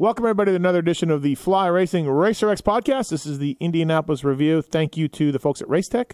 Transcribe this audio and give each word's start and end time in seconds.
Welcome, 0.00 0.24
everybody, 0.24 0.52
to 0.52 0.56
another 0.56 0.78
edition 0.78 1.10
of 1.10 1.20
the 1.20 1.34
Fly 1.34 1.66
Racing 1.66 2.08
Racer 2.08 2.48
X 2.48 2.62
podcast. 2.62 3.10
This 3.10 3.26
is 3.26 3.38
the 3.38 3.58
Indianapolis 3.60 4.24
review. 4.24 4.62
Thank 4.62 4.96
you 4.96 5.08
to 5.08 5.30
the 5.30 5.38
folks 5.38 5.60
at 5.60 5.68
Racetech. 5.68 6.12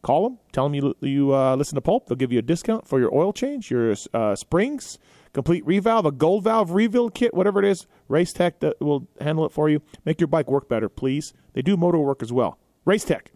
Call 0.00 0.22
them, 0.22 0.38
tell 0.52 0.64
them 0.64 0.74
you, 0.74 0.94
you 1.00 1.34
uh, 1.34 1.54
listen 1.54 1.74
to 1.74 1.82
Pulp. 1.82 2.06
They'll 2.06 2.16
give 2.16 2.32
you 2.32 2.38
a 2.38 2.42
discount 2.42 2.88
for 2.88 2.98
your 2.98 3.14
oil 3.14 3.34
change, 3.34 3.70
your 3.70 3.94
uh, 4.14 4.34
springs, 4.36 4.98
complete 5.34 5.66
revalve, 5.66 6.06
a 6.06 6.12
gold 6.12 6.44
valve 6.44 6.70
rebuild 6.70 7.12
kit, 7.12 7.34
whatever 7.34 7.58
it 7.62 7.66
is. 7.66 7.86
Racetech 8.08 8.60
that 8.60 8.80
will 8.80 9.06
handle 9.20 9.44
it 9.44 9.52
for 9.52 9.68
you. 9.68 9.82
Make 10.06 10.18
your 10.18 10.28
bike 10.28 10.50
work 10.50 10.70
better, 10.70 10.88
please. 10.88 11.34
They 11.52 11.60
do 11.60 11.76
motor 11.76 11.98
work 11.98 12.22
as 12.22 12.32
well. 12.32 12.58
Racetech, 12.86 13.26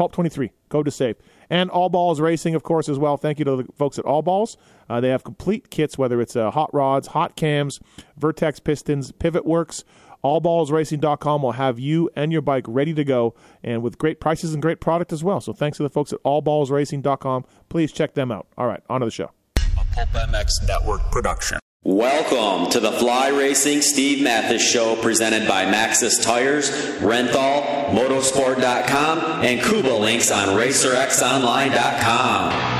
Pulp 0.00 0.12
23, 0.12 0.50
code 0.70 0.86
to 0.86 0.90
save. 0.90 1.16
And 1.50 1.68
All 1.68 1.90
Balls 1.90 2.22
Racing, 2.22 2.54
of 2.54 2.62
course, 2.62 2.88
as 2.88 2.98
well. 2.98 3.18
Thank 3.18 3.38
you 3.38 3.44
to 3.44 3.56
the 3.56 3.66
folks 3.76 3.98
at 3.98 4.06
All 4.06 4.22
Balls. 4.22 4.56
Uh, 4.88 4.98
they 4.98 5.10
have 5.10 5.24
complete 5.24 5.68
kits, 5.68 5.98
whether 5.98 6.22
it's 6.22 6.34
uh, 6.34 6.50
hot 6.50 6.72
rods, 6.72 7.08
hot 7.08 7.36
cams, 7.36 7.80
Vertex 8.16 8.60
pistons, 8.60 9.12
Pivot 9.12 9.44
Works. 9.44 9.84
AllBallsRacing.com 10.24 11.42
will 11.42 11.52
have 11.52 11.78
you 11.78 12.08
and 12.16 12.32
your 12.32 12.40
bike 12.40 12.64
ready 12.66 12.94
to 12.94 13.04
go 13.04 13.34
and 13.62 13.82
with 13.82 13.98
great 13.98 14.20
prices 14.20 14.54
and 14.54 14.62
great 14.62 14.80
product 14.80 15.12
as 15.12 15.22
well. 15.22 15.42
So 15.42 15.52
thanks 15.52 15.76
to 15.76 15.82
the 15.82 15.90
folks 15.90 16.14
at 16.14 16.22
AllBallsRacing.com. 16.22 17.44
Please 17.68 17.92
check 17.92 18.14
them 18.14 18.32
out. 18.32 18.46
All 18.56 18.66
right, 18.66 18.82
on 18.88 19.00
to 19.02 19.04
the 19.04 19.10
show. 19.10 19.32
A 19.58 19.84
Pulp 19.92 20.08
MX 20.08 20.66
Network 20.66 21.02
production. 21.10 21.58
Welcome 21.82 22.70
to 22.72 22.80
the 22.80 22.92
Fly 22.92 23.28
Racing 23.28 23.80
Steve 23.80 24.22
Matthes 24.22 24.60
Show 24.60 24.96
presented 24.96 25.48
by 25.48 25.64
Maxxis 25.64 26.22
Tires, 26.22 26.68
Renthal, 26.98 27.86
Motorsport.com, 27.94 29.42
and 29.42 29.62
Kuba 29.62 29.88
Links 29.88 30.30
on 30.30 30.48
RacerXOnline.com. 30.48 32.79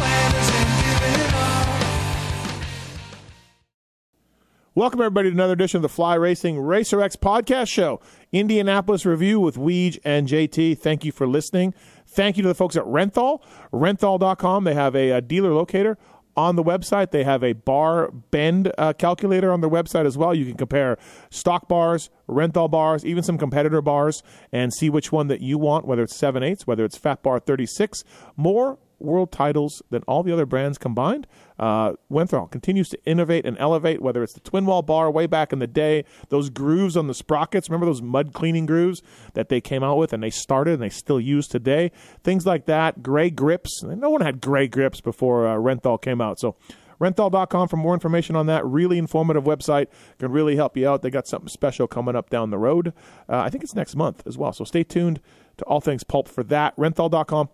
Welcome, 4.73 5.01
everybody, 5.01 5.27
to 5.27 5.33
another 5.33 5.51
edition 5.51 5.79
of 5.79 5.81
the 5.81 5.89
Fly 5.89 6.15
Racing 6.15 6.57
Racer 6.57 7.01
X 7.01 7.17
podcast 7.17 7.67
show. 7.67 7.99
Indianapolis 8.31 9.05
review 9.05 9.37
with 9.37 9.57
Weege 9.57 9.99
and 10.05 10.29
JT. 10.29 10.77
Thank 10.77 11.03
you 11.03 11.11
for 11.11 11.27
listening. 11.27 11.73
Thank 12.07 12.37
you 12.37 12.43
to 12.43 12.47
the 12.47 12.55
folks 12.55 12.77
at 12.77 12.85
Renthal, 12.85 13.43
renthal.com. 13.73 14.63
They 14.63 14.73
have 14.73 14.95
a, 14.95 15.09
a 15.09 15.19
dealer 15.19 15.53
locator 15.53 15.97
on 16.37 16.55
the 16.55 16.63
website. 16.63 17.11
They 17.11 17.25
have 17.25 17.43
a 17.43 17.51
bar 17.51 18.11
bend 18.11 18.71
uh, 18.77 18.93
calculator 18.93 19.51
on 19.51 19.59
their 19.59 19.69
website 19.69 20.05
as 20.05 20.17
well. 20.17 20.33
You 20.33 20.45
can 20.45 20.55
compare 20.55 20.97
stock 21.29 21.67
bars, 21.67 22.09
Renthal 22.29 22.71
bars, 22.71 23.03
even 23.03 23.23
some 23.23 23.37
competitor 23.37 23.81
bars, 23.81 24.23
and 24.53 24.73
see 24.73 24.89
which 24.89 25.11
one 25.11 25.27
that 25.27 25.41
you 25.41 25.57
want, 25.57 25.85
whether 25.85 26.03
it's 26.03 26.15
7 26.15 26.43
8 26.43 26.61
whether 26.61 26.85
it's 26.85 26.97
Fat 26.97 27.21
Bar 27.23 27.41
36. 27.41 28.05
More 28.37 28.79
world 29.01 29.31
titles 29.31 29.81
than 29.89 30.03
all 30.03 30.23
the 30.23 30.31
other 30.31 30.45
brands 30.45 30.77
combined. 30.77 31.27
Uh, 31.59 31.93
Renthal 32.11 32.49
continues 32.49 32.89
to 32.89 32.99
innovate 33.05 33.45
and 33.45 33.57
elevate, 33.59 34.01
whether 34.01 34.23
it's 34.23 34.33
the 34.33 34.39
twin 34.39 34.65
wall 34.65 34.81
bar 34.81 35.11
way 35.11 35.27
back 35.27 35.53
in 35.53 35.59
the 35.59 35.67
day, 35.67 36.03
those 36.29 36.49
grooves 36.49 36.97
on 36.97 37.07
the 37.07 37.13
sprockets. 37.13 37.69
Remember 37.69 37.85
those 37.85 38.01
mud 38.01 38.33
cleaning 38.33 38.65
grooves 38.65 39.01
that 39.33 39.49
they 39.49 39.61
came 39.61 39.83
out 39.83 39.97
with 39.97 40.11
and 40.11 40.23
they 40.23 40.29
started 40.29 40.73
and 40.73 40.81
they 40.81 40.89
still 40.89 41.19
use 41.19 41.47
today? 41.47 41.91
Things 42.23 42.45
like 42.45 42.65
that. 42.65 43.03
Gray 43.03 43.29
grips. 43.29 43.83
No 43.83 44.09
one 44.09 44.21
had 44.21 44.41
gray 44.41 44.67
grips 44.67 45.01
before 45.01 45.47
uh, 45.47 45.55
Renthal 45.55 46.01
came 46.01 46.19
out. 46.19 46.39
So, 46.39 46.55
renthal.com 46.99 47.67
for 47.67 47.77
more 47.77 47.93
information 47.93 48.35
on 48.35 48.47
that. 48.47 48.65
Really 48.65 48.97
informative 48.97 49.43
website. 49.43 49.87
Can 50.19 50.31
really 50.31 50.55
help 50.55 50.75
you 50.75 50.87
out. 50.89 51.01
They 51.01 51.09
got 51.09 51.27
something 51.27 51.49
special 51.49 51.87
coming 51.87 52.15
up 52.15 52.29
down 52.29 52.49
the 52.49 52.57
road. 52.57 52.93
Uh, 53.29 53.37
I 53.37 53.49
think 53.49 53.63
it's 53.63 53.75
next 53.75 53.95
month 53.95 54.23
as 54.25 54.37
well. 54.37 54.53
So, 54.53 54.63
stay 54.63 54.83
tuned 54.83 55.19
to 55.57 55.65
all 55.65 55.79
things 55.79 56.03
pulp 56.03 56.27
for 56.27 56.43
that. 56.45 56.75
Renthal.com 56.75 57.49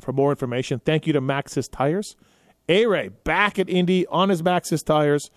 for 0.00 0.12
more 0.12 0.30
information. 0.30 0.80
Thank 0.84 1.06
you 1.06 1.12
to 1.12 1.20
Maxxis 1.20 1.70
Tires. 1.70 2.16
A 2.68 2.86
Ray 2.86 3.08
back 3.08 3.58
at 3.58 3.68
Indy 3.68 4.06
on 4.08 4.28
his 4.28 4.42
Maxxis 4.42 4.84
Tires. 4.84 5.30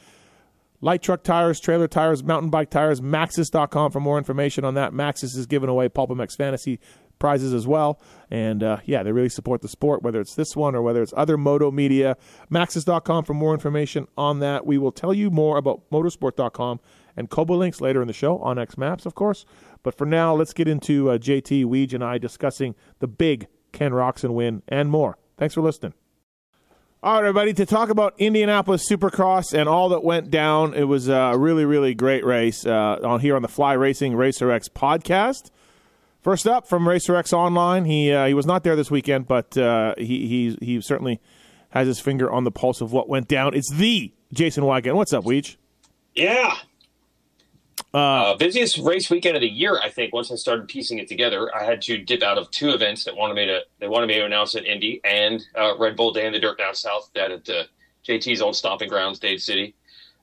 Light 0.81 1.01
truck 1.01 1.23
tires, 1.23 1.59
trailer 1.59 1.89
tires, 1.89 2.23
mountain 2.23 2.49
bike 2.49 2.69
tires, 2.69 3.01
Maxxis.com 3.01 3.91
for 3.91 3.99
more 3.99 4.17
information 4.17 4.63
on 4.63 4.75
that. 4.75 4.93
Maxxis 4.93 5.35
is 5.35 5.45
giving 5.45 5.69
away 5.69 5.89
Pulp 5.89 6.09
MX 6.09 6.37
Fantasy 6.37 6.79
prizes 7.19 7.53
as 7.53 7.67
well. 7.67 8.01
And 8.31 8.63
uh, 8.63 8.77
yeah, 8.85 9.03
they 9.03 9.11
really 9.11 9.27
support 9.27 9.61
the 9.61 9.67
sport, 9.67 10.01
whether 10.01 10.21
it's 10.21 10.35
this 10.35 10.55
one 10.55 10.75
or 10.75 10.81
whether 10.81 11.01
it's 11.01 11.13
other 11.17 11.37
moto 11.37 11.69
media. 11.69 12.15
Maxxis.com 12.49 13.25
for 13.25 13.33
more 13.33 13.53
information 13.53 14.07
on 14.17 14.39
that. 14.39 14.65
We 14.65 14.77
will 14.77 14.93
tell 14.93 15.13
you 15.13 15.29
more 15.29 15.57
about 15.57 15.81
motorsport.com 15.91 16.79
and 17.17 17.29
Kobo 17.29 17.57
links 17.57 17.81
later 17.81 18.01
in 18.01 18.07
the 18.07 18.13
show 18.13 18.39
on 18.39 18.57
X 18.57 18.77
Maps, 18.77 19.05
of 19.05 19.15
course. 19.15 19.45
But 19.83 19.95
for 19.95 20.05
now, 20.05 20.33
let's 20.33 20.53
get 20.53 20.69
into 20.69 21.09
uh, 21.09 21.17
JT 21.17 21.65
Weege 21.65 21.93
and 21.93 22.03
I 22.03 22.17
discussing 22.17 22.75
the 22.99 23.07
big 23.07 23.47
Ken 23.71 23.91
Roczen 23.91 24.31
win, 24.31 24.63
and 24.67 24.89
more. 24.89 25.17
Thanks 25.37 25.53
for 25.53 25.61
listening. 25.61 25.93
All 27.01 27.13
right, 27.13 27.19
everybody, 27.19 27.53
to 27.53 27.65
talk 27.65 27.89
about 27.89 28.13
Indianapolis 28.17 28.89
Supercross 28.89 29.53
and 29.57 29.69
all 29.69 29.89
that 29.89 30.03
went 30.03 30.29
down. 30.29 30.73
It 30.73 30.83
was 30.83 31.07
a 31.07 31.33
really, 31.37 31.63
really 31.63 31.93
great 31.93 32.25
race 32.25 32.65
uh, 32.65 32.99
on 33.01 33.21
here 33.21 33.37
on 33.37 33.41
the 33.41 33.47
Fly 33.47 33.71
Racing 33.73 34.15
Racer 34.17 34.51
X 34.51 34.67
podcast. 34.67 35.49
First 36.21 36.45
up 36.45 36.67
from 36.67 36.85
Racer 36.85 37.15
X 37.15 37.31
Online, 37.31 37.85
he 37.85 38.11
uh, 38.11 38.25
he 38.25 38.33
was 38.33 38.45
not 38.45 38.65
there 38.65 38.75
this 38.75 38.91
weekend, 38.91 39.27
but 39.27 39.57
uh, 39.57 39.95
he 39.97 40.27
he 40.27 40.57
he 40.61 40.81
certainly 40.81 41.21
has 41.69 41.87
his 41.87 42.01
finger 42.01 42.29
on 42.29 42.43
the 42.43 42.51
pulse 42.51 42.81
of 42.81 42.91
what 42.91 43.07
went 43.07 43.29
down. 43.29 43.53
It's 43.53 43.71
the 43.71 44.11
Jason 44.33 44.65
Weigandt. 44.65 44.95
What's 44.95 45.13
up, 45.13 45.23
Weege? 45.23 45.55
Yeah, 46.13 46.53
uh, 47.93 48.35
busiest 48.37 48.77
race 48.77 49.09
weekend 49.09 49.35
of 49.35 49.41
the 49.41 49.49
year, 49.49 49.79
I 49.79 49.89
think. 49.89 50.13
Once 50.13 50.31
I 50.31 50.35
started 50.35 50.67
piecing 50.67 50.99
it 50.99 51.07
together, 51.07 51.49
I 51.55 51.63
had 51.63 51.81
to 51.83 51.97
dip 51.97 52.21
out 52.21 52.37
of 52.37 52.51
two 52.51 52.69
events 52.69 53.03
that 53.05 53.15
wanted 53.15 53.35
me 53.35 53.45
to. 53.47 53.61
They 53.79 53.87
wanted 53.87 54.07
me 54.07 54.15
to 54.15 54.25
announce 54.25 54.55
at 54.55 54.65
Indy 54.65 55.01
and 55.03 55.43
uh, 55.57 55.77
Red 55.77 55.95
Bull 55.95 56.13
Day 56.13 56.25
in 56.25 56.33
the 56.33 56.39
Dirt 56.39 56.57
down 56.57 56.75
south, 56.75 57.09
that 57.15 57.31
at 57.31 57.49
uh, 57.49 57.63
JT's 58.07 58.41
old 58.41 58.55
stomping 58.55 58.89
grounds, 58.89 59.19
Dade 59.19 59.41
City. 59.41 59.75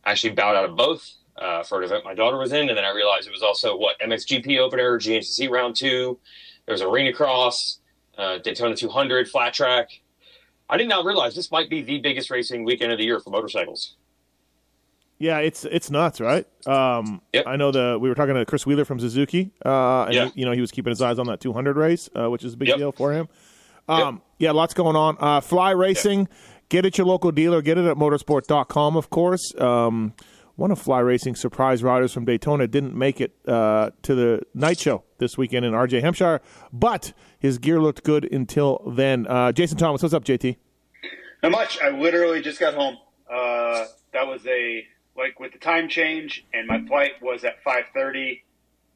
I 0.05 0.13
actually 0.13 0.35
bowed 0.35 0.55
out 0.55 0.65
of 0.65 0.77
both 0.77 1.13
uh, 1.37 1.63
for 1.65 1.79
an 1.79 1.85
event 1.85 2.05
my 2.05 2.15
daughter 2.15 2.39
was 2.39 2.53
in, 2.53 2.69
and 2.69 2.79
then 2.79 2.85
I 2.85 2.93
realized 2.93 3.27
it 3.27 3.33
was 3.33 3.43
also 3.43 3.77
what 3.77 3.99
MXGP 4.01 4.59
opener, 4.59 4.99
GNCC 4.99 5.51
round 5.51 5.77
two. 5.77 6.19
There 6.67 6.73
was 6.73 6.83
arena 6.83 7.13
cross, 7.13 7.81
uh, 8.17 8.39
Daytona 8.39 8.77
200, 8.77 9.29
flat 9.29 9.55
track. 9.55 10.01
I 10.69 10.77
did 10.77 10.89
not 10.89 11.05
realize 11.05 11.35
this 11.35 11.53
might 11.53 11.71
be 11.71 11.83
the 11.83 11.99
biggest 11.99 12.31
racing 12.31 12.65
weekend 12.65 12.93
of 12.93 12.99
the 12.99 13.05
year 13.05 13.21
for 13.21 13.31
motorcycles. 13.31 13.95
Yeah, 15.19 15.39
it's 15.39 15.65
it's 15.65 15.91
nuts, 15.91 16.21
right? 16.21 16.47
Um, 16.67 17.23
yep. 17.33 17.47
I 17.47 17.57
know 17.57 17.71
the 17.71 17.99
we 18.01 18.09
were 18.09 18.15
talking 18.15 18.35
to 18.35 18.45
Chris 18.45 18.67
Wheeler 18.67 18.85
from 18.85 19.01
Suzuki, 19.01 19.53
uh, 19.65 20.05
and 20.05 20.15
yeah. 20.15 20.25
he, 20.27 20.41
you 20.41 20.47
know 20.47 20.53
he 20.53 20.61
was 20.61 20.71
keeping 20.71 20.91
his 20.91 21.01
eyes 21.01 21.19
on 21.19 21.27
that 21.27 21.41
200 21.41 21.77
race, 21.77 22.11
uh, 22.15 22.29
which 22.31 22.45
is 22.45 22.55
a 22.55 22.57
big 22.57 22.69
yep. 22.69 22.79
deal 22.79 22.93
for 22.93 23.13
him. 23.13 23.29
Um, 23.89 24.17
yep. 24.17 24.23
Yeah, 24.39 24.51
lots 24.53 24.75
going 24.75 24.97
on. 24.97 25.17
Uh, 25.19 25.41
fly 25.41 25.71
racing, 25.71 26.29
get 26.69 26.85
at 26.85 26.99
your 26.99 27.07
local 27.07 27.33
dealer. 27.33 27.63
Get 27.63 27.79
it 27.79 27.87
at 27.87 27.97
motorsport.com, 27.97 28.97
of 28.97 29.09
course. 29.09 29.55
Um, 29.59 30.13
one 30.57 30.71
of 30.71 30.79
Fly 30.79 31.01
Racing 31.01 31.37
surprise 31.37 31.83
riders 31.83 32.13
from 32.13 32.25
Daytona 32.25 32.67
didn't 32.67 32.95
make 32.95 33.21
it 33.21 33.37
uh, 33.47 33.91
to 34.03 34.15
the 34.15 34.41
night 34.55 34.81
show 34.81 35.05
this 35.19 35.37
weekend 35.37 35.67
in 35.67 35.73
RJ 35.73 36.01
Hampshire, 36.01 36.41
but 36.73 37.13
his 37.39 37.59
gear 37.59 37.79
looked 37.79 38.03
good 38.05 38.31
until 38.33 38.83
then. 38.87 39.27
Uh, 39.27 39.53
Jason 39.53 39.77
Thomas, 39.77 40.03
what's 40.03 40.15
up, 40.15 40.25
JT? 40.25 40.57
Not 41.43 41.53
much. 41.53 41.79
I 41.81 41.91
literally 41.91 42.41
just 42.41 42.59
got 42.59 42.75
home. 42.75 42.97
Uh, 43.31 43.85
that 44.13 44.27
was 44.27 44.47
a 44.47 44.87
like 45.17 45.39
with 45.41 45.53
the 45.53 45.59
time 45.59 45.89
change, 45.89 46.45
and 46.53 46.67
my 46.67 46.85
flight 46.87 47.13
was 47.23 47.45
at 47.45 47.63
five 47.63 47.85
thirty. 47.95 48.43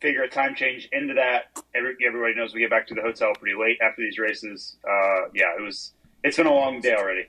Figure 0.01 0.23
a 0.23 0.31
time 0.31 0.55
change 0.55 0.89
into 0.93 1.13
that. 1.15 1.63
Every, 1.75 1.95
everybody 2.07 2.35
knows 2.35 2.55
we 2.55 2.61
get 2.61 2.71
back 2.71 2.87
to 2.87 2.95
the 2.95 3.03
hotel 3.03 3.33
pretty 3.39 3.55
late 3.61 3.77
after 3.83 4.01
these 4.01 4.19
races. 4.19 4.77
Uh, 4.83 5.29
yeah, 5.35 5.55
it 5.59 5.63
was. 5.63 5.93
It's 6.25 6.39
been 6.39 6.47
a 6.47 6.55
long 6.55 6.81
day 6.81 6.95
already. 6.95 7.27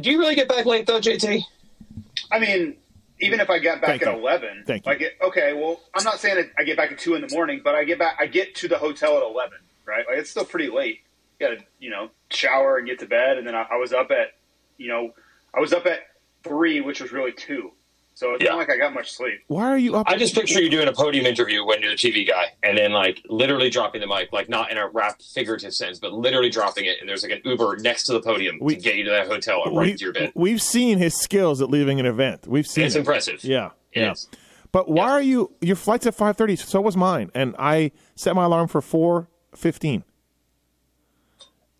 Do 0.00 0.10
you 0.10 0.18
really 0.18 0.34
get 0.34 0.48
back 0.48 0.66
late 0.66 0.86
though, 0.86 1.00
JT? 1.00 1.42
I 2.32 2.38
mean, 2.40 2.76
even 3.20 3.38
if 3.38 3.48
I 3.48 3.60
got 3.60 3.80
back 3.80 3.90
Thank 3.90 4.02
at 4.06 4.12
you. 4.14 4.20
eleven, 4.20 4.64
Thank 4.66 4.86
you. 4.86 4.90
like 4.92 5.00
it- 5.02 5.16
okay, 5.22 5.52
well, 5.52 5.80
I'm 5.94 6.02
not 6.04 6.18
saying 6.18 6.34
that 6.36 6.50
I 6.58 6.64
get 6.64 6.76
back 6.76 6.90
at 6.90 6.98
two 6.98 7.14
in 7.14 7.20
the 7.24 7.32
morning, 7.32 7.60
but 7.62 7.74
I 7.76 7.84
get 7.84 7.98
back, 7.98 8.16
I 8.18 8.26
get 8.26 8.56
to 8.56 8.68
the 8.68 8.78
hotel 8.78 9.16
at 9.16 9.22
eleven, 9.22 9.58
right? 9.86 10.04
Like 10.08 10.18
it's 10.18 10.30
still 10.30 10.44
pretty 10.44 10.68
late. 10.68 11.00
Got 11.40 11.48
to 11.50 11.58
you 11.78 11.90
know 11.90 12.10
shower 12.30 12.78
and 12.78 12.86
get 12.88 12.98
to 13.00 13.06
bed, 13.06 13.38
and 13.38 13.46
then 13.46 13.54
I, 13.54 13.66
I 13.72 13.76
was 13.76 13.92
up 13.92 14.10
at 14.10 14.28
you 14.78 14.88
know 14.88 15.12
I 15.54 15.60
was 15.60 15.72
up 15.72 15.86
at 15.86 16.00
three, 16.44 16.80
which 16.80 17.00
was 17.00 17.10
really 17.12 17.32
two. 17.32 17.72
So 18.16 18.34
it's 18.34 18.44
Yeah. 18.44 18.50
not 18.50 18.58
like 18.58 18.70
I 18.70 18.76
got 18.76 18.94
much 18.94 19.10
sleep. 19.10 19.40
Why 19.48 19.64
are 19.64 19.76
you 19.78 19.96
up? 19.96 20.08
I 20.08 20.16
just 20.16 20.36
picture 20.36 20.62
you 20.62 20.70
doing 20.70 20.86
a 20.86 20.92
podium 20.92 21.26
interview 21.26 21.64
when 21.64 21.82
you're 21.82 21.90
the 21.90 21.96
TV 21.96 22.24
guy, 22.24 22.44
and 22.62 22.78
then 22.78 22.92
like 22.92 23.20
literally 23.28 23.70
dropping 23.70 24.02
the 24.02 24.06
mic, 24.06 24.32
like 24.32 24.48
not 24.48 24.70
in 24.70 24.76
a 24.78 24.86
rap 24.88 25.20
figurative 25.20 25.74
sense, 25.74 25.98
but 25.98 26.12
literally 26.12 26.48
dropping 26.48 26.84
it, 26.84 26.98
and 27.00 27.08
there's 27.08 27.24
like 27.24 27.32
an 27.32 27.40
Uber 27.44 27.78
next 27.80 28.04
to 28.04 28.12
the 28.12 28.20
podium 28.20 28.58
We- 28.60 28.76
to 28.76 28.80
get 28.80 28.94
you 28.94 29.04
to 29.06 29.10
that 29.10 29.26
hotel 29.26 29.62
and 29.64 29.76
right 29.76 29.86
we, 29.86 29.94
to 29.94 30.04
your 30.04 30.12
bed. 30.12 30.30
we've 30.36 30.62
seen 30.62 30.98
his 30.98 31.18
skills 31.20 31.60
at 31.60 31.70
leaving 31.70 31.98
an 31.98 32.06
event. 32.06 32.46
We've 32.46 32.66
seen 32.68 32.84
It's 32.84 32.94
it. 32.94 33.00
impressive. 33.00 33.42
Yeah, 33.42 33.70
It 33.92 34.02
yeah. 34.02 34.12
is. 34.12 34.28
But 34.70 34.88
why 34.88 35.06
Yeah. 35.06 35.12
are 35.12 35.20
you? 35.22 35.52
Your 35.60 35.76
flight's 35.76 36.06
at 36.06 36.14
five 36.14 36.36
thirty. 36.36 36.54
So 36.54 36.80
was 36.80 36.96
mine, 36.96 37.32
and 37.34 37.56
I 37.58 37.90
set 38.14 38.36
my 38.36 38.44
alarm 38.44 38.68
for 38.68 38.80
four 38.80 39.28
fifteen. 39.56 40.04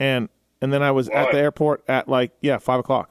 And 0.00 0.28
and 0.60 0.72
then 0.72 0.82
I 0.82 0.90
was 0.90 1.08
at 1.10 1.30
the 1.30 1.38
airport 1.38 1.84
at 1.86 2.08
like 2.08 2.32
yeah 2.40 2.58
five 2.58 2.80
o'clock. 2.80 3.10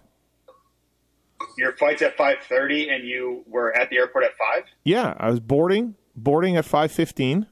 Your 1.58 1.74
flight's 1.74 2.02
at 2.02 2.18
five 2.18 2.38
thirty, 2.50 2.90
and 2.90 3.04
you 3.08 3.44
were 3.48 3.76
at 3.78 3.90
the 3.90 3.98
airport 3.98 4.24
at 4.26 4.32
five 4.38 4.64
Yeah, 4.84 5.14
I 5.18 5.30
was 5.30 5.40
boarding 5.40 5.96
boarding 6.16 6.58
at 6.58 6.66
five 6.66 6.92
fifteen, 6.92 7.48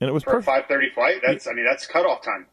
and 0.00 0.10
it 0.10 0.12
was 0.12 0.24
for 0.24 0.36
a 0.38 0.42
five 0.42 0.64
thirty 0.66 0.90
flight. 0.94 1.16
That's 1.26 1.46
I 1.46 1.52
mean 1.52 1.64
that's 1.64 1.86
cutoff 1.86 2.22
time. 2.22 2.46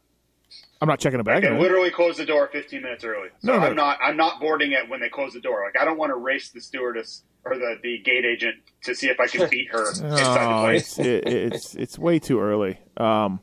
I'm 0.82 0.88
not 0.88 1.00
checking 1.00 1.20
a 1.20 1.24
bag. 1.24 1.44
They 1.44 1.58
literally 1.58 1.90
close 1.92 2.18
the 2.18 2.26
door 2.26 2.50
15 2.52 2.82
minutes 2.82 3.06
early. 3.06 3.30
So 3.40 3.54
No, 3.54 3.60
no. 3.60 3.66
I'm 3.68 3.76
not 3.76 4.00
I'm 4.04 4.18
not 4.18 4.40
boarding 4.42 4.74
it 4.74 4.90
when 4.90 5.00
they 5.00 5.08
close 5.10 5.34
the 5.34 5.40
door. 5.40 5.64
Like 5.66 5.82
I 5.82 5.86
don't 5.86 5.98
want 5.98 6.10
to 6.12 6.16
race 6.18 6.50
the 6.50 6.60
stewardess 6.62 7.24
or 7.46 7.56
the, 7.58 7.78
the 7.82 8.00
gate 8.04 8.26
agent 8.26 8.56
to 8.84 8.94
see 8.94 9.08
if 9.08 9.20
I 9.20 9.28
can 9.28 9.50
beat 9.52 9.70
her 9.72 9.90
inside 9.90 10.10
the 10.12 10.56
Oh, 10.56 10.62
place. 10.62 11.00
it's 11.00 11.00
it, 11.00 11.28
it's 11.28 11.76
it's 11.76 11.98
way 11.98 12.20
too 12.20 12.40
early. 12.42 12.80
Um, 12.98 13.40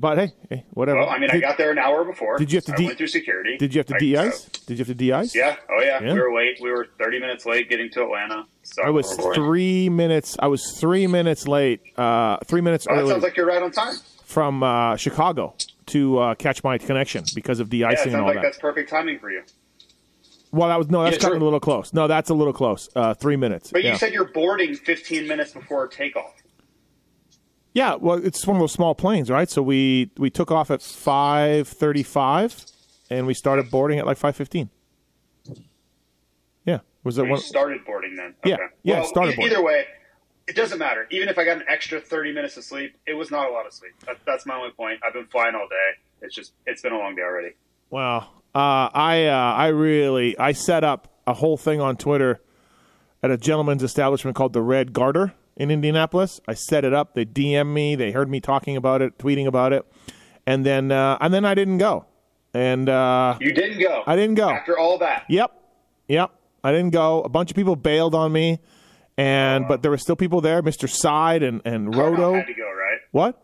but 0.00 0.18
hey, 0.18 0.32
hey, 0.48 0.64
whatever. 0.70 1.00
Well, 1.00 1.08
I 1.10 1.18
mean, 1.18 1.30
I 1.30 1.38
got 1.38 1.58
there 1.58 1.70
an 1.70 1.78
hour 1.78 2.04
before. 2.04 2.38
Did 2.38 2.50
you 2.50 2.56
have 2.56 2.64
to 2.64 2.72
I 2.72 2.76
de- 2.76 2.84
went 2.86 2.98
through 2.98 3.06
security. 3.08 3.56
did 3.58 3.74
you 3.74 3.78
have 3.80 3.86
to 3.88 3.94
I- 3.96 3.98
de-ice? 3.98 4.46
uh, 4.46 4.58
Did 4.66 4.78
you 4.78 4.78
have 4.78 4.86
to 4.88 4.94
de-ice? 4.94 5.34
yeah. 5.34 5.56
Oh 5.70 5.80
yeah. 5.82 6.02
Yeah. 6.02 6.14
We 6.14 6.20
were 6.20 6.34
late. 6.34 6.58
We 6.60 6.70
were 6.70 6.88
30 6.98 7.20
minutes 7.20 7.44
late 7.46 7.68
getting 7.68 7.90
to 7.90 8.02
Atlanta. 8.04 8.46
So 8.62 8.82
I 8.82 8.90
was 8.90 9.12
Oh, 9.18 9.22
boy. 9.22 9.34
three 9.34 9.88
minutes. 9.88 10.36
I 10.38 10.46
was 10.48 10.72
three 10.80 11.06
minutes 11.06 11.46
late. 11.46 11.80
Uh, 11.96 12.38
three 12.46 12.60
minutes 12.62 12.86
Oh, 12.88 12.96
that 12.96 13.06
sounds 13.08 13.22
like 13.22 13.36
you're 13.36 13.46
right 13.46 13.62
on 13.62 13.70
time. 13.70 13.94
from 14.24 14.62
uh, 14.62 14.96
Chicago 14.96 15.54
to 15.86 16.18
uh, 16.18 16.34
catch 16.36 16.64
my 16.64 16.78
connection 16.78 17.24
because 17.34 17.60
of 17.60 17.72
Yeah, 17.72 17.88
it 17.88 17.90
de-icing 17.90 17.96
sounds 18.12 18.14
and 18.14 18.22
all 18.22 18.26
like 18.28 18.36
that. 18.36 18.42
that's 18.42 18.58
perfect 18.58 18.88
timing 18.90 19.18
for 19.18 19.30
you. 19.30 19.42
Well, 20.52 20.68
that 20.68 20.78
was 20.78 20.88
no, 20.90 21.04
that's 21.04 21.16
Yeah, 21.16 21.20
cutting 21.20 21.38
true. 21.38 21.44
a 21.44 21.46
little 21.46 21.60
close. 21.60 21.92
No, 21.92 22.08
that's 22.08 22.28
a 22.30 22.34
little 22.34 22.52
close. 22.52 22.88
Uh, 22.96 23.14
three 23.14 23.36
minutes. 23.36 23.70
But 23.70 23.84
yeah. 23.84 23.92
you 23.92 23.98
said 23.98 24.12
you're 24.12 24.24
boarding 24.32 24.74
15 24.74 25.28
minutes 25.28 25.52
before 25.52 25.86
takeoff. 25.86 26.34
Yeah. 27.72 27.94
Well, 27.94 28.24
it's 28.24 28.46
one 28.46 28.56
of 28.56 28.60
those 28.60 28.72
small 28.72 28.94
planes, 28.94 29.30
right? 29.30 29.48
So 29.48 29.62
we 29.62 30.10
we 30.18 30.30
took 30.30 30.50
off 30.50 30.70
at 30.70 30.82
five 30.82 31.68
thirty-five, 31.68 32.64
and 33.10 33.26
we 33.26 33.34
started 33.34 33.70
boarding 33.70 33.98
at 33.98 34.06
like 34.06 34.16
five 34.18 34.36
fifteen. 34.36 34.70
Yeah, 36.64 36.80
was 37.04 37.18
it 37.18 37.24
you 37.24 37.30
one? 37.30 37.40
started 37.40 37.84
boarding 37.84 38.16
then. 38.16 38.34
Yeah, 38.44 38.54
Okay. 38.54 38.62
yeah, 38.82 39.00
Well, 39.00 39.08
started 39.08 39.36
boarding. 39.36 39.52
Either 39.54 39.62
way, 39.64 39.84
it 40.46 40.56
doesn't 40.56 40.78
matter. 40.78 41.06
Even 41.10 41.28
if 41.28 41.38
I 41.38 41.44
got 41.44 41.56
an 41.56 41.64
extra 41.68 42.00
30 42.00 42.32
minutes 42.32 42.56
of 42.56 42.64
sleep, 42.64 42.96
it 43.06 43.14
was 43.14 43.30
not 43.30 43.48
a 43.48 43.52
lot 43.52 43.66
of 43.66 43.72
sleep. 43.72 43.92
That, 44.06 44.18
that's 44.26 44.44
my 44.46 44.56
only 44.56 44.70
point. 44.72 45.00
I've 45.06 45.12
been 45.14 45.26
flying 45.26 45.54
all 45.54 45.66
day. 45.68 45.98
It's 46.22 46.34
just 46.34 46.52
it's 46.66 46.82
been 46.82 46.92
a 46.92 46.98
long 46.98 47.14
day 47.16 47.22
already. 47.22 47.54
Wow. 47.88 48.28
Uh, 48.54 48.90
I 48.92 49.26
uh, 49.26 49.34
I 49.54 49.68
really 49.68 50.38
I 50.38 50.52
set 50.52 50.84
up 50.84 51.08
a 51.26 51.32
whole 51.34 51.56
thing 51.56 51.80
on 51.80 51.96
Twitter 51.96 52.40
at 53.22 53.30
a 53.30 53.36
gentleman's 53.36 53.82
establishment 53.82 54.36
called 54.36 54.52
the 54.52 54.62
Red 54.62 54.92
Garter 54.92 55.32
in 55.56 55.70
Indianapolis. 55.70 56.40
I 56.48 56.54
set 56.54 56.84
it 56.84 56.92
up. 56.92 57.14
They 57.14 57.24
DM 57.24 57.72
me. 57.72 57.94
They 57.94 58.12
heard 58.12 58.28
me 58.30 58.40
talking 58.40 58.76
about 58.76 59.02
it, 59.02 59.18
tweeting 59.18 59.46
about 59.46 59.72
it, 59.72 59.84
and 60.46 60.64
then 60.64 60.90
uh, 60.92 61.18
and 61.20 61.32
then 61.32 61.44
I 61.44 61.54
didn't 61.54 61.78
go. 61.78 62.06
And 62.52 62.88
uh, 62.88 63.36
You 63.40 63.52
didn't 63.52 63.80
go. 63.80 64.02
I 64.06 64.16
didn't 64.16 64.34
go. 64.34 64.50
After 64.50 64.76
all 64.78 64.98
that. 64.98 65.24
Yep, 65.28 65.52
yep. 66.08 66.32
I 66.64 66.72
didn't 66.72 66.90
go. 66.90 67.22
A 67.22 67.28
bunch 67.28 67.50
of 67.50 67.56
people 67.56 67.76
bailed 67.76 68.14
on 68.14 68.32
me, 68.32 68.58
and 69.16 69.66
but 69.68 69.82
there 69.82 69.90
were 69.90 69.98
still 69.98 70.16
people 70.16 70.40
there. 70.40 70.60
Mister 70.62 70.88
Side 70.88 71.42
and 71.42 71.60
and 71.64 71.88
Carnell 71.94 72.10
Roto. 72.18 72.34
had 72.34 72.46
to 72.46 72.54
go, 72.54 72.64
right? 72.64 72.98
What? 73.12 73.40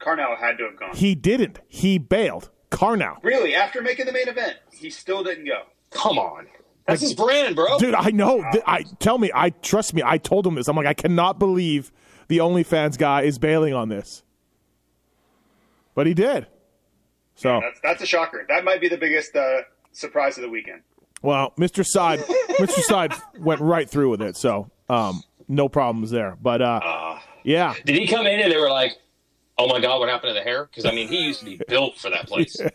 Carnell 0.00 0.36
had 0.38 0.58
to 0.58 0.64
have 0.64 0.78
gone. 0.78 0.94
He 0.96 1.14
didn't. 1.14 1.60
He 1.68 1.96
bailed. 1.98 2.50
Carnell. 2.70 3.16
Really? 3.22 3.54
After 3.54 3.82
making 3.82 4.06
the 4.06 4.12
main 4.12 4.28
event, 4.28 4.56
he 4.72 4.90
still 4.90 5.22
didn't 5.22 5.44
go. 5.46 5.62
Come 5.90 6.18
on, 6.18 6.46
that's 6.86 7.00
his 7.00 7.14
brand, 7.14 7.54
bro. 7.56 7.78
Dude, 7.78 7.94
I 7.94 8.10
know. 8.10 8.44
Th- 8.52 8.64
I 8.66 8.82
tell 8.98 9.18
me. 9.18 9.30
I 9.34 9.50
trust 9.50 9.94
me. 9.94 10.02
I 10.04 10.18
told 10.18 10.46
him 10.46 10.54
this. 10.56 10.68
I'm 10.68 10.76
like, 10.76 10.86
I 10.86 10.94
cannot 10.94 11.38
believe 11.38 11.92
the 12.28 12.38
OnlyFans 12.38 12.98
guy 12.98 13.22
is 13.22 13.38
bailing 13.38 13.74
on 13.74 13.88
this, 13.88 14.22
but 15.94 16.06
he 16.06 16.14
did. 16.14 16.46
So, 17.34 17.60
That's 17.60 17.80
that's 17.82 18.02
a 18.02 18.06
shocker. 18.06 18.44
That 18.48 18.64
might 18.64 18.80
be 18.80 18.88
the 18.88 18.98
biggest 18.98 19.34
uh, 19.34 19.62
surprise 19.92 20.36
of 20.38 20.42
the 20.42 20.48
weekend. 20.50 20.82
well, 21.22 21.52
Mr. 21.58 21.84
Side, 21.84 22.18
Mr. 22.58 22.80
Side 22.82 23.12
went 23.38 23.60
right 23.60 23.88
through 23.88 24.10
with 24.10 24.22
it. 24.22 24.36
So, 24.36 24.70
um, 24.88 25.22
no 25.48 25.68
problems 25.68 26.10
there. 26.10 26.36
But 26.40 26.62
uh, 26.62 27.18
yeah, 27.42 27.74
Did 27.84 27.96
he 27.96 28.06
come 28.06 28.26
in 28.26 28.40
and 28.40 28.52
they 28.52 28.58
were 28.58 28.70
like, 28.70 28.92
"Oh 29.58 29.66
my 29.68 29.80
god, 29.80 30.00
what 30.00 30.08
happened 30.08 30.30
to 30.30 30.34
the 30.34 30.42
hair?" 30.42 30.64
Because 30.66 30.84
I 30.84 30.92
mean, 30.92 31.08
he 31.08 31.24
used 31.24 31.40
to 31.40 31.44
be 31.46 31.60
built 31.68 31.98
for 31.98 32.10
that 32.10 32.26
place. 32.26 32.56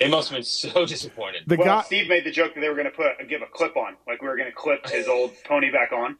They 0.00 0.08
must 0.08 0.28
have 0.30 0.36
been 0.36 0.44
so 0.44 0.84
disappointed. 0.86 1.42
the 1.46 1.56
Well, 1.56 1.64
guy. 1.66 1.82
Steve 1.82 2.08
made 2.08 2.24
the 2.24 2.30
joke 2.32 2.54
that 2.54 2.60
they 2.60 2.68
were 2.68 2.74
going 2.74 2.86
to 2.86 2.90
put 2.92 3.06
give 3.28 3.42
a 3.42 3.46
clip 3.46 3.76
on, 3.76 3.96
like 4.06 4.20
we 4.22 4.28
were 4.28 4.36
going 4.36 4.48
to 4.48 4.54
clip 4.54 4.88
his 4.88 5.06
old 5.08 5.32
pony 5.44 5.70
back 5.70 5.92
on. 5.92 6.16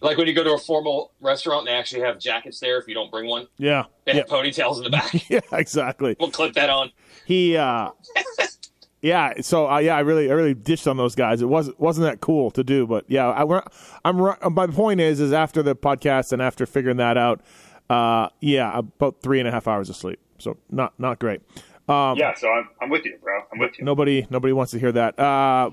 Like 0.00 0.16
when 0.16 0.28
you 0.28 0.34
go 0.34 0.44
to 0.44 0.52
a 0.52 0.58
formal 0.58 1.12
restaurant, 1.20 1.60
and 1.60 1.68
they 1.68 1.78
actually 1.78 2.02
have 2.02 2.18
jackets 2.20 2.60
there 2.60 2.78
if 2.78 2.86
you 2.88 2.94
don't 2.94 3.10
bring 3.10 3.26
one. 3.28 3.48
Yeah, 3.58 3.84
They 4.04 4.12
yeah, 4.12 4.18
have 4.18 4.28
ponytails 4.28 4.76
in 4.78 4.84
the 4.84 4.90
back. 4.90 5.12
yeah, 5.30 5.40
exactly. 5.52 6.16
we'll 6.20 6.30
clip 6.30 6.54
that 6.54 6.70
on. 6.70 6.90
He, 7.26 7.56
uh, 7.56 7.90
yeah. 9.02 9.34
So, 9.40 9.68
uh, 9.70 9.78
yeah, 9.78 9.96
I 9.96 10.00
really, 10.00 10.30
I 10.30 10.34
really 10.34 10.54
ditched 10.54 10.86
on 10.86 10.96
those 10.96 11.14
guys. 11.14 11.42
It 11.42 11.46
wasn't 11.46 11.78
wasn't 11.80 12.06
that 12.10 12.20
cool 12.20 12.50
to 12.52 12.62
do, 12.64 12.86
but 12.86 13.04
yeah, 13.08 13.28
I, 13.28 13.44
we're- 13.44 13.62
I'm. 14.04 14.16
My 14.54 14.66
point 14.68 15.00
is, 15.00 15.20
is 15.20 15.32
after 15.32 15.62
the 15.62 15.74
podcast 15.76 16.32
and 16.32 16.40
after 16.42 16.64
figuring 16.66 16.96
that 16.98 17.16
out, 17.16 17.40
uh, 17.90 18.28
yeah, 18.40 18.78
about 18.78 19.22
three 19.22 19.38
and 19.38 19.48
a 19.48 19.50
half 19.50 19.66
hours 19.68 19.88
of 19.88 19.96
sleep. 19.96 20.18
So 20.38 20.56
not 20.70 20.92
not 20.98 21.18
great. 21.18 21.40
Um, 21.88 22.18
yeah, 22.18 22.34
so 22.34 22.48
I'm, 22.50 22.68
I'm 22.82 22.90
with 22.90 23.04
you, 23.06 23.16
bro. 23.22 23.40
I'm 23.52 23.58
with 23.58 23.78
you. 23.78 23.84
Nobody 23.84 24.26
nobody 24.30 24.52
wants 24.52 24.72
to 24.72 24.78
hear 24.78 24.92
that. 24.92 25.18
Uh, 25.18 25.70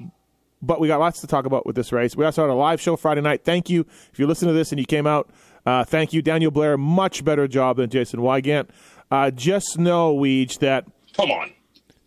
but 0.62 0.80
we 0.80 0.88
got 0.88 1.00
lots 1.00 1.20
to 1.22 1.28
talk 1.28 1.46
about 1.46 1.66
with 1.66 1.76
this 1.76 1.92
race. 1.92 2.16
We 2.16 2.26
also 2.26 2.42
had 2.42 2.50
a 2.50 2.54
live 2.56 2.80
show 2.82 2.96
Friday 2.96 3.22
night. 3.22 3.44
Thank 3.44 3.70
you 3.70 3.86
if 4.12 4.18
you 4.18 4.26
listen 4.26 4.48
to 4.48 4.54
this 4.54 4.72
and 4.72 4.80
you 4.80 4.86
came 4.86 5.06
out. 5.06 5.30
Uh, 5.66 5.84
thank 5.84 6.14
you, 6.14 6.22
Daniel 6.22 6.52
Blair. 6.52 6.78
Much 6.78 7.24
better 7.26 7.48
job 7.48 7.78
than 7.78 7.90
Jason 7.90 8.20
Weigandt. 8.22 8.70
Uh, 9.12 9.30
just 9.32 9.78
know, 9.78 10.16
Weege, 10.16 10.58
that 10.60 10.86
Come 11.16 11.30
on. 11.32 11.52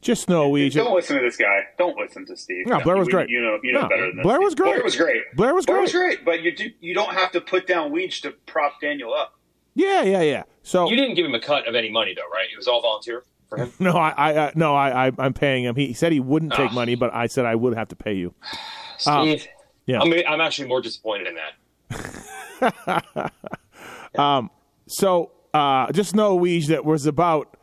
just 0.00 0.28
know, 0.28 0.50
Weege. 0.50 0.74
Don't 0.74 0.94
listen 0.94 1.16
to 1.16 1.22
this 1.22 1.36
guy. 1.36 1.60
Don't 1.76 1.96
listen 1.98 2.24
to 2.26 2.36
Steve. 2.36 2.66
No, 2.66 2.80
Blair 2.80 2.96
was 2.96 3.06
You- 3.08 3.12
great. 3.12 3.28
You 3.28 3.40
know, 3.40 3.58
you 3.62 3.72
know 3.72 3.82
No, 3.82 3.88
better 3.88 4.06
than 4.06 4.16
this. 4.16 4.22
Blair 4.24 4.40
was 4.40 4.54
great. 4.54 4.72
Blair 4.72 4.82
was 4.84 4.96
great. 4.96 5.22
Blair 5.36 5.54
was 5.54 5.66
great. 5.66 5.72
Blair 5.74 5.82
was 5.82 5.92
great. 5.92 6.24
great. 6.24 6.24
But 6.24 6.42
you 6.42 6.56
do 6.56 6.70
you 6.80 6.94
don't 6.94 7.12
have 7.14 7.30
to 7.32 7.40
put 7.40 7.66
down 7.66 7.92
Weege 7.92 8.20
to 8.22 8.30
prop 8.46 8.80
Daniel 8.80 9.12
up. 9.14 9.34
Yeah, 9.78 10.02
yeah, 10.02 10.22
yeah. 10.22 10.42
So 10.64 10.88
You 10.90 10.96
didn't 10.96 11.14
give 11.14 11.24
him 11.24 11.34
a 11.34 11.40
cut 11.40 11.68
of 11.68 11.74
any 11.76 11.88
money, 11.90 12.12
though, 12.14 12.28
right? 12.32 12.46
It 12.52 12.56
was 12.56 12.66
all 12.66 12.82
volunteer 12.82 13.22
for 13.48 13.58
him. 13.58 13.72
no, 13.78 13.92
I, 13.92 14.10
I, 14.10 14.46
I 14.48 14.52
no, 14.56 14.74
I, 14.74 15.06
I, 15.08 15.12
I'm 15.18 15.32
paying 15.32 15.64
him. 15.64 15.76
He 15.76 15.92
said 15.92 16.10
he 16.12 16.20
wouldn't 16.20 16.52
take 16.52 16.70
Ah. 16.72 16.74
money, 16.74 16.96
but 16.96 17.14
I 17.14 17.28
said 17.28 17.44
I 17.46 17.54
would 17.54 17.76
have 17.76 17.88
to 17.88 17.96
pay 17.96 18.14
you. 18.14 18.34
Steve, 18.98 19.46
yeah. 19.86 20.00
I'm, 20.00 20.12
I'm 20.28 20.40
actually 20.40 20.66
more 20.68 20.80
disappointed 20.82 21.28
in 21.28 21.36
that. 21.36 23.32
Um. 24.16 24.50
So 24.86 25.30
uh, 25.54 25.92
just 25.92 26.14
know, 26.16 26.38
Weege, 26.38 26.68
that 26.68 26.84
was 26.84 27.06
about 27.06 27.56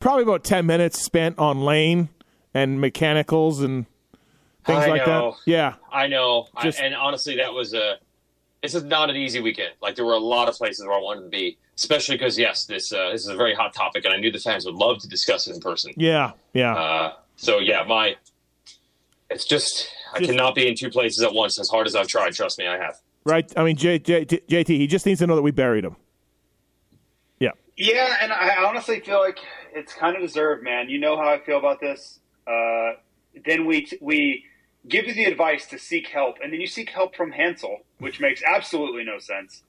probably 0.00 0.22
about 0.22 0.42
ten 0.42 0.66
minutes 0.66 1.00
spent 1.02 1.38
on 1.38 1.60
lane 1.60 2.08
and 2.54 2.80
mechanicals 2.80 3.60
and 3.60 3.84
things 4.64 4.84
I 4.84 4.88
like 4.88 5.06
know. 5.06 5.36
that. 5.44 5.50
Yeah, 5.50 5.74
I 5.92 6.06
know, 6.08 6.48
Just- 6.62 6.80
I, 6.80 6.86
and 6.86 6.94
honestly, 6.94 7.36
that 7.36 7.52
was 7.52 7.74
a. 7.74 7.98
This 8.62 8.74
is 8.74 8.82
not 8.84 9.10
an 9.10 9.16
easy 9.16 9.40
weekend. 9.40 9.70
Like 9.80 9.94
there 9.96 10.04
were 10.04 10.14
a 10.14 10.18
lot 10.18 10.48
of 10.48 10.54
places 10.56 10.84
where 10.84 10.94
I 10.96 11.00
wanted 11.00 11.22
to 11.22 11.28
be, 11.28 11.56
especially 11.76 12.16
because 12.16 12.38
yes, 12.38 12.64
this 12.64 12.92
uh, 12.92 13.10
this 13.12 13.22
is 13.22 13.28
a 13.28 13.36
very 13.36 13.54
hot 13.54 13.74
topic, 13.74 14.04
and 14.04 14.12
I 14.12 14.16
knew 14.18 14.32
the 14.32 14.38
fans 14.38 14.64
would 14.66 14.74
love 14.74 14.98
to 15.00 15.08
discuss 15.08 15.46
it 15.46 15.54
in 15.54 15.60
person. 15.60 15.92
yeah, 15.96 16.32
yeah. 16.52 16.74
Uh, 16.74 17.12
so 17.36 17.58
yeah, 17.58 17.84
my. 17.86 18.16
It's 19.28 19.44
just 19.44 19.88
I 20.14 20.18
Just- 20.20 20.30
cannot 20.30 20.54
be 20.54 20.68
in 20.68 20.74
two 20.76 20.90
places 20.90 21.22
at 21.22 21.32
once. 21.32 21.58
As 21.58 21.68
hard 21.68 21.86
as 21.86 21.94
I've 21.96 22.06
tried, 22.08 22.32
trust 22.32 22.58
me, 22.58 22.66
I 22.66 22.76
have. 22.78 22.96
right. 23.24 23.52
I 23.56 23.64
mean, 23.64 23.76
J, 23.76 23.98
J, 23.98 24.24
J, 24.24 24.40
JT, 24.48 24.68
he 24.68 24.86
just 24.86 25.04
needs 25.04 25.18
to 25.20 25.26
know 25.26 25.34
that 25.36 25.42
we 25.42 25.50
buried 25.50 25.84
him. 25.84 25.96
Yeah, 27.40 27.50
Yeah, 27.76 28.16
and 28.22 28.32
I 28.32 28.64
honestly 28.64 29.00
feel 29.00 29.18
like 29.18 29.38
it's 29.74 29.92
kind 29.92 30.16
of 30.16 30.22
deserved, 30.22 30.62
man. 30.64 30.88
You 30.88 30.98
know 30.98 31.16
how 31.16 31.28
I 31.28 31.40
feel 31.40 31.58
about 31.58 31.80
this. 31.80 32.20
Uh, 32.46 32.92
then 33.44 33.66
we 33.66 33.86
we 34.00 34.44
give 34.88 35.06
you 35.06 35.14
the 35.14 35.24
advice 35.24 35.66
to 35.68 35.78
seek 35.78 36.08
help, 36.08 36.36
and 36.42 36.52
then 36.52 36.60
you 36.60 36.66
seek 36.66 36.90
help 36.90 37.14
from 37.16 37.32
Hansel, 37.32 37.78
which 37.98 38.20
makes 38.20 38.42
absolutely 38.46 39.04
no 39.04 39.18
sense. 39.18 39.62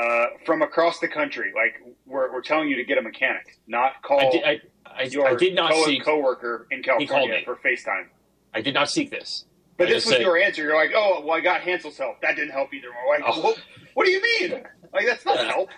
Uh, 0.00 0.26
from 0.46 0.62
across 0.62 1.00
the 1.00 1.08
country, 1.08 1.52
like 1.54 1.74
we're, 2.06 2.32
we're 2.32 2.40
telling 2.40 2.68
you 2.68 2.76
to 2.76 2.84
get 2.84 2.96
a 2.96 3.02
mechanic, 3.02 3.58
not 3.66 4.00
call 4.02 4.20
I 4.20 4.30
did, 4.30 4.44
I, 4.44 4.60
I, 4.86 5.02
your 5.02 5.28
I 5.28 5.34
did 5.34 5.54
not 5.54 5.70
co- 5.72 5.84
see. 5.84 6.00
coworker 6.00 6.66
in 6.70 6.82
California 6.82 7.40
for 7.44 7.56
FaceTime. 7.56 8.06
I 8.54 8.62
did 8.62 8.72
not 8.72 8.88
seek 8.90 9.10
this. 9.10 9.44
But 9.76 9.88
this 9.88 10.06
was 10.06 10.14
say- 10.14 10.20
your 10.22 10.38
answer. 10.38 10.62
You're 10.62 10.76
like, 10.76 10.92
oh, 10.96 11.22
well, 11.24 11.36
I 11.36 11.40
got 11.40 11.60
Hansel's 11.60 11.98
help. 11.98 12.20
That 12.22 12.36
didn't 12.36 12.52
help 12.52 12.72
either. 12.72 12.88
Like, 13.08 13.22
Oh. 13.26 13.40
what, 13.42 13.62
what 13.94 14.06
do 14.06 14.10
you 14.12 14.22
mean? 14.22 14.62
Like, 14.94 15.06
that's 15.06 15.24
not 15.26 15.38
help. 15.46 15.68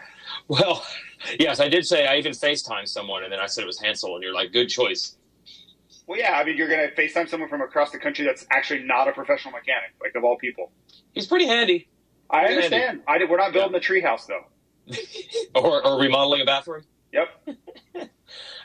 Well, 0.49 0.85
yes, 1.41 1.59
I 1.61 1.69
did 1.69 1.85
say 1.87 2.07
I 2.07 2.17
even 2.17 2.33
FaceTime 2.33 2.87
someone, 2.87 3.25
and 3.25 3.33
then 3.33 3.41
I 3.41 3.47
said 3.47 3.63
it 3.65 3.67
was 3.67 3.81
Hansel, 3.81 4.15
and 4.15 4.23
you're 4.23 4.35
like, 4.35 4.53
good 4.53 4.69
choice. 4.69 5.17
Well, 6.07 6.19
yeah, 6.19 6.33
I 6.33 6.45
mean, 6.45 6.57
you're 6.57 6.69
going 6.69 6.89
to 6.89 6.95
FaceTime 6.95 7.29
someone 7.29 7.49
from 7.49 7.63
across 7.63 7.91
the 7.91 7.99
country 7.99 8.25
that's 8.27 8.47
actually 8.51 8.83
not 8.85 9.09
a 9.09 9.13
professional 9.13 9.53
mechanic, 9.53 9.93
like 10.03 10.15
of 10.15 10.25
all 10.25 10.37
people. 10.37 10.71
He's 11.13 11.27
pretty 11.27 11.47
handy. 11.47 11.89
I 12.31 12.41
Pretty 12.47 12.55
understand. 12.57 13.03
I 13.07 13.19
did, 13.19 13.31
we're 13.31 13.37
not 13.39 13.53
building 13.53 13.77
a 13.77 13.81
treehouse, 13.81 14.27
though. 14.27 14.45
or, 15.55 15.87
or 15.87 16.01
remodeling 16.01 16.43
a 16.43 16.45
bathroom. 16.45 16.83
Yep. 17.13 17.29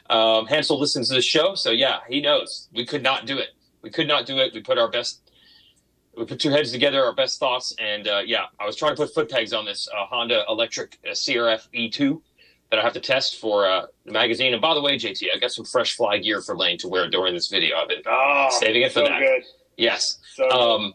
Um, 0.10 0.48
Hansel 0.48 0.80
listens 0.80 1.10
to 1.10 1.16
the 1.16 1.22
show, 1.22 1.54
so 1.54 1.70
yeah, 1.70 2.00
he 2.10 2.20
knows. 2.20 2.68
We 2.74 2.84
could 2.84 3.04
not 3.04 3.28
do 3.28 3.38
it. 3.38 3.50
We 3.84 3.92
could 3.92 4.08
not 4.08 4.26
do 4.26 4.40
it. 4.40 4.54
We 4.54 4.62
put 4.62 4.80
our 4.80 4.90
best, 4.90 5.32
we 6.18 6.26
put 6.26 6.40
two 6.40 6.50
heads 6.50 6.72
together, 6.72 7.04
our 7.04 7.14
best 7.14 7.40
thoughts, 7.40 7.76
and 7.80 8.08
uh, 8.08 8.22
yeah, 8.26 8.46
I 8.60 8.66
was 8.66 8.76
trying 8.76 8.96
to 8.96 8.98
put 8.98 9.14
foot 9.14 9.30
pegs 9.30 9.54
on 9.54 9.66
this 9.66 9.88
uh, 9.88 10.06
Honda 10.08 10.46
Electric 10.50 10.98
uh, 11.06 11.12
CRF 11.12 11.68
E2 11.76 12.22
that 12.72 12.80
I 12.80 12.84
have 12.84 12.94
to 12.94 13.00
test 13.00 13.40
for 13.40 13.68
uh, 13.68 13.86
the 14.06 14.12
magazine. 14.12 14.54
And 14.54 14.62
by 14.62 14.74
the 14.74 14.82
way, 14.82 14.96
JT, 14.98 15.24
I 15.36 15.40
got 15.40 15.52
some 15.52 15.66
fresh 15.66 15.96
fly 15.96 16.18
gear 16.20 16.42
for 16.42 16.56
Lane 16.56 16.78
to 16.80 16.88
wear 16.88 17.10
during 17.10 17.34
this 17.34 17.48
video. 17.48 17.78
I've 17.78 17.88
been 17.90 18.02
Oh, 18.08 18.48
Saving 18.60 18.84
it 18.84 18.92
for 18.92 19.00
so 19.00 19.06
that. 19.06 19.20
good. 19.20 19.44
yes. 19.78 20.20
So. 20.36 20.50
Um, 20.52 20.94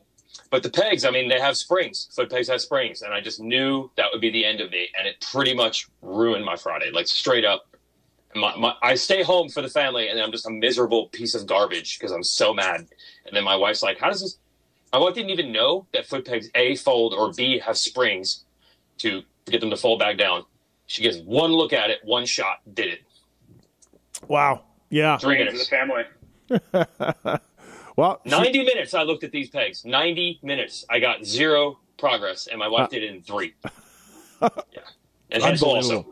but 0.50 0.62
the 0.62 0.70
pegs, 0.70 1.04
I 1.04 1.10
mean, 1.10 1.28
they 1.28 1.40
have 1.40 1.56
springs. 1.56 2.08
Foot 2.14 2.30
pegs 2.30 2.48
have 2.48 2.60
springs, 2.60 3.02
and 3.02 3.12
I 3.12 3.20
just 3.20 3.40
knew 3.40 3.90
that 3.96 4.06
would 4.12 4.20
be 4.20 4.30
the 4.30 4.44
end 4.44 4.60
of 4.60 4.70
me, 4.70 4.88
and 4.96 5.06
it 5.08 5.16
pretty 5.32 5.52
much 5.52 5.88
ruined 6.00 6.44
my 6.44 6.54
Friday, 6.56 6.90
like 6.92 7.08
straight 7.08 7.44
up. 7.44 7.64
My, 8.36 8.54
my, 8.56 8.74
I 8.82 8.94
stay 8.94 9.22
home 9.22 9.48
for 9.48 9.62
the 9.62 9.68
family, 9.68 10.08
and 10.08 10.20
I'm 10.20 10.30
just 10.32 10.46
a 10.46 10.50
miserable 10.50 11.08
piece 11.08 11.34
of 11.34 11.46
garbage 11.46 11.98
because 11.98 12.12
I'm 12.12 12.22
so 12.22 12.52
mad. 12.54 12.80
And 13.26 13.34
then 13.34 13.42
my 13.44 13.56
wife's 13.56 13.82
like, 13.82 13.98
"How 13.98 14.10
does 14.10 14.20
this?" 14.20 14.38
My 14.92 14.98
wife 15.00 15.14
didn't 15.14 15.30
even 15.30 15.50
know 15.50 15.86
that 15.92 16.06
foot 16.06 16.24
pegs 16.24 16.48
A 16.54 16.76
fold 16.76 17.14
or 17.14 17.32
B 17.32 17.58
have 17.58 17.76
springs 17.76 18.44
to 18.98 19.22
get 19.46 19.60
them 19.60 19.70
to 19.70 19.76
fold 19.76 19.98
back 19.98 20.18
down. 20.18 20.44
She 20.86 21.02
gets 21.02 21.18
one 21.18 21.52
look 21.52 21.72
at 21.72 21.90
it, 21.90 22.00
one 22.04 22.26
shot, 22.26 22.60
did 22.72 22.88
it. 22.88 23.00
Wow. 24.28 24.62
Yeah. 24.90 25.18
Three 25.18 25.36
Bring 25.36 25.48
it 25.48 25.68
the 25.68 26.50
minutes. 26.50 27.18
family. 27.18 27.40
Well, 27.96 28.20
she- 28.24 28.30
90 28.30 28.64
minutes 28.64 28.94
I 28.94 29.02
looked 29.02 29.24
at 29.24 29.30
these 29.30 29.50
pegs. 29.50 29.84
90 29.84 30.40
minutes. 30.42 30.84
I 30.90 30.98
got 30.98 31.24
zero 31.24 31.78
progress, 31.96 32.48
and 32.48 32.58
my 32.58 32.68
wife 32.68 32.84
uh. 32.84 32.88
did 32.88 33.04
it 33.04 33.14
in 33.14 33.22
three. 33.22 33.54
yeah. 34.42 34.48
And 35.30 35.42
Hansel 35.42 35.68
also. 35.68 36.06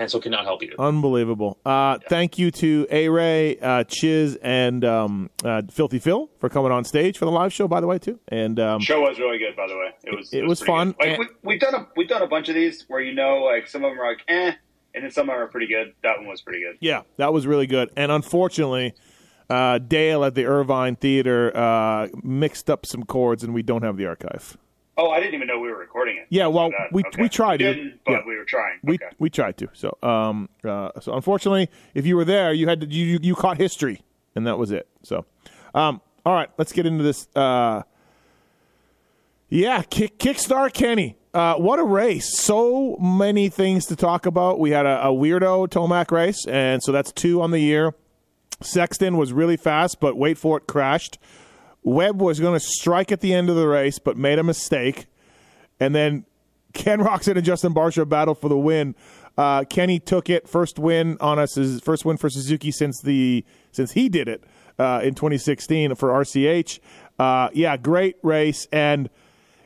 Unbelievable. 0.00 0.02
Hansel 0.02 0.20
could 0.20 0.32
not 0.32 0.44
help 0.44 0.62
you. 0.62 0.74
Unbelievable. 0.78 1.58
Uh, 1.64 1.98
Thank 2.08 2.38
you 2.38 2.50
to 2.52 2.86
A 2.90 3.08
Ray, 3.08 3.58
uh, 3.58 3.84
Chiz, 3.84 4.36
and 4.42 4.84
um, 4.84 5.30
uh, 5.44 5.62
Filthy 5.70 5.98
Phil 5.98 6.30
for 6.38 6.48
coming 6.48 6.72
on 6.72 6.84
stage 6.84 7.18
for 7.18 7.24
the 7.26 7.30
live 7.30 7.52
show, 7.52 7.68
by 7.68 7.80
the 7.80 7.86
way, 7.86 7.98
too. 7.98 8.18
And 8.28 8.58
um, 8.58 8.80
Show 8.80 9.00
was 9.02 9.18
really 9.18 9.38
good, 9.38 9.54
by 9.56 9.66
the 9.66 9.76
way. 9.76 9.90
It 10.04 10.16
was. 10.16 10.32
It 10.32 10.46
was 10.46 10.60
pretty 10.60 10.72
fun. 10.72 10.94
Like 10.98 11.08
And- 11.10 11.18
we, 11.18 11.26
we've 11.42 11.60
done 11.60 11.74
a 11.74 11.86
we've 11.96 12.08
done 12.08 12.22
a 12.22 12.26
bunch 12.26 12.48
of 12.48 12.54
these 12.54 12.84
where 12.88 13.00
you 13.00 13.14
know, 13.14 13.38
like 13.44 13.68
some 13.68 13.84
of 13.84 13.90
them 13.90 14.00
are 14.00 14.08
like 14.10 14.22
eh, 14.28 14.52
and 14.94 15.04
then 15.04 15.10
some 15.10 15.28
of 15.28 15.34
them 15.34 15.42
are 15.42 15.48
pretty 15.48 15.66
good. 15.66 15.92
That 16.02 16.18
one 16.18 16.26
was 16.28 16.40
pretty 16.40 16.60
good. 16.62 16.76
yeah, 16.80 17.02
that 17.18 17.32
was 17.32 17.46
really 17.46 17.66
good. 17.66 17.90
And 17.96 18.10
unfortunately, 18.10 18.94
uh, 19.50 19.78
Dale 19.78 20.24
at 20.24 20.34
the 20.34 20.46
Irvine 20.46 20.96
Theater 20.96 21.54
uh, 21.56 22.08
mixed 22.22 22.70
up 22.70 22.86
some 22.86 23.02
chords, 23.04 23.42
and 23.44 23.52
we 23.52 23.62
don't 23.62 23.82
have 23.82 23.96
the 23.96 24.06
archive. 24.06 24.56
Oh, 24.96 25.10
I 25.10 25.18
didn't 25.20 25.34
even 25.34 25.46
know 25.46 25.58
we 25.60 25.68
were 25.70 25.78
recording 25.78 26.16
it. 26.18 26.26
Yeah, 26.28 26.48
well, 26.48 26.70
That- 26.70 26.92
we 26.92 27.02
okay. 27.04 27.22
we 27.22 27.28
tried 27.28 27.58
to. 27.58 27.92
but 28.04 28.12
Yeah. 28.12 28.18
we 28.26 28.36
were 28.36 28.44
trying. 28.44 28.78
We 28.82 28.94
okay. 28.96 29.06
we 29.18 29.30
tried 29.30 29.56
to. 29.58 29.68
So 29.72 29.96
um 30.02 30.48
uh, 30.64 30.90
so 31.00 31.14
unfortunately, 31.14 31.70
if 31.94 32.04
you 32.06 32.16
were 32.16 32.24
there, 32.24 32.52
you 32.52 32.68
had 32.68 32.80
to 32.82 32.86
you 32.86 33.18
you 33.22 33.34
caught 33.34 33.56
history, 33.56 34.02
and 34.34 34.46
that 34.46 34.58
was 34.58 34.70
it. 34.70 34.88
So, 35.02 35.24
um, 35.74 36.00
all 36.26 36.34
right, 36.34 36.50
let's 36.58 36.72
get 36.72 36.84
into 36.86 37.02
this. 37.02 37.28
Uh, 37.34 37.82
yeah, 39.48 39.82
kick 39.82 40.18
Kickstar 40.18 40.72
Kenny. 40.72 41.16
Uh, 41.32 41.54
what 41.54 41.78
a 41.78 41.84
race! 41.84 42.36
So 42.38 42.96
many 43.00 43.48
things 43.48 43.86
to 43.86 43.96
talk 43.96 44.26
about. 44.26 44.58
We 44.58 44.70
had 44.70 44.84
a, 44.86 45.06
a 45.06 45.12
weirdo 45.12 45.68
Tomac 45.68 46.10
race, 46.10 46.44
and 46.46 46.82
so 46.82 46.92
that's 46.92 47.12
two 47.12 47.40
on 47.40 47.52
the 47.52 47.60
year. 47.60 47.94
Sexton 48.62 49.16
was 49.16 49.32
really 49.32 49.56
fast, 49.56 50.00
but 50.00 50.16
wait 50.16 50.36
for 50.36 50.58
it, 50.58 50.66
crashed. 50.66 51.18
Webb 51.82 52.20
was 52.20 52.40
going 52.40 52.58
to 52.58 52.60
strike 52.60 53.10
at 53.10 53.20
the 53.20 53.32
end 53.32 53.48
of 53.48 53.56
the 53.56 53.66
race, 53.66 53.98
but 53.98 54.16
made 54.16 54.38
a 54.38 54.42
mistake. 54.42 55.06
And 55.78 55.94
then 55.94 56.24
Ken 56.72 57.00
Roczen 57.00 57.36
and 57.36 57.44
Justin 57.44 57.74
Barcia 57.74 58.08
battle 58.08 58.34
for 58.34 58.48
the 58.48 58.58
win. 58.58 58.94
Uh, 59.36 59.64
Kenny 59.64 59.98
took 59.98 60.28
it 60.28 60.48
first 60.48 60.78
win 60.78 61.16
on 61.20 61.38
us, 61.38 61.56
first 61.82 62.04
win 62.04 62.16
for 62.16 62.28
Suzuki 62.28 62.70
since 62.70 63.00
the 63.00 63.44
since 63.72 63.92
he 63.92 64.08
did 64.08 64.28
it 64.28 64.44
uh, 64.78 65.00
in 65.02 65.14
2016 65.14 65.94
for 65.94 66.10
RCH. 66.10 66.80
Uh, 67.18 67.48
yeah, 67.52 67.76
great 67.76 68.16
race 68.22 68.66
and. 68.72 69.08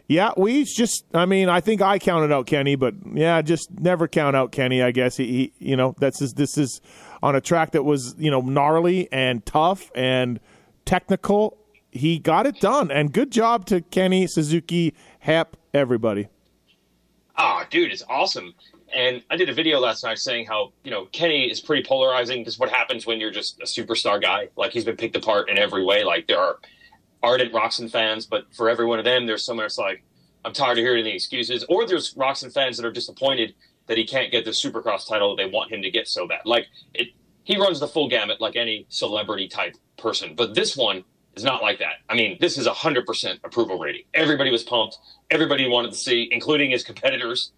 Yeah, 0.06 0.33
we 0.37 0.64
just. 0.64 1.06
I 1.14 1.25
mean, 1.25 1.49
I 1.49 1.62
think 1.62 1.80
I 1.80 1.99
counted 1.99 2.30
out 2.30 2.47
Kenny, 2.47 2.76
but 2.76 2.92
yeah, 3.14 3.40
just 3.40 3.71
never 3.71 4.06
count 4.06 4.37
out 4.37 4.52
Kenny. 4.52 4.83
I 4.83 4.90
guess 4.90 5.16
he, 5.16 5.26
he 5.26 5.52
you 5.71 5.76
know, 5.76 5.94
that's 5.99 6.21
his, 6.21 6.35
this 6.35 6.59
is 6.59 6.83
on 7.23 7.35
a 7.35 7.40
track 7.40 7.71
that 7.71 7.85
was 7.85 8.14
you 8.18 8.30
know 8.30 8.42
gnarly 8.42 9.09
and 9.11 9.47
tough 9.47 9.90
and 9.94 10.40
technical. 10.85 11.56
He 11.94 12.18
got 12.18 12.44
it 12.44 12.58
done, 12.58 12.90
and 12.90 13.12
good 13.12 13.30
job 13.30 13.66
to 13.66 13.80
Kenny 13.80 14.26
Suzuki, 14.26 14.94
Hep, 15.20 15.56
everybody. 15.72 16.26
Ah, 17.36 17.64
dude, 17.70 17.92
it's 17.92 18.02
awesome. 18.08 18.52
And 18.92 19.22
I 19.30 19.36
did 19.36 19.48
a 19.48 19.54
video 19.54 19.78
last 19.78 20.02
night 20.02 20.18
saying 20.18 20.46
how, 20.46 20.72
you 20.82 20.90
know, 20.90 21.06
Kenny 21.06 21.48
is 21.48 21.60
pretty 21.60 21.84
polarizing. 21.84 22.42
This 22.42 22.54
is 22.54 22.60
what 22.60 22.68
happens 22.68 23.06
when 23.06 23.20
you're 23.20 23.30
just 23.30 23.60
a 23.60 23.64
superstar 23.64 24.20
guy. 24.20 24.48
Like, 24.56 24.72
he's 24.72 24.84
been 24.84 24.96
picked 24.96 25.14
apart 25.14 25.48
in 25.48 25.56
every 25.56 25.84
way. 25.84 26.02
Like, 26.02 26.26
there 26.26 26.40
are 26.40 26.58
ardent 27.22 27.52
Roczen 27.52 27.88
fans, 27.88 28.26
but 28.26 28.52
for 28.52 28.68
every 28.68 28.86
one 28.86 28.98
of 28.98 29.04
them, 29.04 29.26
there's 29.26 29.44
someone 29.44 29.64
that's 29.64 29.78
like, 29.78 30.02
I'm 30.44 30.52
tired 30.52 30.78
of 30.78 30.82
hearing 30.82 31.04
the 31.04 31.14
excuses. 31.14 31.64
Or 31.68 31.86
there's 31.86 32.14
Roczen 32.14 32.52
fans 32.52 32.76
that 32.76 32.84
are 32.84 32.92
disappointed 32.92 33.54
that 33.86 33.96
he 33.96 34.04
can't 34.04 34.32
get 34.32 34.44
the 34.44 34.50
supercross 34.50 35.08
title 35.08 35.36
they 35.36 35.46
want 35.46 35.72
him 35.72 35.80
to 35.82 35.92
get 35.92 36.08
so 36.08 36.26
bad. 36.26 36.40
Like, 36.44 36.66
it, 36.92 37.08
he 37.44 37.56
runs 37.56 37.78
the 37.78 37.86
full 37.86 38.08
gamut 38.08 38.40
like 38.40 38.56
any 38.56 38.86
celebrity 38.88 39.46
type 39.46 39.76
person. 39.96 40.34
But 40.34 40.54
this 40.56 40.76
one 40.76 41.04
is 41.37 41.45
not 41.45 41.62
like 41.62 41.79
that. 41.79 41.95
I 42.09 42.14
mean, 42.14 42.37
this 42.41 42.59
is 42.59 42.67
a 42.67 42.71
100% 42.71 43.41
approval 43.45 43.79
rating. 43.79 44.03
Everybody 44.14 44.50
was 44.50 44.62
pumped. 44.62 44.99
Everybody 45.31 45.69
wanted 45.69 45.93
to 45.93 45.99
see, 45.99 46.29
including 46.31 46.71
his 46.71 46.85
competitors, 46.85 47.53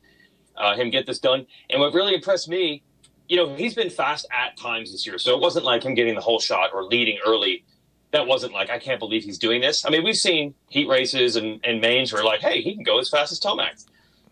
uh, 0.56 0.74
him 0.74 0.90
get 0.90 1.06
this 1.06 1.18
done. 1.18 1.46
And 1.70 1.80
what 1.80 1.92
really 1.92 2.14
impressed 2.14 2.48
me, 2.48 2.82
you 3.28 3.36
know, 3.36 3.54
he's 3.54 3.74
been 3.74 3.90
fast 3.90 4.26
at 4.32 4.56
times 4.56 4.92
this 4.92 5.06
year. 5.06 5.18
So 5.18 5.34
it 5.34 5.40
wasn't 5.40 5.64
like 5.64 5.82
him 5.82 5.94
getting 5.94 6.14
the 6.14 6.20
whole 6.20 6.40
shot 6.40 6.70
or 6.72 6.84
leading 6.84 7.18
early. 7.26 7.64
That 8.12 8.26
wasn't 8.26 8.52
like, 8.52 8.70
I 8.70 8.78
can't 8.78 8.98
believe 8.98 9.24
he's 9.24 9.38
doing 9.38 9.60
this. 9.60 9.84
I 9.84 9.90
mean, 9.90 10.04
we've 10.04 10.16
seen 10.16 10.54
heat 10.68 10.88
races 10.88 11.36
and, 11.36 11.60
and 11.64 11.80
mains 11.80 12.12
where 12.12 12.24
like, 12.24 12.40
hey, 12.40 12.62
he 12.62 12.74
can 12.74 12.84
go 12.84 12.98
as 12.98 13.10
fast 13.10 13.32
as 13.32 13.40
Tomac. 13.40 13.84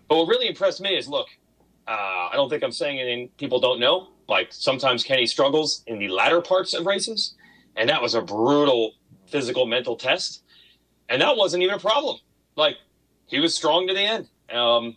But 0.09 0.17
what 0.17 0.29
really 0.29 0.49
impressed 0.49 0.81
me 0.81 0.97
is 0.97 1.09
look, 1.09 1.27
uh, 1.87 1.91
I 1.91 2.33
don't 2.35 2.49
think 2.49 2.63
I'm 2.63 2.73
saying 2.73 2.99
anything 2.99 3.29
people 3.37 3.61
don't 3.61 3.81
know. 3.81 4.09
Like 4.29 4.49
sometimes 4.53 5.05
Kenny 5.05 5.27
struggles 5.27 5.83
in 5.87 5.99
the 5.99 6.09
latter 6.09 6.41
parts 6.41 6.73
of 6.73 6.87
races. 6.87 7.35
And 7.77 7.89
that 7.91 8.01
was 8.01 8.15
a 8.15 8.23
brutal 8.23 8.93
physical 9.35 9.67
mental 9.67 9.97
test. 9.97 10.45
And 11.09 11.21
that 11.21 11.37
wasn't 11.37 11.65
even 11.65 11.75
a 11.75 11.81
problem. 11.81 12.19
Like 12.55 12.77
he 13.27 13.41
was 13.41 13.53
strong 13.53 13.89
to 13.89 13.93
the 13.93 14.01
end. 14.01 14.29
Um, 14.49 14.97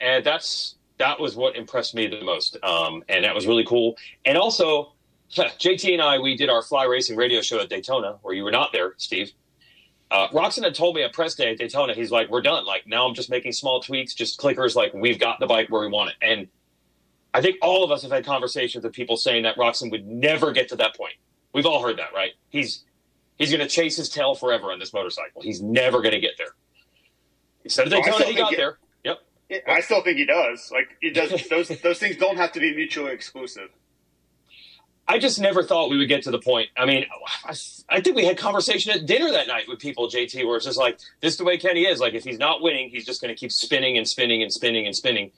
and 0.00 0.24
that's 0.24 0.76
that 0.98 1.18
was 1.18 1.34
what 1.34 1.56
impressed 1.56 1.92
me 1.92 2.06
the 2.06 2.22
most. 2.22 2.56
Um, 2.62 3.02
and 3.08 3.24
that 3.24 3.34
was 3.34 3.44
really 3.44 3.64
cool. 3.64 3.96
And 4.24 4.38
also, 4.38 4.92
JT 5.32 5.92
and 5.94 6.00
I, 6.00 6.20
we 6.20 6.36
did 6.36 6.48
our 6.48 6.62
fly 6.62 6.84
racing 6.84 7.16
radio 7.16 7.40
show 7.42 7.58
at 7.58 7.68
Daytona, 7.68 8.18
where 8.22 8.34
you 8.34 8.44
were 8.44 8.52
not 8.52 8.70
there, 8.72 8.94
Steve. 8.98 9.32
Uh, 10.12 10.28
Roczen 10.28 10.62
had 10.62 10.76
told 10.76 10.94
me 10.94 11.02
at 11.02 11.12
press 11.12 11.34
day 11.34 11.50
at 11.50 11.58
Daytona, 11.58 11.92
he's 11.92 12.12
like, 12.12 12.30
"We're 12.30 12.42
done. 12.42 12.64
Like 12.64 12.86
now, 12.86 13.08
I'm 13.08 13.14
just 13.14 13.28
making 13.28 13.50
small 13.50 13.82
tweaks, 13.82 14.14
just 14.14 14.38
clickers. 14.38 14.76
Like 14.76 14.94
we've 14.94 15.18
got 15.18 15.40
the 15.40 15.46
bike 15.46 15.68
where 15.70 15.80
we 15.80 15.88
want 15.88 16.10
it." 16.10 16.16
And 16.22 16.46
I 17.34 17.42
think 17.42 17.56
all 17.60 17.82
of 17.82 17.90
us 17.90 18.02
have 18.02 18.12
had 18.12 18.24
conversations 18.24 18.84
with 18.84 18.92
people 18.92 19.16
saying 19.16 19.42
that 19.42 19.56
Roczen 19.56 19.90
would 19.90 20.06
never 20.06 20.52
get 20.52 20.68
to 20.68 20.76
that 20.76 20.96
point. 20.96 21.14
We've 21.52 21.66
all 21.66 21.82
heard 21.82 21.98
that, 21.98 22.14
right? 22.14 22.34
He's 22.50 22.84
he's 23.38 23.50
going 23.50 23.60
to 23.60 23.68
chase 23.68 23.96
his 23.96 24.08
tail 24.08 24.34
forever 24.34 24.72
on 24.72 24.78
this 24.78 24.92
motorcycle. 24.92 25.42
He's 25.42 25.62
never 25.62 26.00
going 26.02 26.14
to 26.14 26.20
get 26.20 26.32
there. 26.38 26.48
He 27.62 27.68
said 27.68 27.86
at 27.88 27.92
I 27.92 27.96
Daytona 27.96 28.16
still 28.16 28.28
he 28.28 28.34
got 28.36 28.52
it- 28.52 28.56
there. 28.56 28.78
Yep. 29.04 29.18
Yeah, 29.48 29.58
I 29.68 29.80
still 29.80 30.02
think 30.02 30.18
he 30.18 30.24
does. 30.26 30.70
Like 30.72 30.88
he 31.00 31.10
does. 31.10 31.30
Those 31.50 31.68
those 31.80 31.98
things 31.98 32.16
don't 32.16 32.36
have 32.36 32.52
to 32.52 32.60
be 32.60 32.74
mutually 32.74 33.12
exclusive. 33.12 33.68
I 35.08 35.18
just 35.20 35.40
never 35.40 35.62
thought 35.62 35.88
we 35.88 35.98
would 35.98 36.08
get 36.08 36.24
to 36.24 36.32
the 36.32 36.38
point. 36.40 36.68
I 36.76 36.84
mean, 36.84 37.06
I, 37.44 37.54
I 37.88 38.00
think 38.00 38.16
we 38.16 38.24
had 38.24 38.36
conversation 38.36 38.90
at 38.90 39.06
dinner 39.06 39.30
that 39.30 39.46
night 39.46 39.68
with 39.68 39.78
people, 39.78 40.08
JT, 40.08 40.44
where 40.44 40.56
it's 40.56 40.64
just 40.66 40.78
like 40.78 40.98
this 41.20 41.34
is 41.34 41.38
the 41.38 41.44
way 41.44 41.58
Kenny 41.58 41.82
is. 41.86 42.00
Like 42.00 42.14
if 42.14 42.24
he's 42.24 42.38
not 42.40 42.60
winning, 42.60 42.90
he's 42.90 43.04
just 43.06 43.20
going 43.20 43.32
to 43.32 43.38
keep 43.38 43.52
spinning 43.52 43.96
and 43.96 44.08
spinning 44.08 44.42
and 44.42 44.52
spinning 44.52 44.84
and 44.86 44.96
spinning. 44.96 45.30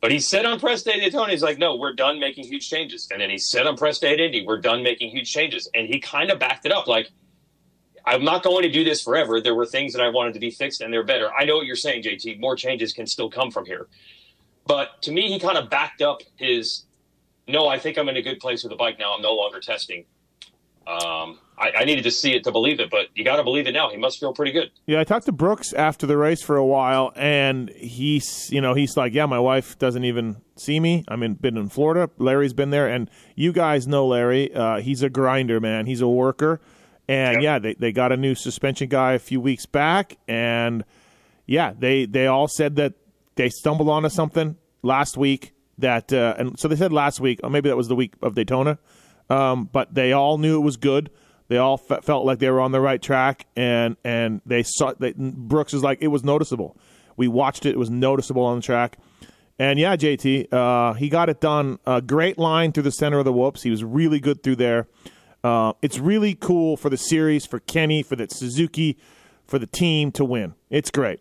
But 0.00 0.10
he 0.10 0.20
said 0.20 0.46
on 0.46 0.58
press 0.58 0.82
day 0.82 0.98
Daytona, 0.98 1.30
he's 1.30 1.42
like, 1.42 1.58
no, 1.58 1.76
we're 1.76 1.92
done 1.92 2.18
making 2.18 2.44
huge 2.46 2.70
changes. 2.70 3.08
And 3.10 3.20
then 3.20 3.28
he 3.28 3.36
said 3.36 3.66
on 3.66 3.76
press 3.76 3.98
day 3.98 4.14
at 4.14 4.20
Indy, 4.20 4.46
we're 4.46 4.60
done 4.62 4.82
making 4.82 5.10
huge 5.10 5.30
changes. 5.30 5.68
And 5.74 5.86
he 5.86 6.00
kind 6.00 6.30
of 6.30 6.38
backed 6.38 6.64
it 6.64 6.72
up, 6.72 6.86
like. 6.86 7.10
I'm 8.04 8.24
not 8.24 8.42
going 8.42 8.62
to 8.62 8.70
do 8.70 8.84
this 8.84 9.02
forever. 9.02 9.40
There 9.40 9.54
were 9.54 9.66
things 9.66 9.92
that 9.92 10.02
I 10.02 10.08
wanted 10.08 10.34
to 10.34 10.40
be 10.40 10.50
fixed, 10.50 10.80
and 10.80 10.92
they're 10.92 11.04
better. 11.04 11.32
I 11.32 11.44
know 11.44 11.56
what 11.56 11.66
you're 11.66 11.76
saying, 11.76 12.02
JT. 12.02 12.40
More 12.40 12.56
changes 12.56 12.92
can 12.92 13.06
still 13.06 13.30
come 13.30 13.50
from 13.50 13.66
here. 13.66 13.88
But 14.66 15.02
to 15.02 15.12
me, 15.12 15.32
he 15.32 15.38
kind 15.38 15.58
of 15.58 15.70
backed 15.70 16.02
up 16.02 16.22
his 16.36 16.84
no, 17.50 17.66
I 17.66 17.78
think 17.78 17.98
I'm 17.98 18.08
in 18.08 18.16
a 18.16 18.22
good 18.22 18.40
place 18.40 18.62
with 18.62 18.70
the 18.70 18.76
bike 18.76 18.98
now. 18.98 19.14
I'm 19.14 19.22
no 19.22 19.34
longer 19.34 19.60
testing. 19.60 20.04
Um, 20.86 21.38
I, 21.58 21.72
I 21.78 21.84
needed 21.84 22.02
to 22.04 22.10
see 22.10 22.32
it 22.34 22.44
to 22.44 22.52
believe 22.52 22.80
it, 22.80 22.90
but 22.90 23.08
you 23.14 23.24
got 23.24 23.36
to 23.36 23.44
believe 23.44 23.66
it 23.66 23.72
now. 23.72 23.90
He 23.90 23.96
must 23.96 24.18
feel 24.18 24.32
pretty 24.32 24.52
good. 24.52 24.70
Yeah, 24.86 25.00
I 25.00 25.04
talked 25.04 25.26
to 25.26 25.32
Brooks 25.32 25.72
after 25.72 26.06
the 26.06 26.16
race 26.16 26.42
for 26.42 26.56
a 26.56 26.64
while, 26.64 27.12
and 27.14 27.70
he's 27.70 28.50
you 28.50 28.60
know 28.60 28.74
he's 28.74 28.96
like, 28.96 29.12
yeah, 29.12 29.26
my 29.26 29.38
wife 29.38 29.78
doesn't 29.78 30.04
even 30.04 30.40
see 30.56 30.80
me. 30.80 31.04
I 31.06 31.16
mean, 31.16 31.34
been 31.34 31.56
in 31.56 31.68
Florida. 31.68 32.10
Larry's 32.18 32.54
been 32.54 32.70
there, 32.70 32.88
and 32.88 33.10
you 33.36 33.52
guys 33.52 33.86
know 33.86 34.06
Larry. 34.06 34.52
Uh, 34.54 34.80
he's 34.80 35.02
a 35.02 35.10
grinder, 35.10 35.60
man. 35.60 35.86
He's 35.86 36.00
a 36.00 36.08
worker, 36.08 36.60
and 37.10 37.34
yep. 37.34 37.42
yeah, 37.42 37.58
they 37.58 37.74
they 37.74 37.92
got 37.92 38.12
a 38.12 38.16
new 38.16 38.34
suspension 38.34 38.88
guy 38.88 39.12
a 39.12 39.18
few 39.18 39.40
weeks 39.40 39.66
back, 39.66 40.16
and 40.28 40.84
yeah, 41.46 41.72
they 41.78 42.06
they 42.06 42.26
all 42.26 42.48
said 42.48 42.76
that 42.76 42.94
they 43.36 43.48
stumbled 43.48 43.88
onto 43.88 44.08
something 44.08 44.56
last 44.82 45.16
week 45.16 45.52
that, 45.78 46.12
uh, 46.12 46.34
and 46.38 46.58
so 46.58 46.68
they 46.68 46.76
said 46.76 46.92
last 46.92 47.20
week, 47.20 47.40
or 47.42 47.50
maybe 47.50 47.68
that 47.68 47.76
was 47.76 47.88
the 47.88 47.96
week 47.96 48.14
of 48.22 48.34
Daytona, 48.34 48.78
um, 49.28 49.68
but 49.72 49.94
they 49.94 50.12
all 50.12 50.38
knew 50.38 50.56
it 50.56 50.64
was 50.64 50.76
good 50.76 51.10
they 51.50 51.58
all 51.58 51.82
f- 51.90 52.04
felt 52.04 52.24
like 52.24 52.38
they 52.38 52.48
were 52.48 52.60
on 52.60 52.70
the 52.70 52.80
right 52.80 53.02
track, 53.02 53.46
and 53.56 53.96
and 54.04 54.40
they 54.46 54.62
saw 54.62 54.94
that 55.00 55.18
Brooks 55.18 55.74
is 55.74 55.82
like 55.82 55.98
it 56.00 56.06
was 56.06 56.22
noticeable. 56.22 56.76
We 57.16 57.26
watched 57.26 57.66
it; 57.66 57.70
it 57.70 57.78
was 57.78 57.90
noticeable 57.90 58.44
on 58.44 58.58
the 58.58 58.62
track. 58.62 58.98
And 59.58 59.76
yeah, 59.76 59.96
JT, 59.96 60.52
uh, 60.52 60.94
he 60.94 61.08
got 61.08 61.28
it 61.28 61.40
done. 61.40 61.80
A 61.86 62.00
great 62.00 62.38
line 62.38 62.70
through 62.70 62.84
the 62.84 62.92
center 62.92 63.18
of 63.18 63.24
the 63.24 63.32
whoops. 63.32 63.64
He 63.64 63.70
was 63.70 63.82
really 63.82 64.20
good 64.20 64.44
through 64.44 64.56
there. 64.56 64.86
Uh, 65.42 65.72
it's 65.80 65.98
really 65.98 66.34
cool 66.34 66.76
for 66.76 66.90
the 66.90 66.96
series, 66.96 67.46
for 67.46 67.60
Kenny, 67.60 68.02
for 68.02 68.16
the 68.16 68.28
Suzuki, 68.28 68.98
for 69.46 69.58
the 69.58 69.66
team 69.66 70.12
to 70.12 70.24
win. 70.24 70.54
It's 70.68 70.90
great. 70.90 71.20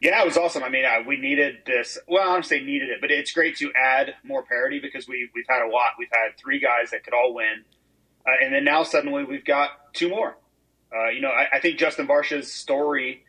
Yeah, 0.00 0.22
it 0.22 0.24
was 0.24 0.38
awesome. 0.38 0.62
I 0.62 0.70
mean, 0.70 0.86
uh, 0.86 1.02
we 1.06 1.18
needed 1.18 1.58
this. 1.66 1.98
Well, 2.08 2.28
I 2.28 2.32
don't 2.32 2.44
say 2.44 2.60
needed 2.60 2.88
it, 2.88 3.02
but 3.02 3.10
it's 3.10 3.32
great 3.32 3.56
to 3.58 3.70
add 3.76 4.14
more 4.24 4.42
parity 4.42 4.80
because 4.80 5.06
we 5.06 5.28
we've 5.34 5.44
had 5.48 5.62
a 5.62 5.68
lot. 5.68 5.92
We've 5.98 6.08
had 6.10 6.38
three 6.38 6.58
guys 6.58 6.90
that 6.92 7.04
could 7.04 7.12
all 7.12 7.34
win. 7.34 7.64
Uh, 8.26 8.44
and 8.44 8.54
then 8.54 8.64
now 8.64 8.82
suddenly 8.82 9.24
we've 9.24 9.44
got 9.44 9.92
two 9.92 10.08
more. 10.08 10.36
Uh, 10.94 11.08
you 11.10 11.20
know, 11.20 11.28
I, 11.28 11.56
I, 11.56 11.60
think 11.60 11.78
Justin 11.78 12.06
Barcia's 12.06 12.52
story 12.52 13.24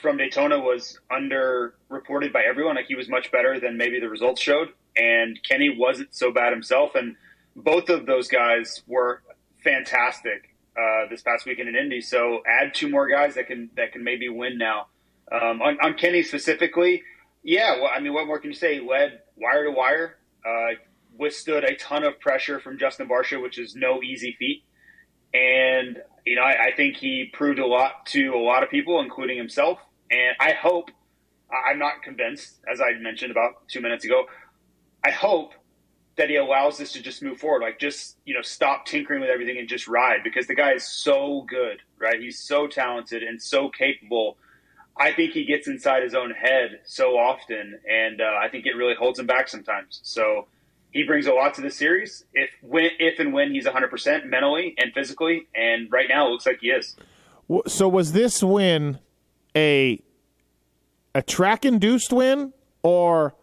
from 0.00 0.16
Daytona 0.16 0.58
was 0.58 0.98
underreported 1.10 2.32
by 2.32 2.42
everyone. 2.42 2.76
Like 2.76 2.86
he 2.86 2.94
was 2.94 3.08
much 3.08 3.30
better 3.30 3.60
than 3.60 3.76
maybe 3.76 4.00
the 4.00 4.08
results 4.08 4.40
showed, 4.40 4.68
and 4.96 5.38
Kenny 5.48 5.74
wasn't 5.76 6.14
so 6.14 6.32
bad 6.32 6.52
himself. 6.52 6.94
And 6.94 7.16
both 7.56 7.88
of 7.88 8.06
those 8.06 8.28
guys 8.28 8.82
were 8.86 9.22
fantastic 9.62 10.54
uh, 10.76 11.08
this 11.10 11.22
past 11.22 11.46
weekend 11.46 11.68
in 11.68 11.76
Indy. 11.76 12.00
So 12.00 12.42
add 12.46 12.74
two 12.74 12.88
more 12.88 13.08
guys 13.08 13.34
that 13.34 13.46
can 13.46 13.70
that 13.76 13.92
can 13.92 14.04
maybe 14.04 14.28
win 14.28 14.58
now. 14.58 14.86
Um, 15.30 15.62
on, 15.62 15.78
on, 15.82 15.94
Kenny 15.94 16.22
specifically, 16.22 17.02
yeah. 17.42 17.76
Well, 17.80 17.90
I 17.94 18.00
mean, 18.00 18.12
what 18.12 18.26
more 18.26 18.38
can 18.38 18.50
you 18.50 18.56
say? 18.56 18.80
He 18.80 18.86
led 18.86 19.20
wire 19.36 19.64
to 19.64 19.70
wire. 19.70 20.16
Uh, 20.44 20.74
withstood 21.16 21.64
a 21.64 21.74
ton 21.76 22.04
of 22.04 22.18
pressure 22.20 22.58
from 22.60 22.78
Justin 22.78 23.08
Barcia, 23.08 23.40
which 23.40 23.58
is 23.58 23.74
no 23.76 24.02
easy 24.02 24.36
feat. 24.38 24.64
And, 25.34 25.98
you 26.26 26.36
know, 26.36 26.42
I, 26.42 26.66
I, 26.66 26.76
think 26.76 26.96
he 26.96 27.30
proved 27.32 27.58
a 27.58 27.66
lot 27.66 28.06
to 28.06 28.34
a 28.34 28.38
lot 28.38 28.62
of 28.62 28.70
people, 28.70 29.00
including 29.00 29.38
himself. 29.38 29.78
And 30.10 30.36
I 30.40 30.52
hope, 30.52 30.90
I'm 31.50 31.78
not 31.78 32.02
convinced, 32.02 32.60
as 32.70 32.80
I 32.80 32.92
mentioned 33.00 33.30
about 33.30 33.68
two 33.68 33.80
minutes 33.80 34.04
ago, 34.04 34.24
I 35.04 35.10
hope 35.10 35.52
that 36.16 36.28
he 36.28 36.36
allows 36.36 36.78
this 36.78 36.92
to 36.92 37.02
just 37.02 37.22
move 37.22 37.38
forward. 37.38 37.62
Like, 37.62 37.78
just, 37.78 38.16
you 38.24 38.34
know, 38.34 38.42
stop 38.42 38.86
tinkering 38.86 39.20
with 39.20 39.30
everything 39.30 39.58
and 39.58 39.68
just 39.68 39.88
ride 39.88 40.20
because 40.22 40.46
the 40.46 40.54
guy 40.54 40.72
is 40.72 40.86
so 40.86 41.46
good, 41.48 41.78
right? 41.98 42.20
He's 42.20 42.38
so 42.38 42.66
talented 42.66 43.22
and 43.22 43.40
so 43.40 43.70
capable. 43.70 44.36
I 44.96 45.12
think 45.12 45.32
he 45.32 45.44
gets 45.44 45.68
inside 45.68 46.02
his 46.02 46.14
own 46.14 46.32
head 46.32 46.80
so 46.84 47.16
often, 47.16 47.80
and 47.90 48.20
uh, 48.20 48.38
I 48.42 48.48
think 48.48 48.66
it 48.66 48.76
really 48.76 48.94
holds 48.94 49.18
him 49.18 49.26
back 49.26 49.48
sometimes. 49.48 50.00
So, 50.02 50.46
he 50.92 51.04
brings 51.04 51.26
a 51.26 51.32
lot 51.32 51.54
to 51.54 51.62
the 51.62 51.70
series 51.70 52.24
if 52.34 52.50
when 52.60 52.90
if 52.98 53.18
and 53.18 53.32
when 53.32 53.50
he's 53.50 53.66
100% 53.66 54.26
mentally 54.26 54.74
and 54.78 54.92
physically 54.92 55.48
and 55.54 55.90
right 55.90 56.06
now 56.08 56.26
it 56.28 56.30
looks 56.30 56.46
like 56.46 56.58
he 56.60 56.68
is 56.68 56.96
so 57.66 57.88
was 57.88 58.12
this 58.12 58.42
win 58.42 58.98
a 59.56 60.02
a 61.14 61.22
track 61.22 61.64
induced 61.64 62.12
win 62.12 62.52
or 62.82 63.34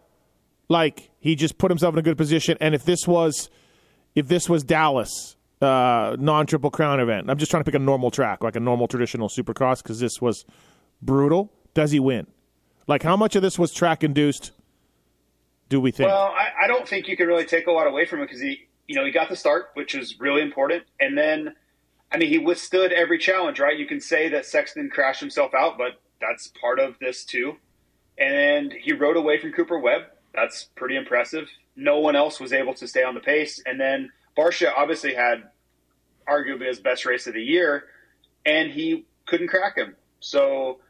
like 0.68 1.09
he 1.20 1.36
just 1.36 1.58
put 1.58 1.70
himself 1.70 1.94
in 1.94 1.98
a 1.98 2.02
good 2.02 2.18
position 2.18 2.56
and 2.60 2.74
if 2.74 2.84
this 2.84 3.06
was 3.06 3.48
if 4.14 4.26
this 4.26 4.48
was 4.48 4.64
Dallas 4.64 5.36
uh, 5.62 6.16
non 6.18 6.46
triple 6.46 6.70
crown 6.70 7.00
event 7.00 7.30
I'm 7.30 7.38
just 7.38 7.50
trying 7.50 7.62
to 7.62 7.64
pick 7.64 7.74
a 7.74 7.82
normal 7.82 8.10
track 8.10 8.42
like 8.42 8.56
a 8.56 8.60
normal 8.60 8.88
traditional 8.88 9.28
supercross 9.28 9.84
cuz 9.84 10.00
this 10.00 10.20
was 10.20 10.44
brutal 11.00 11.52
does 11.74 11.92
he 11.92 12.00
win 12.00 12.26
like 12.86 13.02
how 13.02 13.16
much 13.16 13.36
of 13.36 13.42
this 13.42 13.58
was 13.58 13.72
track 13.72 14.02
induced 14.02 14.52
do 15.70 15.80
we 15.80 15.92
think? 15.92 16.08
Well, 16.08 16.34
I, 16.36 16.64
I 16.64 16.66
don't 16.66 16.86
think 16.86 17.08
you 17.08 17.16
can 17.16 17.28
really 17.28 17.46
take 17.46 17.66
a 17.66 17.70
lot 17.70 17.86
away 17.86 18.04
from 18.04 18.18
him 18.18 18.26
because 18.26 18.40
he, 18.40 18.68
you 18.86 18.96
know, 18.96 19.04
he 19.04 19.12
got 19.12 19.30
the 19.30 19.36
start, 19.36 19.70
which 19.74 19.94
is 19.94 20.20
really 20.20 20.42
important, 20.42 20.82
and 21.00 21.16
then, 21.16 21.54
I 22.12 22.18
mean, 22.18 22.28
he 22.28 22.38
withstood 22.38 22.92
every 22.92 23.18
challenge, 23.18 23.60
right? 23.60 23.78
You 23.78 23.86
can 23.86 24.00
say 24.00 24.28
that 24.30 24.44
Sexton 24.44 24.90
crashed 24.90 25.20
himself 25.20 25.54
out, 25.54 25.78
but 25.78 26.02
that's 26.20 26.48
part 26.60 26.80
of 26.80 26.96
this 27.00 27.24
too. 27.24 27.56
And 28.18 28.72
he 28.72 28.92
rode 28.92 29.16
away 29.16 29.40
from 29.40 29.52
Cooper 29.52 29.78
Webb. 29.78 30.02
That's 30.34 30.68
pretty 30.76 30.96
impressive. 30.96 31.48
No 31.76 31.98
one 31.98 32.16
else 32.16 32.40
was 32.40 32.52
able 32.52 32.74
to 32.74 32.86
stay 32.86 33.02
on 33.02 33.14
the 33.14 33.20
pace, 33.20 33.62
and 33.64 33.80
then 33.80 34.10
Barcia 34.36 34.72
obviously 34.76 35.14
had 35.14 35.44
arguably 36.28 36.66
his 36.68 36.80
best 36.80 37.04
race 37.04 37.26
of 37.26 37.34
the 37.34 37.42
year, 37.42 37.84
and 38.44 38.70
he 38.70 39.06
couldn't 39.26 39.48
crack 39.48 39.76
him. 39.76 39.96
So 40.20 40.80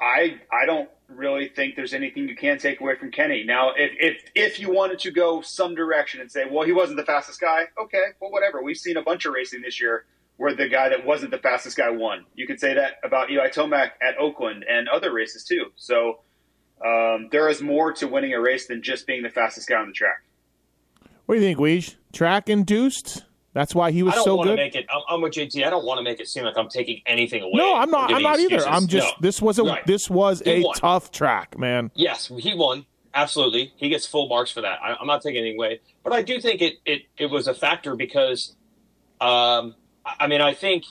I 0.00 0.40
I 0.52 0.66
don't 0.66 0.88
really 1.08 1.48
think 1.48 1.74
there's 1.74 1.94
anything 1.94 2.28
you 2.28 2.36
can 2.36 2.58
take 2.58 2.80
away 2.80 2.96
from 2.96 3.10
Kenny. 3.10 3.44
Now, 3.44 3.70
if 3.76 3.92
if 3.98 4.30
if 4.34 4.60
you 4.60 4.72
wanted 4.72 4.98
to 5.00 5.10
go 5.10 5.40
some 5.40 5.74
direction 5.74 6.20
and 6.20 6.30
say, 6.30 6.44
well, 6.50 6.66
he 6.66 6.72
wasn't 6.72 6.98
the 6.98 7.04
fastest 7.04 7.40
guy, 7.40 7.64
okay, 7.82 8.02
well, 8.20 8.30
whatever. 8.30 8.62
We've 8.62 8.76
seen 8.76 8.96
a 8.96 9.02
bunch 9.02 9.24
of 9.26 9.32
racing 9.32 9.62
this 9.62 9.80
year 9.80 10.04
where 10.36 10.54
the 10.54 10.68
guy 10.68 10.88
that 10.90 11.04
wasn't 11.04 11.32
the 11.32 11.38
fastest 11.38 11.76
guy 11.76 11.90
won. 11.90 12.24
You 12.34 12.46
could 12.46 12.60
say 12.60 12.74
that 12.74 12.98
about 13.02 13.30
Eli 13.30 13.48
Tomac 13.48 13.90
at 14.00 14.16
Oakland 14.18 14.64
and 14.68 14.88
other 14.88 15.12
races 15.12 15.44
too. 15.44 15.66
So 15.76 16.20
um, 16.84 17.28
there 17.30 17.48
is 17.48 17.60
more 17.60 17.92
to 17.94 18.06
winning 18.06 18.32
a 18.34 18.40
race 18.40 18.66
than 18.66 18.82
just 18.82 19.06
being 19.06 19.22
the 19.22 19.30
fastest 19.30 19.68
guy 19.68 19.76
on 19.76 19.88
the 19.88 19.92
track. 19.92 20.22
What 21.26 21.34
do 21.34 21.40
you 21.40 21.46
think, 21.46 21.58
Weege? 21.58 21.96
Track 22.12 22.48
induced? 22.48 23.24
That's 23.54 23.74
why 23.74 23.90
he 23.90 24.02
was 24.02 24.14
so 24.14 24.42
good. 24.42 24.56
Make 24.56 24.76
it, 24.76 24.86
I'm, 24.88 25.02
I'm 25.08 25.20
with 25.20 25.32
JT. 25.32 25.66
I 25.66 25.70
don't 25.70 25.84
want 25.84 25.98
to 25.98 26.04
make 26.04 26.20
it 26.20 26.28
seem 26.28 26.44
like 26.44 26.56
I'm 26.56 26.68
taking 26.68 27.02
anything 27.06 27.42
away. 27.42 27.52
No, 27.54 27.76
I'm 27.76 27.90
not. 27.90 28.12
I'm 28.12 28.22
not 28.22 28.34
excuses. 28.34 28.66
either. 28.66 28.74
I'm 28.74 28.86
just. 28.86 29.06
No. 29.06 29.12
This 29.20 29.42
was 29.42 29.58
a. 29.58 29.64
Right. 29.64 29.86
This 29.86 30.08
was 30.08 30.42
he 30.44 30.50
a 30.50 30.62
won. 30.62 30.74
tough 30.76 31.10
track, 31.10 31.58
man. 31.58 31.90
Yes, 31.94 32.30
he 32.38 32.54
won. 32.54 32.86
Absolutely, 33.14 33.72
he 33.76 33.88
gets 33.88 34.06
full 34.06 34.28
marks 34.28 34.52
for 34.52 34.60
that. 34.60 34.78
I, 34.82 34.94
am 35.00 35.06
not 35.06 35.22
taking 35.22 35.40
anything 35.40 35.58
away, 35.58 35.80
but 36.04 36.12
I 36.12 36.22
do 36.22 36.40
think 36.40 36.62
it 36.62 36.74
it 36.84 37.02
it 37.16 37.26
was 37.26 37.48
a 37.48 37.54
factor 37.54 37.96
because, 37.96 38.54
um, 39.20 39.74
I 40.04 40.28
mean, 40.28 40.40
I 40.40 40.54
think 40.54 40.84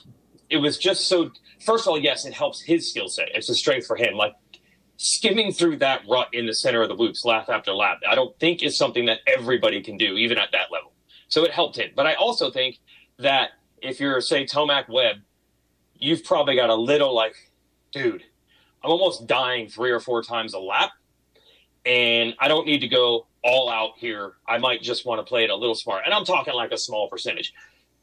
it 0.50 0.58
was 0.58 0.76
just 0.76 1.08
so. 1.08 1.30
First 1.64 1.86
of 1.86 1.92
all, 1.92 1.98
yes, 1.98 2.26
it 2.26 2.34
helps 2.34 2.60
his 2.60 2.90
skill 2.90 3.08
set. 3.08 3.28
It's 3.34 3.48
a 3.48 3.54
strength 3.54 3.86
for 3.86 3.96
him. 3.96 4.14
Like 4.14 4.34
skimming 4.98 5.52
through 5.52 5.76
that 5.78 6.02
rut 6.08 6.28
in 6.32 6.46
the 6.46 6.52
center 6.52 6.82
of 6.82 6.88
the 6.88 6.94
whoops, 6.94 7.24
lap 7.24 7.48
after 7.48 7.72
lap. 7.72 8.00
I 8.08 8.14
don't 8.14 8.38
think 8.38 8.62
is 8.62 8.76
something 8.76 9.06
that 9.06 9.20
everybody 9.26 9.80
can 9.80 9.96
do, 9.96 10.16
even 10.16 10.38
at 10.38 10.52
that 10.52 10.70
level. 10.70 10.92
So 11.28 11.44
it 11.44 11.52
helped 11.52 11.78
him. 11.78 11.90
But 11.94 12.06
I 12.06 12.14
also 12.14 12.50
think 12.50 12.78
that 13.18 13.50
if 13.80 14.00
you're, 14.00 14.20
say, 14.20 14.44
Tomac 14.44 14.88
Webb, 14.88 15.18
you've 15.94 16.24
probably 16.24 16.56
got 16.56 16.68
a 16.68 16.74
little 16.74 17.14
like, 17.14 17.34
dude, 17.92 18.24
I'm 18.82 18.90
almost 18.90 19.26
dying 19.26 19.68
three 19.68 19.90
or 19.90 20.00
four 20.00 20.22
times 20.22 20.52
a 20.52 20.58
lap. 20.58 20.90
And 21.86 22.34
I 22.40 22.48
don't 22.48 22.66
need 22.66 22.80
to 22.80 22.88
go 22.88 23.26
all 23.44 23.70
out 23.70 23.92
here. 23.98 24.34
I 24.46 24.58
might 24.58 24.82
just 24.82 25.06
want 25.06 25.20
to 25.20 25.22
play 25.24 25.44
it 25.44 25.50
a 25.50 25.56
little 25.56 25.76
smart. 25.76 26.02
And 26.04 26.12
I'm 26.12 26.24
talking 26.24 26.54
like 26.54 26.72
a 26.72 26.78
small 26.78 27.08
percentage. 27.08 27.54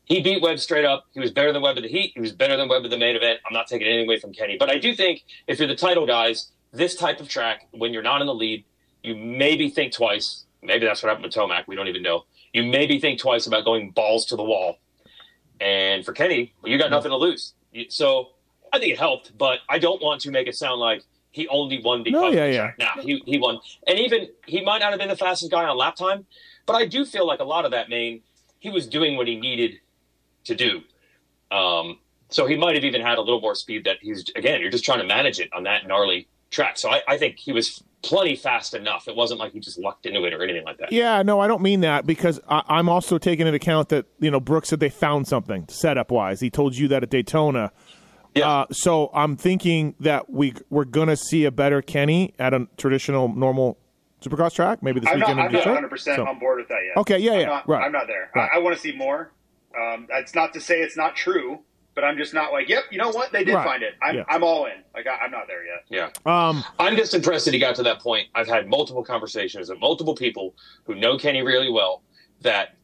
He 0.05 0.21
beat 0.21 0.41
Webb 0.41 0.59
straight 0.59 0.85
up. 0.85 1.05
He 1.13 1.19
was 1.19 1.31
better 1.31 1.51
than 1.51 1.61
Webb 1.61 1.77
at 1.77 1.83
the 1.83 1.89
heat. 1.89 2.11
He 2.13 2.21
was 2.21 2.31
better 2.31 2.55
than 2.55 2.69
Webb 2.69 2.85
at 2.85 2.91
the 2.91 2.97
main 2.97 3.15
event. 3.15 3.39
I'm 3.45 3.53
not 3.53 3.67
taking 3.67 3.87
anything 3.87 4.07
away 4.07 4.19
from 4.19 4.33
Kenny. 4.33 4.55
But 4.57 4.69
I 4.69 4.77
do 4.77 4.95
think 4.95 5.23
if 5.47 5.59
you're 5.59 5.67
the 5.67 5.75
title 5.75 6.05
guys, 6.05 6.51
this 6.75 6.95
type 6.95 7.19
of 7.19 7.27
track, 7.27 7.67
when 7.71 7.93
you're 7.93 8.03
not 8.03 8.21
in 8.21 8.27
the 8.27 8.35
lead, 8.35 8.63
you 9.03 9.15
maybe 9.15 9.69
think 9.69 9.93
twice. 9.93 10.45
Maybe 10.61 10.85
that's 10.85 11.01
what 11.03 11.09
happened 11.09 11.25
with 11.25 11.33
Tomac. 11.33 11.67
We 11.67 11.75
don't 11.75 11.87
even 11.87 12.03
know 12.03 12.25
you 12.55 12.63
maybe 12.63 12.99
think 13.01 13.19
twice 13.19 13.47
about 13.47 13.65
going 13.65 13.91
balls 13.91 14.25
to 14.27 14.37
the 14.37 14.43
wall. 14.43 14.77
And 15.59 16.05
for 16.05 16.13
Kenny, 16.13 16.53
you 16.63 16.77
got 16.77 16.89
nothing 16.89 17.11
to 17.11 17.17
lose. 17.17 17.53
So 17.89 18.29
I 18.71 18.79
think 18.79 18.93
it 18.93 18.97
helped, 18.97 19.37
but 19.37 19.59
I 19.67 19.77
don't 19.77 20.01
want 20.01 20.21
to 20.21 20.31
make 20.31 20.47
it 20.47 20.55
sound 20.55 20.79
like 20.79 21.03
he 21.31 21.49
only 21.49 21.81
won 21.83 22.01
because 22.01 22.21
no, 22.21 22.29
yeah, 22.29 22.45
yeah. 22.45 22.71
Nah, 22.79 23.01
he, 23.01 23.21
he 23.25 23.37
won. 23.37 23.59
And 23.87 23.99
even 23.99 24.29
he 24.45 24.61
might 24.63 24.79
not 24.79 24.91
have 24.91 24.99
been 24.99 25.09
the 25.09 25.17
fastest 25.17 25.51
guy 25.51 25.65
on 25.65 25.77
lap 25.77 25.97
time, 25.97 26.25
but 26.65 26.77
I 26.77 26.85
do 26.85 27.03
feel 27.03 27.27
like 27.27 27.41
a 27.41 27.43
lot 27.43 27.65
of 27.65 27.71
that 27.71 27.89
main, 27.89 28.21
he 28.59 28.69
was 28.69 28.87
doing 28.87 29.17
what 29.17 29.27
he 29.27 29.35
needed 29.35 29.81
to 30.45 30.55
do. 30.55 30.81
Um, 31.51 31.99
so 32.29 32.47
he 32.47 32.55
might 32.55 32.75
have 32.75 32.85
even 32.85 33.01
had 33.01 33.17
a 33.17 33.21
little 33.21 33.41
more 33.41 33.55
speed 33.55 33.83
that 33.83 33.97
he's, 33.99 34.23
again, 34.37 34.61
you're 34.61 34.71
just 34.71 34.85
trying 34.85 34.99
to 34.99 35.05
manage 35.05 35.41
it 35.41 35.49
on 35.51 35.63
that 35.63 35.85
gnarly 35.87 36.29
track. 36.55 36.77
So 36.77 36.89
I, 36.89 37.01
I 37.07 37.17
think 37.17 37.37
he 37.37 37.51
was 37.51 37.83
plenty 38.01 38.35
fast 38.35 38.73
enough. 38.73 39.07
It 39.07 39.15
wasn't 39.15 39.39
like 39.39 39.51
he 39.51 39.59
just 39.59 39.77
lucked 39.77 40.05
into 40.05 40.23
it 40.23 40.33
or 40.33 40.43
anything 40.43 40.63
like 40.63 40.77
that. 40.77 40.91
Yeah, 40.91 41.21
no, 41.21 41.39
I 41.39 41.47
don't 41.47 41.61
mean 41.61 41.81
that 41.81 42.05
because 42.05 42.39
I, 42.47 42.79
am 42.79 42.89
also 42.89 43.17
taking 43.17 43.45
into 43.45 43.55
account 43.55 43.89
that 43.89 44.05
you 44.19 44.31
know 44.31 44.39
Brooks 44.39 44.69
said 44.69 44.79
they 44.79 44.89
found 44.89 45.27
something 45.27 45.67
setup 45.67 46.11
wise. 46.11 46.39
He 46.39 46.49
told 46.49 46.75
you 46.75 46.87
that 46.87 47.03
at 47.03 47.09
Daytona. 47.09 47.71
Yeah. 48.33 48.49
Uh, 48.49 48.65
so 48.71 49.11
I'm 49.13 49.37
thinking 49.37 49.95
that 49.99 50.29
we 50.29 50.53
we're 50.69 50.85
gonna 50.85 51.15
see 51.17 51.45
a 51.45 51.51
better 51.51 51.81
Kenny 51.81 52.33
at 52.39 52.53
a 52.53 52.67
traditional 52.77 53.33
normal 53.33 53.77
Supercross 54.21 54.53
track. 54.53 54.81
Maybe 54.81 54.99
this 54.99 55.09
I'm 55.09 55.19
weekend. 55.19 55.37
Not, 55.37 55.47
I'm 55.47 55.53
not 55.53 55.65
100 55.65 55.89
percent 55.89 56.19
on 56.19 56.39
board 56.39 56.59
with 56.59 56.67
that 56.69 56.79
yet. 56.85 56.97
Okay, 56.97 57.19
yeah, 57.19 57.33
yeah, 57.33 57.41
I'm 57.41 57.47
not, 57.47 57.69
right. 57.69 57.85
I'm 57.85 57.91
not 57.91 58.07
there. 58.07 58.31
Right. 58.35 58.49
I, 58.53 58.57
I 58.57 58.59
want 58.59 58.75
to 58.75 58.81
see 58.81 58.95
more. 58.95 59.31
Um, 59.79 60.07
that's 60.09 60.33
not 60.33 60.53
to 60.53 60.61
say 60.61 60.79
it's 60.79 60.95
not 60.95 61.15
true, 61.15 61.59
but 61.95 62.03
I'm 62.03 62.17
just 62.17 62.33
not 62.33 62.51
like, 62.51 62.67
yep, 62.69 62.83
you 62.91 62.97
know 62.97 63.09
what? 63.09 63.31
They 63.31 63.43
did 63.43 63.55
Right. 63.55 63.65
find 63.65 63.81
it. 63.83 63.95
I'm, 64.03 64.15
Yeah. 64.15 64.23
I'm 64.27 64.43
all 64.43 64.65
in. 64.65 64.83
Like 64.93 65.07
I, 65.07 65.15
I'm 65.25 65.31
not 65.31 65.47
there 65.47 65.63
yet. 65.65 65.83
Yeah. 65.89 66.09
Um, 66.31 66.63
I'm 66.77 66.95
just 66.97 67.13
impressed 67.13 67.45
that 67.45 67.53
he 67.53 67.59
got 67.59 67.75
to 67.75 67.83
that 67.83 67.99
point. 68.01 68.27
I've 68.35 68.47
had 68.47 68.67
multiple 68.67 69.03
conversations 69.03 69.69
with 69.69 69.79
multiple 69.79 70.13
people 70.15 70.55
who 70.83 70.95
know 70.95 71.17
Kenny 71.17 71.41
really 71.41 71.71
well 71.71 72.03
that 72.41 72.75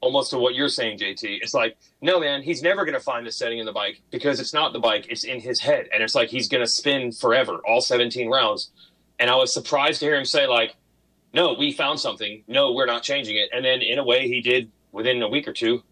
almost 0.00 0.30
to 0.30 0.38
what 0.38 0.54
you're 0.54 0.68
saying, 0.68 0.98
JT, 0.98 1.22
it's 1.42 1.54
like, 1.54 1.76
no, 2.02 2.20
man, 2.20 2.42
he's 2.42 2.62
never 2.62 2.84
going 2.84 2.94
to 2.94 3.00
find 3.00 3.26
the 3.26 3.32
setting 3.32 3.58
in 3.60 3.66
the 3.66 3.72
bike 3.72 4.02
because 4.10 4.40
it's 4.40 4.52
not 4.52 4.72
the 4.72 4.78
bike, 4.78 5.06
it's 5.08 5.24
in 5.24 5.40
his 5.40 5.60
head. 5.60 5.88
And 5.92 6.02
it's 6.02 6.14
like 6.14 6.28
he's 6.28 6.48
going 6.48 6.62
to 6.62 6.66
spin 6.70 7.12
forever, 7.12 7.60
all 7.66 7.80
17 7.80 8.28
rounds. 8.28 8.70
And 9.18 9.30
I 9.30 9.36
was 9.36 9.54
surprised 9.54 10.00
to 10.00 10.06
hear 10.06 10.16
him 10.16 10.24
say, 10.26 10.46
like, 10.46 10.74
no, 11.32 11.54
we 11.54 11.72
found 11.72 11.98
something. 12.00 12.42
No, 12.46 12.72
we're 12.72 12.86
not 12.86 13.02
changing 13.02 13.36
it. 13.36 13.48
And 13.52 13.64
then 13.64 13.80
in 13.80 13.98
a 13.98 14.04
way, 14.04 14.28
he 14.28 14.40
did 14.40 14.70
within 14.92 15.22
a 15.22 15.28
week 15.28 15.48
or 15.48 15.52
two 15.52 15.82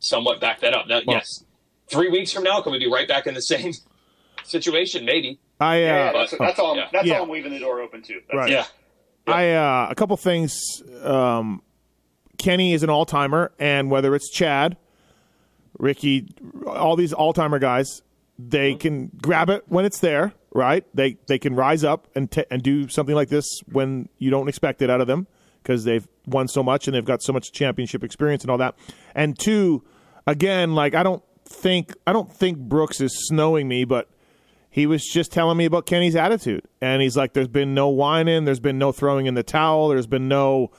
somewhat 0.00 0.40
back 0.40 0.60
that 0.60 0.74
up. 0.74 0.86
Now, 0.88 1.00
Well- 1.06 1.16
yes, 1.18 1.44
three 1.92 2.08
weeks 2.08 2.32
from 2.32 2.42
now, 2.44 2.60
can 2.62 2.72
we 2.72 2.78
be 2.78 2.90
right 2.90 3.06
back 3.06 3.26
in 3.26 3.34
the 3.34 3.42
same 3.42 3.72
situation? 4.44 5.04
Maybe. 5.04 5.38
I 5.60 5.76
uh, 5.76 5.78
Yeah, 5.80 6.12
that's, 6.12 6.34
that's 6.38 6.58
all. 6.58 6.72
I'm, 6.72 6.78
yeah. 6.78 6.88
That's 6.92 7.06
Yeah. 7.06 7.18
all 7.18 7.24
I'm 7.24 7.30
leaving 7.30 7.52
the 7.52 7.58
door 7.60 7.80
open 7.80 8.02
to. 8.02 8.14
That's 8.14 8.34
Right. 8.36 8.50
it. 8.50 8.54
Yeah. 8.54 8.64
I 9.34 9.50
uh, 9.52 9.86
a 9.90 9.94
couple 9.94 10.16
things. 10.16 10.58
Um, 11.04 11.62
Kenny 12.38 12.72
is 12.72 12.82
an 12.82 12.90
all 12.90 13.06
timer, 13.06 13.52
and 13.60 13.88
whether 13.88 14.16
it's 14.16 14.28
Chad, 14.30 14.76
Ricky, 15.78 16.26
all 16.66 16.96
these 16.96 17.12
all 17.12 17.32
timer 17.32 17.58
guys, 17.60 18.02
they 18.38 18.74
can 18.74 19.10
grab 19.22 19.48
it 19.48 19.62
when 19.68 19.84
it's 19.84 20.00
there. 20.00 20.32
Right? 20.54 20.84
They 20.94 21.16
they 21.28 21.38
can 21.38 21.54
rise 21.54 21.82
up 21.84 22.08
and 22.14 22.30
t- 22.30 22.44
and 22.50 22.62
do 22.62 22.88
something 22.88 23.14
like 23.14 23.28
this 23.28 23.46
when 23.70 24.08
you 24.18 24.30
don't 24.30 24.48
expect 24.48 24.82
it 24.82 24.90
out 24.90 25.00
of 25.00 25.06
them 25.06 25.26
because 25.62 25.84
they've 25.84 26.06
won 26.26 26.46
so 26.48 26.62
much 26.62 26.86
and 26.88 26.94
they've 26.94 27.04
got 27.04 27.22
so 27.22 27.32
much 27.32 27.52
championship 27.52 28.02
experience 28.04 28.42
and 28.42 28.50
all 28.50 28.58
that. 28.58 28.74
And 29.14 29.38
two, 29.38 29.82
again, 30.26 30.74
like 30.74 30.94
I 30.94 31.02
don't 31.04 31.22
think 31.52 31.94
I 32.06 32.12
don't 32.12 32.32
think 32.32 32.58
Brooks 32.58 33.00
is 33.00 33.26
snowing 33.28 33.68
me, 33.68 33.84
but 33.84 34.08
he 34.70 34.86
was 34.86 35.04
just 35.04 35.32
telling 35.32 35.56
me 35.56 35.64
about 35.64 35.86
Kenny's 35.86 36.16
attitude, 36.16 36.66
and 36.80 37.02
he's 37.02 37.16
like, 37.16 37.34
"There's 37.34 37.48
been 37.48 37.74
no 37.74 37.88
whining, 37.88 38.44
there's 38.44 38.60
been 38.60 38.78
no 38.78 38.92
throwing 38.92 39.26
in 39.26 39.34
the 39.34 39.42
towel, 39.42 39.88
there's 39.88 40.06
been 40.06 40.28
no, 40.28 40.70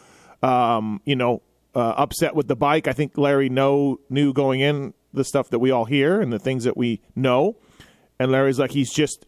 um, 0.42 1.02
you 1.06 1.16
know, 1.16 1.42
uh, 1.76 1.94
upset 1.98 2.36
with 2.36 2.48
the 2.48 2.56
bike." 2.56 2.88
I 2.88 2.94
think 2.94 3.18
Larry 3.18 3.50
know 3.50 4.00
knew 4.10 4.34
going 4.34 4.62
in 4.62 4.94
the 5.14 5.24
stuff 5.24 5.50
that 5.52 5.60
we 5.60 5.72
all 5.72 5.86
hear 5.86 6.20
and 6.20 6.34
the 6.34 6.40
things 6.40 6.64
that 6.64 6.76
we 6.76 7.02
know, 7.16 7.56
and 8.20 8.32
Larry's 8.32 8.60
like, 8.60 8.72
he's 8.72 8.92
just, 8.92 9.26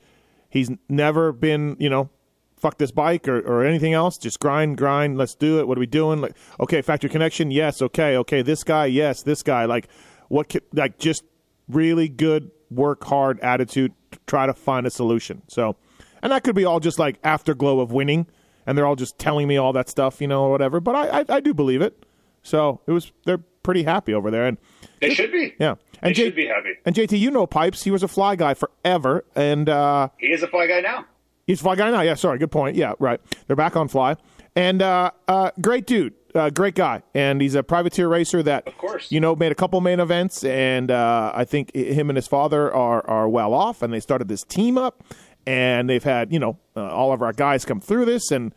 he's 0.49 0.69
never 0.89 1.31
been, 1.31 1.75
you 1.79 1.89
know, 1.89 2.09
fuck 2.57 2.77
this 2.77 2.91
bike 2.91 3.27
or, 3.27 3.39
or 3.39 3.63
anything 3.63 3.93
else. 3.93 4.17
Just 4.17 4.39
grind, 4.39 4.77
grind. 4.77 5.17
Let's 5.17 5.35
do 5.35 5.59
it. 5.59 5.67
What 5.67 5.77
are 5.77 5.79
we 5.79 5.85
doing? 5.85 6.21
Like, 6.21 6.35
okay, 6.59 6.81
factory 6.81 7.09
connection. 7.09 7.51
Yes. 7.51 7.81
Okay. 7.81 8.17
Okay. 8.17 8.41
This 8.41 8.63
guy. 8.63 8.85
Yes. 8.87 9.21
This 9.21 9.43
guy. 9.43 9.65
Like, 9.65 9.87
what? 10.29 10.55
Like, 10.73 10.97
just 10.97 11.23
really 11.67 12.07
good 12.09 12.51
work 12.69 13.03
hard 13.03 13.39
attitude. 13.39 13.93
To 14.11 14.19
try 14.27 14.45
to 14.45 14.53
find 14.53 14.87
a 14.87 14.89
solution. 14.89 15.41
So, 15.47 15.75
and 16.21 16.31
that 16.31 16.43
could 16.43 16.55
be 16.55 16.63
all 16.65 16.79
just 16.79 16.97
like 16.99 17.17
afterglow 17.23 17.79
of 17.81 17.91
winning, 17.91 18.27
and 18.65 18.77
they're 18.77 18.85
all 18.85 18.95
just 18.95 19.17
telling 19.19 19.47
me 19.47 19.57
all 19.57 19.73
that 19.73 19.89
stuff, 19.89 20.21
you 20.21 20.27
know, 20.27 20.43
or 20.43 20.51
whatever. 20.51 20.79
But 20.79 20.95
I, 20.95 21.19
I, 21.21 21.25
I 21.29 21.39
do 21.41 21.53
believe 21.53 21.81
it. 21.81 22.05
So 22.43 22.79
it 22.87 22.91
was. 22.91 23.11
They're 23.25 23.39
pretty 23.63 23.83
happy 23.83 24.13
over 24.13 24.31
there, 24.31 24.45
and 24.47 24.57
They 25.01 25.13
should 25.13 25.31
be. 25.31 25.53
yeah. 25.59 25.75
They 26.01 26.07
And 26.09 26.15
J- 26.15 26.25
should 26.25 26.35
be 26.35 26.45
happy. 26.47 26.73
and 26.85 26.95
JT, 26.95 27.17
you 27.19 27.29
know 27.31 27.45
Pipes. 27.47 27.83
He 27.83 27.91
was 27.91 28.03
a 28.03 28.07
fly 28.07 28.35
guy 28.35 28.53
forever, 28.53 29.25
and 29.35 29.67
uh, 29.67 30.09
He 30.17 30.27
is 30.27 30.43
a 30.43 30.47
fly 30.47 30.67
guy 30.67 30.81
now. 30.81 31.05
He's 31.47 31.59
a 31.59 31.63
Fly 31.63 31.75
Guy 31.75 31.91
now. 31.91 32.01
Yeah, 32.01 32.15
sorry. 32.15 32.39
Good 32.39 32.49
point. 32.51 32.75
Yeah, 32.75 32.93
right. 32.97 33.21
They're 33.45 33.55
back 33.55 33.75
on 33.75 33.87
Fly. 33.87 34.15
And 34.55 34.81
uh, 34.81 35.11
uh, 35.27 35.51
great 35.61 35.85
dude. 35.85 36.15
Uh, 36.35 36.49
great 36.49 36.75
guy. 36.75 37.01
And 37.13 37.41
he's 37.41 37.55
a 37.55 37.63
privateer 37.63 38.07
racer 38.09 38.43
that, 38.43 38.67
Of 38.67 38.77
course. 38.77 39.11
you 39.11 39.19
know, 39.21 39.35
made 39.35 39.51
a 39.51 39.55
couple 39.55 39.79
main 39.81 39.99
events. 39.99 40.43
And 40.43 40.91
uh, 40.91 41.31
I 41.33 41.45
think 41.45 41.73
him 41.73 42.09
and 42.09 42.17
his 42.17 42.27
father 42.27 42.73
are, 42.73 43.07
are 43.09 43.29
well 43.29 43.53
off. 43.53 43.81
And 43.81 43.93
they 43.93 43.99
started 44.01 44.27
this 44.27 44.43
team 44.43 44.77
up. 44.77 45.03
And 45.47 45.89
they've 45.89 46.03
had, 46.03 46.33
you 46.33 46.39
know, 46.39 46.57
uh, 46.75 46.81
all 46.89 47.13
of 47.13 47.21
our 47.21 47.31
guys 47.31 47.63
come 47.65 47.79
through 47.79 48.05
this. 48.05 48.31
And 48.31 48.53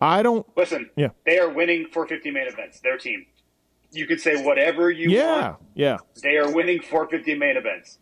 I 0.00 0.22
don't. 0.22 0.46
Listen, 0.56 0.90
Yeah. 0.96 1.08
they 1.24 1.38
are 1.38 1.48
winning 1.48 1.86
450 1.92 2.30
main 2.30 2.46
events. 2.46 2.80
Their 2.80 2.98
team. 2.98 3.24
You 3.90 4.06
could 4.06 4.20
say 4.20 4.44
whatever 4.44 4.90
you 4.90 5.08
Yeah. 5.10 5.40
want. 5.40 5.56
Yeah. 5.74 5.96
They 6.22 6.36
are 6.36 6.52
winning 6.52 6.80
450 6.82 7.36
main 7.38 7.56
events. 7.56 7.98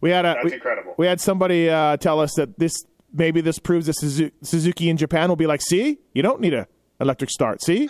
We 0.00 0.10
had 0.10 0.24
a. 0.24 0.32
That's 0.34 0.44
we, 0.46 0.52
incredible. 0.54 0.94
we 0.96 1.06
had 1.06 1.20
somebody 1.20 1.68
uh, 1.68 1.98
tell 1.98 2.20
us 2.20 2.32
that 2.36 2.58
this 2.58 2.72
maybe 3.12 3.40
this 3.42 3.58
proves 3.58 3.86
that 3.86 3.94
Suzuki 4.42 4.88
in 4.88 4.96
Japan 4.96 5.28
will 5.28 5.36
be 5.36 5.46
like, 5.46 5.60
see, 5.60 5.98
you 6.14 6.22
don't 6.22 6.40
need 6.40 6.54
a 6.54 6.66
electric 7.00 7.30
start. 7.30 7.62
See, 7.62 7.88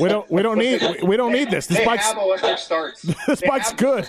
we 0.00 0.08
don't 0.08 0.30
we 0.30 0.42
don't 0.42 0.58
need 0.58 0.80
we, 0.82 1.08
we 1.08 1.16
don't 1.16 1.32
need 1.32 1.50
this. 1.50 1.66
This 1.66 1.78
they 1.78 1.84
bike's 1.84 2.06
have 2.06 2.18
electric 2.18 2.58
starts. 2.58 3.02
this 3.26 3.40
They 3.40 3.48
bike's 3.48 3.70
have- 3.70 3.78
good. 3.78 4.08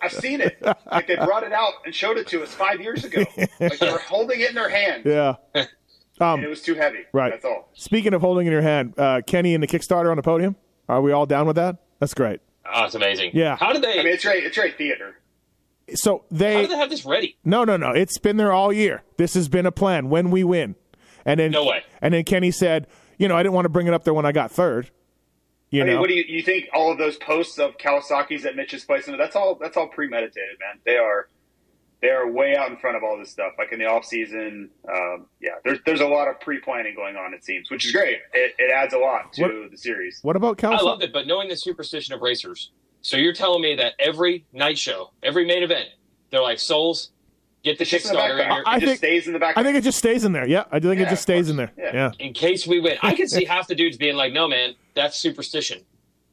I've 0.00 0.12
seen 0.12 0.40
it. 0.40 0.62
Like 0.92 1.08
they 1.08 1.16
brought 1.16 1.42
it 1.42 1.52
out 1.52 1.72
and 1.84 1.92
showed 1.94 2.16
it 2.16 2.28
to 2.28 2.42
us 2.44 2.54
five 2.54 2.80
years 2.80 3.04
ago. 3.04 3.24
Like 3.60 3.78
they 3.78 3.90
were 3.90 3.98
holding 3.98 4.40
it 4.40 4.50
in 4.50 4.54
their 4.54 4.68
hand, 4.68 5.02
Yeah. 5.04 5.34
and 6.20 6.44
it 6.44 6.48
was 6.48 6.62
too 6.62 6.74
heavy. 6.74 7.00
Right. 7.12 7.32
That's 7.32 7.44
all. 7.44 7.68
Speaking 7.74 8.14
of 8.14 8.20
holding 8.20 8.46
in 8.46 8.52
your 8.52 8.62
hand, 8.62 8.94
uh, 8.96 9.22
Kenny 9.26 9.54
and 9.54 9.62
the 9.62 9.66
Kickstarter 9.66 10.10
on 10.10 10.16
the 10.16 10.22
podium. 10.22 10.54
Are 10.88 11.00
we 11.02 11.10
all 11.10 11.26
down 11.26 11.46
with 11.46 11.56
that? 11.56 11.76
That's 11.98 12.14
great. 12.14 12.40
Oh, 12.72 12.84
it's 12.84 12.94
amazing. 12.94 13.32
Yeah. 13.34 13.56
How 13.56 13.72
did 13.72 13.82
they? 13.82 13.98
I 13.98 14.04
mean, 14.04 14.12
it's 14.12 14.24
right. 14.24 14.42
It's 14.42 14.56
right 14.56 14.76
theater. 14.76 15.16
So 15.94 16.24
they. 16.30 16.52
how 16.52 16.56
they 16.58 16.62
did 16.62 16.70
they 16.70 16.76
have 16.78 16.90
this 16.90 17.04
ready? 17.04 17.36
no 17.44 17.64
no 17.64 17.76
no. 17.76 17.90
It's 17.90 18.18
been 18.18 18.36
there 18.36 18.52
all 18.52 18.72
year. 18.72 19.02
This 19.16 19.34
has 19.34 19.48
been 19.48 19.66
a 19.66 19.72
plan. 19.72 20.08
When 20.10 20.30
we 20.30 20.44
win, 20.44 20.76
and 21.24 21.40
then 21.40 21.50
No 21.50 21.64
way. 21.64 21.82
And 22.00 22.14
then 22.14 22.22
Kenny 22.24 22.52
said, 22.52 22.86
you 23.18 23.28
know, 23.28 23.36
I 23.36 23.42
didn't 23.42 23.54
want 23.54 23.64
to 23.66 23.70
bring 23.70 23.86
it 23.86 23.94
up 23.94 24.04
there 24.04 24.14
when 24.14 24.26
I 24.26 24.32
got 24.32 24.50
third. 24.50 24.90
You 25.70 25.82
I 25.82 25.84
mean, 25.86 25.94
know. 25.94 26.00
what 26.00 26.08
do 26.08 26.14
you 26.14 26.24
you 26.28 26.42
think? 26.42 26.66
All 26.74 26.92
of 26.92 26.98
those 26.98 27.16
posts 27.16 27.58
of 27.58 27.78
Kawasaki's 27.78 28.44
at 28.44 28.56
Mitch's 28.56 28.84
place, 28.84 29.08
and 29.08 29.18
that's 29.18 29.34
all. 29.36 29.54
That's 29.60 29.76
all 29.76 29.88
premeditated, 29.88 30.58
man. 30.60 30.80
They 30.84 30.96
are. 30.98 31.28
They 32.02 32.08
are 32.10 32.28
way 32.30 32.56
out 32.56 32.68
in 32.68 32.76
front 32.78 32.96
of 32.96 33.04
all 33.04 33.16
this 33.16 33.30
stuff. 33.30 33.52
Like 33.58 33.72
in 33.72 33.78
the 33.78 33.86
off 33.86 34.04
season, 34.04 34.70
um, 34.92 35.26
yeah. 35.40 35.52
There's 35.64 35.78
there's 35.86 36.00
a 36.00 36.06
lot 36.06 36.28
of 36.28 36.40
pre 36.40 36.58
planning 36.60 36.94
going 36.96 37.16
on. 37.16 37.32
It 37.32 37.44
seems, 37.44 37.70
which 37.70 37.86
is 37.86 37.92
great. 37.92 38.18
It, 38.34 38.54
it 38.58 38.70
adds 38.70 38.92
a 38.92 38.98
lot 38.98 39.32
to 39.34 39.42
What- 39.42 39.70
the 39.70 39.78
series. 39.78 40.18
what 40.22 40.36
about 40.36 40.58
Kawasaki? 40.58 40.78
I 40.78 40.82
loved 40.82 41.02
it, 41.04 41.12
but 41.12 41.26
knowing 41.26 41.48
the 41.48 41.56
superstition 41.56 42.12
of 42.14 42.20
racers. 42.20 42.70
So 43.02 43.16
you're 43.16 43.32
telling 43.32 43.62
me 43.62 43.76
that 43.76 43.94
every 43.98 44.44
night 44.52 44.78
show, 44.78 45.10
every 45.22 45.44
main 45.46 45.62
event, 45.62 45.88
they're 46.30 46.42
like, 46.42 46.58
Souls, 46.58 47.10
get 47.64 47.78
the 47.78 47.82
It's 47.82 47.90
just 47.90 48.06
in 48.06 48.12
the 48.12 48.18
Kickstarter 48.18 48.30
in 48.40 48.46
backpack. 48.46 48.52
here. 48.54 48.62
I 48.66 48.76
it 48.76 48.80
just 48.80 48.86
think- 48.90 48.98
stays 48.98 49.26
in 49.26 49.32
the 49.32 49.38
backpack. 49.38 49.52
I 49.56 49.62
think 49.62 49.76
it 49.76 49.84
just 49.84 49.98
stays 49.98 50.24
in 50.24 50.32
there. 50.32 50.46
Yeah, 50.46 50.64
I 50.72 50.78
do 50.78 50.88
think 50.88 51.00
it 51.00 51.08
just 51.08 51.22
stays 51.22 51.48
in 51.50 51.56
there. 51.56 51.72
Yeah. 51.76 51.90
Yeah. 51.94 52.10
in 52.18 52.32
case 52.32 52.66
we 52.66 52.80
win. 52.80 52.96
I 53.02 53.14
could 53.14 53.30
see 53.30 53.44
half 53.54 53.66
the 53.68 53.74
dudes 53.74 53.96
being 53.96 54.16
like, 54.16 54.32
no, 54.32 54.48
man, 54.48 54.74
that's 54.94 55.18
superstition. 55.18 55.80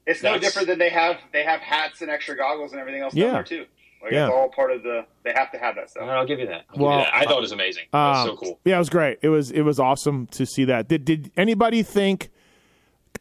It's 0.08 0.24
no 0.24 0.38
different 0.40 0.68
than 0.68 0.80
they 0.80 0.90
have 0.90 1.18
they 1.34 1.44
have 1.44 1.60
hats 1.62 2.02
and 2.02 2.10
extra 2.10 2.36
goggles 2.36 2.72
and 2.72 2.80
everything 2.82 3.02
else 3.04 3.14
Yeah. 3.14 3.26
down 3.26 3.34
there 3.36 3.44
too. 3.44 3.66
Like 4.02 4.12
Yeah. 4.14 4.26
it's 4.28 4.34
all 4.34 4.50
part 4.50 4.72
of 4.72 4.82
the. 4.82 5.06
They 5.24 5.34
have 5.34 5.52
to 5.52 5.58
have 5.60 5.76
that 5.76 5.90
stuff. 5.92 6.04
I'll 6.10 6.26
give 6.26 6.40
you 6.40 6.48
that. 6.48 6.64
I'll 6.70 6.76
give 6.78 6.82
Well, 6.82 6.98
you 7.00 7.04
that. 7.06 7.14
I 7.16 7.26
thought 7.26 7.38
it 7.38 7.42
was 7.42 7.52
amazing. 7.52 7.84
That 7.92 8.10
was 8.10 8.18
Um, 8.18 8.28
so 8.28 8.36
cool. 8.38 8.60
Yeah, 8.66 8.76
it 8.78 8.80
was 8.80 8.90
great. 8.90 9.20
It 9.22 9.30
was 9.30 9.52
it 9.52 9.62
was 9.62 9.80
awesome 9.80 10.26
to 10.28 10.46
see 10.46 10.64
that. 10.66 10.88
Did 10.88 11.06
did 11.06 11.32
anybody 11.38 11.84
think? 11.84 12.30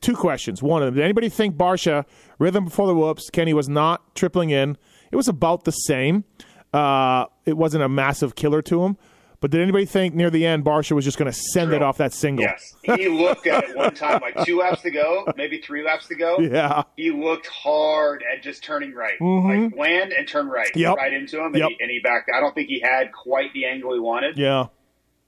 Two 0.00 0.14
questions. 0.14 0.62
One 0.62 0.80
of 0.82 0.86
them. 0.86 0.94
Did 0.94 1.02
anybody 1.04 1.28
think 1.28 1.56
Barcia 1.56 2.04
rhythm 2.38 2.64
before 2.66 2.86
the 2.86 2.94
whoops? 2.94 3.30
Kenny 3.30 3.52
was 3.52 3.68
not 3.68 4.14
tripling 4.14 4.50
in. 4.50 4.76
It 5.10 5.16
was 5.16 5.26
about 5.26 5.64
the 5.64 5.72
same. 5.72 6.24
Uh, 6.72 7.26
it 7.46 7.56
wasn't 7.56 7.82
a 7.82 7.88
massive 7.88 8.34
killer 8.34 8.62
to 8.62 8.84
him. 8.84 8.96
But 9.40 9.52
did 9.52 9.60
anybody 9.60 9.84
think 9.84 10.16
near 10.16 10.30
the 10.30 10.44
end 10.44 10.64
Barcia 10.64 10.92
was 10.92 11.04
just 11.04 11.16
going 11.16 11.30
to 11.30 11.38
send 11.52 11.72
it 11.72 11.80
off 11.80 11.98
that 11.98 12.12
single? 12.12 12.44
Yes, 12.44 12.74
he 12.82 13.08
looked 13.08 13.46
at 13.46 13.62
it 13.68 13.76
one 13.76 13.94
time, 13.94 14.20
like 14.20 14.44
two 14.44 14.58
laps 14.58 14.82
to 14.82 14.90
go, 14.90 15.32
maybe 15.36 15.60
three 15.60 15.84
laps 15.84 16.08
to 16.08 16.16
go. 16.16 16.40
Yeah. 16.40 16.82
He 16.96 17.12
looked 17.12 17.46
hard 17.46 18.24
at 18.34 18.42
just 18.42 18.64
turning 18.64 18.94
right, 18.94 19.14
like 19.20 19.76
land 19.78 20.12
and 20.12 20.26
turn 20.26 20.48
right, 20.48 20.66
Mm-hmm. 20.70 20.80
Yep. 20.80 20.96
right 20.96 21.12
into 21.12 21.38
him, 21.38 21.46
and, 21.54 21.56
Yep. 21.58 21.68
he, 21.68 21.76
and 21.80 21.88
he 21.90 22.00
backed. 22.02 22.30
I 22.36 22.40
don't 22.40 22.52
think 22.52 22.66
he 22.68 22.80
had 22.80 23.12
quite 23.12 23.52
the 23.52 23.66
angle 23.66 23.94
he 23.94 24.00
wanted. 24.00 24.36
Yeah. 24.36 24.66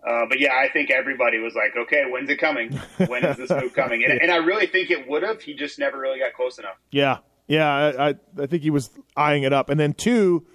Uh, 0.05 0.24
but 0.29 0.40
yeah, 0.40 0.55
I 0.55 0.68
think 0.72 0.90
everybody 0.90 1.38
was 1.38 1.55
like, 1.55 1.76
"Okay, 1.76 2.03
when's 2.11 2.31
it 2.31 2.38
coming? 2.38 2.72
When 3.07 3.22
is 3.24 3.37
this 3.37 3.50
move 3.50 3.74
coming?" 3.74 4.03
And, 4.03 4.18
and 4.22 4.33
I 4.33 4.37
really 4.38 4.66
think 4.66 4.90
it 4.90 5.07
would 5.09 5.22
have. 5.22 5.40
He 5.40 5.55
just 5.55 5.79
never 5.79 5.98
really 6.00 6.18
got 6.18 6.33
close 6.35 6.59
enough. 6.59 6.76
Yeah. 6.90 7.18
Yeah. 7.46 7.68
I, 7.68 8.09
I 8.09 8.14
I 8.40 8.46
think 8.46 8.62
he 8.64 8.70
was 8.70 8.90
eyeing 9.16 9.44
it 9.44 9.53
up. 9.53 9.68
And 9.70 9.79
then 9.79 9.92
two, 9.92 10.46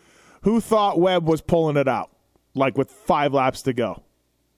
who 0.45 0.61
thought 0.61 0.99
Webb 0.99 1.27
was 1.27 1.41
pulling 1.41 1.75
it 1.75 1.87
out 1.87 2.09
like 2.53 2.77
with 2.77 2.89
five 2.89 3.33
laps 3.33 3.61
to 3.63 3.73
go? 3.73 4.01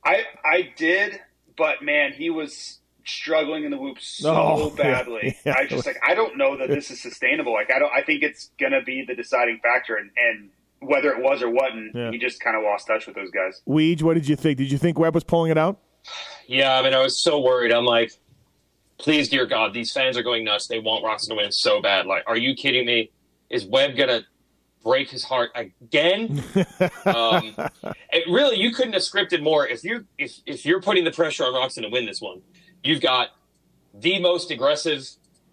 I 0.05 0.23
I 0.45 0.71
did, 0.77 1.19
but 1.57 1.81
man, 1.81 2.13
he 2.13 2.29
was 2.29 2.79
struggling 3.05 3.63
in 3.63 3.71
the 3.71 3.77
whoop 3.77 3.97
so 3.99 4.33
Oh, 4.35 4.73
yeah, 4.77 4.83
badly. 4.83 5.37
yeah. 5.45 5.55
I 5.57 5.65
just 5.65 5.85
like 5.85 5.97
I 6.07 6.13
don't 6.13 6.37
know 6.37 6.57
that 6.57 6.69
this 6.69 6.91
is 6.91 7.01
sustainable. 7.01 7.53
Like 7.53 7.71
I 7.73 7.79
don't. 7.79 7.91
I 7.93 8.03
think 8.03 8.21
it's 8.21 8.51
gonna 8.59 8.81
be 8.83 9.03
the 9.07 9.15
deciding 9.15 9.59
factor, 9.63 9.95
and 9.95 10.11
and 10.17 10.49
whether 10.79 11.11
it 11.11 11.23
was 11.23 11.41
or 11.41 11.49
wasn't, 11.49 11.95
Yeah. 11.95 12.11
he 12.11 12.19
just 12.19 12.39
kind 12.39 12.55
of 12.55 12.63
lost 12.63 12.85
touch 12.85 13.07
with 13.07 13.15
those 13.15 13.31
guys. 13.31 13.61
Weege, 13.67 14.03
what 14.03 14.13
did 14.13 14.27
you 14.27 14.35
think? 14.35 14.57
Did 14.59 14.71
you 14.71 14.77
think 14.77 14.99
Webb 14.99 15.15
was 15.15 15.23
pulling 15.23 15.49
it 15.51 15.57
out? 15.57 15.79
Yeah, 16.47 16.77
I 16.77 16.83
mean, 16.83 16.93
I 16.93 17.01
was 17.01 17.19
so 17.19 17.39
worried. 17.41 17.73
I'm 17.73 17.83
like, 17.85 18.11
please, 18.99 19.27
dear 19.29 19.45
God, 19.45 19.73
these 19.73 19.91
fans 19.91 20.15
are 20.17 20.23
going 20.23 20.43
nuts. 20.43 20.67
They 20.67 20.79
want 20.79 21.03
Roczen 21.03 21.29
to 21.29 21.35
win 21.35 21.51
so 21.51 21.81
bad. 21.81 22.05
Like, 22.05 22.23
are 22.27 22.37
you 22.37 22.53
kidding 22.55 22.85
me? 22.85 23.09
Is 23.49 23.65
Webb 23.65 23.95
gonna 23.97 24.21
break 24.87 25.09
his 25.09 25.25
heart 25.25 25.51
again? 25.53 26.41
um, 27.05 27.53
it 28.13 28.23
really, 28.29 28.57
you 28.57 28.71
couldn't 28.71 28.93
have 28.93 29.01
scripted 29.01 29.43
more. 29.43 29.67
If 29.67 29.83
you 29.83 30.05
if 30.17 30.39
if 30.45 30.65
you're 30.65 30.81
putting 30.81 31.03
the 31.03 31.11
pressure 31.11 31.43
on 31.43 31.53
Roczen 31.53 31.81
to 31.81 31.89
win 31.89 32.05
this 32.05 32.21
one, 32.21 32.41
you've 32.83 33.01
got 33.01 33.29
the 33.93 34.19
most 34.21 34.49
aggressive 34.49 35.05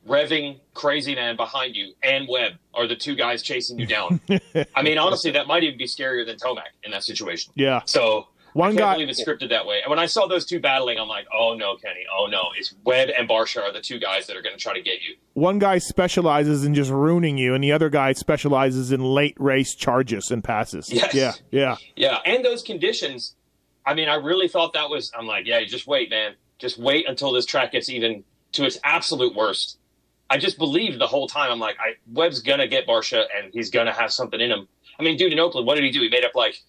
revving 0.06 0.60
crazy 0.74 1.14
man 1.14 1.34
behind 1.34 1.74
you 1.74 1.94
and 2.02 2.28
Webb 2.28 2.52
are 2.74 2.86
the 2.86 2.94
two 2.94 3.14
guys 3.16 3.42
chasing 3.42 3.78
you 3.78 3.86
down. 3.86 4.20
I 4.76 4.82
mean, 4.82 4.98
honestly, 4.98 5.30
that 5.32 5.46
might 5.46 5.64
even 5.64 5.78
be 5.78 5.86
scarier 5.86 6.24
than 6.24 6.36
Tomac 6.36 6.72
in 6.84 6.92
that 6.92 7.02
situation. 7.02 7.52
Yeah. 7.56 7.80
So 7.86 8.28
One 8.54 8.68
I 8.68 8.70
can't 8.70 8.78
guy- 8.78 8.92
believe 8.94 9.08
it's 9.10 9.22
scripted 9.22 9.50
that 9.50 9.66
way. 9.66 9.80
And 9.82 9.90
when 9.90 9.98
I 9.98 10.06
saw 10.06 10.26
those 10.26 10.46
two 10.46 10.60
battling, 10.60 10.98
I'm 10.98 11.08
like, 11.08 11.26
oh 11.36 11.54
no, 11.58 11.76
Kenny, 11.76 12.06
oh 12.16 12.26
no, 12.30 12.40
it's 12.56 12.72
Webb 12.84 13.10
and 13.18 13.28
Barcia 13.28 13.62
are 13.62 13.72
the 13.72 13.80
two 13.80 13.98
guys 13.98 14.26
that 14.28 14.36
are 14.36 14.42
going 14.42 14.56
to 14.56 14.60
try 14.62 14.72
to 14.74 14.80
get 14.80 15.02
you. 15.02 15.16
One 15.34 15.58
guy 15.58 15.78
specializes 15.78 16.64
in 16.64 16.72
just 16.74 16.90
ruining 16.90 17.36
you, 17.36 17.54
and 17.54 17.62
the 17.62 17.72
other 17.72 17.90
guy 17.90 18.12
specializes 18.12 18.92
in 18.92 19.00
late 19.02 19.36
race 19.38 19.74
charges 19.74 20.30
and 20.30 20.42
passes. 20.42 20.90
Yes. 20.90 21.12
Yeah, 21.14 21.32
yeah. 21.50 21.76
Yeah, 21.96 22.18
and 22.24 22.44
those 22.44 22.62
conditions. 22.62 23.34
I 23.84 23.94
mean, 23.94 24.08
I 24.08 24.14
really 24.14 24.48
thought 24.48 24.72
that 24.74 24.88
was. 24.88 25.12
I'm 25.18 25.26
like, 25.26 25.46
yeah, 25.46 25.62
just 25.64 25.86
wait, 25.86 26.08
man. 26.10 26.34
Just 26.58 26.78
wait 26.78 27.08
until 27.08 27.32
this 27.32 27.44
track 27.46 27.72
gets 27.72 27.88
even 27.88 28.22
to 28.52 28.64
its 28.64 28.78
absolute 28.84 29.34
worst. 29.34 29.78
I 30.30 30.38
just 30.38 30.56
believed 30.58 31.00
the 31.00 31.06
whole 31.08 31.26
time. 31.28 31.50
I'm 31.50 31.58
like, 31.58 31.76
I, 31.80 31.94
Webb's 32.10 32.40
gonna 32.40 32.68
get 32.68 32.86
Barcia, 32.86 33.24
and 33.36 33.52
he's 33.52 33.70
gonna 33.70 33.92
have 33.92 34.12
something 34.12 34.40
in 34.40 34.50
him. 34.50 34.68
I 34.98 35.02
mean, 35.02 35.16
dude, 35.18 35.32
in 35.32 35.40
Oakland, 35.40 35.66
what 35.66 35.74
did 35.74 35.84
he 35.84 35.90
do? 35.90 36.00
He 36.00 36.08
made 36.08 36.24
up 36.24 36.34
like 36.36 36.62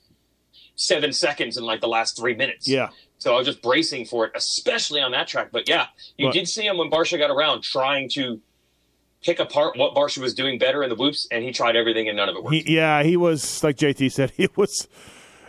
seven 0.75 1.13
seconds 1.13 1.57
in 1.57 1.63
like 1.63 1.81
the 1.81 1.87
last 1.87 2.17
three 2.17 2.35
minutes. 2.35 2.67
Yeah. 2.67 2.89
So 3.17 3.33
I 3.33 3.37
was 3.37 3.47
just 3.47 3.61
bracing 3.61 4.05
for 4.05 4.25
it, 4.25 4.33
especially 4.35 5.01
on 5.01 5.11
that 5.11 5.27
track. 5.27 5.49
But 5.51 5.67
yeah, 5.69 5.87
you 6.17 6.27
But- 6.27 6.33
did 6.33 6.47
see 6.47 6.65
him 6.65 6.77
when 6.77 6.89
Barcia 6.91 7.17
got 7.17 7.31
around 7.31 7.63
trying 7.63 8.09
to 8.15 8.41
pick 9.23 9.39
apart 9.39 9.77
what 9.77 9.95
Barcia 9.95 10.19
was 10.19 10.33
doing 10.35 10.59
better 10.59 10.83
in 10.83 10.89
the 10.89 10.95
whoops, 10.95 11.27
and 11.31 11.43
he 11.43 11.51
tried 11.51 11.75
everything 11.75 12.07
and 12.07 12.17
none 12.17 12.29
of 12.29 12.35
it 12.35 12.43
worked. 12.43 12.53
He, 12.55 12.75
yeah, 12.75 13.01
he 13.03 13.17
was 13.17 13.63
like 13.63 13.77
JT 13.77 14.11
said. 14.11 14.31
He 14.37 14.47
was. 14.55 14.87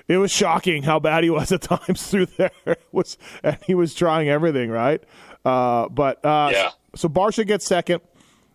It 0.08 0.18
was 0.18 0.30
shocking 0.30 0.84
how 0.84 1.00
bad 1.00 1.24
he 1.24 1.30
was 1.30 1.50
at 1.50 1.62
times 1.62 2.06
through 2.10 2.26
there. 2.38 2.52
It 2.64 2.80
was, 2.92 3.18
and 3.42 3.58
he 3.66 3.74
was 3.74 3.92
trying 3.92 4.28
everything 4.28 4.70
right. 4.70 5.02
Uh, 5.44 5.88
but 5.88 6.24
uh, 6.24 6.50
Yeah. 6.52 6.70
so 6.94 7.08
Barcia 7.08 7.44
gets 7.44 7.66
second. 7.66 8.00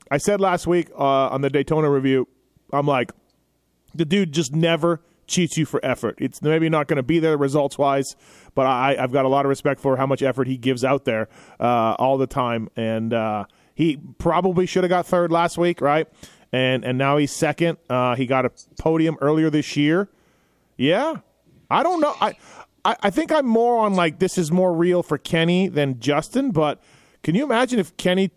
I 0.10 0.18
said 0.18 0.40
last 0.40 0.66
week 0.66 0.90
uh, 0.98 1.28
on 1.30 1.42
the 1.42 1.50
Daytona 1.50 1.90
review, 1.90 2.30
I'm 2.72 2.88
like, 2.88 3.12
the 3.94 4.06
dude 4.06 4.32
just 4.32 4.56
never 4.56 5.02
cheats 5.32 5.58
you 5.58 5.66
for 5.66 5.84
effort. 5.84 6.16
It's 6.20 6.42
maybe 6.42 6.70
not 6.70 6.88
going 6.88 6.98
to 6.98 7.04
be 7.04 7.20
there 7.20 7.38
results 7.38 7.78
wise, 7.78 8.16
but 8.54 8.68
I, 8.68 8.96
I've 9.00 9.12
got 9.12 9.26
a 9.26 9.28
lot 9.28 9.46
of 9.46 9.50
respect 9.50 9.80
for 9.80 9.98
how 9.98 10.06
much 10.06 10.22
effort 10.22 10.48
he 10.48 10.58
gives 10.58 10.84
out 10.84 11.06
there 11.06 11.30
uh, 11.60 11.96
all 11.98 12.18
the 12.18 12.28
time. 12.28 12.70
And 12.76 13.14
uh, 13.14 13.46
he 13.74 13.98
probably 14.18 14.66
should 14.66 14.84
have 14.84 14.90
got 14.90 15.06
third 15.06 15.32
last 15.32 15.58
week, 15.58 15.82
right? 15.82 16.08
And 16.52 16.84
and 16.84 16.98
now 16.98 17.18
he's 17.18 17.32
second. 17.32 17.78
Uh, 17.90 18.16
he 18.16 18.26
got 18.26 18.46
a 18.46 18.52
podium 18.80 19.18
earlier 19.22 19.50
this 19.50 19.78
year. 19.78 20.10
Yeah, 20.76 21.18
I 21.70 21.82
don't 21.82 22.02
know. 22.02 22.14
I, 22.20 22.34
I 22.84 22.96
I 23.04 23.10
think 23.10 23.32
I'm 23.32 23.48
more 23.48 23.86
on 23.86 23.94
like 23.94 24.20
this 24.20 24.38
is 24.38 24.52
more 24.52 24.74
real 24.74 25.02
for 25.02 25.18
Kenny 25.18 25.70
than 25.70 26.00
Justin. 26.02 26.52
But 26.52 26.82
can 27.24 27.36
you 27.36 27.46
imagine 27.46 27.80
if 27.80 27.96
Kenny 27.96 28.32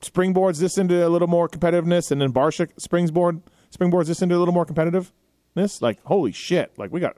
springboards 0.00 0.58
this 0.58 0.76
into 0.76 1.06
a 1.06 1.08
little 1.08 1.28
more 1.28 1.48
competitiveness, 1.48 2.10
and 2.10 2.20
then 2.20 2.32
Barcia 2.32 2.68
springboard 2.78 3.42
springboards 3.70 4.06
this 4.06 4.22
into 4.22 4.36
a 4.36 4.40
little 4.40 4.54
more 4.54 4.66
competitiveness? 5.56 5.82
Like 5.82 6.02
holy 6.04 6.32
shit! 6.32 6.72
Like 6.76 6.92
we 6.92 7.00
got 7.00 7.16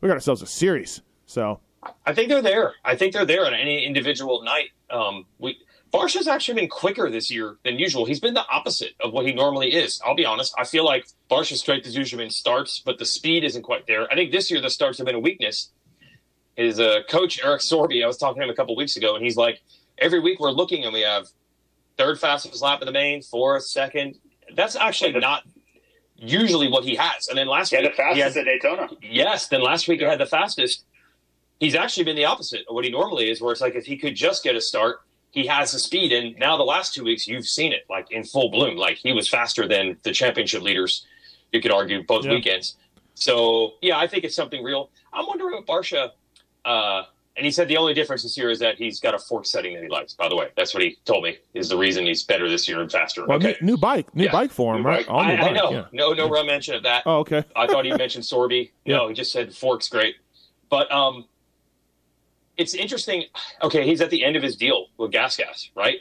we 0.00 0.08
got 0.08 0.14
ourselves 0.14 0.42
a 0.42 0.46
series. 0.46 1.02
So 1.26 1.60
I 2.04 2.14
think 2.14 2.28
they're 2.28 2.42
there. 2.42 2.74
I 2.84 2.96
think 2.96 3.12
they're 3.12 3.26
there 3.26 3.46
on 3.46 3.54
any 3.54 3.84
individual 3.84 4.42
night. 4.42 4.70
Um, 4.90 5.26
we 5.38 5.58
Barcia's 5.92 6.28
actually 6.28 6.60
been 6.60 6.68
quicker 6.68 7.10
this 7.10 7.30
year 7.30 7.56
than 7.64 7.78
usual. 7.78 8.04
He's 8.04 8.20
been 8.20 8.34
the 8.34 8.46
opposite 8.48 8.94
of 9.00 9.12
what 9.12 9.24
he 9.24 9.32
normally 9.32 9.72
is. 9.72 10.00
I'll 10.04 10.16
be 10.16 10.26
honest. 10.26 10.54
I 10.58 10.64
feel 10.64 10.84
like 10.84 11.06
Barcia's 11.28 11.60
strength 11.60 11.84
has 11.86 11.96
usually 11.96 12.22
been 12.24 12.30
starts, 12.30 12.82
but 12.84 12.98
the 12.98 13.06
speed 13.06 13.44
isn't 13.44 13.62
quite 13.62 13.86
there. 13.86 14.10
I 14.10 14.14
think 14.14 14.32
this 14.32 14.50
year 14.50 14.60
the 14.60 14.70
starts 14.70 14.98
have 14.98 15.06
been 15.06 15.14
a 15.14 15.20
weakness. 15.20 15.70
His 16.56 16.80
uh, 16.80 17.00
coach 17.08 17.40
Eric 17.42 17.60
Sorby, 17.60 18.02
I 18.02 18.06
was 18.06 18.16
talking 18.16 18.40
to 18.40 18.44
him 18.44 18.50
a 18.50 18.54
couple 18.54 18.74
weeks 18.76 18.96
ago, 18.96 19.14
and 19.14 19.24
he's 19.24 19.36
like, 19.36 19.62
every 19.98 20.20
week 20.20 20.40
we're 20.40 20.50
looking 20.50 20.84
and 20.84 20.92
we 20.92 21.02
have 21.02 21.26
third 21.96 22.18
fastest 22.18 22.62
lap 22.62 22.80
of 22.80 22.86
the 22.86 22.92
main, 22.92 23.22
fourth, 23.22 23.64
second. 23.64 24.18
That's 24.54 24.76
actually 24.76 25.12
not 25.12 25.44
usually 26.18 26.68
what 26.68 26.84
he 26.84 26.94
has. 26.96 27.28
And 27.28 27.36
then 27.38 27.46
last 27.46 27.72
Yeah, 27.72 27.82
the 27.82 27.88
week 27.88 27.96
he 27.96 28.02
had 28.02 28.16
fastest 28.32 28.36
at 28.36 28.44
Daytona. 28.44 28.88
Yes, 29.02 29.48
then 29.48 29.62
last 29.62 29.88
week 29.88 30.00
he 30.00 30.06
had 30.06 30.18
the 30.20 30.26
fastest. 30.26 30.84
He's 31.60 31.74
actually 31.74 32.04
been 32.04 32.16
the 32.16 32.24
opposite 32.26 32.60
of 32.68 32.74
what 32.74 32.84
he 32.84 32.90
normally 32.90 33.30
is, 33.30 33.40
where 33.40 33.52
it's 33.52 33.60
like 33.60 33.74
if 33.74 33.86
he 33.86 33.96
could 33.96 34.14
just 34.14 34.42
get 34.44 34.56
a 34.56 34.60
start, 34.60 35.00
he 35.30 35.46
has 35.46 35.72
the 35.72 35.78
speed. 35.78 36.12
And 36.12 36.36
now 36.38 36.56
the 36.56 36.62
last 36.64 36.94
two 36.94 37.04
weeks, 37.04 37.26
you've 37.26 37.46
seen 37.46 37.72
it 37.72 37.84
like 37.88 38.10
in 38.10 38.24
full 38.24 38.50
bloom. 38.50 38.76
Like 38.76 38.98
he 38.98 39.12
was 39.12 39.28
faster 39.28 39.66
than 39.68 39.96
the 40.02 40.12
championship 40.12 40.62
leaders, 40.62 41.06
you 41.52 41.60
could 41.60 41.72
argue, 41.72 42.02
both 42.02 42.24
Yeah. 42.24 42.32
weekends. 42.32 42.76
So, 43.14 43.74
yeah, 43.80 43.98
I 43.98 44.06
think 44.06 44.24
it's 44.24 44.36
something 44.36 44.62
real. 44.62 44.90
I'm 45.12 45.26
wondering 45.26 45.54
what 45.54 45.66
Barcia, 45.66 46.10
uh, 46.66 47.04
and 47.36 47.44
he 47.44 47.50
said 47.52 47.68
the 47.68 47.76
only 47.76 47.92
difference 47.94 48.22
this 48.22 48.36
year 48.38 48.50
is 48.50 48.58
that 48.60 48.76
he's 48.76 48.98
got 49.00 49.14
a 49.14 49.18
fork 49.18 49.44
setting 49.46 49.74
that 49.74 49.82
he 49.82 49.88
likes, 49.88 50.14
by 50.14 50.28
the 50.28 50.36
way. 50.36 50.48
That's 50.56 50.72
what 50.74 50.82
he 50.82 50.96
told 51.04 51.24
me 51.24 51.38
is 51.54 51.68
the 51.68 51.76
reason 51.76 52.06
he's 52.06 52.22
better 52.22 52.48
this 52.48 52.66
year 52.68 52.80
and 52.80 52.90
faster. 52.90 53.26
well, 53.26 53.36
okay. 53.38 53.56
new, 53.60 53.72
new 53.72 53.76
bike, 53.76 54.14
new 54.14 54.24
Yeah. 54.24 54.32
bike 54.32 54.50
for 54.50 54.74
him, 54.74 54.82
New 54.82 54.88
right? 54.88 55.06
bike. 55.06 55.10
All 55.14 55.24
new 55.24 55.32
I, 55.32 55.48
I 55.48 55.52
know. 55.52 55.70
yeah. 55.70 55.84
No, 55.92 56.12
no 56.12 56.28
real 56.30 56.44
mention 56.46 56.74
of 56.74 56.82
that. 56.84 57.02
Oh, 57.06 57.18
okay. 57.18 57.44
I 57.54 57.66
thought 57.66 57.84
he 57.84 57.92
mentioned 57.94 58.24
Sorby. 58.24 58.70
Yeah. 58.84 58.96
No, 58.96 59.08
he 59.08 59.14
just 59.14 59.32
said 59.32 59.54
Fork's 59.54 59.88
great. 59.88 60.16
But 60.70 60.90
um, 60.90 61.26
it's 62.56 62.74
interesting. 62.74 63.24
Okay, 63.62 63.84
he's 63.86 64.00
at 64.00 64.10
the 64.10 64.24
end 64.24 64.36
of 64.36 64.42
his 64.42 64.56
deal 64.56 64.86
with 64.96 65.12
Gas 65.12 65.36
Gas, 65.36 65.70
right? 65.74 65.98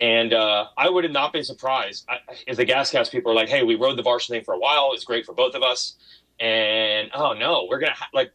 And 0.00 0.32
uh, 0.34 0.66
I 0.76 0.88
would 0.90 1.04
have 1.04 1.12
not 1.12 1.32
been 1.32 1.44
surprised 1.44 2.06
if 2.48 2.56
the 2.56 2.64
Gas 2.64 2.90
Gas 2.90 3.08
people 3.08 3.30
are 3.30 3.34
like, 3.34 3.48
"Hey, 3.48 3.62
we 3.62 3.76
rode 3.76 3.96
the 3.96 4.02
Barcia 4.02 4.28
thing 4.30 4.42
for 4.42 4.54
a 4.54 4.58
while. 4.58 4.90
It's 4.94 5.04
great 5.04 5.24
for 5.24 5.32
both 5.34 5.54
of 5.54 5.62
us." 5.62 5.94
And 6.40 7.10
oh 7.14 7.34
no, 7.34 7.66
we're 7.70 7.78
gonna 7.78 7.92
ha- 7.92 8.08
like 8.12 8.32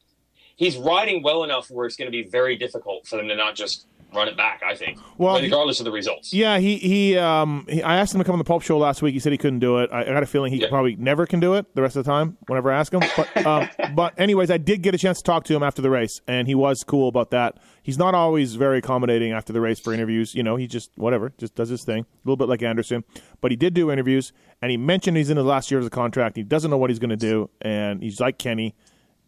he's 0.58 0.76
riding 0.76 1.24
well 1.24 1.43
enough 1.46 1.72
where 1.72 1.86
it's 1.86 1.96
going 1.96 2.12
to 2.12 2.12
be 2.12 2.28
very 2.30 2.58
difficult 2.58 3.08
for 3.08 3.15
them 3.15 3.30
to 3.30 3.36
not 3.36 3.56
just 3.56 3.88
run 4.13 4.28
it 4.30 4.38
back. 4.38 4.62
I 4.65 4.74
think, 4.74 4.98
Well, 5.17 5.39
regardless 5.39 5.80
of 5.80 5.86
the 5.86 5.91
results. 5.91 6.34
Yeah, 6.34 6.60
he 6.60 6.78
he 6.78 7.17
um 7.17 7.65
he, 7.70 7.84
I 7.84 7.98
asked 7.98 8.13
him 8.13 8.20
to 8.20 8.24
come 8.26 8.34
on 8.34 8.39
the 8.39 8.46
Pulp 8.46 8.63
Show 8.63 8.78
last 8.78 9.02
week. 9.02 9.13
He 9.13 9.20
said 9.20 9.34
he 9.34 9.38
couldn't 9.38 9.60
do 9.60 9.80
it. 9.80 9.89
I, 9.91 10.02
I 10.02 10.06
got 10.06 10.24
a 10.24 10.26
feeling 10.26 10.52
he 10.54 10.60
Yeah. 10.62 10.70
probably 10.70 10.96
never 10.96 11.26
can 11.26 11.39
do 11.41 11.54
it 11.56 11.74
the 11.76 11.82
rest 11.82 11.96
of 11.98 12.06
the 12.06 12.10
time. 12.10 12.38
Whenever 12.48 12.72
I 12.72 12.80
ask 12.80 12.93
him, 12.93 13.02
but 13.17 13.38
um, 13.46 13.70
but 13.96 14.17
anyways, 14.20 14.50
I 14.50 14.58
did 14.58 14.82
get 14.82 14.96
a 14.96 14.98
chance 14.98 15.17
to 15.17 15.24
talk 15.24 15.43
to 15.46 15.56
him 15.56 15.62
after 15.62 15.82
the 15.82 15.89
race, 15.89 16.22
and 16.28 16.48
he 16.48 16.56
was 16.56 16.84
cool 16.88 17.08
about 17.10 17.32
that. 17.32 17.58
He's 17.84 17.98
not 17.98 18.15
always 18.15 18.56
very 18.56 18.78
accommodating 18.80 19.32
after 19.34 19.52
the 19.54 19.62
race 19.62 19.80
for 19.80 19.93
interviews. 19.93 20.34
You 20.34 20.41
know, 20.43 20.56
he 20.56 20.67
just 20.67 20.89
whatever, 20.96 21.34
just 21.38 21.56
does 21.56 21.70
his 21.70 21.84
thing. 21.84 22.04
A 22.04 22.08
little 22.24 22.38
bit 22.38 22.48
like 22.50 22.63
Anderson, 22.63 23.04
but 23.41 23.52
he 23.52 23.58
did 23.58 23.74
do 23.74 23.91
interviews, 23.91 24.32
and 24.62 24.72
he 24.72 24.78
mentioned 24.78 25.17
he's 25.17 25.30
in 25.30 25.38
his 25.38 25.46
last 25.46 25.70
year 25.70 25.80
of 25.80 25.84
the 25.84 25.89
contract. 25.91 26.38
He 26.38 26.43
doesn't 26.43 26.72
know 26.72 26.78
what 26.78 26.89
he's 26.89 27.00
going 27.00 27.10
to 27.10 27.17
do, 27.17 27.50
and 27.62 28.02
he's 28.02 28.20
like 28.22 28.38
Kenny. 28.39 28.74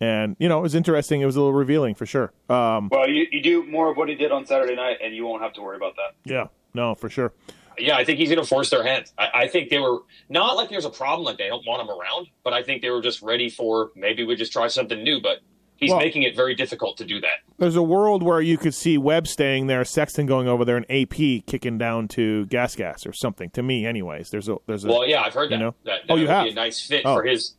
And 0.02 0.36
you 0.40 0.48
know, 0.48 0.60
it 0.60 0.62
was 0.62 0.76
interesting. 0.76 1.22
It 1.22 1.26
was 1.26 1.36
a 1.36 1.40
little 1.40 1.54
revealing 1.54 1.96
for 1.96 2.06
sure. 2.06 2.32
Um, 2.50 2.90
Well, 2.92 3.10
you, 3.10 3.28
you 3.32 3.42
do 3.42 3.66
more 3.66 3.92
of 3.92 3.98
what 3.98 4.08
he 4.10 4.16
did 4.16 4.32
on 4.32 4.46
Saturday 4.46 4.76
night, 4.76 4.98
and 5.04 5.14
you 5.16 5.26
won't 5.26 5.42
have 5.42 5.54
to 5.54 5.62
worry 5.62 5.76
about 5.78 5.96
that. 5.98 6.16
yeah, 6.32 6.48
no, 6.74 6.96
for 6.96 7.10
sure. 7.10 7.34
Yeah, 7.78 7.96
I 7.96 8.04
think 8.04 8.20
he's 8.20 8.30
going 8.30 8.42
to 8.42 8.48
force 8.48 8.70
their 8.70 8.84
hand. 8.84 9.06
I, 9.18 9.30
I 9.34 9.48
think 9.48 9.70
they 9.70 9.80
were 9.80 10.00
not 10.28 10.58
like 10.58 10.70
there's 10.70 10.84
a 10.86 10.90
problem, 10.90 11.26
like 11.26 11.38
they 11.38 11.48
don't 11.48 11.66
want 11.66 11.82
him 11.82 11.90
around, 11.90 12.28
but 12.44 12.52
I 12.54 12.62
think 12.62 12.82
they 12.82 12.90
were 12.90 13.02
just 13.02 13.22
ready 13.22 13.50
for 13.50 13.92
maybe 13.96 14.24
we 14.26 14.36
just 14.36 14.52
try 14.52 14.68
something 14.68 15.02
new. 15.02 15.22
But 15.22 15.40
he's 15.78 15.90
Well- 15.92 16.00
making 16.00 16.24
it 16.24 16.36
very 16.36 16.56
difficult 16.56 16.98
to 16.98 17.06
do 17.06 17.22
that. 17.22 17.38
there's 17.58 17.78
a 17.78 17.82
world 17.84 18.22
where 18.24 18.42
you 18.42 18.58
could 18.58 18.74
see 18.74 18.98
Webb 18.98 19.28
staying 19.28 19.68
there, 19.68 19.86
Sexton 19.86 20.26
going 20.26 20.48
over 20.50 20.66
there, 20.66 20.76
and 20.78 20.86
AP 20.90 21.46
kicking 21.46 21.78
down 21.78 22.08
to 22.10 22.46
Gas 22.48 22.76
Gas 22.76 23.06
or 23.06 23.14
something. 23.14 23.50
To 23.52 23.64
me, 23.64 23.86
anyways, 23.86 24.30
there's 24.30 24.50
a 24.50 24.58
there's 24.66 24.84
a 24.84 24.90
Well, 24.90 25.08
yeah, 25.08 25.22
I've 25.22 25.34
heard 25.34 25.50
that. 25.50 25.56
You 25.56 25.64
know? 25.66 25.76
that, 25.86 26.02
Oh, 26.10 26.16
you 26.16 26.22
would 26.24 26.30
have? 26.30 26.44
be 26.46 26.52
a 26.52 26.56
nice 26.56 26.86
fit 26.86 27.04
Oh. 27.06 27.16
for 27.16 27.24
his. 27.24 27.56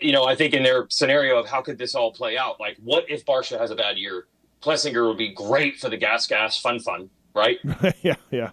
You 0.00 0.12
know, 0.12 0.24
I 0.24 0.34
think 0.34 0.54
in 0.54 0.62
their 0.62 0.86
scenario 0.90 1.38
of 1.38 1.46
how 1.46 1.62
could 1.62 1.78
this 1.78 1.94
all 1.94 2.12
play 2.12 2.36
out, 2.36 2.58
like 2.60 2.76
what 2.82 3.04
if 3.08 3.24
Barcia 3.24 3.58
has 3.58 3.70
a 3.70 3.76
bad 3.76 3.96
year? 3.96 4.26
Plessinger 4.62 5.06
would 5.06 5.18
be 5.18 5.28
great 5.32 5.78
for 5.78 5.88
the 5.88 5.96
gas 5.96 6.26
gas 6.26 6.60
fun 6.60 6.80
fun, 6.80 7.10
right? 7.34 7.58
yeah 8.02 8.14
yeah 8.30 8.50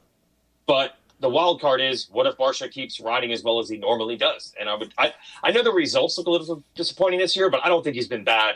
But 0.65 0.97
the 1.19 1.29
wild 1.29 1.61
card 1.61 1.81
is 1.81 2.07
what 2.11 2.25
if 2.27 2.35
Barcia 2.37 2.69
keeps 2.69 2.99
riding 2.99 3.31
as 3.31 3.43
well 3.43 3.59
as 3.59 3.69
he 3.69 3.77
normally 3.77 4.17
does? 4.17 4.53
And 4.59 4.67
I 4.69 4.75
would, 4.75 4.93
I, 4.97 5.13
I 5.43 5.51
know 5.51 5.63
the 5.63 5.71
results 5.71 6.17
look 6.17 6.27
a 6.27 6.31
little 6.31 6.63
disappointing 6.75 7.19
this 7.19 7.35
year, 7.35 7.49
but 7.49 7.61
I 7.63 7.69
don't 7.69 7.83
think 7.83 7.95
he's 7.95 8.07
been 8.07 8.23
bad 8.23 8.55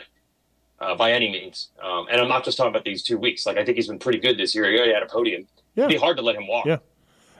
uh, 0.80 0.94
by 0.94 1.12
any 1.12 1.30
means. 1.30 1.68
Um, 1.82 2.06
and 2.10 2.20
I'm 2.20 2.28
not 2.28 2.44
just 2.44 2.56
talking 2.58 2.70
about 2.70 2.84
these 2.84 3.02
two 3.02 3.18
weeks. 3.18 3.46
Like 3.46 3.56
I 3.56 3.64
think 3.64 3.76
he's 3.76 3.88
been 3.88 3.98
pretty 3.98 4.18
good 4.18 4.36
this 4.38 4.54
year. 4.54 4.70
He 4.70 4.76
already 4.76 4.92
had 4.94 5.02
a 5.02 5.06
podium. 5.06 5.46
Yeah. 5.74 5.84
It'd 5.84 5.96
be 5.96 6.00
hard 6.00 6.16
to 6.18 6.22
let 6.22 6.36
him 6.36 6.46
walk. 6.46 6.66
yeah. 6.66 6.78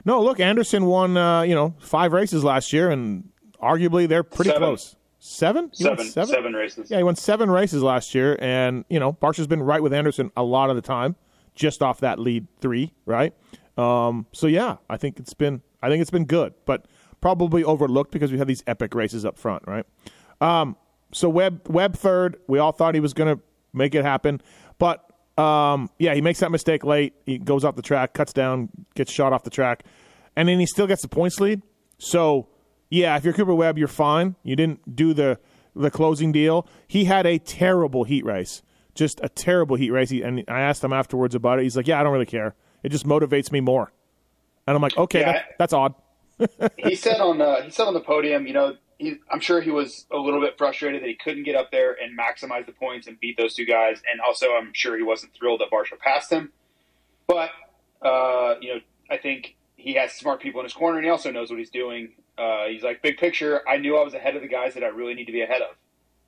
No, 0.05 0.21
look, 0.23 0.39
Anderson 0.39 0.85
won 0.85 1.17
uh, 1.17 1.41
you 1.41 1.53
know 1.53 1.75
five 1.79 2.13
races 2.13 2.43
last 2.43 2.71
year, 2.71 2.89
and 2.89 3.29
arguably 3.61 4.07
they're 4.07 4.23
pretty 4.23 4.49
Seven. 4.51 4.61
close. 4.63 4.95
Seven? 5.19 5.71
He 5.73 5.83
Seven, 5.83 6.05
seven, 6.05 6.53
races. 6.53 6.91
Yeah, 6.91 6.97
he 6.97 7.03
won 7.03 7.15
seven 7.15 7.49
races 7.49 7.81
last 7.81 8.13
year, 8.13 8.37
and 8.39 8.85
you 8.89 8.99
know 8.99 9.13
Barcia's 9.13 9.47
been 9.47 9.63
right 9.63 9.81
with 9.81 9.93
Anderson 9.93 10.31
a 10.37 10.43
lot 10.43 10.69
of 10.69 10.75
the 10.75 10.81
time, 10.81 11.15
just 11.55 11.81
off 11.81 12.01
that 12.01 12.19
lead 12.19 12.47
three, 12.61 12.93
right? 13.05 13.33
Um, 13.77 14.27
so 14.31 14.47
yeah, 14.47 14.77
I 14.89 14.97
think 14.97 15.19
it's 15.19 15.33
been 15.33 15.61
I 15.81 15.89
think 15.89 16.01
it's 16.01 16.11
been 16.11 16.25
good, 16.25 16.53
but 16.65 16.85
probably 17.19 17.63
overlooked 17.63 18.11
because 18.11 18.31
we 18.31 18.37
had 18.37 18.47
these 18.47 18.63
epic 18.67 18.93
races 18.93 19.25
up 19.25 19.39
front, 19.39 19.63
right? 19.65 19.85
Um, 20.39 20.75
so 21.11 21.29
Webb 21.29 21.61
Webb 21.67 21.95
third, 21.95 22.37
we 22.47 22.59
all 22.59 22.71
thought 22.71 22.93
he 22.93 23.01
was 23.01 23.13
going 23.13 23.35
to 23.35 23.41
make 23.73 23.95
it 23.95 24.05
happen, 24.05 24.41
but 24.77 25.03
um, 25.39 25.89
yeah, 25.99 26.13
he 26.13 26.21
makes 26.21 26.39
that 26.39 26.51
mistake 26.51 26.83
late. 26.83 27.13
He 27.25 27.37
goes 27.37 27.63
off 27.63 27.75
the 27.75 27.81
track, 27.81 28.13
cuts 28.13 28.33
down, 28.33 28.69
gets 28.95 29.11
shot 29.11 29.33
off 29.33 29.43
the 29.43 29.49
track, 29.49 29.83
and 30.35 30.49
then 30.49 30.59
he 30.59 30.65
still 30.65 30.87
gets 30.87 31.01
the 31.01 31.07
points 31.07 31.39
lead. 31.39 31.61
So 31.99 32.47
yeah, 32.89 33.15
if 33.17 33.23
you're 33.23 33.33
Cooper 33.33 33.53
Webb, 33.53 33.77
you're 33.77 33.87
fine. 33.87 34.35
You 34.43 34.55
didn't 34.55 34.95
do 34.95 35.13
the 35.13 35.39
the 35.75 35.91
closing 35.91 36.31
deal. 36.31 36.67
He 36.87 37.05
had 37.05 37.25
a 37.25 37.37
terrible 37.37 38.03
heat 38.03 38.25
race, 38.25 38.63
just 38.95 39.19
a 39.23 39.29
terrible 39.29 39.75
heat 39.75 39.91
race. 39.91 40.09
He, 40.09 40.21
and 40.23 40.43
I 40.47 40.61
asked 40.61 40.83
him 40.83 40.93
afterwards 40.93 41.35
about 41.35 41.59
it. 41.59 41.63
He's 41.63 41.77
like, 41.77 41.87
"Yeah, 41.87 41.99
I 41.99 42.03
don't 42.03 42.13
really 42.13 42.25
care. 42.25 42.55
It 42.83 42.89
just 42.89 43.05
motivates 43.05 43.51
me 43.51 43.59
more." 43.59 43.91
And 44.65 44.75
I'm 44.75 44.81
like, 44.81 44.97
okay, 44.97 45.21
Yeah. 45.21 45.31
that, 45.31 45.45
that's 45.59 45.73
odd. 45.73 45.93
he 46.77 46.95
said 46.95 47.21
on 47.21 47.37
the 47.37 47.61
he 47.63 47.69
said 47.71 47.85
on 47.87 47.93
the 47.93 48.01
podium, 48.01 48.45
you 48.45 48.53
know, 48.53 48.75
he, 48.97 49.15
I'm 49.31 49.39
sure 49.39 49.61
he 49.61 49.71
was 49.71 50.05
a 50.11 50.17
little 50.17 50.41
bit 50.41 50.57
frustrated 50.57 51.01
that 51.01 51.07
he 51.07 51.15
couldn't 51.15 51.43
get 51.43 51.55
up 51.55 51.71
there 51.71 51.95
and 52.01 52.17
maximize 52.17 52.65
the 52.65 52.73
points 52.73 53.07
and 53.07 53.19
beat 53.19 53.37
those 53.37 53.53
two 53.55 53.65
guys, 53.65 54.01
and 54.11 54.19
also 54.19 54.47
I'm 54.53 54.71
sure 54.73 54.97
he 54.97 55.03
wasn't 55.03 55.33
thrilled 55.33 55.61
that 55.61 55.71
Barcia 55.71 55.97
passed 55.99 56.31
him. 56.31 56.51
But 57.27 57.49
uh, 58.01 58.55
you 58.61 58.75
know, 58.75 58.79
I 59.09 59.17
think 59.17 59.55
he 59.77 59.93
has 59.95 60.11
smart 60.13 60.41
people 60.41 60.59
in 60.59 60.65
his 60.65 60.73
corner, 60.73 60.97
and 60.97 61.05
he 61.05 61.11
also 61.11 61.31
knows 61.31 61.49
what 61.49 61.59
he's 61.59 61.69
doing. 61.69 62.09
Uh, 62.37 62.67
he's 62.67 62.83
like, 62.83 63.01
big 63.01 63.17
picture, 63.17 63.67
I 63.67 63.77
knew 63.77 63.97
I 63.97 64.03
was 64.03 64.13
ahead 64.13 64.35
of 64.35 64.41
the 64.41 64.47
guys 64.47 64.75
that 64.75 64.83
I 64.83 64.87
really 64.87 65.13
need 65.13 65.25
to 65.25 65.31
be 65.31 65.41
ahead 65.41 65.61
of, 65.61 65.75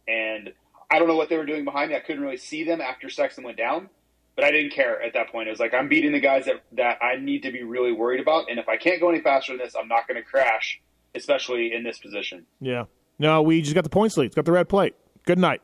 and 0.08 0.54
I 0.90 0.98
don't 0.98 1.08
know 1.08 1.16
what 1.16 1.30
they 1.30 1.38
were 1.38 1.46
doing 1.46 1.66
behind 1.66 1.92
me. 1.92 1.96
I 1.96 2.00
couldn't 2.00 2.22
really 2.22 2.38
see 2.38 2.64
them 2.64 2.82
after 2.82 3.10
Sexton 3.10 3.44
went 3.44 3.58
down, 3.58 3.90
but 4.36 4.44
I 4.44 4.52
didn't 4.52 4.72
care 4.72 5.02
at 5.02 5.14
that 5.14 5.32
point. 5.32 5.48
It 5.48 5.52
was 5.52 5.60
like 5.60 5.74
I'm 5.74 5.88
beating 5.88 6.12
the 6.12 6.20
guys 6.20 6.46
that 6.46 6.64
that 6.72 6.98
I 7.04 7.18
need 7.18 7.44
to 7.44 7.52
be 7.52 7.62
really 7.62 7.92
worried 7.92 8.20
about, 8.20 8.50
and 8.50 8.58
if 8.58 8.68
I 8.68 8.78
can't 8.78 9.00
go 9.00 9.10
any 9.10 9.22
faster 9.22 9.52
than 9.52 9.64
this, 9.64 9.76
I'm 9.80 9.88
not 9.88 10.08
going 10.08 10.16
to 10.16 10.24
crash, 10.24 10.82
especially 11.14 11.74
in 11.74 11.84
this 11.84 12.00
position. 12.00 12.46
Yeah. 12.60 12.86
No, 13.20 13.42
we 13.42 13.62
just 13.62 13.76
got 13.76 13.84
the 13.84 13.90
points 13.90 14.18
lead. 14.18 14.28
It's 14.28 14.36
got 14.36 14.46
the 14.46 14.52
red 14.52 14.70
plate. 14.70 14.96
Good 15.26 15.38
night. 15.38 15.62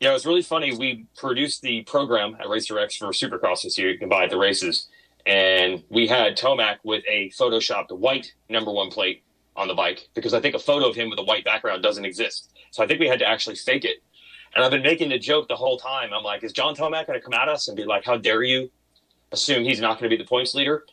Yeah, 0.00 0.10
it 0.10 0.12
was 0.12 0.26
really 0.26 0.42
funny. 0.42 0.76
We 0.76 1.06
produced 1.16 1.62
the 1.62 1.82
program 1.82 2.36
at 2.38 2.48
Racer 2.48 2.78
X 2.78 2.96
for 2.96 3.08
Supercross 3.08 3.62
this 3.62 3.76
year. 3.78 3.90
You 3.90 3.98
can 3.98 4.08
buy 4.08 4.24
at 4.24 4.30
the 4.30 4.38
races, 4.38 4.86
and 5.28 5.84
we 5.90 6.08
had 6.08 6.38
Tomac 6.38 6.78
with 6.84 7.04
a 7.06 7.30
photoshopped 7.38 7.96
white 7.96 8.32
number 8.48 8.72
one 8.72 8.90
plate 8.90 9.22
on 9.54 9.68
the 9.68 9.74
bike 9.74 10.08
because 10.14 10.32
I 10.32 10.40
think 10.40 10.54
a 10.54 10.58
photo 10.58 10.88
of 10.88 10.96
him 10.96 11.10
with 11.10 11.18
a 11.18 11.22
white 11.22 11.44
background 11.44 11.82
doesn't 11.82 12.04
exist. 12.04 12.50
So 12.70 12.82
I 12.82 12.86
think 12.86 12.98
we 12.98 13.06
had 13.06 13.18
to 13.18 13.28
actually 13.28 13.56
fake 13.56 13.84
it. 13.84 13.98
And 14.56 14.64
I've 14.64 14.70
been 14.70 14.82
making 14.82 15.10
the 15.10 15.18
joke 15.18 15.46
the 15.46 15.56
whole 15.56 15.78
time. 15.78 16.14
I'm 16.14 16.24
like, 16.24 16.42
is 16.42 16.52
John 16.52 16.74
Tomac 16.74 17.06
going 17.06 17.18
to 17.18 17.20
come 17.20 17.34
at 17.34 17.48
us 17.48 17.68
and 17.68 17.76
be 17.76 17.84
like, 17.84 18.04
"How 18.06 18.16
dare 18.16 18.42
you 18.42 18.70
assume 19.30 19.64
he's 19.64 19.80
not 19.80 20.00
going 20.00 20.10
to 20.10 20.16
be 20.16 20.20
the 20.20 20.26
points 20.26 20.54
leader?" 20.54 20.86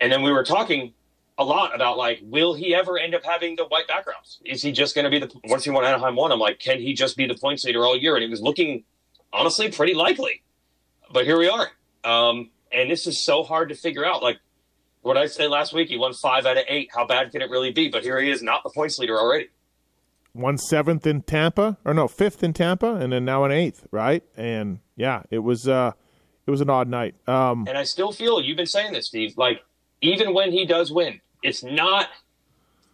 And 0.00 0.10
then 0.10 0.22
we 0.22 0.32
were 0.32 0.42
talking 0.42 0.92
a 1.38 1.44
lot 1.44 1.72
about 1.72 1.96
like, 1.96 2.18
will 2.22 2.54
he 2.54 2.74
ever 2.74 2.98
end 2.98 3.14
up 3.14 3.24
having 3.24 3.54
the 3.54 3.66
white 3.66 3.86
backgrounds? 3.86 4.40
Is 4.44 4.62
he 4.62 4.72
just 4.72 4.96
going 4.96 5.04
to 5.04 5.10
be 5.10 5.20
the 5.20 5.30
once 5.44 5.62
he 5.62 5.70
won 5.70 5.84
Anaheim 5.84 6.16
one? 6.16 6.32
I'm 6.32 6.40
like, 6.40 6.58
can 6.58 6.80
he 6.80 6.92
just 6.92 7.16
be 7.16 7.26
the 7.26 7.36
points 7.36 7.64
leader 7.64 7.84
all 7.84 7.96
year? 7.96 8.16
And 8.16 8.24
it 8.24 8.30
was 8.30 8.40
looking 8.42 8.82
honestly 9.32 9.70
pretty 9.70 9.94
likely. 9.94 10.42
But 11.12 11.24
here 11.24 11.38
we 11.38 11.48
are, 11.48 11.68
um, 12.02 12.50
and 12.72 12.90
this 12.90 13.06
is 13.06 13.24
so 13.24 13.42
hard 13.42 13.68
to 13.70 13.74
figure 13.74 14.04
out. 14.04 14.22
Like 14.22 14.38
what 15.02 15.16
I 15.16 15.26
said 15.26 15.50
last 15.50 15.72
week, 15.72 15.88
he 15.88 15.96
won 15.96 16.12
five 16.14 16.46
out 16.46 16.56
of 16.56 16.64
eight. 16.68 16.90
How 16.94 17.06
bad 17.06 17.30
can 17.32 17.42
it 17.42 17.50
really 17.50 17.72
be? 17.72 17.88
But 17.88 18.02
here 18.02 18.20
he 18.20 18.30
is, 18.30 18.42
not 18.42 18.62
the 18.64 18.70
points 18.70 18.98
leader 18.98 19.18
already. 19.18 19.48
One 20.32 20.58
seventh 20.58 21.06
in 21.06 21.22
Tampa, 21.22 21.78
or 21.84 21.94
no, 21.94 22.08
fifth 22.08 22.42
in 22.42 22.52
Tampa, 22.52 22.96
and 22.96 23.12
then 23.12 23.24
now 23.24 23.44
an 23.44 23.52
eighth, 23.52 23.86
right? 23.90 24.22
And 24.36 24.80
yeah, 24.94 25.22
it 25.30 25.38
was 25.38 25.66
uh, 25.66 25.92
it 26.46 26.50
was 26.50 26.60
an 26.60 26.68
odd 26.68 26.88
night. 26.88 27.14
Um, 27.28 27.66
And 27.66 27.78
I 27.78 27.84
still 27.84 28.12
feel 28.12 28.42
you've 28.42 28.56
been 28.56 28.66
saying 28.66 28.92
this, 28.92 29.06
Steve. 29.06 29.34
Like 29.38 29.62
even 30.02 30.34
when 30.34 30.52
he 30.52 30.66
does 30.66 30.92
win, 30.92 31.20
it's 31.42 31.64
not 31.64 32.08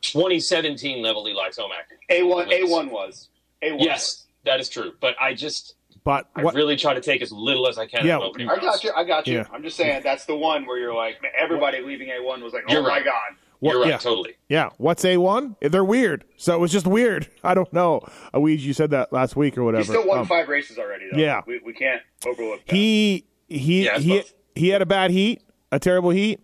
2017 0.02 1.02
level 1.02 1.28
Eli 1.28 1.48
Tomac. 1.48 1.87
A 2.11 2.22
one 2.22 2.52
A 2.52 2.64
one 2.64 2.90
was 2.90 3.28
A 3.62 3.72
one. 3.72 3.80
Yes, 3.80 4.26
that 4.44 4.61
is 4.61 4.68
true. 4.68 4.92
But 5.00 5.14
I 5.20 5.35
just 5.35 5.74
but 6.04 6.28
I 6.34 6.42
what? 6.42 6.54
really 6.54 6.76
try 6.76 6.94
to 6.94 7.00
take 7.00 7.22
as 7.22 7.30
little 7.32 7.68
as 7.68 7.78
I 7.78 7.86
can. 7.86 8.06
Yeah. 8.06 8.18
opening 8.18 8.48
I 8.48 8.56
got 8.56 8.82
you. 8.84 8.90
I 8.96 9.04
got 9.04 9.26
you. 9.26 9.34
Yeah. 9.38 9.44
I'm 9.52 9.62
just 9.62 9.76
saying 9.76 10.02
that's 10.02 10.24
the 10.24 10.36
one 10.36 10.66
where 10.66 10.78
you're 10.78 10.94
like 10.94 11.20
man, 11.22 11.32
everybody 11.38 11.80
leaving 11.80 12.08
A 12.10 12.22
one 12.22 12.42
was 12.42 12.52
like, 12.52 12.64
oh 12.68 12.72
You're 12.72 12.82
my 12.82 12.88
right. 12.88 13.04
god. 13.04 13.14
what- 13.60 13.72
You're 13.72 13.80
right, 13.82 13.88
yeah, 13.90 13.98
totally. 13.98 14.34
yeah. 14.48 14.70
What's 14.78 15.04
a 15.04 15.16
one? 15.18 15.56
They're 15.60 15.84
weird. 15.84 16.24
So 16.36 16.54
it 16.54 16.58
was 16.60 16.72
just 16.72 16.86
weird. 16.86 17.28
I 17.44 17.54
don't 17.54 17.72
know. 17.72 18.00
Uh, 18.34 18.44
you 18.44 18.72
said 18.72 18.90
that 18.90 19.12
last 19.12 19.36
week 19.36 19.56
or 19.56 19.64
whatever. 19.64 19.82
He 19.84 19.88
still 19.88 20.06
won 20.06 20.18
Um, 20.20 20.26
five 20.26 20.48
races 20.48 20.78
already. 20.78 21.06
Though. 21.12 21.18
yeah. 21.18 21.42
we, 21.46 21.60
we 21.64 21.72
can't 21.72 22.02
overlook 22.26 22.66
that. 22.66 22.74
he 22.74 23.24
he 23.48 23.84
Yeah, 23.84 23.98
he 23.98 24.18
both. 24.18 24.34
he 24.56 24.68
had 24.70 24.82
a 24.82 24.86
bad 24.86 25.10
heat, 25.12 25.42
a 25.70 25.78
terrible 25.78 26.10
heat, 26.10 26.40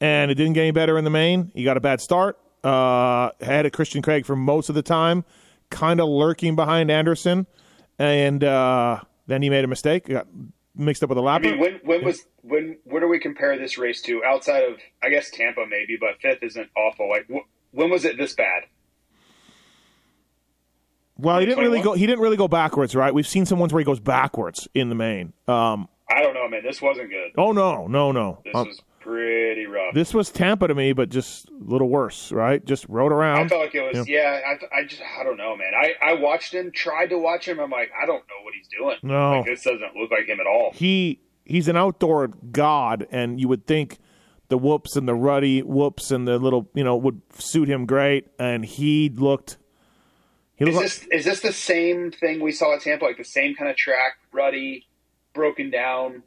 and 0.00 0.30
it 0.30 0.34
didn't 0.36 0.52
get 0.52 0.62
any 0.62 0.70
better 0.70 0.96
in 0.98 1.04
the 1.04 1.10
main. 1.10 1.50
He 1.54 1.64
got 1.64 1.76
a 1.76 1.80
bad 1.80 2.00
start. 2.00 2.38
Uh, 2.62 3.30
had 3.40 3.64
a 3.66 3.70
Christian 3.70 4.02
Craig 4.02 4.26
for 4.26 4.34
most 4.36 4.68
of 4.68 4.74
the 4.74 4.82
time, 4.82 5.24
kind 5.70 6.00
of 6.00 6.08
lurking 6.08 6.56
behind 6.56 6.90
Anderson, 6.90 7.46
and 7.98 8.42
uh, 8.44 9.00
then 9.26 9.42
he 9.42 9.50
made 9.50 9.64
a 9.64 9.68
mistake. 9.68 10.08
Got 10.08 10.26
mixed 10.74 11.02
up 11.02 11.08
with 11.08 11.18
a 11.18 11.22
I 11.22 11.38
lapper. 11.38 11.42
mean, 11.42 11.58
when 11.58 11.80
when 11.84 12.04
was 12.04 12.26
when? 12.42 12.78
Where 12.84 13.00
do 13.00 13.08
we 13.08 13.18
compare 13.18 13.58
this 13.58 13.78
race 13.78 14.02
to? 14.02 14.22
Outside 14.24 14.64
of 14.64 14.78
I 15.02 15.08
guess 15.10 15.30
Tampa 15.30 15.64
maybe, 15.68 15.96
but 15.98 16.20
fifth 16.20 16.42
isn't 16.42 16.68
awful. 16.76 17.08
Like 17.08 17.26
wh- 17.32 17.46
when 17.74 17.90
was 17.90 18.04
it 18.04 18.16
this 18.16 18.34
bad? 18.34 18.64
well, 21.18 21.38
he 21.38 21.46
didn't 21.46 21.64
really 21.64 21.80
go. 21.80 21.94
He 21.94 22.06
didn't 22.06 22.20
really 22.20 22.36
go 22.36 22.48
backwards, 22.48 22.94
right? 22.94 23.12
We've 23.14 23.26
seen 23.26 23.46
some 23.46 23.58
ones 23.58 23.72
where 23.72 23.80
he 23.80 23.84
goes 23.86 24.00
backwards 24.00 24.68
in 24.74 24.88
the 24.90 24.94
main. 24.94 25.32
Um, 25.48 25.88
I 26.10 26.22
don't 26.22 26.34
know, 26.34 26.48
man. 26.48 26.62
This 26.62 26.82
wasn't 26.82 27.08
good. 27.10 27.32
oh 27.38 27.52
no, 27.52 27.86
no, 27.86 28.12
no. 28.12 28.40
This 28.44 28.54
Um, 28.54 28.66
was 28.68 28.82
pretty 29.06 29.66
rough. 29.66 29.94
this 29.94 30.12
was 30.12 30.30
Tampa 30.30 30.68
to 30.68 30.74
me, 30.74 30.92
but 30.92 31.08
just 31.08 31.48
a 31.48 31.52
little 31.60 31.88
worse, 31.88 32.32
right? 32.32 32.64
Just 32.64 32.86
rode 32.88 33.12
around. 33.12 33.46
I 33.46 33.48
felt 33.48 33.60
like 33.62 33.74
it 33.74 33.96
was. 33.96 34.08
Yeah, 34.08 34.40
I, 34.46 34.80
I 34.80 34.84
just 34.84 35.02
I 35.18 35.22
don't 35.22 35.36
know, 35.36 35.56
man. 35.56 35.72
I 35.74 35.94
I 36.02 36.12
watched 36.14 36.52
him, 36.52 36.72
tried 36.72 37.10
to 37.10 37.18
watch 37.18 37.46
him. 37.46 37.60
I'm 37.60 37.70
like, 37.70 37.90
I 38.00 38.06
don't 38.06 38.24
know 38.28 38.44
what 38.44 38.54
he's 38.54 38.68
doing. 38.68 38.96
No. 39.02 39.38
like, 39.38 39.46
this 39.46 39.62
doesn't 39.62 39.94
look 39.96 40.10
like 40.10 40.26
him 40.26 40.40
at 40.40 40.46
all. 40.46 40.72
he 40.74 41.20
he's 41.44 41.68
an 41.68 41.76
outdoor 41.76 42.28
god, 42.28 43.06
and 43.10 43.40
you 43.40 43.48
would 43.48 43.66
think 43.66 43.98
the 44.48 44.58
whoops 44.58 44.96
and 44.96 45.08
the 45.08 45.14
ruddy 45.14 45.62
whoops 45.62 46.10
and 46.10 46.26
the 46.26 46.38
little 46.38 46.68
you 46.74 46.84
know 46.84 46.96
would 46.96 47.20
suit 47.34 47.68
him 47.68 47.86
great, 47.86 48.26
and 48.38 48.64
he 48.64 49.08
looked. 49.08 49.56
He 50.56 50.64
Is 50.64 50.74
looked 50.74 50.84
this 50.84 51.06
is 51.12 51.24
this 51.26 51.40
the 51.40 51.52
same 51.52 52.10
thing 52.10 52.40
we 52.40 52.50
saw 52.52 52.74
at 52.74 52.80
Tampa? 52.82 53.04
Like 53.04 53.18
the 53.18 53.24
same 53.24 53.54
kind 53.54 53.70
of 53.70 53.76
track, 53.76 54.12
ruddy, 54.32 54.86
broken 55.34 55.70
down? 55.70 56.22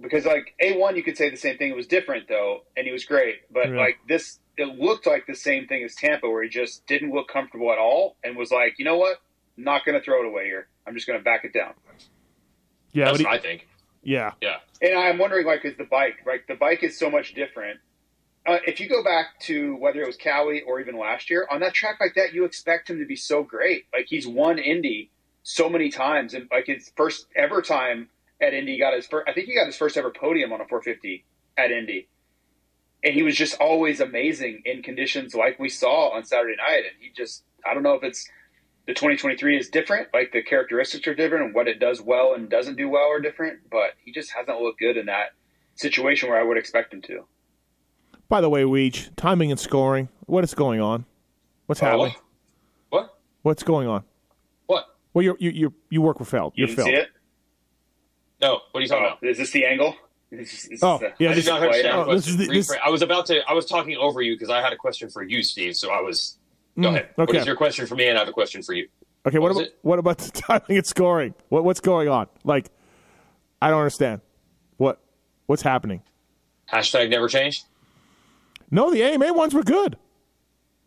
Because 0.00 0.24
like 0.24 0.54
A 0.60 0.76
one, 0.78 0.96
you 0.96 1.02
could 1.02 1.16
say 1.16 1.28
the 1.30 1.36
same 1.36 1.58
thing. 1.58 1.70
It 1.70 1.76
was 1.76 1.86
different 1.86 2.28
though, 2.28 2.60
and 2.76 2.86
he 2.86 2.92
was 2.92 3.04
great. 3.04 3.36
But 3.50 3.70
Yeah. 3.70 3.76
like 3.76 3.98
this, 4.06 4.38
it 4.56 4.78
looked 4.78 5.06
like 5.06 5.26
the 5.26 5.34
same 5.34 5.66
thing 5.66 5.82
as 5.84 5.94
Tampa, 5.94 6.28
where 6.30 6.42
he 6.42 6.48
just 6.48 6.86
didn't 6.86 7.12
look 7.12 7.28
comfortable 7.28 7.72
at 7.72 7.78
all, 7.78 8.16
and 8.22 8.36
was 8.36 8.50
like, 8.50 8.74
you 8.78 8.84
know 8.84 8.96
what, 8.96 9.18
not 9.56 9.84
going 9.84 9.98
to 9.98 10.04
throw 10.04 10.20
it 10.22 10.26
away 10.26 10.44
here. 10.46 10.68
I'm 10.86 10.94
just 10.94 11.06
going 11.06 11.18
to 11.18 11.24
back 11.24 11.44
it 11.44 11.52
down. 11.52 11.74
yeah, 12.92 13.06
That's 13.06 13.18
but 13.18 13.20
he- 13.20 13.24
what 13.26 13.34
I 13.34 13.38
think. 13.38 13.68
yeah, 14.02 14.32
Yeah. 14.40 14.56
And 14.80 14.96
I'm 14.96 15.18
wondering, 15.18 15.46
like, 15.46 15.64
is 15.64 15.76
the 15.76 15.84
bike 15.84 16.18
like 16.26 16.46
the 16.46 16.54
bike 16.54 16.82
is 16.84 16.98
so 16.98 17.10
much 17.10 17.34
different? 17.34 17.80
Uh, 18.46 18.58
if 18.66 18.80
you 18.80 18.88
go 18.88 19.02
back 19.04 19.38
to 19.40 19.76
whether 19.76 20.00
it 20.00 20.06
was 20.06 20.16
Cowie 20.16 20.62
or 20.62 20.80
even 20.80 20.96
last 20.96 21.28
year 21.28 21.46
on 21.50 21.60
that 21.60 21.74
track 21.74 21.96
like 22.00 22.14
that, 22.14 22.32
you 22.32 22.44
expect 22.44 22.88
him 22.88 22.98
to 22.98 23.04
be 23.04 23.16
so 23.16 23.42
great. 23.42 23.84
Like 23.92 24.06
he's 24.08 24.26
won 24.26 24.58
Indy 24.58 25.10
so 25.42 25.68
many 25.68 25.90
times, 25.90 26.34
and 26.34 26.48
like 26.50 26.66
his 26.66 26.90
first 26.96 27.26
ever 27.36 27.60
time 27.62 28.08
at 28.40 28.54
Indy 28.54 28.78
got 28.78 28.94
his 28.94 29.06
first. 29.06 29.28
I 29.28 29.32
think 29.32 29.46
he 29.46 29.54
got 29.54 29.66
his 29.66 29.76
first 29.76 29.96
ever 29.96 30.10
podium 30.10 30.52
on 30.52 30.60
a 30.60 30.64
450 30.66 31.24
at 31.56 31.70
Indy, 31.70 32.08
and 33.02 33.14
he 33.14 33.22
was 33.22 33.36
just 33.36 33.54
always 33.60 34.00
amazing 34.00 34.62
in 34.64 34.82
conditions 34.82 35.34
like 35.34 35.58
we 35.58 35.68
saw 35.68 36.10
on 36.14 36.24
Saturday 36.24 36.56
night. 36.56 36.84
And 36.84 36.94
he 37.00 37.10
just, 37.16 37.44
I 37.68 37.74
don't 37.74 37.82
know 37.82 37.94
if 37.94 38.02
it's 38.04 38.28
the 38.86 38.94
2023 38.94 39.58
is 39.58 39.68
different, 39.68 40.08
like 40.14 40.32
the 40.32 40.42
characteristics 40.42 41.06
are 41.06 41.14
different, 41.14 41.44
and 41.46 41.54
what 41.54 41.68
it 41.68 41.78
does 41.80 42.00
well 42.00 42.34
and 42.34 42.48
doesn't 42.48 42.76
do 42.76 42.88
well 42.88 43.10
are 43.10 43.20
different. 43.20 43.60
But 43.70 43.90
he 44.04 44.12
just 44.12 44.32
hasn't 44.32 44.60
looked 44.60 44.78
good 44.80 44.96
in 44.96 45.06
that 45.06 45.32
situation 45.74 46.28
where 46.28 46.40
I 46.40 46.44
would 46.44 46.56
expect 46.56 46.92
him 46.94 47.02
to. 47.02 47.24
By 48.28 48.40
the 48.40 48.50
way, 48.50 48.62
Weege, 48.64 49.10
timing 49.16 49.50
and 49.50 49.58
scoring. 49.58 50.08
What 50.26 50.44
is 50.44 50.54
going 50.54 50.80
on? 50.80 51.06
What's 51.66 51.82
Oh, 51.82 51.86
happening? 51.86 52.14
what? 52.90 53.02
What? 53.02 53.18
What's 53.42 53.62
going 53.62 53.88
on? 53.88 54.04
What? 54.66 54.86
Well, 55.14 55.22
you 55.22 55.36
you 55.40 55.50
you 55.50 55.74
you 55.90 56.02
work 56.02 56.18
with 56.20 56.28
Feld. 56.28 56.52
You 56.54 56.66
You're 56.66 56.76
Feld. 56.76 57.06
See 58.40 58.46
it? 58.46 58.48
No. 58.48 58.60
What 58.70 58.80
are 58.80 58.82
you 58.82 58.88
talking 58.88 59.04
Oh, 59.04 59.08
about? 59.18 59.24
is 59.24 59.38
this 59.38 59.50
the 59.50 59.64
angle? 59.64 59.94
Is 60.30 60.68
this- 60.68 60.82
Oh, 60.82 60.98
this 60.98 61.12
yeah, 61.18 61.30
I 61.30 61.34
this- 61.34 61.46
not 61.46 61.62
oh, 61.62 62.04
the 62.06 62.14
this 62.16 62.26
is 62.28 62.36
the- 62.36 62.46
this- 62.48 62.70
I 62.84 62.90
was 62.90 63.02
about 63.02 63.26
to. 63.26 63.40
I 63.48 63.52
was 63.54 63.66
talking 63.66 63.96
over 63.96 64.20
you 64.20 64.34
because 64.34 64.50
I 64.50 64.60
had 64.60 64.72
a 64.72 64.76
question 64.76 65.08
for 65.08 65.22
you, 65.22 65.42
Steve. 65.42 65.74
So 65.76 65.90
I 65.90 66.00
was. 66.00 66.36
Go 66.80 66.88
ahead. 66.90 67.08
Mm, 67.16 67.22
okay. 67.24 67.38
is 67.38 67.46
your 67.46 67.56
question 67.56 67.86
for 67.86 67.96
me? 67.96 68.06
And 68.08 68.16
I 68.16 68.20
have 68.20 68.28
a 68.28 68.32
question 68.32 68.62
for 68.62 68.72
you. 68.72 68.88
Okay, 69.26 69.38
what, 69.38 69.52
What 69.52 69.60
about 69.62 69.66
it? 69.66 69.78
what 69.82 69.98
about 69.98 70.18
the 70.26 70.30
timing 70.30 70.76
and 70.78 70.86
scoring? 70.86 71.34
What 71.48 71.64
what's 71.64 71.80
going 71.80 72.08
on? 72.08 72.28
Like, 72.44 72.70
I 73.60 73.70
don't 73.70 73.80
understand. 73.80 74.20
What 74.76 75.00
what's 75.46 75.62
happening? 75.62 76.02
Hashtag 76.72 77.08
never 77.08 77.26
changed. 77.28 77.64
No, 78.70 78.90
the 78.92 79.02
AMA 79.02 79.32
ones 79.32 79.54
were 79.54 79.62
good. 79.62 79.96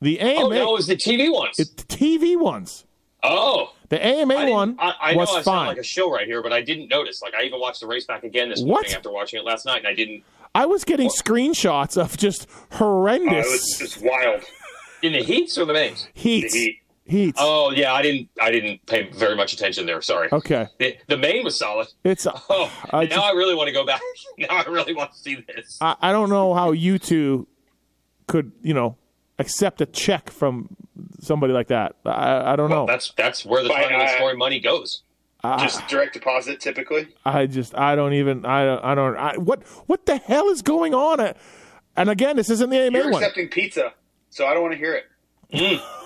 The 0.02 0.20
AMA, 0.20 0.46
Oh, 0.46 0.50
that 0.50 0.66
was 0.68 0.88
the 0.88 0.96
TV 0.96 1.32
ones. 1.32 1.60
it, 1.60 1.76
the 1.76 1.84
TV 1.84 2.38
ones. 2.38 2.86
Oh, 3.24 3.74
The 3.90 4.04
AMA 4.06 4.34
I, 4.36 4.50
one 4.50 4.76
I, 4.80 4.94
I 5.02 5.12
know 5.14 5.18
was 5.20 5.30
I 5.30 5.34
sound 5.34 5.44
fine. 5.46 5.68
like 5.68 5.78
a 5.78 5.84
show 5.84 6.12
right 6.12 6.26
here, 6.28 6.42
but 6.42 6.52
I 6.54 6.62
didn't 6.62 6.88
notice. 6.90 7.22
Like 7.22 7.34
I 7.34 7.44
even 7.44 7.60
watched 7.60 7.82
the 7.82 7.88
race 7.88 8.06
back 8.06 8.24
again 8.24 8.50
this 8.50 8.62
What? 8.62 8.68
morning 8.68 8.94
after 8.94 9.12
watching 9.12 9.40
it 9.40 9.46
last 9.46 9.66
night, 9.66 9.80
and 9.80 9.88
I 9.88 9.94
didn't. 9.94 10.24
I 10.54 10.66
was 10.66 10.84
getting 10.84 11.10
screenshots 11.10 11.98
of 12.02 12.18
just 12.18 12.48
Oh, 12.74 12.78
horrendous 12.78 13.46
it 13.48 13.52
was 13.52 13.78
just 13.80 14.02
wild. 14.04 14.44
In 15.02 15.14
the 15.14 15.24
heats 15.24 15.58
or 15.58 15.66
the 15.66 15.74
mains? 15.74 16.08
heats. 16.14 16.54
The 16.54 16.60
heat. 16.60 16.78
Heats. 17.06 17.40
Oh 17.42 17.72
yeah, 17.72 17.94
I 17.94 18.02
didn't. 18.04 18.30
I 18.40 18.52
didn't 18.52 18.86
pay 18.86 19.10
very 19.10 19.36
much 19.36 19.54
attention 19.54 19.86
there. 19.86 20.02
Sorry. 20.02 20.30
Okay, 20.32 20.68
The, 20.78 20.96
the 21.08 21.18
main 21.18 21.44
was 21.44 21.58
solid. 21.58 21.88
it's. 22.04 22.26
Oh, 22.28 22.72
uh, 22.94 22.98
I 22.98 23.04
now 23.04 23.10
just- 23.16 23.20
I 23.26 23.32
really 23.32 23.56
want 23.56 23.68
to 23.68 23.74
go 23.74 23.86
back. 23.86 24.02
now 24.38 24.48
I 24.50 24.64
really 24.70 24.94
want 24.94 25.12
to 25.12 25.18
see 25.18 25.36
this. 25.48 25.78
I, 25.82 25.96
I 26.02 26.12
don't 26.12 26.30
know 26.30 26.54
how 26.54 26.72
you 26.72 27.00
two 27.00 27.48
could, 28.28 28.52
you 28.62 28.74
know, 28.74 28.96
accept 29.42 29.82
a 29.82 29.86
check 29.86 30.30
from 30.30 30.76
somebody 31.20 31.54
like 31.54 31.68
that. 31.68 31.96
I, 32.06 32.54
I 32.54 32.56
don't 32.56 32.70
know. 32.70 32.86
That's 32.86 33.12
that's 33.18 33.46
where 33.46 33.62
the 33.62 33.70
But, 33.70 33.76
timing 33.76 34.00
and 34.00 34.04
uh, 34.04 34.16
scoring 34.16 34.38
money 34.38 34.60
goes. 34.60 35.04
Just 35.60 35.88
direct 35.88 36.14
deposit, 36.14 36.60
typically. 36.60 37.08
I 37.26 37.48
just 37.48 37.76
I 37.76 37.96
don't 37.96 38.14
even 38.14 38.46
I 38.46 38.64
don't 38.64 38.84
I 38.86 38.96
don't 38.96 39.18
I, 39.18 39.38
what 39.38 39.64
what 39.88 40.06
the 40.06 40.18
hell 40.18 40.50
is 40.50 40.62
going 40.62 40.94
on? 40.94 41.34
And 41.98 42.10
again, 42.10 42.36
this 42.38 42.50
isn't 42.50 42.70
the 42.70 42.78
AMA 42.78 42.98
You're 42.98 43.12
one. 43.12 43.22
accepting 43.24 43.50
pizza, 43.50 43.94
so 44.30 44.46
I 44.46 44.54
don't 44.54 44.62
want 44.62 44.74
to 44.74 44.78
hear 44.78 45.02
it. 45.52 45.82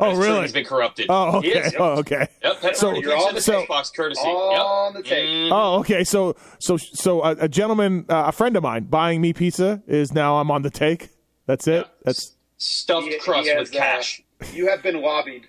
Oh 0.00 0.10
That's 0.14 0.18
really? 0.26 0.42
He's 0.42 0.52
been 0.52 0.64
corrupted. 0.64 1.06
Oh 1.08 1.38
okay. 1.38 1.48
is, 1.48 1.72
yep. 1.72 1.80
Oh 1.80 1.98
okay. 1.98 2.28
Yep, 2.42 2.60
Pet 2.60 2.76
So- 2.76 2.94
so, 2.94 3.00
You're 3.00 3.16
on 3.16 3.34
the 3.34 3.40
the 3.40 3.52
text 3.52 3.68
box 3.68 3.90
courtesy. 3.90 4.20
On 4.20 4.94
yep. 4.94 5.02
the 5.02 5.08
tape. 5.08 5.52
Oh 5.52 5.78
okay. 5.80 6.04
So 6.04 6.36
so 6.60 6.76
so 6.76 7.22
a, 7.22 7.32
a 7.32 7.48
gentleman, 7.48 8.06
uh, 8.08 8.26
a 8.26 8.32
friend 8.32 8.56
of 8.56 8.62
mine, 8.62 8.84
buying 8.84 9.20
me 9.20 9.32
pizza 9.32 9.82
is 9.86 10.12
now 10.12 10.36
I'm 10.36 10.50
on 10.50 10.62
the 10.62 10.70
take. 10.70 11.08
That's 11.48 11.66
it. 11.66 11.86
That's 12.04 12.36
Stuffed 12.58 13.06
He- 13.06 13.14
he 13.14 13.18
crust 13.18 13.48
has, 13.48 13.58
with 13.60 13.72
cash. 13.72 14.22
Uh, 14.40 14.46
you 14.52 14.68
have 14.68 14.82
been 14.82 15.00
lobbied. 15.00 15.48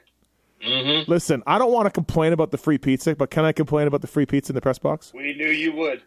listen. 1.07 1.43
I 1.47 1.57
don't 1.57 1.71
want 1.71 1.85
to 1.87 1.91
complain 1.91 2.33
about 2.33 2.51
the 2.51 2.57
free 2.57 2.77
pizza, 2.77 3.15
but 3.15 3.29
can 3.29 3.45
I 3.45 3.51
complain 3.51 3.87
about 3.87 4.01
the 4.01 4.07
free 4.07 4.25
pizza 4.25 4.51
in 4.51 4.55
the 4.55 4.61
press 4.61 4.79
box? 4.79 5.13
We 5.13 5.33
knew 5.35 5.47
you 5.49 5.73
would. 5.73 6.01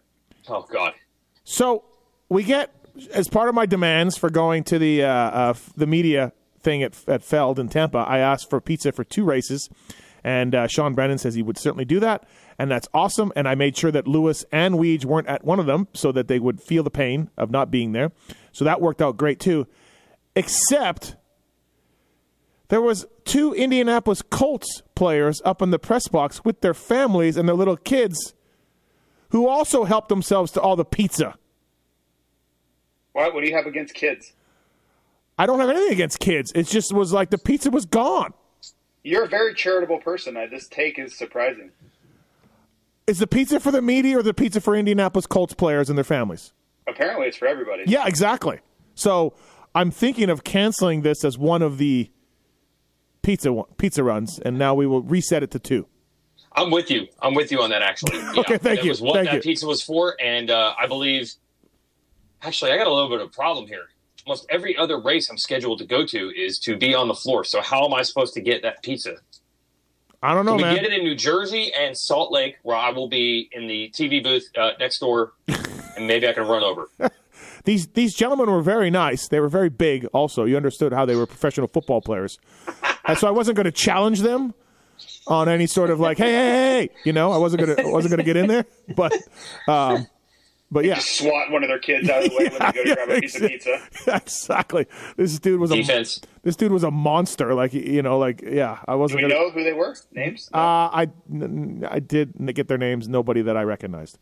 Oh 0.49 0.67
God. 0.71 0.95
So 1.45 1.85
we 2.29 2.43
get 2.43 2.71
as 3.13 3.29
part 3.29 3.49
of 3.49 3.55
my 3.55 3.67
demands 3.67 4.17
for 4.17 4.31
going 4.31 4.65
to 4.65 4.79
the 4.79 5.03
uh, 5.05 5.09
uh, 5.09 5.55
the 5.77 5.87
media 5.87 6.33
thing 6.61 6.83
at 6.83 6.97
at 7.09 7.23
Feld 7.23 7.59
in 7.59 7.69
Tampa. 7.69 7.99
I 7.99 8.19
asked 8.19 8.49
for 8.51 8.61
pizza 8.61 8.93
for 8.93 9.05
two 9.05 9.25
races, 9.25 9.69
and 10.23 10.55
uh, 10.55 10.67
Sean 10.69 10.95
Brennan 10.95 11.19
says 11.19 11.35
he 11.35 11.43
would 11.43 11.59
certainly 11.59 11.85
do 11.85 11.99
that, 12.01 12.25
and 12.59 12.71
that's 12.71 12.89
awesome. 12.95 13.33
And 13.35 13.49
I 13.49 13.55
made 13.55 13.77
sure 13.77 13.91
that 13.91 14.07
Lewis 14.07 14.45
and 14.53 14.75
Weege 14.77 15.05
weren't 15.05 15.29
at 15.29 15.45
one 15.45 15.59
of 15.61 15.67
them 15.67 15.89
so 15.95 16.13
that 16.13 16.29
they 16.29 16.39
would 16.39 16.61
feel 16.61 16.83
the 16.83 16.91
pain 16.91 17.31
of 17.37 17.51
not 17.51 17.71
being 17.71 17.93
there. 17.93 18.13
So 18.53 18.65
that 18.65 18.81
worked 18.81 19.01
out 19.03 19.17
great 19.17 19.41
too. 19.41 19.67
Except 20.35 21.17
there 22.69 22.81
was 22.81 23.07
two 23.25 23.53
Indianapolis 23.53 24.23
Colts 24.23 24.83
players 24.95 25.43
up 25.45 25.61
in 25.61 25.71
the 25.71 25.79
press 25.79 26.09
box 26.09 26.45
with 26.45 26.61
their 26.63 26.75
families 26.75 27.37
and 27.37 27.49
their 27.49 27.57
little 27.57 27.77
kids 27.77 28.35
who 29.31 29.47
also 29.47 29.85
helped 29.85 30.09
themselves 30.09 30.53
to 30.53 30.61
all 30.61 30.77
the 30.77 30.85
pizza. 30.85 31.37
What? 33.13 33.35
What 33.35 33.43
do 33.43 33.49
you 33.49 33.57
have 33.57 33.67
against 33.67 33.95
kids? 33.95 34.33
I 35.39 35.47
don't 35.47 35.61
have 35.61 35.71
anything 35.71 35.93
against 35.93 36.19
kids. 36.19 36.53
It 36.55 36.67
just 36.67 36.93
was 36.93 37.13
like 37.13 37.31
the 37.31 37.39
pizza 37.39 37.71
was 37.71 37.85
gone. 37.85 38.33
You're 39.03 39.25
a 39.25 39.29
very 39.29 39.55
charitable 39.55 39.99
person. 39.99 40.37
I, 40.37 40.47
this 40.47 40.69
take 40.69 40.99
is 40.99 41.17
surprising. 41.17 41.71
Is 43.07 43.19
the 43.19 43.27
pizza 43.27 43.59
for 43.59 43.71
the 43.71 43.83
media 43.83 44.19
or 44.19 44.23
the 44.23 44.35
pizza 44.35 44.61
for 44.61 44.77
Indianapolis 44.77 45.27
Colts 45.27 45.55
players 45.55 45.89
and 45.89 45.99
their 45.99 46.05
families? 46.05 46.53
Apparently, 46.87 47.27
it's 47.27 47.37
for 47.37 47.49
everybody. 47.49 47.83
Yeah, 47.87 48.07
exactly. 48.07 48.61
So 48.95 49.35
I'm 49.75 49.91
thinking 49.91 50.29
of 50.31 50.45
canceling 50.45 51.03
this 51.03 51.25
as 51.25 51.39
one 51.39 51.63
of 51.63 51.79
the 51.79 52.11
pizza 53.23 53.63
pizza 53.79 54.03
runs, 54.03 54.39
and 54.39 54.59
now 54.59 54.75
we 54.75 54.87
will 54.87 55.03
reset 55.03 55.43
it 55.43 55.51
to 55.53 55.59
two. 55.59 55.87
I'm 56.55 56.71
with 56.71 56.91
you. 56.91 57.07
I'm 57.23 57.35
with 57.35 57.51
you 57.51 57.63
on 57.63 57.71
that. 57.71 57.83
Actually. 57.83 58.19
Yeah, 58.19 58.33
Okay, 58.41 58.59
thank 58.59 58.81
that 58.81 58.85
you, 58.85 58.91
Was 58.91 59.01
what 59.01 59.15
thank 59.15 59.27
that 59.29 59.37
you. 59.37 59.41
pizza 59.41 59.67
was 59.67 59.83
for, 59.83 60.17
and 60.21 60.51
uh, 60.51 60.75
I 60.79 60.87
believe. 60.87 61.33
Actually, 62.43 62.73
I 62.73 62.77
got 62.77 62.87
a 62.89 62.93
little 62.93 63.09
bit 63.09 63.21
of 63.21 63.29
a 63.29 63.31
problem 63.31 63.67
here. 63.69 63.85
Almost 64.27 64.47
every 64.51 64.77
other 64.77 65.01
race 65.01 65.31
I'm 65.31 65.39
scheduled 65.39 65.79
to 65.79 65.87
go 65.87 66.05
to 66.07 66.31
is 66.37 66.59
to 66.61 66.77
be 66.77 66.95
on 66.95 67.09
the 67.09 67.15
floor. 67.15 67.45
So 67.45 67.61
how 67.61 67.85
am 67.85 67.95
I 67.95 68.03
supposed 68.03 68.35
to 68.35 68.41
get 68.41 68.63
that 68.63 68.83
pizza? 68.83 69.17
I 70.25 70.35
don't 70.35 70.45
know, 70.45 70.53
Can 70.53 70.57
we 70.59 70.63
man. 70.65 70.75
get 70.77 70.85
it 70.85 70.93
in 70.93 71.05
New 71.05 71.15
Jersey 71.17 71.73
and 71.77 71.97
Salt 71.97 72.31
Lake, 72.33 72.57
where 72.63 72.77
I 72.77 72.91
will 72.91 73.09
be 73.09 73.49
in 73.53 73.67
the 73.67 73.91
TV 73.95 74.23
booth 74.23 74.49
uh, 74.57 74.73
next 74.79 74.99
door, 75.01 75.33
and 75.97 76.07
maybe 76.07 76.29
I 76.29 76.33
can 76.33 76.47
run 76.47 76.63
over. 76.63 76.89
These 77.65 77.89
these 77.89 78.15
gentlemen 78.15 78.51
were 78.51 78.63
very 78.63 78.91
nice. 78.91 79.29
They 79.29 79.41
were 79.41 79.49
very 79.49 79.69
big. 79.69 80.05
Also, 80.07 80.45
you 80.45 80.57
understood 80.57 80.93
how 80.93 81.05
they 81.05 81.15
were 81.17 81.27
professional 81.27 81.69
football 81.69 82.01
players, 82.01 82.39
and 83.05 83.17
so 83.19 83.29
I 83.29 83.31
wasn't 83.31 83.57
going 83.57 83.65
to 83.67 83.73
challenge 83.73 84.21
them 84.21 84.55
on 85.27 85.49
any 85.49 85.67
sort 85.67 85.91
of 85.91 86.01
like, 86.01 86.19
hey, 86.19 86.33
hey, 86.33 86.51
hey, 86.51 86.89
you 87.05 87.13
know, 87.13 87.31
I 87.33 87.37
wasn't 87.39 87.61
gonna 87.67 87.89
I 87.89 87.91
wasn't 87.91 88.11
gonna 88.11 88.25
get 88.25 88.37
in 88.37 88.49
there, 88.49 88.65
but, 88.97 89.13
um, 89.69 90.07
but 90.71 90.85
yeah, 90.85 90.99
Swat 90.99 91.51
one 91.51 91.63
of 91.63 91.69
their 91.69 91.79
kids 91.79 92.09
out 92.09 92.25
of 92.25 92.31
the 92.31 92.37
way 92.37 92.49
when 92.49 92.59
they 92.59 92.73
go 92.73 92.85
to 92.85 92.95
grab 92.95 93.11
a 93.11 93.21
piece 93.21 93.37
of 93.41 93.49
pizza. 93.49 93.79
exactly. 94.09 94.87
This 95.17 95.39
dude 95.39 95.61
was 95.61 95.71
a 95.71 95.77
Defense. 95.77 96.21
this 96.43 96.57
dude 96.57 96.73
was 96.73 96.83
a 96.83 96.91
monster. 96.91 97.55
Like 97.55 97.73
you 97.75 98.03
know, 98.03 98.19
like 98.19 98.43
yeah, 98.43 98.81
I 98.89 98.95
wasn't 98.97 99.23
we 99.23 99.29
gonna. 99.29 99.35
know 99.35 99.51
who 99.51 99.63
they 99.63 99.73
were? 99.73 99.95
Names? 100.13 100.49
Uh, 100.53 100.57
I 100.59 101.09
n- 101.33 101.87
I 101.89 102.01
did 102.01 102.33
get 102.55 102.67
their 102.69 102.79
names. 102.79 103.09
Nobody 103.09 103.43
that 103.43 103.57
I 103.57 103.63
recognized. 103.63 104.19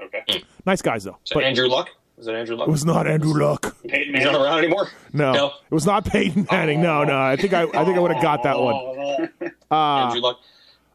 okay. 0.00 0.42
Nice 0.66 0.82
guys 0.82 1.04
though. 1.04 1.18
So 1.24 1.34
But 1.34 1.44
Andrew 1.44 1.66
Luck 1.68 1.88
was 2.16 2.26
it 2.28 2.34
Andrew 2.34 2.56
Luck? 2.56 2.68
It 2.68 2.70
was 2.70 2.84
not 2.84 3.06
Andrew 3.06 3.32
Luck. 3.34 3.76
Peyton 3.86 4.14
He's 4.14 4.24
not 4.24 4.34
around 4.34 4.58
anymore. 4.58 4.88
No, 5.12 5.32
No. 5.32 5.46
it 5.46 5.74
was 5.74 5.86
not 5.86 6.04
Peyton 6.04 6.46
Manning. 6.50 6.80
No, 6.82 7.04
no. 7.04 7.18
I 7.20 7.36
think 7.36 7.52
I 7.52 7.62
I 7.62 7.84
think 7.84 7.96
I 7.96 8.00
would 8.00 8.12
have 8.12 8.22
got 8.22 8.42
that 8.44 8.58
one. 8.58 8.74
Andrew 9.70 10.20
Luck. 10.20 10.38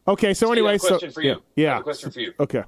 Okay, 0.08 0.34
so 0.34 0.46
I 0.46 0.50
have 0.50 0.58
anyway, 0.58 0.74
a 0.76 0.78
so 0.78 0.88
question 0.88 1.10
for 1.12 1.22
you. 1.22 1.36
yeah, 1.56 1.66
I 1.66 1.70
have 1.70 1.76
yeah. 1.76 1.80
a 1.80 1.82
question 1.82 2.10
for 2.10 2.20
you. 2.20 2.32
Okay. 2.40 2.62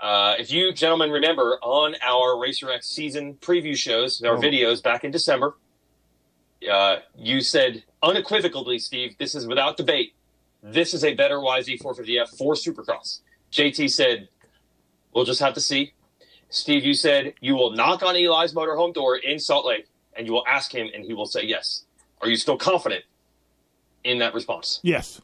Uh, 0.00 0.34
if 0.38 0.50
you 0.50 0.72
gentlemen 0.72 1.10
remember 1.10 1.58
on 1.62 1.94
our 2.02 2.38
Racer 2.38 2.70
X 2.70 2.88
season 2.88 3.34
preview 3.34 3.76
shows, 3.76 4.20
our 4.22 4.36
Oh. 4.36 4.40
videos 4.40 4.82
back 4.82 5.04
in 5.04 5.10
December, 5.10 5.54
uh, 6.70 6.96
you 7.16 7.40
said 7.40 7.84
unequivocally, 8.02 8.78
Steve, 8.78 9.16
this 9.18 9.34
is 9.34 9.46
without 9.46 9.76
debate. 9.76 10.14
This 10.62 10.94
is 10.94 11.04
a 11.04 11.14
better 11.14 11.36
YZ450F 11.38 12.36
for 12.36 12.54
Supercross. 12.54 13.20
JT 13.52 13.90
said, 13.90 14.28
we'll 15.14 15.24
just 15.24 15.40
have 15.40 15.54
to 15.54 15.60
see. 15.60 15.92
Steve, 16.54 16.84
you 16.84 16.94
said 16.94 17.34
you 17.40 17.54
will 17.54 17.72
knock 17.72 18.02
on 18.02 18.16
Eli's 18.16 18.52
motorhome 18.52 18.94
door 18.94 19.16
in 19.16 19.38
Salt 19.38 19.66
Lake 19.66 19.86
and 20.16 20.26
you 20.26 20.32
will 20.32 20.44
ask 20.46 20.72
him 20.72 20.88
and 20.94 21.04
he 21.04 21.12
will 21.12 21.26
say 21.26 21.44
yes. 21.44 21.84
Are 22.20 22.28
you 22.28 22.36
still 22.36 22.56
confident 22.56 23.04
in 24.04 24.18
that 24.18 24.34
response? 24.34 24.80
Yes. 24.82 25.20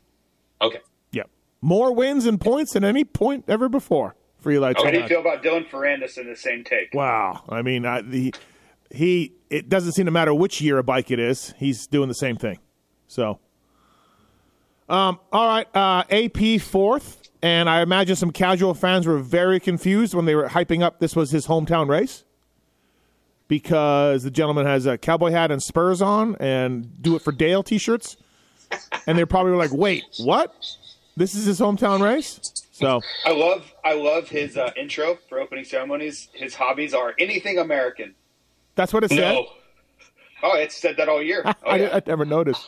Okay. 0.61 0.81
Yep. 1.13 1.31
More 1.61 1.95
wins 1.95 2.27
and 2.27 2.41
points 2.41 2.73
than 2.73 2.85
any 2.85 3.05
point 3.05 3.45
ever 3.49 3.69
before 3.69 4.17
for 4.41 4.51
Eli 4.51 4.73
How 4.77 4.91
do 4.91 4.99
you 4.99 5.07
feel 5.07 5.21
about 5.21 5.43
Dylan 5.43 5.69
Ferrandis 5.69 6.19
in 6.19 6.27
the 6.27 6.37
same 6.37 6.65
take? 6.65 6.93
Wow. 6.95 7.45
I 7.49 7.63
mean, 7.63 7.87
I, 7.87 8.03
the 8.03 8.35
he 8.91 9.33
it 9.49 9.69
doesn't 9.69 9.93
seem 9.93 10.07
to 10.07 10.11
matter 10.11 10.35
which 10.35 10.61
year 10.61 10.79
a 10.79 10.83
bike 10.83 11.11
it 11.11 11.19
is. 11.19 11.55
He's 11.59 11.87
doing 11.87 12.09
the 12.09 12.15
same 12.15 12.37
thing. 12.37 12.59
So, 13.07 13.39
um, 14.89 15.21
all 15.33 15.47
right. 15.47 15.69
Uh, 15.75 16.05
AP 16.11 16.61
fourth, 16.61 17.20
and 17.43 17.69
I 17.71 17.81
imagine 17.83 18.17
some 18.17 18.31
casual 18.33 18.75
fans 18.75 19.07
were 19.07 19.19
very 19.19 19.61
confused 19.61 20.15
when 20.15 20.25
they 20.27 20.35
were 20.35 20.49
hyping 20.49 20.83
up 20.83 20.99
this 21.01 21.15
was 21.17 21.31
his 21.31 21.47
hometown 21.47 21.89
race 21.89 22.25
because 23.49 24.23
the 24.23 24.31
gentleman 24.31 24.67
has 24.67 24.87
a 24.87 24.97
cowboy 24.99 25.31
hat 25.31 25.51
and 25.51 25.63
spurs 25.63 26.01
on 26.03 26.37
and 26.37 27.03
do 27.03 27.17
it 27.17 27.23
for 27.23 27.33
Dale 27.33 27.63
t-shirts, 27.63 28.17
and 29.07 29.19
they 29.19 29.25
probably 29.25 29.53
were 29.53 29.59
like, 29.59 29.73
"Wait, 29.73 30.05
what? 30.19 30.55
This 31.17 31.35
is 31.35 31.45
his 31.45 31.59
hometown 31.61 32.01
race?" 32.01 32.41
So. 32.73 33.01
I 33.27 33.33
love 33.33 33.73
I 33.85 33.95
love 33.95 34.29
his 34.29 34.57
uh, 34.57 34.71
intro 34.77 35.19
for 35.29 35.39
opening 35.41 35.65
ceremonies. 35.65 36.29
His 36.33 36.55
hobbies 36.55 36.95
are 36.95 37.15
anything 37.19 37.59
American. 37.59 38.15
That's 38.75 38.93
what 38.93 39.05
it 39.05 39.11
said. 39.11 39.35
No. 39.35 39.47
Oh, 40.43 40.57
it's 40.57 40.77
said 40.77 40.97
that 40.97 41.09
all 41.09 41.23
year. 41.23 41.43
Oh, 41.65 41.71
I, 41.71 41.77
yeah. 41.77 41.89
I 41.97 42.03
never 42.07 42.25
noticed. 42.25 42.67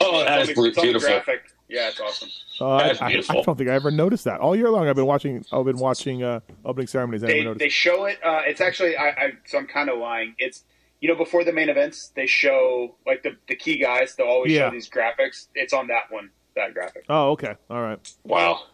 Oh, 0.00 0.24
that 0.24 0.40
It's 0.40 0.50
is 0.50 0.58
on 0.58 0.64
the- 0.64 0.68
it's 0.70 0.78
on 0.78 0.82
the 0.86 0.90
beautiful. 0.92 1.08
graphic. 1.08 1.42
Yeah, 1.72 1.88
it's 1.88 2.00
awesome. 2.00 2.28
Uh, 2.60 2.68
I, 2.74 2.86
That's 2.88 3.00
I- 3.02 3.08
beautiful. 3.08 3.38
I, 3.38 3.42
don't 3.44 3.56
think 3.56 3.70
I 3.70 3.74
ever 3.74 3.90
noticed 3.90 4.24
that. 4.24 4.40
All 4.40 4.54
year 4.54 4.68
long, 4.70 4.88
I've 4.88 4.94
been 4.96 5.06
watching. 5.06 5.42
I've 5.50 5.64
been 5.64 5.78
watching 5.78 6.22
uh, 6.22 6.40
opening 6.66 6.86
ceremonies. 6.86 7.24
I 7.24 7.28
They 7.28 7.54
they 7.54 7.68
show 7.70 8.04
it. 8.04 8.18
Uh, 8.22 8.42
it's 8.44 8.60
actually 8.60 8.96
I, 8.96 9.08
I 9.08 9.30
so 9.46 9.56
I'm 9.58 9.66
kind 9.66 9.88
of 9.88 9.98
lying. 9.98 10.34
It's 10.38 10.64
you 11.00 11.08
know 11.08 11.14
before 11.16 11.44
the 11.44 11.52
main 11.52 11.70
events 11.70 12.12
they 12.14 12.26
show 12.26 12.94
like 13.06 13.22
the 13.22 13.36
the 13.48 13.56
key 13.56 13.78
guys. 13.78 14.14
They'll 14.16 14.26
always 14.26 14.52
Yeah. 14.52 14.68
show 14.68 14.70
these 14.72 14.90
graphics. 14.90 15.46
It's 15.54 15.72
on 15.72 15.86
that 15.88 16.10
one. 16.10 16.30
That 16.56 16.74
graphic. 16.74 17.06
oh, 17.08 17.30
okay. 17.30 17.54
All 17.70 17.80
right. 17.80 17.98
Wow. 18.24 18.64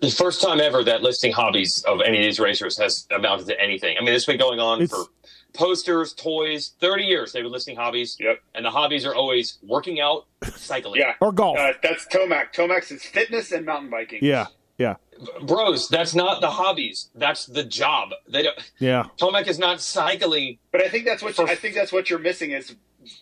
The 0.00 0.10
first 0.10 0.40
time 0.40 0.60
ever 0.60 0.84
that 0.84 1.02
listing 1.02 1.32
hobbies 1.32 1.82
of 1.88 2.00
any 2.00 2.18
of 2.18 2.24
these 2.24 2.38
racers 2.38 2.78
has 2.78 3.06
amounted 3.10 3.46
to 3.48 3.60
anything. 3.60 3.96
I 4.00 4.04
mean, 4.04 4.14
it's 4.14 4.24
been 4.26 4.38
going 4.38 4.60
on 4.60 4.82
It's- 4.82 4.90
for 4.96 5.10
posters, 5.54 6.12
toys, 6.12 6.72
30 6.80 7.04
years. 7.04 7.32
They've 7.32 7.42
been 7.42 7.52
listing 7.52 7.76
hobbies. 7.76 8.16
Yep. 8.20 8.42
And 8.54 8.64
the 8.64 8.70
hobbies 8.70 9.06
are 9.06 9.14
always 9.14 9.58
working 9.62 10.00
out, 10.00 10.26
cycling. 10.56 11.00
Yeah. 11.00 11.14
Or 11.20 11.32
golf. 11.32 11.56
Uh, 11.58 11.72
that's 11.82 12.06
Tomac. 12.08 12.52
Tomac's 12.54 12.90
is 12.90 13.02
fitness 13.04 13.52
and 13.52 13.64
mountain 13.64 13.90
biking. 13.90 14.18
yeah. 14.22 14.46
Yeah. 14.76 14.96
Bros, 15.42 15.88
that's 15.88 16.16
not 16.16 16.40
the 16.40 16.50
hobbies. 16.50 17.08
That's 17.14 17.46
the 17.46 17.62
job. 17.62 18.10
They 18.28 18.42
don't, 18.42 18.58
Yeah. 18.80 19.04
Tomac 19.20 19.46
is 19.46 19.58
not 19.60 19.80
cycling. 19.80 20.58
But 20.72 20.82
I 20.82 20.88
think 20.88 21.04
that's 21.04 21.22
what 21.22 21.36
For- 21.36 21.48
I 21.48 21.54
think 21.54 21.76
that's 21.76 21.92
what 21.92 22.10
you're 22.10 22.18
missing 22.18 22.50
is 22.50 22.74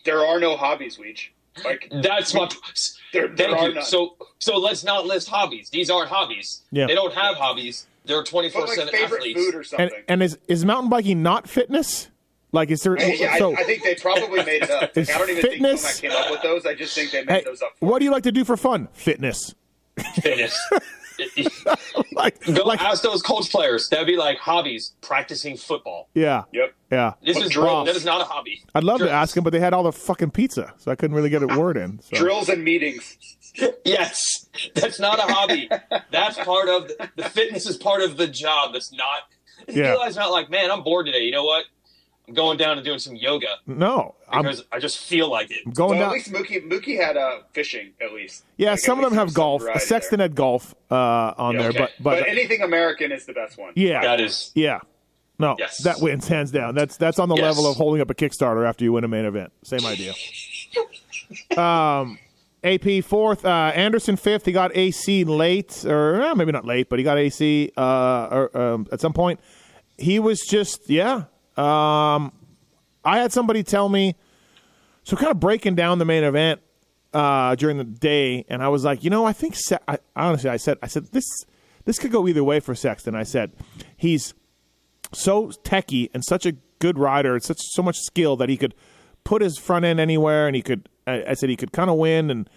there 0.03 0.25
are 0.25 0.39
no 0.39 0.57
hobbies, 0.57 0.97
Weege. 0.97 1.27
Like 1.63 1.87
That's 2.01 2.33
my. 2.33 2.49
there, 3.13 3.27
there 3.27 3.49
Thank 3.49 3.59
are 3.61 3.67
you. 3.69 3.73
none. 3.75 3.83
So, 3.83 4.15
so 4.39 4.57
let's 4.57 4.83
not 4.83 5.05
list 5.05 5.29
hobbies. 5.29 5.69
These 5.69 5.91
aren't 5.91 6.09
hobbies. 6.09 6.63
Yeah. 6.71 6.87
They 6.87 6.95
don't 6.95 7.13
have 7.13 7.35
hobbies. 7.35 7.85
They're 8.05 8.23
twenty 8.23 8.49
four 8.49 8.65
seven 8.67 8.93
athletes. 8.95 9.39
food 9.39 9.53
or 9.53 9.63
And 9.77 9.91
and 10.07 10.23
is 10.23 10.39
is 10.47 10.65
mountain 10.65 10.89
biking 10.89 11.21
not 11.21 11.47
fitness? 11.47 12.09
Like, 12.53 12.71
is 12.71 12.81
there? 12.83 12.97
yeah, 12.97 13.37
so, 13.37 13.53
I, 13.55 13.61
I 13.61 13.63
think 13.63 13.83
they 13.83 13.95
probably 13.95 14.43
made 14.45 14.63
it 14.63 14.69
up. 14.69 14.95
Is 14.97 15.09
I 15.09 15.17
don't 15.17 15.29
even 15.29 15.41
fitness- 15.41 15.99
think 15.99 16.13
Tomac 16.13 16.15
came 16.15 16.25
up 16.25 16.31
with 16.31 16.41
those. 16.43 16.65
I 16.65 16.75
just 16.75 16.95
think 16.95 17.11
they 17.11 17.23
made 17.25 17.33
hey, 17.39 17.43
those 17.43 17.61
up. 17.61 17.71
For 17.79 17.89
what 17.89 17.99
do 17.99 18.05
you 18.05 18.11
like 18.11 18.23
to 18.23 18.31
do 18.31 18.45
for 18.45 18.55
fun? 18.55 18.87
Fitness. 18.93 19.53
Fitness. 20.21 20.57
like, 22.13 22.43
Go 22.45 22.63
like 22.65 22.81
ask 22.81 23.03
those 23.03 23.21
Colts 23.21 23.47
players. 23.47 23.89
That'd 23.89 24.07
be 24.07 24.17
like 24.17 24.37
hobbies, 24.37 24.93
practicing 25.01 25.57
football. 25.57 26.09
yeah, 26.13 26.43
Yep. 26.51 26.73
yeah. 26.91 27.13
This 27.23 27.37
is 27.37 27.49
drills? 27.51 27.87
That 27.87 27.95
is 27.95 28.05
not 28.05 28.21
a 28.21 28.25
hobby. 28.25 28.63
I'd 28.73 28.83
love 28.83 28.99
to 28.99 29.09
ask 29.11 29.35
him, 29.35 29.43
but 29.43 29.51
they 29.51 29.59
had 29.59 29.73
all 29.73 29.83
the 29.83 29.91
fucking 29.91 30.31
pizza, 30.31 30.73
so 30.77 30.91
I 30.91 30.95
couldn't 30.95 31.15
really 31.15 31.29
get 31.29 31.43
a 31.43 31.47
word 31.47 31.77
in. 31.77 31.99
So. 32.01 32.17
Drills 32.17 32.49
and 32.49 32.63
meetings. 32.63 33.17
Yes, 33.85 34.47
that's 34.73 34.99
not 34.99 35.19
a 35.19 35.31
hobby. 35.31 35.69
That's 36.11 36.37
part 36.39 36.69
of 36.69 36.87
the, 36.87 37.09
the 37.15 37.23
fitness 37.29 37.67
is 37.67 37.77
part 37.77 38.01
of 38.01 38.17
the 38.17 38.25
job. 38.27 38.73
That's 38.73 38.91
not. 38.91 39.23
Yeah. 39.67 39.93
Eli's 39.93 40.15
not 40.15 40.31
like, 40.31 40.49
man, 40.49 40.71
I'm 40.71 40.81
bored 40.83 41.05
today. 41.05 41.19
You 41.23 41.31
know 41.31 41.43
what? 41.45 41.65
I'm 42.27 42.33
going 42.33 42.57
down 42.57 42.77
and 42.77 42.85
doing 42.85 42.99
some 42.99 43.15
yoga 43.17 43.47
No, 43.67 44.15
I'm 44.29 44.47
i 44.71 44.79
just 44.79 44.97
feel 44.99 45.29
like 45.29 45.51
it. 45.51 45.73
going 45.73 45.99
Well, 45.99 45.99
down. 45.99 46.09
at 46.09 46.13
least 46.13 46.31
Mookie 46.31 46.65
Mookie 46.65 46.97
had 46.97 47.17
uh, 47.17 47.39
fishing 47.51 47.91
at 48.01 48.13
least. 48.13 48.43
Yeah, 48.57 48.71
Like, 48.71 48.79
some 48.79 48.97
of 48.99 49.03
them 49.09 49.13
have 49.17 49.33
golf. 49.33 49.61
variety 49.61 49.79
Sexton 49.81 50.19
there. 50.19 50.25
had 50.29 50.35
golf 50.35 50.73
uh, 50.89 50.95
on 51.37 51.55
Yeah, 51.55 51.59
there, 51.61 51.69
okay. 51.71 51.77
but 51.79 51.91
But, 51.99 52.19
but, 52.21 52.29
anything 52.29 52.61
American 52.61 53.11
is 53.11 53.25
the 53.25 53.33
best 53.33 53.57
one. 53.57 53.73
yeah, 53.75 54.01
That 54.01 54.21
is 54.21 54.51
yeah. 54.55 54.79
No, 55.39 55.55
Yes. 55.59 55.83
that 55.83 55.99
wins 55.99 56.27
hands 56.27 56.51
down. 56.51 56.75
That's 56.75 56.95
that's 56.95 57.19
on 57.19 57.27
the 57.27 57.35
Yes. 57.35 57.43
level 57.43 57.69
of 57.69 57.75
holding 57.75 58.01
up 58.01 58.09
a 58.09 58.13
Kickstarter 58.15 58.65
after 58.67 58.85
you 58.85 58.93
win 58.93 59.03
a 59.03 59.07
main 59.09 59.25
event. 59.25 59.51
Same 59.63 59.85
idea. 59.85 60.13
um, 61.57 62.19
AP 62.63 63.01
fourth, 63.03 63.43
uh, 63.43 63.71
Anderson 63.75 64.15
fifth. 64.15 64.45
He 64.45 64.51
got 64.51 64.75
AC 64.75 65.23
late, 65.25 65.83
or 65.85 66.21
eh, 66.21 66.33
maybe 66.35 66.51
not 66.51 66.65
late, 66.65 66.87
but 66.87 66.99
he 66.99 67.03
got 67.03 67.17
AC 67.17 67.71
uh, 67.75 68.27
or, 68.31 68.57
um, 68.57 68.87
at 68.91 69.01
some 69.01 69.11
point. 69.13 69.39
He 69.97 70.19
was 70.19 70.39
just 70.41 70.89
yeah. 70.89 71.23
Um, 71.57 72.31
I 73.05 73.19
had 73.19 73.31
somebody 73.31 73.63
tell 73.63 73.89
me, 73.89 74.15
so 75.03 75.15
kind 75.15 75.31
of 75.31 75.39
breaking 75.39 75.75
down 75.75 75.99
the 75.99 76.05
main 76.05 76.23
event 76.23 76.61
uh, 77.13 77.55
during 77.55 77.77
the 77.77 77.83
day, 77.83 78.45
and 78.49 78.63
I 78.63 78.69
was 78.69 78.83
like, 78.83 79.03
you 79.03 79.09
know, 79.09 79.25
I 79.25 79.33
think 79.33 79.55
Se- 79.55 79.77
I, 79.87 79.99
honestly, 80.15 80.49
I 80.49 80.57
said, 80.57 80.77
I 80.81 80.87
said 80.87 81.07
this 81.11 81.25
this 81.85 81.99
could 81.99 82.11
go 82.11 82.27
either 82.27 82.43
way 82.43 82.59
for 82.59 82.73
Sexton. 82.75 83.13
I 83.13 83.23
said 83.23 83.51
he's 83.95 84.33
so 85.11 85.51
techy 85.63 86.09
and 86.13 86.23
such 86.23 86.45
a 86.45 86.53
good 86.79 86.97
rider, 86.97 87.33
and 87.33 87.43
such 87.43 87.59
so 87.61 87.83
much 87.83 87.97
skill 87.99 88.35
that 88.37 88.49
he 88.49 88.57
could 88.57 88.73
put 89.23 89.41
his 89.41 89.57
front 89.57 89.85
end 89.85 89.99
anywhere, 89.99 90.47
and 90.47 90.55
he 90.55 90.61
could. 90.61 90.89
I, 91.05 91.23
I 91.29 91.33
said 91.33 91.49
he 91.49 91.55
could 91.55 91.71
kind 91.71 91.89
of 91.89 91.97
win, 91.97 92.31
and 92.31 92.49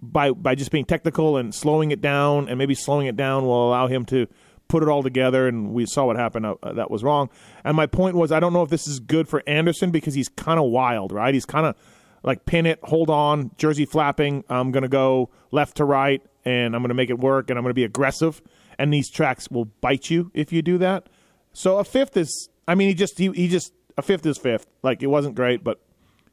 by 0.00 0.30
by 0.30 0.54
just 0.54 0.70
being 0.70 0.84
technical 0.84 1.36
and 1.36 1.54
slowing 1.54 1.90
it 1.90 2.00
down, 2.00 2.48
and 2.48 2.56
maybe 2.58 2.74
slowing 2.74 3.06
it 3.06 3.16
down 3.16 3.44
will 3.44 3.68
allow 3.68 3.88
him 3.88 4.04
to 4.06 4.26
put 4.68 4.82
it 4.82 4.88
all 4.88 5.02
together. 5.02 5.48
And 5.48 5.72
we 5.72 5.86
saw 5.86 6.06
what 6.06 6.16
happened. 6.16 6.46
Uh, 6.46 6.56
uh, 6.62 6.72
that 6.74 6.90
was 6.90 7.02
wrong. 7.02 7.30
And 7.64 7.76
my 7.76 7.86
point 7.86 8.16
was, 8.16 8.30
I 8.32 8.40
don't 8.40 8.52
know 8.52 8.62
if 8.62 8.70
this 8.70 8.86
is 8.86 9.00
good 9.00 9.28
for 9.28 9.42
Anderson 9.46 9.90
because 9.90 10.14
he's 10.14 10.28
kind 10.28 10.58
of 10.60 10.66
wild, 10.70 11.12
right? 11.12 11.34
He's 11.34 11.46
kind 11.46 11.66
of 11.66 11.74
like 12.22 12.44
pin 12.46 12.66
it, 12.66 12.80
hold 12.82 13.10
on, 13.10 13.50
jersey 13.56 13.84
flapping. 13.84 14.44
I'm 14.48 14.70
going 14.70 14.82
to 14.82 14.88
go 14.88 15.30
left 15.50 15.76
to 15.76 15.84
right, 15.84 16.20
and 16.44 16.74
I'm 16.74 16.82
going 16.82 16.88
to 16.88 16.94
make 16.94 17.10
it 17.10 17.18
work, 17.18 17.48
and 17.48 17.58
I'm 17.58 17.62
going 17.62 17.70
to 17.70 17.74
be 17.74 17.84
aggressive. 17.84 18.42
And 18.78 18.92
these 18.92 19.10
tracks 19.10 19.50
will 19.50 19.66
bite 19.66 20.10
you 20.10 20.30
if 20.34 20.52
you 20.52 20.62
do 20.62 20.78
that. 20.78 21.08
So 21.52 21.78
a 21.78 21.84
fifth 21.84 22.16
is, 22.16 22.48
I 22.66 22.74
mean, 22.74 22.88
he 22.88 22.94
just 22.94 23.18
he, 23.18 23.30
he 23.32 23.48
just 23.48 23.72
a 23.96 24.02
fifth 24.02 24.24
is 24.26 24.38
fifth. 24.38 24.66
Like 24.82 25.02
it 25.02 25.08
wasn't 25.08 25.34
great, 25.34 25.64
but 25.64 25.80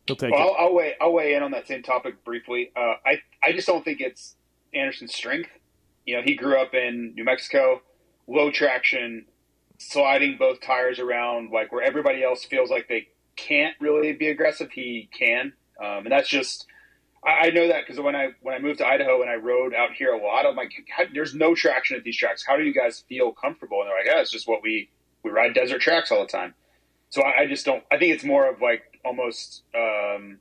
he'll 0.06 0.16
take 0.16 0.32
Well, 0.32 0.42
it. 0.42 0.56
I'll, 0.60 0.68
I'll 0.68 0.74
weigh 0.76 0.94
I'll 1.02 1.14
weigh 1.14 1.34
in 1.34 1.42
on 1.44 1.52
that 1.52 1.68
same 1.68 1.82
topic 1.82 2.24
briefly. 2.24 2.72
Uh, 2.76 2.94
I 3.06 3.20
I 3.44 3.52
just 3.52 3.68
don't 3.68 3.84
think 3.84 4.02
it's 4.02 4.36
Anderson's 4.74 5.14
strength. 5.14 5.50
You 6.06 6.18
know, 6.18 6.22
he 6.24 6.36
grew 6.36 6.60
up 6.62 6.74
in 6.76 7.14
New 7.16 7.24
Mexico, 7.24 7.82
low 8.28 8.52
traction, 8.52 9.26
sliding 9.78 10.38
both 10.38 10.62
tires 10.62 11.00
around, 11.00 11.52
like 11.52 11.72
where 11.72 11.84
everybody 11.84 12.24
else 12.24 12.46
feels 12.46 12.70
like 12.70 12.88
they 12.88 13.08
can't 13.36 13.76
really 13.80 14.14
be 14.14 14.30
aggressive. 14.30 14.72
He 14.72 15.10
can, 15.18 15.54
um, 15.80 16.06
and 16.06 16.12
that's 16.12 16.30
just. 16.30 16.66
I 17.26 17.48
I 17.48 17.50
know 17.50 17.68
that 17.68 17.84
because 17.86 18.02
when 18.02 18.16
I 18.16 18.30
when 18.42 18.56
I 18.56 18.60
moved 18.60 18.80
to 18.80 18.88
Idaho 18.88 19.22
and 19.22 19.30
I 19.30 19.36
rode 19.36 19.74
out 19.74 19.94
here 19.94 20.14
a 20.14 20.22
lot, 20.22 20.46
I'm 20.46 20.56
like, 20.56 20.72
there's 21.14 21.34
no 21.34 21.56
traction 21.56 21.98
at 21.98 22.04
these 22.04 22.18
tracks. 22.18 22.46
How 22.46 22.56
do 22.56 22.64
you 22.64 22.74
guys 22.74 23.04
feel 23.10 23.32
comfortable? 23.32 23.82
And 23.82 23.90
they're 23.90 23.98
like, 23.98 24.08
yeah, 24.08 24.22
it's 24.22 24.32
just 24.32 24.48
what 24.48 24.62
we 24.64 24.90
we 25.24 25.32
ride 25.32 25.54
desert 25.54 25.82
tracks 25.82 26.12
all 26.12 26.22
the 26.22 26.28
time. 26.32 26.54
So 27.10 27.22
I, 27.24 27.42
I 27.42 27.48
just 27.48 27.66
don't. 27.66 27.84
I 27.92 27.98
think 27.98 28.14
it's 28.14 28.24
more 28.24 28.50
of 28.50 28.62
like 28.62 29.00
almost 29.04 29.64
um, 29.76 30.40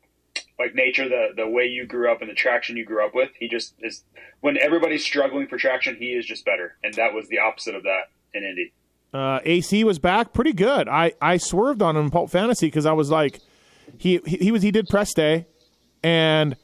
like 0.59 0.75
nature, 0.75 1.09
the 1.09 1.29
the 1.37 1.49
way 1.49 1.67
you 1.67 1.87
grew 1.87 2.11
up 2.11 2.21
and 2.21 2.31
the 2.31 2.35
traction 2.35 2.77
you 2.77 2.85
grew 2.85 3.05
up 3.05 3.15
with. 3.15 3.31
He 3.39 3.49
just 3.49 3.75
is. 3.81 4.05
When 4.41 4.59
everybody's 4.59 5.05
struggling 5.05 5.47
for 5.47 5.57
traction, 5.57 5.97
he 5.97 6.13
is 6.13 6.27
just 6.27 6.45
better, 6.45 6.77
and 6.83 6.95
that 6.95 7.15
was 7.15 7.29
the 7.29 7.39
opposite 7.39 7.75
of 7.75 7.83
that 7.85 8.11
in 8.35 8.45
Indy. 8.45 8.73
Uh, 9.13 9.41
AC 9.45 9.85
was 9.85 10.01
back 10.01 10.33
pretty 10.33 10.53
good. 10.53 10.89
I, 10.89 11.13
I 11.23 11.37
swerved 11.37 11.83
on 11.83 11.97
him 11.97 12.07
in 12.07 12.11
Pulp 12.11 12.31
Fantasy 12.31 12.67
because 12.67 12.85
I 12.85 12.93
was 12.93 13.11
like, 13.11 13.39
he, 13.97 14.21
he 14.27 14.37
he 14.39 14.53
was 14.53 14.63
he 14.63 14.71
did 14.71 14.89
press 14.89 15.15
day, 15.15 15.47
and 16.03 16.57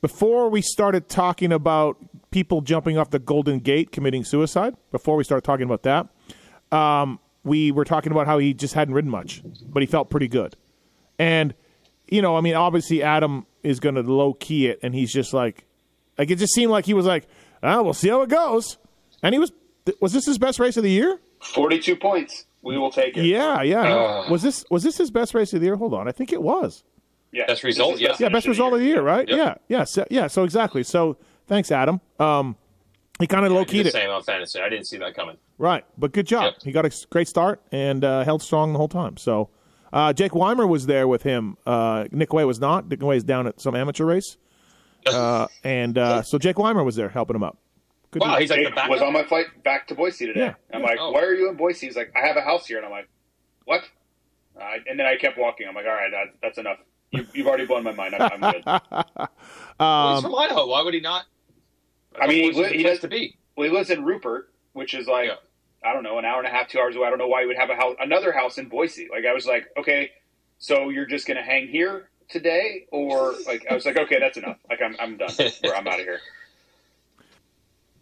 before 0.00 0.48
we 0.48 0.62
started 0.62 1.08
talking 1.08 1.52
about 1.52 1.96
people 2.30 2.60
jumping 2.60 2.96
off 2.96 3.10
the 3.10 3.18
Golden 3.18 3.58
Gate 3.58 3.92
committing 3.92 4.24
suicide, 4.24 4.76
before 4.90 5.16
we 5.16 5.24
started 5.24 5.42
talking 5.44 5.64
about 5.64 5.82
that, 5.82 6.08
um, 6.76 7.18
we 7.44 7.70
were 7.72 7.84
talking 7.84 8.12
about 8.12 8.26
how 8.26 8.38
he 8.38 8.54
just 8.54 8.74
hadn't 8.74 8.94
ridden 8.94 9.10
much, 9.10 9.42
but 9.68 9.82
he 9.82 9.86
felt 9.86 10.10
pretty 10.10 10.28
good, 10.28 10.56
and 11.18 11.54
you 12.12 12.22
know, 12.22 12.36
I 12.36 12.40
mean, 12.40 12.54
obviously 12.54 13.02
Adam 13.02 13.46
is 13.62 13.80
going 13.80 13.94
to 13.94 14.02
low 14.02 14.34
key 14.34 14.66
it, 14.66 14.78
and 14.82 14.94
he's 14.94 15.12
just 15.12 15.32
like, 15.32 15.64
like 16.18 16.30
it 16.30 16.36
just 16.36 16.54
seemed 16.54 16.70
like 16.70 16.84
he 16.84 16.94
was 16.94 17.06
like, 17.06 17.26
ah, 17.62 17.82
we'll 17.82 17.94
see 17.94 18.08
how 18.08 18.22
it 18.22 18.28
goes, 18.28 18.78
and 19.22 19.34
he 19.34 19.38
was. 19.38 19.52
Was 20.00 20.12
this 20.12 20.26
his 20.26 20.38
best 20.38 20.60
race 20.60 20.76
of 20.76 20.84
the 20.84 20.90
year? 20.90 21.18
Forty-two 21.40 21.96
points. 21.96 22.44
We 22.62 22.78
will 22.78 22.92
take 22.92 23.16
it. 23.16 23.24
Yeah, 23.24 23.62
yeah. 23.62 23.82
Uh. 23.82 24.30
was 24.30 24.40
this 24.40 24.64
was 24.70 24.84
this 24.84 24.96
his 24.96 25.10
best 25.10 25.34
race 25.34 25.52
of 25.52 25.60
the 25.60 25.66
year? 25.66 25.74
Hold 25.74 25.92
on, 25.92 26.06
I 26.06 26.12
think 26.12 26.32
it 26.32 26.40
was. 26.40 26.84
Yeah. 27.32 27.46
Best 27.46 27.64
result, 27.64 27.94
is 27.94 28.00
yeah. 28.00 28.10
Yeah, 28.10 28.16
finish 28.16 28.32
best 28.32 28.46
result 28.46 28.74
of 28.74 28.78
the 28.78 28.84
year, 28.86 29.02
right? 29.02 29.28
Yep. 29.28 29.36
Yeah, 29.36 29.54
yeah, 29.66 29.82
so, 29.82 30.06
yeah. 30.08 30.28
So 30.28 30.44
exactly. 30.44 30.84
So 30.84 31.16
thanks, 31.48 31.72
Adam. 31.72 32.00
Um, 32.20 32.54
he 33.18 33.26
kind 33.26 33.44
of 33.44 33.50
low 33.50 33.64
keyed 33.64 33.86
it, 33.86 33.92
same 33.92 34.10
on 34.10 34.22
fantasy. 34.22 34.60
I 34.60 34.68
didn't 34.68 34.86
see 34.86 34.98
that 34.98 35.16
coming. 35.16 35.36
right? 35.58 35.84
But 35.98 36.12
good 36.12 36.28
job. 36.28 36.44
Yep. 36.44 36.62
He 36.62 36.70
got 36.70 36.86
a 36.86 37.06
great 37.10 37.26
start 37.26 37.60
and 37.72 38.04
uh, 38.04 38.22
held 38.22 38.42
strong 38.42 38.72
the 38.72 38.78
whole 38.78 38.86
time. 38.88 39.16
So 39.16 39.48
uh, 39.92 40.12
Jake 40.12 40.34
Weimer 40.34 40.66
was 40.66 40.86
there 40.86 41.06
with 41.08 41.22
him. 41.22 41.56
Uh, 41.66 42.06
Nick 42.10 42.32
Way 42.32 42.44
was 42.44 42.58
not. 42.60 42.88
Nick 42.88 43.02
Way 43.02 43.16
is 43.16 43.24
down 43.24 43.46
at 43.46 43.60
some 43.60 43.74
amateur 43.76 44.04
race, 44.06 44.36
uh, 45.06 45.46
and 45.64 45.98
uh, 45.98 46.22
so 46.22 46.38
Jake 46.38 46.58
Weimer 46.58 46.84
was 46.84 46.96
there 46.96 47.08
helping 47.08 47.36
him 47.36 47.42
up. 47.44 47.58
Good 48.10 48.20
Wow, 48.22 48.32
deal. 48.32 48.40
he's 48.40 48.50
like 48.50 48.60
Jake 48.60 48.74
backup. 48.74 48.90
was 48.90 49.00
on 49.02 49.12
my 49.12 49.24
flight 49.24 49.46
back 49.64 49.86
to 49.88 49.94
Boise 49.94 50.26
today. 50.26 50.40
Yeah. 50.40 50.54
I'm 50.72 50.82
like, 50.82 50.98
Oh. 51.00 51.12
why 51.12 51.22
are 51.22 51.32
you 51.34 51.48
in 51.48 51.56
Boise? 51.56 51.86
He's 51.86 51.96
like, 51.96 52.12
I 52.14 52.26
have 52.26 52.36
a 52.36 52.42
house 52.42 52.66
here, 52.66 52.76
and 52.76 52.84
I'm 52.84 52.92
like, 52.92 53.08
what? 53.64 53.82
Uh, 54.60 54.64
and 54.86 54.98
then 54.98 55.06
I 55.06 55.16
kept 55.16 55.38
walking. 55.38 55.66
I'm 55.66 55.74
like, 55.74 55.86
all 55.86 55.92
right, 55.92 56.10
that, 56.10 56.34
that's 56.42 56.58
enough. 56.58 56.76
You, 57.10 57.26
you've 57.32 57.46
already 57.46 57.64
blown 57.64 57.84
my 57.84 57.92
mind. 57.92 58.14
I'm, 58.14 58.42
I'm 58.44 58.52
good. 58.52 58.62
Well, 59.80 60.14
he's 60.14 60.22
from 60.22 60.34
Idaho. 60.34 60.66
Why 60.66 60.82
would 60.82 60.94
he 60.94 61.00
not? 61.00 61.24
I 62.20 62.26
mean, 62.26 62.52
Boise 62.52 62.66
is 62.66 62.72
he 62.72 62.82
has 62.84 62.98
to 63.00 63.08
be. 63.08 63.38
Well, 63.56 63.68
he 63.68 63.74
lives 63.74 63.90
in 63.90 64.04
Rupert, 64.04 64.52
which 64.74 64.92
is 64.94 65.06
like 65.06 65.28
Yeah. 65.28 65.34
I 65.84 65.92
don't 65.92 66.02
know, 66.02 66.18
an 66.18 66.24
hour 66.24 66.38
and 66.38 66.46
a 66.46 66.50
half, 66.50 66.68
two 66.68 66.78
hours 66.78 66.96
away. 66.96 67.06
I 67.06 67.10
don't 67.10 67.18
know 67.18 67.28
why 67.28 67.42
he 67.42 67.46
would 67.46 67.56
have 67.56 67.70
a 67.70 67.76
house, 67.76 67.96
another 68.00 68.32
house 68.32 68.58
in 68.58 68.68
Boise. 68.68 69.08
Like 69.10 69.24
I 69.26 69.32
was 69.32 69.46
like, 69.46 69.68
okay, 69.76 70.10
so 70.58 70.90
you're 70.90 71.06
just 71.06 71.26
gonna 71.26 71.42
hang 71.42 71.68
here 71.68 72.08
today, 72.28 72.86
or 72.90 73.34
like 73.46 73.66
I 73.70 73.74
was 73.74 73.84
like, 73.84 73.96
okay, 73.96 74.18
that's 74.18 74.36
enough. 74.36 74.58
Like 74.70 74.80
I'm, 74.82 74.96
I'm 75.00 75.16
done. 75.16 75.30
Or 75.64 75.74
I'm 75.74 75.86
out 75.86 76.00
of 76.00 76.06
here. 76.06 76.20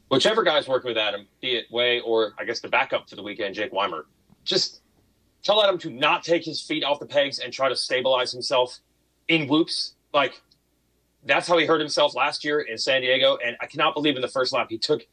Whichever 0.09 0.43
guy's 0.43 0.67
working 0.67 0.89
with 0.89 0.99
Adam, 0.99 1.27
be 1.41 1.57
it 1.57 1.71
Way 1.71 2.01
or 2.01 2.33
I 2.39 2.45
guess 2.45 2.61
the 2.61 2.69
backup 2.69 3.09
for 3.09 3.17
the 3.17 3.23
weekend, 3.23 3.55
Jake 3.55 3.73
Weimer, 3.73 4.07
just 4.45 4.81
tell 5.43 5.63
Adam 5.63 5.79
to 5.79 5.91
not 5.91 6.25
take 6.25 6.45
his 6.45 6.61
feet 6.61 6.85
off 6.85 6.99
the 6.99 7.07
pegs 7.07 7.39
and 7.39 7.53
try 7.53 7.69
to 7.69 7.77
stabilize 7.77 8.33
himself 8.33 8.81
in 9.29 9.49
whoops. 9.49 9.95
Like 10.13 10.41
that's 11.25 11.47
how 11.47 11.59
he 11.59 11.67
hurt 11.67 11.81
himself 11.81 12.15
last 12.15 12.45
year 12.45 12.61
in 12.61 12.79
San 12.79 13.03
Diego, 13.03 13.39
and 13.45 13.57
I 13.61 13.67
cannot 13.67 13.95
believe 13.95 14.17
in 14.17 14.23
the 14.23 14.29
first 14.29 14.53
lap 14.53 14.67
he 14.71 14.79
took. 14.79 15.07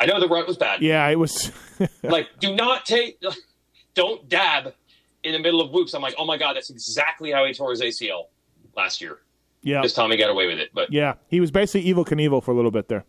I 0.00 0.06
know 0.06 0.18
the 0.20 0.28
rut 0.28 0.46
was 0.46 0.56
bad. 0.56 0.82
yeah, 0.82 1.06
it 1.08 1.18
was. 1.18 1.50
Like, 2.02 2.28
do 2.38 2.54
not 2.54 2.86
take, 2.86 3.20
don't 3.94 4.28
dab 4.28 4.72
in 5.24 5.32
the 5.32 5.38
middle 5.40 5.60
of 5.60 5.70
whoops. 5.72 5.94
I'm 5.94 6.02
like, 6.02 6.14
oh 6.16 6.24
my 6.24 6.36
god, 6.36 6.54
that's 6.54 6.70
exactly 6.70 7.32
how 7.32 7.44
he 7.44 7.52
tore 7.52 7.70
his 7.72 7.80
ACL 7.80 8.26
last 8.76 9.00
year. 9.00 9.18
yeah, 9.62 9.82
This 9.82 9.92
time 9.94 10.10
he 10.12 10.16
got 10.16 10.30
away 10.30 10.46
with 10.46 10.58
it, 10.58 10.70
but 10.72 10.92
yeah. 10.92 11.14
He 11.28 11.40
was 11.40 11.50
basically 11.50 11.92
Evel 11.92 12.06
Knievel 12.06 12.42
for 12.42 12.52
a 12.52 12.54
little 12.54 12.70
bit 12.70 12.86
there. 12.88 13.04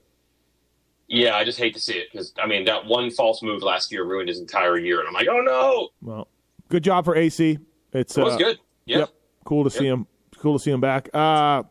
yeah, 1.07 1.35
I 1.35 1.43
just 1.43 1.59
hate 1.59 1.73
to 1.75 1.79
see 1.79 1.93
it 1.93 2.07
because 2.11 2.33
I 2.41 2.47
mean 2.47 2.65
that 2.65 2.85
one 2.87 3.11
false 3.11 3.43
move 3.43 3.61
last 3.61 3.91
year 3.91 4.03
ruined 4.05 4.29
his 4.29 4.39
entire 4.39 4.77
year, 4.77 4.99
and 4.99 5.07
I'm 5.07 5.13
like, 5.13 5.27
oh 5.29 5.41
no, 5.41 5.89
Well, 6.01 6.27
good 6.69 6.83
job 6.83 7.05
for 7.05 7.15
AC. 7.15 7.59
It's 7.91 8.17
it 8.17 8.23
was 8.23 8.33
uh, 8.33 8.37
good. 8.37 8.59
Yeah. 8.85 8.97
Yep. 8.99 9.09
Cool 9.45 9.63
to 9.65 9.69
see 9.69 9.85
him. 9.85 10.07
Cool 10.37 10.57
to 10.57 10.63
see 10.63 10.71
him 10.71 10.81
back. 10.81 11.09
Uh, 11.13 11.61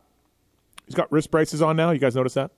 he's 0.87 0.95
got 0.95 1.11
wrist 1.11 1.31
braces 1.33 1.63
on 1.63 1.75
now. 1.77 1.91
You 1.91 1.99
guys 1.99 2.15
notice 2.15 2.35
that? 2.35 2.53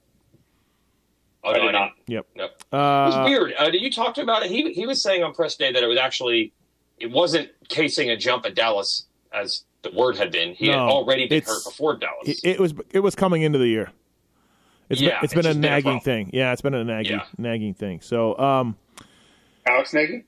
Oh, 1.44 1.50
I 1.52 1.58
no, 1.58 1.62
did 1.64 1.72
not. 1.72 1.90
Yep. 2.06 2.26
No. 2.36 2.44
it 2.44 2.50
Uh, 2.72 3.06
was 3.22 3.28
weird. 3.28 3.52
Uh, 3.58 3.70
did 3.70 3.82
you 3.82 3.90
talk 3.90 4.14
to 4.14 4.22
him 4.22 4.28
about 4.28 4.44
it? 4.44 4.50
He 4.50 4.72
he 4.72 4.86
was 4.86 5.02
saying 5.02 5.22
on 5.22 5.34
press 5.34 5.56
day 5.56 5.70
that 5.72 5.82
it 5.82 5.86
was 5.86 5.98
actually 5.98 6.52
it 6.98 7.10
wasn't 7.10 7.50
casing 7.68 8.08
a 8.10 8.16
jump 8.16 8.46
at 8.46 8.54
Dallas 8.54 9.06
as 9.32 9.64
the 9.82 9.90
word 9.90 10.16
had 10.16 10.32
been. 10.32 10.54
He 10.54 10.68
had 10.68 10.78
already 10.78 11.28
been 11.28 11.42
hurt 11.42 11.64
before 11.64 11.96
Dallas. 11.96 12.26
it, 12.28 12.38
it 12.44 12.60
was 12.60 12.72
it 12.92 13.00
was 13.00 13.14
coming 13.14 13.42
into 13.42 13.58
the 13.58 13.68
year. 13.68 13.90
It's 14.88 15.00
Yeah, 15.00 15.08
been, 15.10 15.16
it's 15.16 15.24
it's 15.24 15.34
been 15.34 15.40
a 15.46 15.48
just 15.50 15.60
been 15.60 15.70
a 15.70 15.74
nagging 15.74 16.00
thing. 16.00 16.30
Yeah, 16.32 16.52
it's 16.52 16.62
been 16.62 16.74
a 16.74 16.84
nagging 16.84 17.12
Yeah. 17.12 17.24
nagging 17.38 17.74
thing. 17.74 18.00
So, 18.00 18.38
um, 18.38 18.76
Alex 19.66 19.92
Nagy. 19.94 20.24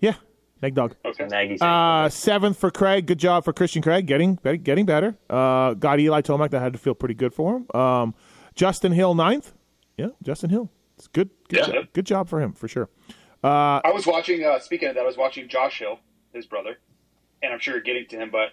yeah, 0.00 0.14
nag 0.62 0.74
dog. 0.74 0.96
Okay. 1.04 1.26
Nagy. 1.26 1.58
Uh, 1.60 2.08
seventh 2.08 2.58
for 2.58 2.70
Craig. 2.70 3.06
Good 3.06 3.18
job 3.18 3.44
for 3.44 3.52
Christian 3.52 3.82
Craig. 3.82 4.06
Getting 4.06 4.36
getting 4.62 4.84
better. 4.86 5.16
Uh, 5.28 5.74
got 5.74 6.00
Eli 6.00 6.22
Tomac. 6.22 6.50
That 6.50 6.60
had 6.60 6.72
to 6.72 6.78
feel 6.78 6.94
pretty 6.94 7.14
good 7.14 7.32
for 7.34 7.56
him. 7.58 7.66
Um, 7.80 8.14
Justin 8.54 8.92
Hill 8.92 9.14
ninth. 9.14 9.52
Yeah, 10.00 10.08
Justin 10.22 10.48
Hill. 10.50 10.70
It's 10.96 11.08
good. 11.08 11.28
Good, 11.48 11.58
Yeah. 11.58 11.72
job, 11.74 11.84
good 11.92 12.06
job 12.06 12.28
for 12.28 12.40
him 12.40 12.52
for 12.54 12.68
sure. 12.68 12.88
I 13.44 13.90
was 13.92 14.06
watching. 14.06 14.42
Uh, 14.44 14.58
speaking 14.58 14.88
of 14.88 14.94
that, 14.94 15.02
I 15.02 15.06
was 15.06 15.16
watching 15.18 15.46
Josh 15.48 15.78
Hill, 15.78 15.98
his 16.32 16.46
brother, 16.46 16.78
and 17.42 17.52
I'm 17.52 17.58
sure 17.58 17.74
you're 17.74 17.82
getting 17.82 18.06
to 18.08 18.16
him, 18.16 18.30
but 18.30 18.48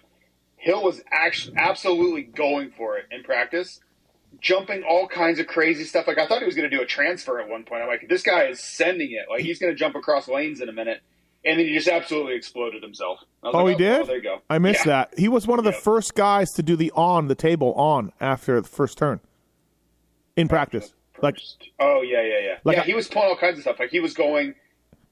Hill 0.56 0.82
was 0.82 1.00
actually 1.10 1.56
absolutely 1.56 2.22
going 2.22 2.70
for 2.70 2.98
it 2.98 3.06
in 3.10 3.22
practice, 3.22 3.80
jumping 4.40 4.82
all 4.82 5.06
kinds 5.08 5.38
of 5.38 5.46
crazy 5.46 5.84
stuff. 5.84 6.06
Like 6.06 6.18
I 6.18 6.26
thought 6.26 6.40
he 6.40 6.46
was 6.46 6.54
going 6.54 6.68
to 6.70 6.76
do 6.76 6.82
a 6.82 6.86
transfer 6.86 7.40
at 7.40 7.48
one 7.48 7.64
point. 7.64 7.82
I'm 7.82 7.88
like, 7.88 8.08
this 8.08 8.22
guy 8.22 8.44
is 8.44 8.60
sending 8.60 9.12
it. 9.12 9.26
Like 9.30 9.40
he's 9.42 9.58
going 9.58 9.72
to 9.72 9.78
jump 9.78 9.94
across 9.94 10.28
lanes 10.28 10.60
in 10.60 10.68
a 10.68 10.72
minute, 10.72 11.00
and 11.44 11.58
then 11.58 11.66
he 11.66 11.72
just 11.74 11.88
absolutely 11.88 12.34
exploded 12.34 12.82
himself. 12.82 13.20
Oh, 13.42 13.50
like, 13.50 13.78
he 13.78 13.84
did. 13.84 14.06
there 14.06 14.16
you 14.16 14.22
go. 14.22 14.42
I 14.50 14.58
missed 14.58 14.80
Yeah. 14.84 15.06
that. 15.08 15.18
He 15.18 15.28
was 15.28 15.46
one 15.46 15.58
of 15.58 15.64
the 15.64 15.70
Yeah. 15.72 15.80
first 15.80 16.14
guys 16.14 16.50
to 16.52 16.62
do 16.62 16.76
the 16.76 16.90
on 16.94 17.28
the 17.28 17.34
table 17.34 17.72
on 17.74 18.12
after 18.20 18.60
the 18.60 18.68
first 18.68 18.98
turn 18.98 19.20
in 20.36 20.48
practice. 20.48 20.92
Like 21.22 21.38
Oh 21.80 22.02
yeah, 22.02 22.22
yeah, 22.22 22.38
yeah. 22.42 22.54
Like 22.64 22.76
yeah, 22.76 22.82
I- 22.82 22.86
he 22.86 22.94
was 22.94 23.08
pulling 23.08 23.28
all 23.28 23.36
kinds 23.36 23.58
of 23.58 23.62
stuff. 23.62 23.78
Like 23.78 23.90
he 23.90 24.00
was 24.00 24.14
going 24.14 24.54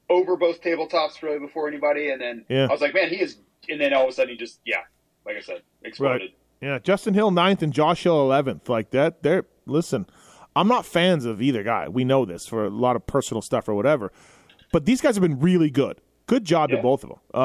over 0.09 0.37
both 0.37 0.63
tabletops 0.63 1.23
really 1.23 1.39
before 1.39 1.67
anybody, 1.69 2.11
and 2.11 2.21
then 2.21 2.45
Yeah. 2.49 2.67
I 2.69 2.73
was 2.73 2.81
like, 2.81 2.95
man, 2.95 3.09
he 3.09 3.17
is. 3.21 3.39
And 3.69 3.81
then 3.81 3.93
all 3.93 4.05
of 4.05 4.11
a 4.11 4.13
sudden, 4.13 4.31
he 4.31 4.37
just 4.37 4.61
yeah, 4.65 4.83
like 5.25 5.37
I 5.37 5.41
said, 5.41 5.63
exploded. 5.83 6.31
Yeah, 6.61 6.79
Justin 6.79 7.15
Hill 7.15 7.31
ninth 7.33 7.63
and 7.63 7.73
Josh 7.73 8.05
Hill 8.05 8.21
eleventh. 8.21 8.69
Like 8.69 8.91
that. 8.91 9.23
They're 9.23 9.45
listen. 9.67 10.07
I'm 10.55 10.69
not 10.69 10.87
fans 10.87 11.25
of 11.27 11.43
either 11.43 11.63
guy. 11.63 11.89
We 11.89 12.05
know 12.05 12.25
this 12.25 12.47
for 12.47 12.65
a 12.65 12.71
lot 12.71 12.97
of 12.97 13.07
personal 13.07 13.43
stuff 13.43 13.69
or 13.69 13.75
whatever. 13.75 14.11
But 14.73 14.87
these 14.87 15.01
guys 15.03 15.15
have 15.17 15.23
been 15.23 15.39
really 15.41 15.69
good. 15.71 16.01
Good 16.27 16.45
job 16.45 16.71
to 16.71 16.79
both 16.79 17.05
of 17.05 17.11
them. 17.11 17.19
Uh, 17.35 17.41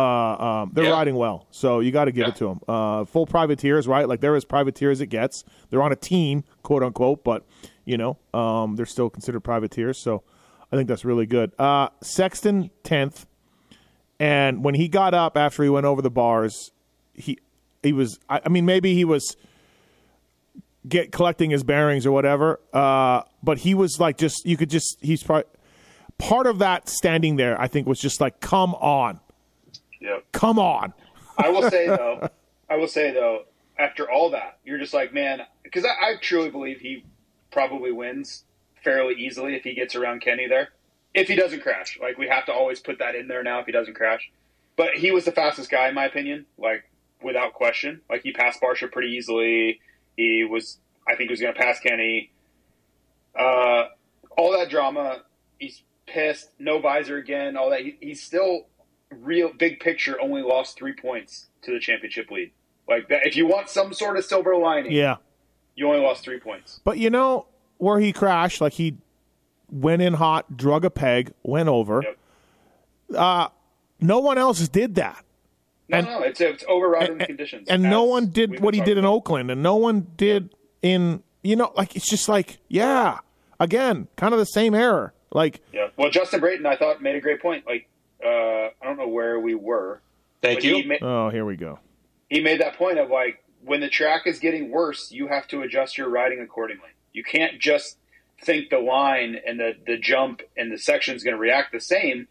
um, 0.61 0.71
they're 0.73 0.85
Yeah. 0.85 0.91
riding 0.91 1.15
well, 1.15 1.45
so 1.51 1.81
you 1.81 1.91
got 1.91 2.05
to 2.05 2.11
give 2.13 2.23
Yeah. 2.23 2.29
it 2.29 2.35
to 2.37 2.45
them. 2.45 2.59
Uh, 2.67 3.03
full 3.05 3.25
privateers, 3.27 3.85
right? 3.87 4.07
Like 4.07 4.21
they're 4.21 4.35
as 4.35 4.45
privateer 4.45 4.91
as 4.91 5.01
it 5.01 5.07
gets. 5.07 5.43
They're 5.69 5.83
on 5.83 5.91
a 5.91 5.95
team, 5.97 6.45
quote 6.63 6.81
unquote, 6.83 7.23
but 7.23 7.45
you 7.85 7.97
know 7.97 8.17
um, 8.33 8.75
they're 8.75 8.85
still 8.85 9.09
considered 9.09 9.41
privateers. 9.41 9.97
So 9.97 10.23
I 10.71 10.75
think 10.75 10.87
that's 10.87 11.03
really 11.05 11.25
good. 11.25 11.51
Uh, 11.59 11.89
Sexton 12.01 12.69
tenth, 12.83 13.25
and 14.19 14.63
when 14.63 14.75
he 14.75 14.87
got 14.87 15.13
up 15.13 15.35
after 15.37 15.63
he 15.63 15.69
went 15.69 15.85
over 15.85 16.01
the 16.01 16.11
bars, 16.11 16.71
he 17.13 17.39
he 17.83 17.93
was. 17.93 18.19
I, 18.29 18.41
I 18.45 18.49
mean, 18.49 18.65
maybe 18.65 18.93
he 18.93 19.05
was 19.05 19.35
get 20.87 21.11
collecting 21.11 21.51
his 21.51 21.63
bearings 21.63 22.05
or 22.05 22.11
whatever. 22.11 22.59
Uh, 22.73 23.21
but 23.43 23.59
he 23.59 23.73
was 23.73 23.99
like 23.99 24.17
just 24.17 24.45
you 24.45 24.57
could 24.57 24.69
just 24.69 24.97
he's 25.01 25.23
probably 25.23 25.43
part 26.17 26.47
of 26.47 26.59
that 26.59 26.89
standing 26.89 27.35
there. 27.35 27.59
I 27.59 27.67
think 27.67 27.87
was 27.87 27.99
just 27.99 28.21
like 28.21 28.39
come 28.39 28.73
on, 28.75 29.19
Yeah. 29.99 30.19
come 30.31 30.57
on. 30.59 30.93
I 31.37 31.49
will 31.49 31.69
say 31.69 31.87
though, 31.87 32.29
I 32.69 32.75
will 32.77 32.87
say 32.87 33.11
though, 33.11 33.43
after 33.77 34.09
all 34.09 34.31
that, 34.31 34.59
you're 34.63 34.77
just 34.79 34.93
like, 34.93 35.13
man, 35.13 35.41
because 35.63 35.85
I, 35.85 35.89
I 35.89 36.15
truly 36.21 36.49
believe 36.49 36.79
he 36.79 37.03
probably 37.51 37.91
wins 37.91 38.45
fairly 38.83 39.15
easily 39.15 39.55
if 39.55 39.63
he 39.63 39.73
gets 39.73 39.95
around 39.95 40.21
Kenny 40.21 40.47
there. 40.47 40.69
If 41.13 41.27
he 41.27 41.35
doesn't 41.35 41.61
crash, 41.61 41.99
like 42.01 42.17
we 42.17 42.27
have 42.29 42.45
to 42.45 42.53
always 42.53 42.79
put 42.79 42.99
that 42.99 43.15
in 43.15 43.27
there 43.27 43.43
now. 43.43 43.59
If 43.59 43.65
he 43.65 43.71
doesn't 43.71 43.95
crash, 43.95 44.31
but 44.77 44.95
he 44.95 45.11
was 45.11 45.25
the 45.25 45.31
fastest 45.31 45.69
guy 45.69 45.89
in 45.89 45.95
my 45.95 46.05
opinion, 46.05 46.45
like 46.57 46.85
without 47.21 47.53
question. 47.53 48.01
Like 48.09 48.23
he 48.23 48.31
passed 48.31 48.61
Barcia 48.61 48.91
pretty 48.91 49.09
easily. 49.09 49.79
He 50.17 50.45
was, 50.49 50.79
I 51.07 51.15
think, 51.15 51.29
he 51.29 51.33
was 51.33 51.41
going 51.41 51.53
to 51.53 51.59
pass 51.59 51.79
Kenny. 51.79 52.31
Uh, 53.37 53.85
all 54.37 54.51
that 54.57 54.69
drama. 54.69 55.23
He's 55.57 55.83
pissed. 56.05 56.49
No 56.59 56.79
visor 56.79 57.17
again. 57.17 57.57
All 57.57 57.69
that. 57.69 57.81
He, 57.81 57.97
he's 58.01 58.21
still 58.21 58.67
real 59.09 59.51
big 59.57 59.79
picture. 59.79 60.19
Only 60.21 60.41
lost 60.41 60.77
three 60.77 60.93
points 60.93 61.47
to 61.63 61.71
the 61.71 61.79
championship 61.79 62.29
lead. 62.31 62.51
Like 62.87 63.09
that. 63.09 63.25
If 63.25 63.35
you 63.35 63.47
want 63.47 63.69
some 63.69 63.93
sort 63.93 64.17
of 64.17 64.25
silver 64.25 64.55
lining, 64.55 64.91
Yeah, 64.91 65.17
you 65.75 65.87
only 65.87 65.99
lost 66.01 66.23
three 66.23 66.39
points. 66.39 66.79
but 66.83 66.97
you 66.97 67.09
know 67.09 67.47
where 67.77 67.99
he 67.99 68.13
crashed, 68.13 68.61
like 68.61 68.73
he 68.73 68.97
went 69.71 70.01
in 70.01 70.13
hot, 70.13 70.55
drug 70.57 70.83
a 70.85 70.89
peg, 70.89 71.33
went 71.43 71.69
over. 71.69 72.03
Yep. 72.03 72.17
Uh, 73.15 73.47
no 73.99 74.19
one 74.19 74.37
else 74.37 74.67
did 74.67 74.95
that. 74.95 75.23
No, 75.89 75.97
And- 75.97 76.07
no, 76.07 76.21
it's 76.21 76.39
it's 76.41 76.63
overriding 76.67 77.17
the 77.17 77.25
conditions. 77.25 77.67
and 77.69 77.83
no 77.83 78.03
one 78.03 78.27
did 78.27 78.59
what 78.61 78.73
he 78.73 78.79
talking 78.79 78.91
did 78.91 78.97
in 78.97 79.03
about. 79.05 79.13
Oakland, 79.15 79.51
and 79.51 79.61
no 79.61 79.75
one 79.75 80.07
did 80.15 80.55
in 80.81 81.21
you 81.43 81.55
know 81.55 81.71
like 81.75 81.95
it's 81.95 82.09
just 82.09 82.29
like 82.29 82.59
yeah, 82.69 83.19
again, 83.59 84.07
kind 84.15 84.33
of 84.33 84.39
the 84.39 84.45
same 84.45 84.73
error. 84.73 85.13
Like 85.33 85.61
Yeah. 85.73 85.87
Well, 85.97 86.09
Justin 86.09 86.39
Brayton, 86.39 86.65
I 86.65 86.75
thought 86.77 87.01
made 87.01 87.15
a 87.15 87.21
great 87.21 87.41
point. 87.41 87.65
Like, 87.67 87.87
uh, 88.23 88.27
I 88.29 88.71
don't 88.83 88.97
know 88.97 89.07
where 89.07 89.39
we 89.39 89.55
were. 89.55 90.01
Thank 90.41 90.63
you. 90.63 90.75
He, 90.77 90.83
ma- 90.85 90.95
oh, 91.01 91.29
here 91.29 91.45
we 91.45 91.55
go. 91.57 91.79
he 92.29 92.39
made 92.41 92.61
that 92.61 92.75
point 92.77 92.97
of 92.99 93.09
like 93.09 93.40
when 93.63 93.79
the 93.79 93.89
track 93.89 94.23
is 94.25 94.39
getting 94.39 94.71
worse, 94.71 95.11
you 95.11 95.27
have 95.27 95.47
to 95.49 95.61
adjust 95.61 95.97
your 95.97 96.09
riding 96.09 96.39
accordingly. 96.41 96.89
You 97.13 97.23
can't 97.23 97.59
just 97.59 97.97
think 98.43 98.69
the 98.69 98.79
line 98.79 99.37
and 99.45 99.59
the, 99.59 99.73
the 99.85 99.97
jump 99.97 100.41
and 100.57 100.71
the 100.71 100.77
section 100.77 101.15
is 101.15 101.23
going 101.23 101.35
to 101.35 101.39
react 101.39 101.71
the 101.71 101.79
same 101.79 102.27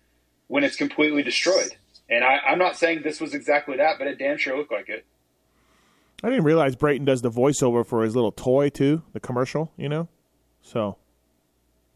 when 0.49 0.65
it's 0.65 0.77
completely 0.77 1.23
destroyed. 1.23 1.77
And 2.09 2.25
I, 2.25 2.39
I'm 2.49 2.59
not 2.59 2.77
saying 2.77 3.03
this 3.05 3.21
was 3.21 3.35
exactly 3.35 3.77
that, 3.77 3.97
but 3.99 4.09
it 4.09 4.19
damn 4.19 4.37
sure 4.37 4.57
looked 4.57 4.73
like 4.73 4.89
it. 4.89 5.05
I 6.23 6.29
didn't 6.29 6.45
realize 6.45 6.77
Brayton 6.77 7.05
does 7.05 7.23
the 7.23 7.31
voiceover 7.31 7.87
for 7.87 8.03
his 8.03 8.15
little 8.15 8.33
toy 8.33 8.69
too, 8.69 9.03
the 9.13 9.21
commercial. 9.21 9.73
You 9.77 9.89
know, 9.89 10.09
so 10.61 10.97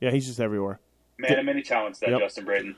yeah, 0.00 0.10
he's 0.10 0.26
just 0.26 0.40
everywhere. 0.40 0.80
Man 1.18 1.38
of 1.38 1.44
many 1.44 1.62
talents, 1.62 1.98
that 2.00 2.10
Yep. 2.10 2.20
Justin 2.20 2.44
Brayton. 2.44 2.76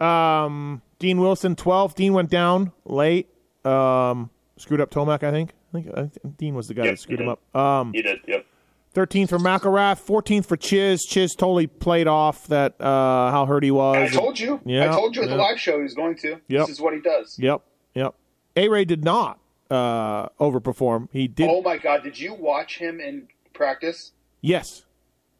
Um, 0.00 0.82
Dean 0.98 1.20
Wilson, 1.20 1.54
12th. 1.54 1.94
Dean 1.94 2.12
went 2.12 2.30
down 2.30 2.72
late. 2.84 3.28
Um, 3.64 4.30
screwed 4.56 4.80
up 4.80 4.90
Tomac, 4.90 5.22
I 5.22 5.30
think. 5.30 5.52
I 5.76 5.82
think, 5.82 5.98
I 5.98 6.00
think 6.06 6.36
Dean 6.36 6.54
was 6.54 6.68
the 6.68 6.74
guy 6.74 6.84
Yep, 6.84 6.92
that 6.94 7.00
screwed 7.00 7.20
him 7.20 7.28
up. 7.28 7.56
Um, 7.56 7.92
He 7.92 8.02
did. 8.02 8.20
Yep. 8.26 8.46
13th 8.94 9.28
for 9.28 9.38
McElrath, 9.38 10.00
14th 10.06 10.46
for 10.46 10.56
Chiz. 10.56 11.04
Chiz 11.04 11.34
totally 11.34 11.66
played 11.66 12.06
off 12.08 12.46
that 12.46 12.80
uh, 12.80 13.30
how 13.30 13.44
hurt 13.46 13.62
he 13.62 13.70
was. 13.70 14.10
I 14.10 14.14
told 14.18 14.38
you. 14.38 14.58
Yeah, 14.64 14.90
I 14.90 14.94
told 14.94 15.14
you 15.16 15.22
at 15.22 15.28
yeah. 15.28 15.36
the 15.36 15.42
live 15.42 15.60
show 15.60 15.76
he 15.76 15.82
was 15.82 15.92
going 15.92 16.16
to. 16.18 16.40
Yep. 16.48 16.66
This 16.66 16.70
is 16.70 16.80
what 16.80 16.94
he 16.94 17.00
does. 17.00 17.38
Yep, 17.38 17.60
yep. 17.94 18.14
A 18.56 18.68
Ray 18.70 18.86
did 18.86 19.04
not 19.04 19.38
uh, 19.70 20.28
overperform. 20.40 21.08
He 21.12 21.28
did. 21.28 21.50
Oh 21.50 21.60
my 21.60 21.76
God! 21.76 22.04
Did 22.04 22.18
you 22.18 22.32
watch 22.32 22.78
him 22.78 22.98
in 23.00 23.28
practice? 23.52 24.12
Yes, 24.40 24.84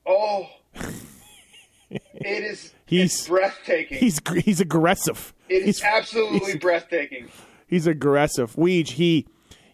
Oh, 0.06 0.48
it 1.90 2.44
is. 2.44 2.74
He's- 2.84 3.04
it's 3.20 3.28
breathtaking. 3.28 3.98
he's 3.98 4.20
he's 4.44 4.60
aggressive. 4.60 5.32
it 5.48 5.62
is 5.62 5.64
he's, 5.78 5.82
absolutely 5.82 6.40
he's- 6.40 6.56
breathtaking. 6.58 7.28
he's 7.66 7.86
aggressive. 7.86 8.54
Weege, 8.56 8.90
he 8.90 9.26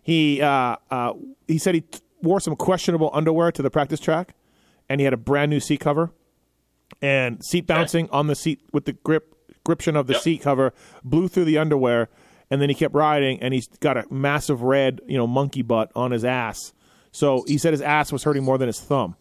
he 0.03 0.41
uh, 0.43 0.77
uh, 0.91 1.13
he 1.49 1.59
said 1.59 1.75
he 1.77 1.81
t- 1.83 2.01
wore 2.23 2.41
some 2.41 2.57
questionable 2.57 3.11
underwear 3.13 3.51
to 3.53 3.63
the 3.63 3.71
practice 3.71 4.01
track, 4.01 4.35
and 4.89 5.01
he 5.01 5.05
had 5.05 5.13
a 5.15 5.17
brand 5.19 5.51
new 5.51 5.61
seat 5.61 5.81
cover, 5.81 6.11
and 7.01 7.43
seat 7.45 7.67
bouncing 7.67 8.09
on 8.11 8.27
the 8.27 8.35
seat 8.35 8.61
with 8.73 8.85
the 8.85 8.93
grip 8.93 9.35
gription 9.65 9.95
of 9.97 10.07
the 10.09 10.15
Yep. 10.15 10.23
seat 10.23 10.41
cover 10.43 10.73
blew 11.05 11.29
through 11.29 11.45
the 11.45 11.57
underwear, 11.59 12.09
and 12.51 12.61
then 12.61 12.69
he 12.69 12.75
kept 12.75 12.95
riding, 12.95 13.41
and 13.41 13.55
he's 13.55 13.69
got 13.81 13.97
a 13.97 14.05
massive 14.13 14.63
red 14.63 15.01
you 15.07 15.17
know 15.17 15.27
monkey 15.27 15.63
butt 15.63 15.91
on 15.95 16.11
his 16.11 16.25
ass. 16.25 16.73
So 17.13 17.45
he 17.47 17.59
said 17.59 17.73
his 17.73 17.83
ass 17.83 18.11
was 18.13 18.25
hurting 18.25 18.43
more 18.43 18.59
than 18.59 18.67
his 18.69 18.81
thumb. 18.81 19.17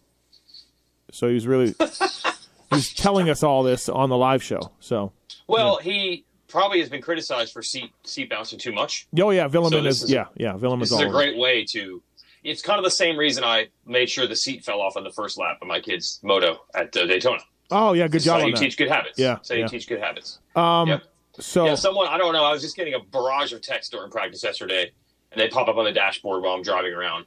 So 1.12 1.28
he 1.28 1.34
was 1.34 1.46
really 1.46 1.74
he 1.78 2.74
was 2.76 2.92
telling 2.94 3.28
us 3.28 3.42
all 3.42 3.62
this 3.62 3.88
on 3.88 4.08
the 4.08 4.16
live 4.16 4.42
show. 4.42 4.72
So 4.80 5.12
Well, 5.46 5.76
he 5.76 6.24
probably 6.52 6.78
has 6.80 6.88
been 6.88 7.02
criticized 7.02 7.52
for 7.52 7.62
seat 7.62 7.90
seat 8.04 8.30
bouncing 8.30 8.58
too 8.58 8.72
much. 8.72 9.08
oh 9.20 9.30
yeah, 9.30 9.48
Villeman 9.48 9.70
So 9.70 9.84
is, 9.84 10.02
is 10.04 10.10
yeah 10.12 10.26
yeah 10.36 10.52
Villeman's 10.52 10.90
This 10.90 10.92
is 10.92 10.98
all 11.00 11.08
a 11.08 11.10
great 11.10 11.36
way 11.36 11.64
to. 11.70 12.00
It's 12.44 12.60
kind 12.62 12.78
of 12.78 12.84
the 12.84 12.90
same 12.90 13.16
reason 13.16 13.42
I 13.44 13.68
made 13.86 14.10
sure 14.10 14.26
the 14.26 14.36
seat 14.36 14.64
fell 14.64 14.80
off 14.80 14.96
on 14.96 15.04
the 15.04 15.12
first 15.12 15.38
lap 15.38 15.58
of 15.62 15.68
my 15.68 15.80
kid's 15.80 16.20
moto 16.22 16.60
at 16.74 16.96
uh, 16.96 17.06
Daytona. 17.06 17.38
Oh 17.70 17.92
yeah, 17.94 18.04
good 18.06 18.14
That's 18.14 18.24
job 18.24 18.40
how 18.40 18.46
you 18.46 18.54
that. 18.54 18.60
teach 18.60 18.76
good 18.76 18.88
habits. 18.90 19.18
Yeah, 19.18 19.38
So 19.42 19.54
you 19.54 19.60
yeah. 19.60 19.66
teach 19.68 19.88
good 19.88 20.00
habits. 20.00 20.40
Um, 20.54 20.88
Yep. 20.88 21.02
so 21.40 21.64
Yeah, 21.66 21.74
someone 21.76 22.08
I 22.08 22.18
don't 22.18 22.32
know. 22.34 22.44
I 22.44 22.52
was 22.52 22.60
just 22.60 22.76
getting 22.76 22.94
a 22.94 23.00
barrage 23.00 23.52
of 23.52 23.62
texts 23.62 23.90
during 23.90 24.10
practice 24.10 24.42
yesterday, 24.42 24.90
and 25.30 25.40
they 25.40 25.48
pop 25.48 25.68
up 25.68 25.76
on 25.76 25.84
the 25.84 25.92
dashboard 25.92 26.42
while 26.42 26.52
I'm 26.54 26.62
driving 26.62 26.92
around, 26.92 27.24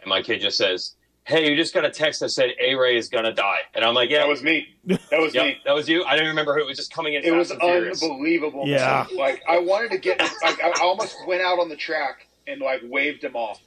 and 0.00 0.08
my 0.08 0.20
kid 0.22 0.40
just 0.40 0.56
says, 0.58 0.94
"Hey, 1.24 1.48
you 1.50 1.56
just 1.56 1.74
got 1.74 1.84
a 1.84 1.90
text 1.90 2.20
that 2.20 2.30
said 2.30 2.50
A 2.60 2.74
Ray 2.74 2.96
is 2.96 3.08
gonna 3.08 3.32
die," 3.32 3.60
and 3.74 3.84
I'm 3.84 3.94
like, 3.94 4.10
"Yeah, 4.10 4.18
That 4.18 4.28
was 4.28 4.42
me. 4.42 4.68
That 4.86 5.00
was 5.20 5.34
yep, 5.34 5.44
me. 5.46 5.56
that 5.64 5.74
was 5.74 5.88
you." 5.88 6.04
I 6.04 6.12
didn't 6.12 6.28
remember 6.28 6.54
who 6.54 6.60
it 6.60 6.66
was. 6.66 6.76
Just 6.76 6.92
coming 6.92 7.14
in. 7.14 7.24
It 7.24 7.32
was 7.32 7.50
unbelievable. 7.50 8.64
Yeah. 8.66 9.06
Like 9.14 9.42
I 9.48 9.58
wanted 9.58 9.90
to 9.92 9.98
get. 9.98 10.20
Like 10.42 10.62
I 10.62 10.72
almost 10.82 11.16
went 11.26 11.42
out 11.42 11.58
on 11.58 11.68
the 11.68 11.76
track 11.76 12.26
and 12.46 12.60
like 12.60 12.80
waved 12.84 13.24
him 13.24 13.36
off. 13.36 13.60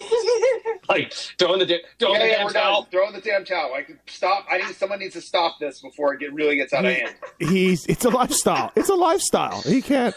Like 0.88 1.12
throwing 1.38 1.60
the 1.60 1.66
di- 1.66 1.80
throwing 1.98 2.14
yeah, 2.20 2.26
the 2.26 2.28
yeah, 2.28 2.36
damn 2.38 2.46
we're 2.46 2.52
done. 2.52 2.62
towel. 2.62 2.88
Throwing 2.90 3.12
the 3.12 3.20
damn 3.20 3.44
towel. 3.44 3.70
Like 3.70 3.88
stop. 4.08 4.46
I 4.50 4.58
need. 4.58 4.74
Someone 4.74 4.98
needs 4.98 5.14
to 5.14 5.20
stop 5.20 5.58
this 5.60 5.80
before 5.80 6.12
it 6.14 6.20
get 6.20 6.34
really 6.34 6.56
gets 6.56 6.72
out 6.72 6.84
of 6.84 6.92
hand. 6.92 7.14
he's 7.38 7.86
it's 7.86 8.04
a 8.04 8.10
lifestyle. 8.10 8.72
It's 8.74 8.88
a 8.88 8.94
lifestyle. 8.94 9.62
He 9.62 9.80
can't 9.80 10.14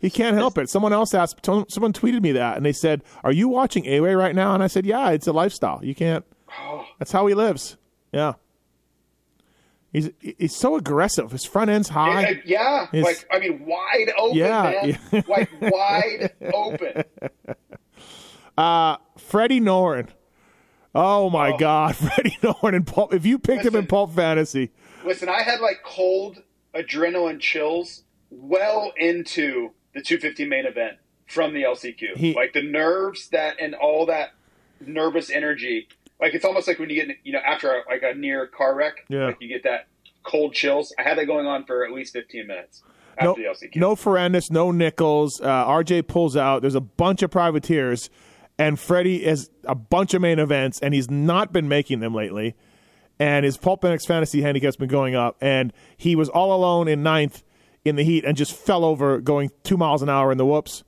he 0.00 0.10
can't 0.10 0.36
help 0.36 0.58
it. 0.58 0.68
Someone 0.70 0.92
else 0.92 1.14
asked 1.14 1.44
someone 1.44 1.92
tweeted 1.92 2.22
me 2.22 2.32
that 2.32 2.56
and 2.56 2.64
they 2.66 2.72
said, 2.72 3.02
"Are 3.24 3.32
you 3.32 3.48
watching 3.48 3.86
A 3.86 4.00
Ray 4.00 4.14
right 4.14 4.34
now?" 4.34 4.54
And 4.54 4.62
I 4.62 4.66
said, 4.66 4.86
"Yeah, 4.86 5.10
it's 5.10 5.26
a 5.26 5.32
lifestyle. 5.32 5.80
You 5.82 5.94
can't 5.94 6.24
That's 6.98 7.12
how 7.12 7.26
he 7.26 7.34
lives." 7.34 7.76
Yeah. 8.12 8.34
He's 9.92 10.10
he's 10.20 10.54
so 10.54 10.76
aggressive. 10.76 11.30
His 11.32 11.44
front 11.46 11.70
end's 11.70 11.88
high. 11.88 12.24
Uh, 12.24 12.34
yeah, 12.44 12.86
His- 12.92 13.04
like 13.04 13.26
I 13.32 13.38
mean, 13.38 13.64
wide 13.66 14.12
open, 14.18 14.36
Yeah, 14.36 14.96
man. 15.12 15.24
like 15.28 15.50
wide 15.60 16.30
open. 16.54 17.04
Freddie 19.18 19.60
Noren. 19.60 20.08
Oh 20.94 21.30
my 21.30 21.56
God, 21.56 21.96
Freddie 21.96 22.36
Noren 22.42 22.74
in 22.74 22.84
Pulp. 22.84 23.14
If 23.14 23.24
you 23.24 23.38
picked 23.38 23.62
him 23.62 23.68
in 23.68 23.72
Listen. 23.80 23.86
Pulp 23.86 24.12
Fantasy, 24.14 24.70
Listen, 25.04 25.28
I 25.28 25.42
had 25.42 25.60
like 25.60 25.78
cold 25.84 26.42
adrenaline 26.74 27.40
chills 27.40 28.04
well 28.30 28.92
into 28.98 29.70
the 29.98 30.04
250 30.04 30.44
main 30.46 30.64
event 30.66 30.98
from 31.26 31.52
the 31.54 31.62
LCQ. 31.62 32.16
He- 32.16 32.34
like 32.34 32.52
the 32.52 32.62
nerves 32.62 33.28
that 33.30 33.56
and 33.60 33.74
all 33.74 34.06
that 34.06 34.30
nervous 34.84 35.30
energy. 35.30 35.88
Like 36.20 36.34
it's 36.34 36.44
almost 36.44 36.66
like 36.68 36.78
when 36.78 36.90
you 36.90 37.04
get 37.04 37.16
you 37.24 37.32
know 37.32 37.38
after 37.40 37.70
a, 37.72 37.82
like 37.88 38.02
a 38.02 38.14
near 38.14 38.46
car 38.46 38.74
wreck, 38.74 39.04
Yeah. 39.08 39.26
like 39.26 39.36
you 39.40 39.48
get 39.48 39.62
that 39.64 39.86
cold 40.24 40.52
chills. 40.54 40.92
I 40.98 41.02
had 41.02 41.18
that 41.18 41.26
going 41.26 41.46
on 41.46 41.64
for 41.64 41.84
at 41.84 41.92
least 41.92 42.12
15 42.12 42.46
minutes 42.46 42.82
no, 43.20 43.30
after 43.30 43.42
the 43.42 43.48
LCQ. 43.48 43.76
no 43.76 43.94
Ferrandis, 43.96 44.50
no 44.50 44.70
Nichols. 44.70 45.40
Uh, 45.40 45.64
RJ 45.66 46.06
pulls 46.08 46.36
out. 46.36 46.60
There's 46.62 46.74
a 46.74 46.80
bunch 46.80 47.22
of 47.22 47.30
privateers, 47.30 48.10
and 48.58 48.78
Freddie 48.78 49.24
has 49.24 49.50
a 49.64 49.74
bunch 49.74 50.12
of 50.14 50.20
main 50.22 50.38
events, 50.38 50.80
and 50.80 50.92
he's 50.94 51.10
not 51.10 51.52
been 51.52 51.68
making 51.68 52.00
them 52.00 52.14
lately. 52.14 52.54
And 53.20 53.44
his 53.44 53.56
Pulp 53.56 53.82
MX 53.82 54.06
fantasy 54.06 54.42
handicap's 54.42 54.76
been 54.76 54.88
going 54.88 55.14
up, 55.16 55.36
and 55.40 55.72
he 55.96 56.14
was 56.14 56.28
all 56.28 56.52
alone 56.54 56.86
in 56.88 57.02
ninth 57.02 57.42
in 57.88 57.96
the 57.96 58.04
heat 58.04 58.24
and 58.24 58.36
just 58.36 58.52
fell 58.52 58.84
over 58.84 59.20
going 59.20 59.50
two 59.64 59.76
miles 59.76 60.02
an 60.02 60.08
hour 60.08 60.30
in 60.30 60.38
the 60.38 60.46
whoops. 60.46 60.84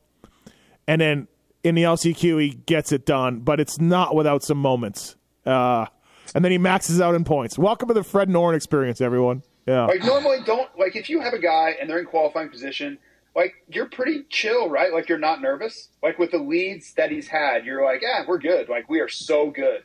And 0.86 1.00
then 1.00 1.28
in 1.62 1.74
the 1.74 1.82
LCQ, 1.82 2.40
he 2.40 2.50
gets 2.50 2.92
it 2.92 3.04
done, 3.06 3.40
but 3.40 3.60
it's 3.60 3.80
not 3.80 4.14
without 4.14 4.42
some 4.42 4.58
moments. 4.58 5.16
Uh, 5.44 5.86
and 6.34 6.44
then 6.44 6.52
he 6.52 6.58
maxes 6.58 7.00
out 7.00 7.14
in 7.14 7.24
points. 7.24 7.58
Welcome 7.58 7.88
to 7.88 7.94
the 7.94 8.04
Fred 8.04 8.28
Noren 8.28 8.54
experience, 8.54 9.00
everyone. 9.00 9.42
Yeah. 9.66 9.86
Like 9.86 10.04
normally, 10.04 10.38
don't 10.44 10.68
like 10.78 10.96
if 10.96 11.10
you 11.10 11.20
have 11.20 11.32
a 11.32 11.38
guy 11.38 11.76
and 11.80 11.88
they're 11.88 11.98
in 11.98 12.06
qualifying 12.06 12.48
position, 12.48 12.98
like 13.36 13.54
you're 13.68 13.88
pretty 13.88 14.24
chill, 14.28 14.68
right? 14.68 14.92
Like 14.92 15.08
you're 15.08 15.18
not 15.18 15.40
nervous. 15.40 15.88
Like 16.02 16.18
with 16.18 16.30
the 16.30 16.38
leads 16.38 16.94
that 16.94 17.10
he's 17.10 17.28
had, 17.28 17.64
you're 17.64 17.84
like, 17.84 18.02
yeah, 18.02 18.24
we're 18.26 18.38
good. 18.38 18.68
Like 18.68 18.88
we 18.88 19.00
are 19.00 19.08
so 19.08 19.50
good. 19.50 19.84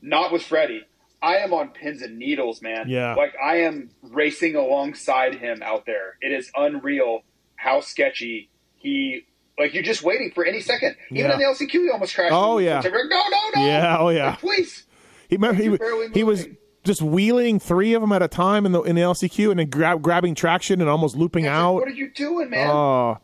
Not 0.00 0.32
with 0.32 0.42
Freddie. 0.42 0.86
I 1.20 1.36
am 1.38 1.52
on 1.52 1.70
pins 1.70 2.02
and 2.02 2.18
needles, 2.18 2.62
man. 2.62 2.88
Yeah. 2.88 3.14
Like 3.14 3.34
I 3.42 3.62
am 3.62 3.90
racing 4.02 4.54
alongside 4.54 5.34
him 5.36 5.62
out 5.62 5.84
there. 5.86 6.16
It 6.20 6.32
is 6.32 6.50
unreal 6.56 7.22
how 7.56 7.80
sketchy 7.80 8.50
he. 8.76 9.24
Like 9.58 9.74
you're 9.74 9.82
just 9.82 10.02
waiting 10.04 10.30
for 10.32 10.44
any 10.44 10.60
second. 10.60 10.94
Even 11.10 11.26
Yeah. 11.26 11.32
in 11.32 11.38
the 11.40 11.44
LCQ, 11.44 11.70
he 11.72 11.90
almost 11.90 12.14
crashed. 12.14 12.32
Oh, 12.32 12.58
yeah. 12.58 12.76
Like, 12.80 12.92
no, 12.92 13.00
no, 13.00 13.50
no. 13.56 13.66
Yeah, 13.66 13.96
oh, 13.98 14.08
yeah. 14.10 14.30
Like, 14.30 14.38
please. 14.38 14.86
He 15.28 15.34
remember 15.36 15.60
he, 15.60 15.68
was- 15.68 15.80
he 16.14 16.22
was 16.22 16.46
just 16.84 17.02
wheeling 17.02 17.58
three 17.58 17.92
of 17.94 18.00
them 18.00 18.12
at 18.12 18.22
a 18.22 18.28
time 18.28 18.64
in 18.64 18.70
the 18.72 18.80
in 18.82 18.94
the 18.94 19.02
LCQ 19.02 19.50
and 19.50 19.58
then 19.58 19.68
grab, 19.68 20.00
grabbing 20.00 20.36
traction 20.36 20.80
and 20.80 20.88
almost 20.88 21.16
looping 21.16 21.44
It's 21.44 21.50
like, 21.50 21.58
out. 21.58 21.74
what 21.74 21.88
are 21.88 21.90
you 21.90 22.10
doing, 22.12 22.48
man? 22.50 22.70
Oh, 22.70 23.18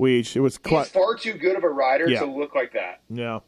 Weege, 0.00 0.34
it 0.34 0.40
was 0.40 0.58
He's 0.66 0.88
far 0.88 1.14
too 1.16 1.34
good 1.34 1.54
of 1.56 1.62
a 1.64 1.68
rider 1.68 2.08
Yeah. 2.08 2.20
to 2.20 2.26
look 2.26 2.54
like 2.54 2.72
that. 2.72 3.02
yeah. 3.10 3.40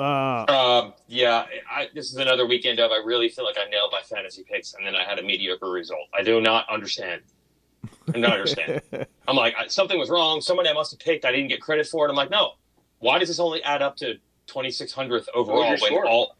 Uh, 0.00 0.44
Um, 0.48 0.94
yeah, 1.08 1.44
I, 1.70 1.88
this 1.94 2.10
is 2.10 2.16
another 2.16 2.46
weekend 2.46 2.78
of 2.78 2.90
I 2.90 2.96
really 3.04 3.28
feel 3.28 3.44
like 3.44 3.56
I 3.58 3.68
nailed 3.68 3.90
my 3.92 4.00
fantasy 4.02 4.42
picks, 4.42 4.74
and 4.74 4.86
then 4.86 4.94
I 4.94 5.04
had 5.04 5.18
a 5.18 5.22
mediocre 5.22 5.70
result. 5.70 6.08
I 6.14 6.22
do 6.22 6.40
not 6.40 6.68
understand. 6.70 7.22
I 8.08 8.12
do 8.12 8.20
not 8.20 8.32
understand. 8.32 8.82
I'm 9.28 9.36
like 9.36 9.54
I, 9.58 9.66
something 9.68 9.98
was 9.98 10.10
wrong. 10.10 10.40
Somebody 10.40 10.68
I 10.68 10.72
must 10.72 10.90
have 10.92 11.00
picked. 11.00 11.24
I 11.24 11.32
didn't 11.32 11.48
get 11.48 11.60
credit 11.60 11.86
for 11.86 12.06
it. 12.06 12.10
I'm 12.10 12.16
like, 12.16 12.30
no. 12.30 12.52
Why 12.98 13.18
does 13.18 13.28
this 13.28 13.40
only 13.40 13.62
add 13.62 13.82
up 13.82 13.96
to 13.96 14.14
2600th 14.48 15.26
overall 15.34 15.70
when 15.70 15.78
score? 15.78 16.06
all 16.06 16.36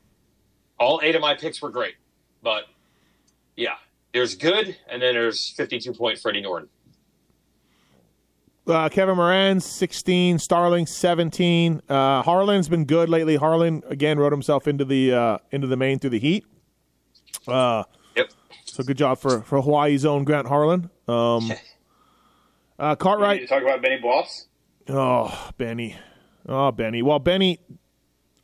all 0.78 1.00
eight 1.02 1.14
of 1.14 1.20
my 1.20 1.34
picks 1.34 1.60
were 1.62 1.70
great? 1.70 1.94
But 2.42 2.64
yeah, 3.56 3.76
there's 4.12 4.34
good, 4.34 4.76
and 4.88 5.00
then 5.00 5.14
there's 5.14 5.50
52 5.50 5.92
point 5.94 6.18
Freddie 6.18 6.42
Noren. 6.42 6.68
Uh, 8.70 8.88
Kevin 8.88 9.16
Moran, 9.16 9.60
16. 9.60 10.38
Starling, 10.38 10.86
17. 10.86 11.82
Uh, 11.88 12.22
Harlan's 12.22 12.68
been 12.68 12.84
good 12.84 13.08
lately. 13.08 13.36
Harlan 13.36 13.82
again 13.88 14.18
rode 14.18 14.32
himself 14.32 14.66
into 14.68 14.84
the 14.84 15.12
uh, 15.12 15.38
into 15.50 15.66
the 15.66 15.76
main 15.76 15.98
through 15.98 16.10
the 16.10 16.18
heat. 16.20 16.44
Uh, 17.46 17.84
Yep. 18.16 18.30
so 18.64 18.82
good 18.82 18.98
job 18.98 19.18
for 19.18 19.42
for 19.42 19.60
Hawaii's 19.62 20.04
own 20.04 20.24
Grant 20.24 20.48
Harlan. 20.48 20.90
Um, 21.08 21.50
uh, 22.78 22.82
You 22.82 22.88
need 22.88 22.98
Cartwright, 22.98 23.48
talk 23.48 23.62
about 23.62 23.82
Benny 23.82 23.98
Bloss. 24.00 24.46
oh 24.88 25.50
Benny, 25.58 25.96
oh 26.48 26.72
Benny. 26.72 27.02
Well, 27.02 27.18
Benny 27.18 27.60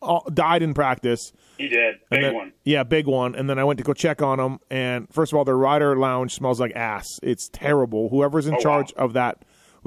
uh, 0.03 0.21
died 0.33 0.63
in 0.63 0.73
practice. 0.75 1.33
He 1.59 1.69
did. 1.69 1.97
Big 2.11 2.21
then- 2.23 2.35
one. 2.35 2.53
Yeah, 2.65 2.83
big 2.85 3.07
one. 3.07 3.35
And 3.35 3.49
then 3.49 3.59
I 3.59 3.65
went 3.65 3.79
to 3.79 3.85
go 3.85 3.93
check 3.95 4.21
on 4.23 4.39
him. 4.39 4.59
And 4.71 5.09
first 5.13 5.33
of 5.33 5.39
all, 5.39 5.45
their 5.45 5.57
rider 5.57 5.97
lounge 5.97 6.35
smells 6.35 6.61
like 6.61 6.73
ass. 6.77 7.07
It's 7.23 7.49
terrible. 7.51 8.09
Whoever's 8.11 8.47
in 8.47 8.55
Oh, 8.55 8.59
charge 8.61 8.93
wow. 8.97 9.05
of 9.07 9.13
that, 9.15 9.39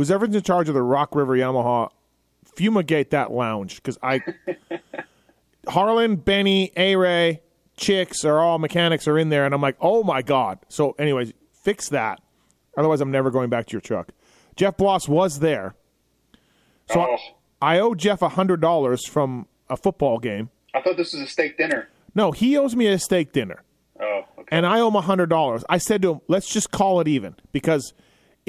whoever's 0.07 0.33
in 0.35 0.41
charge 0.41 0.67
of 0.69 0.75
the 0.75 0.81
Rock 0.81 1.13
River 1.15 1.33
Yamaha, 1.35 1.89
fumigate 2.55 3.11
that 3.11 3.31
lounge 3.31 3.75
because 3.75 3.97
I, 4.01 4.21
Harlan, 5.67 6.15
Benny, 6.17 6.71
A 6.75 6.95
Ray, 6.95 7.41
Chicks 7.77 8.25
are 8.25 8.39
all 8.39 8.59
mechanics 8.59 9.07
are 9.07 9.17
in 9.17 9.29
there, 9.29 9.45
and 9.45 9.53
I'm 9.53 9.61
like, 9.61 9.77
oh 9.79 10.03
my 10.03 10.21
god. 10.21 10.59
So, 10.67 10.91
anyways, 10.99 11.33
fix 11.63 11.89
that. 11.89 12.21
Otherwise, 12.77 13.01
I'm 13.01 13.11
never 13.11 13.31
going 13.31 13.49
back 13.49 13.67
to 13.67 13.71
your 13.73 13.81
truck. 13.81 14.09
Jeff 14.55 14.75
Bloss 14.77 15.07
was 15.07 15.39
there, 15.39 15.75
so 16.91 16.99
oh, 17.01 17.17
I, 17.61 17.75
I 17.77 17.79
owe 17.79 17.95
Jeff 17.95 18.21
a 18.21 18.29
hundred 18.29 18.59
dollars 18.61 19.05
from 19.07 19.47
a 19.69 19.77
football 19.77 20.19
game. 20.19 20.49
I 20.73 20.81
thought 20.81 20.97
this 20.97 21.13
was 21.13 21.21
a 21.21 21.27
steak 21.27 21.57
dinner. 21.57 21.87
No, 22.15 22.31
he 22.31 22.57
owes 22.57 22.75
me 22.75 22.87
a 22.87 22.99
steak 22.99 23.31
dinner 23.31 23.63
Oh, 24.01 24.23
okay. 24.39 24.47
and 24.51 24.65
I 24.65 24.79
owe 24.81 24.89
him 24.89 24.95
a 24.95 25.01
hundred 25.01 25.29
dollars. 25.29 25.63
I 25.69 25.77
said 25.77 26.01
to 26.01 26.13
him, 26.13 26.21
"Let's 26.27 26.51
just 26.51 26.71
call 26.71 26.99
it 26.99 27.07
even 27.07 27.35
because 27.53 27.93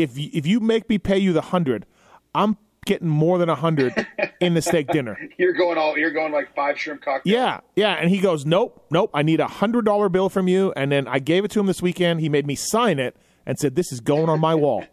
if 0.00 0.16
y- 0.16 0.30
if 0.32 0.46
you 0.46 0.60
make 0.60 0.88
me 0.88 0.98
pay 0.98 1.18
you 1.18 1.32
the 1.32 1.40
hundred, 1.40 1.86
I'm 2.34 2.56
getting 2.86 3.08
more 3.08 3.38
than 3.38 3.48
a 3.48 3.54
hundred 3.54 3.94
in 4.40 4.54
the 4.54 4.62
steak 4.62 4.88
dinner." 4.88 5.18
You're 5.38 5.52
going 5.52 5.78
all. 5.78 5.96
You're 5.98 6.10
going 6.12 6.32
like 6.32 6.54
five 6.54 6.78
shrimp 6.78 7.02
cocktails. 7.02 7.32
Yeah, 7.32 7.60
yeah, 7.76 7.92
and 7.94 8.10
he 8.10 8.18
goes, 8.18 8.44
"Nope, 8.44 8.86
nope. 8.90 9.10
I 9.14 9.22
need 9.22 9.40
a 9.40 9.48
hundred 9.48 9.84
dollar 9.84 10.08
bill 10.08 10.28
from 10.28 10.48
you." 10.48 10.72
And 10.76 10.90
then 10.90 11.06
I 11.06 11.18
gave 11.18 11.44
it 11.44 11.50
to 11.52 11.60
him 11.60 11.66
this 11.66 11.82
weekend. 11.82 12.20
He 12.20 12.28
made 12.28 12.46
me 12.46 12.54
sign 12.54 12.98
it 12.98 13.16
and 13.46 13.58
said, 13.58 13.74
"This 13.76 13.92
is 13.92 14.00
going 14.00 14.28
on 14.28 14.40
my 14.40 14.54
wall." 14.64 14.84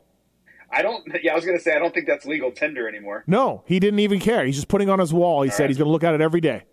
I 0.70 0.82
don't. 0.82 1.08
Yeah, 1.24 1.32
I 1.32 1.36
was 1.36 1.46
gonna 1.46 1.60
say 1.60 1.74
I 1.74 1.80
don't 1.80 1.94
think 1.94 2.08
that's 2.08 2.26
legal 2.26 2.52
tender 2.52 2.88
anymore. 2.90 3.24
No, 3.26 3.64
he 3.66 3.80
didn't 3.80 4.00
even 4.00 4.20
care. 4.20 4.46
He's 4.46 4.56
just 4.56 4.68
putting 4.68 4.90
on 4.90 5.00
his 5.00 5.14
wall. 5.14 5.42
He 5.44 5.50
said 5.50 5.64
right. 5.64 5.70
he's 5.70 5.78
going 5.78 5.88
to 5.88 5.92
look 5.92 6.04
at 6.04 6.14
it 6.14 6.20
every 6.22 6.42
day. 6.42 6.64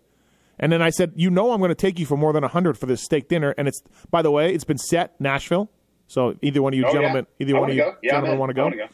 And 0.59 0.71
then 0.71 0.81
I 0.81 0.89
said, 0.89 1.13
"You 1.15 1.29
know, 1.29 1.51
I'm 1.51 1.59
going 1.59 1.69
to 1.69 1.75
take 1.75 1.97
you 1.97 2.05
for 2.05 2.17
more 2.17 2.33
than 2.33 2.43
a 2.43 2.49
hundred 2.49 2.77
for 2.77 2.87
this 2.87 3.01
steak 3.01 3.29
dinner." 3.29 3.55
And 3.57 3.67
it's, 3.69 3.81
by 4.11 4.21
the 4.21 4.31
way, 4.31 4.53
it's 4.53 4.63
been 4.65 4.77
set 4.77 5.19
Nashville. 5.19 5.69
So 6.07 6.35
either 6.41 6.61
one 6.61 6.73
of 6.73 6.77
you 6.79 6.85
Oh, 6.85 6.93
gentlemen, 6.93 7.25
yeah. 7.39 7.45
either 7.47 7.57
I 7.57 7.59
one 7.59 7.69
of 7.71 7.75
you 7.75 7.81
go. 7.83 7.95
Yeah, 8.01 8.11
gentlemen 8.11 8.37
want 8.39 8.49
to 8.51 8.53
go. 8.53 8.69
go. 8.69 8.87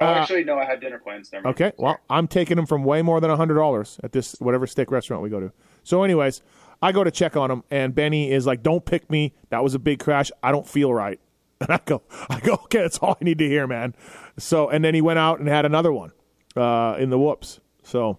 Oh, 0.00 0.06
Uh, 0.06 0.10
actually, 0.14 0.44
no. 0.44 0.58
I 0.58 0.64
had 0.64 0.80
dinner 0.80 0.98
plans. 0.98 1.32
Never. 1.32 1.48
Okay, 1.48 1.72
well, 1.76 1.98
I'm 2.08 2.28
taking 2.28 2.56
him 2.58 2.66
from 2.66 2.84
way 2.84 3.02
more 3.02 3.20
than 3.20 3.30
hundred 3.30 3.54
dollars 3.54 3.98
at 4.04 4.12
this 4.12 4.34
whatever 4.38 4.66
steak 4.66 4.90
restaurant 4.90 5.22
we 5.22 5.30
go 5.30 5.40
to. 5.40 5.52
So, 5.82 6.02
anyways, 6.04 6.42
I 6.80 6.92
go 6.92 7.02
to 7.02 7.10
check 7.10 7.36
on 7.36 7.50
him, 7.50 7.64
and 7.70 7.94
Benny 7.94 8.30
is 8.30 8.46
like, 8.46 8.62
"Don't 8.62 8.84
pick 8.84 9.10
me. 9.10 9.34
That 9.50 9.62
was 9.64 9.74
a 9.74 9.78
big 9.78 9.98
crash. 9.98 10.30
I 10.42 10.52
don't 10.52 10.66
feel 10.66 10.92
right." 10.94 11.18
And 11.60 11.72
I 11.72 11.80
go, 11.84 12.02
"I 12.30 12.38
go, 12.38 12.52
okay, 12.64 12.82
that's 12.82 12.98
all 12.98 13.16
I 13.20 13.24
need 13.24 13.38
to 13.38 13.48
hear, 13.48 13.66
man." 13.66 13.96
So, 14.38 14.68
and 14.68 14.84
then 14.84 14.94
he 14.94 15.00
went 15.00 15.18
out 15.18 15.40
and 15.40 15.48
had 15.48 15.64
another 15.64 15.92
one 15.92 16.12
uh, 16.56 16.94
in 17.00 17.10
the 17.10 17.18
whoops. 17.18 17.58
So, 17.82 18.18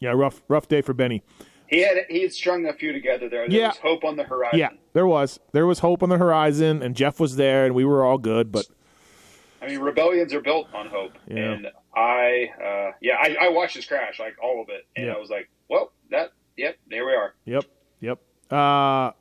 yeah, 0.00 0.10
rough, 0.10 0.42
rough 0.48 0.66
day 0.66 0.80
for 0.80 0.92
Benny. 0.92 1.22
He 1.72 1.80
had 1.82 1.96
he 2.10 2.20
had 2.22 2.32
strung 2.32 2.66
a 2.66 2.72
few 2.74 2.92
together 2.92 3.28
there. 3.30 3.48
There 3.48 3.58
Yeah. 3.60 3.68
was 3.68 3.78
hope 3.78 4.04
on 4.04 4.16
the 4.16 4.24
horizon. 4.24 4.58
Yeah, 4.58 4.68
there 4.92 5.06
was 5.06 5.40
there 5.52 5.66
was 5.66 5.78
hope 5.78 6.02
on 6.02 6.10
the 6.10 6.18
horizon, 6.18 6.82
and 6.82 6.94
Jeff 6.94 7.18
was 7.18 7.36
there, 7.36 7.64
and 7.64 7.74
we 7.74 7.84
were 7.84 8.04
all 8.04 8.18
good. 8.18 8.52
But 8.52 8.66
I 9.62 9.68
mean, 9.68 9.78
rebellions 9.78 10.34
are 10.34 10.40
built 10.42 10.66
on 10.74 10.88
hope, 10.88 11.12
Yeah. 11.28 11.52
and 11.52 11.68
I, 11.94 12.50
uh, 12.62 12.92
yeah, 13.00 13.14
I, 13.20 13.36
I 13.46 13.48
watched 13.50 13.76
this 13.76 13.86
crash, 13.86 14.18
like 14.18 14.34
all 14.42 14.60
of 14.60 14.68
it, 14.68 14.86
and 14.96 15.06
Yeah. 15.06 15.12
I 15.14 15.18
was 15.18 15.30
like, 15.30 15.48
well, 15.68 15.92
that, 16.10 16.32
yep, 16.56 16.76
there 16.90 17.06
we 17.06 17.12
are. 17.12 17.34
Yep, 17.46 17.64
yep. 18.00 18.18
Uh, 18.50 19.12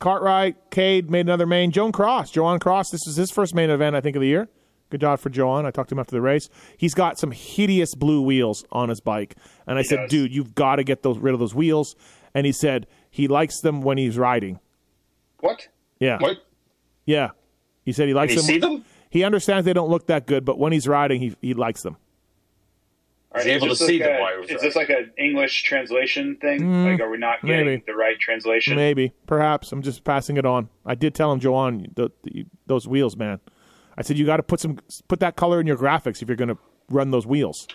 Cartwright, 0.00 0.56
Cade 0.70 1.10
made 1.10 1.26
another 1.26 1.46
main. 1.46 1.70
Joan 1.70 1.92
Cros, 1.92 2.30
Joan 2.32 2.58
Cros. 2.58 2.90
This 2.90 3.06
is 3.06 3.14
his 3.16 3.30
first 3.30 3.54
main 3.54 3.70
event, 3.70 3.94
I 3.94 4.00
think, 4.00 4.16
of 4.16 4.22
the 4.22 4.28
year. 4.28 4.48
Good 4.92 5.00
job 5.00 5.20
for 5.20 5.30
Joan. 5.30 5.64
I 5.64 5.70
talked 5.70 5.88
to 5.88 5.94
him 5.94 6.00
after 6.00 6.14
the 6.14 6.20
race. 6.20 6.50
He's 6.76 6.92
got 6.92 7.18
some 7.18 7.30
hideous 7.30 7.94
blue 7.94 8.20
wheels 8.20 8.64
on 8.70 8.90
his 8.90 9.00
bike, 9.00 9.36
and 9.66 9.78
I 9.78 9.82
said, 9.82 10.00
does. 10.02 10.10
"Dude, 10.10 10.34
you've 10.34 10.54
got 10.54 10.76
to 10.76 10.84
get 10.84 11.02
those 11.02 11.16
rid 11.16 11.32
of 11.32 11.40
those 11.40 11.54
wheels." 11.54 11.96
And 12.34 12.44
he 12.44 12.52
said 12.52 12.86
he 13.10 13.26
likes 13.26 13.60
them 13.62 13.80
when 13.80 13.96
he's 13.96 14.18
riding. 14.18 14.60
What? 15.40 15.68
Yeah, 15.98 16.18
What? 16.20 16.44
yeah. 17.06 17.30
He 17.86 17.92
said 17.92 18.06
he 18.06 18.12
likes 18.14 18.34
Can 18.34 18.42
you 18.42 18.46
them. 18.46 18.54
see 18.54 18.58
them? 18.76 18.84
He 19.08 19.24
understands 19.24 19.64
they 19.64 19.72
don't 19.72 19.88
look 19.90 20.06
that 20.08 20.26
good, 20.26 20.44
but 20.44 20.58
when 20.58 20.72
he's 20.72 20.86
riding, 20.86 21.20
he 21.22 21.34
he 21.40 21.54
likes 21.54 21.82
them. 21.82 21.96
All 23.34 23.40
Is 23.40 23.46
he 23.46 23.52
able 23.52 23.68
to 23.68 23.76
see 23.76 23.92
like 23.98 24.02
them 24.02 24.16
a- 24.16 24.20
while 24.20 24.34
he 24.34 24.40
was 24.42 24.50
Is 24.50 24.60
this 24.60 24.76
like 24.76 24.90
an 24.90 25.10
English 25.16 25.62
translation 25.62 26.36
thing? 26.36 26.84
like, 26.84 27.00
are 27.00 27.08
we 27.10 27.16
not 27.16 27.40
getting 27.40 27.62
Mm, 27.64 27.66
maybe. 27.66 27.82
the 27.86 27.94
right 27.94 28.18
translation? 28.20 28.76
Maybe, 28.76 29.12
perhaps. 29.26 29.72
I'm 29.72 29.80
just 29.80 30.04
passing 30.04 30.36
it 30.36 30.44
on. 30.44 30.68
I 30.84 30.94
did 30.94 31.14
tell 31.14 31.32
him, 31.32 31.40
Joan, 31.40 31.86
the, 31.94 32.10
the, 32.24 32.44
those 32.66 32.86
wheels, 32.86 33.16
man. 33.16 33.40
I 33.96 34.02
said 34.02 34.18
you 34.18 34.26
got 34.26 34.38
to 34.38 34.42
put 34.42 34.60
some 34.60 34.78
put 35.08 35.20
that 35.20 35.36
color 35.36 35.60
in 35.60 35.66
your 35.66 35.76
graphics 35.76 36.22
if 36.22 36.28
you're 36.28 36.36
going 36.36 36.48
to 36.48 36.58
run 36.88 37.10
those 37.10 37.26
wheels. 37.26 37.66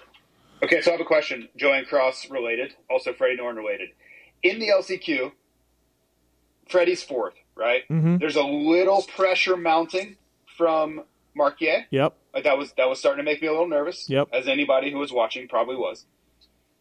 Okay, 0.64 0.82
so 0.82 0.92
I 0.92 0.94
have 0.94 1.02
a 1.02 1.06
question. 1.06 1.50
Joan 1.56 1.86
Cros 1.86 2.28
related, 2.30 2.76
also 2.90 3.14
Freddie 3.14 3.38
Noren 3.38 3.56
related. 3.56 3.90
In 4.42 4.60
the 4.60 4.70
LCQ, 4.70 5.32
Freddie's 6.68 7.04
fourth, 7.04 7.36
right? 7.56 7.84
Mm-hmm. 7.90 8.18
There's 8.18 8.36
a 8.36 8.44
little 8.44 9.04
pressure 9.04 9.56
mounting 9.56 10.18
from 10.58 11.04
Marquier. 11.36 11.86
Yep. 11.92 12.16
Like 12.34 12.44
that 12.44 12.58
was 12.58 12.74
that 12.74 12.90
was 12.90 13.00
starting 13.00 13.24
to 13.24 13.32
make 13.32 13.42
me 13.42 13.48
a 13.48 13.52
little 13.52 13.68
nervous. 13.68 14.10
Yep. 14.10 14.30
As 14.34 14.48
anybody 14.48 14.92
who 14.92 14.98
was 14.98 15.12
watching 15.12 15.48
probably 15.48 15.76
was. 15.76 16.06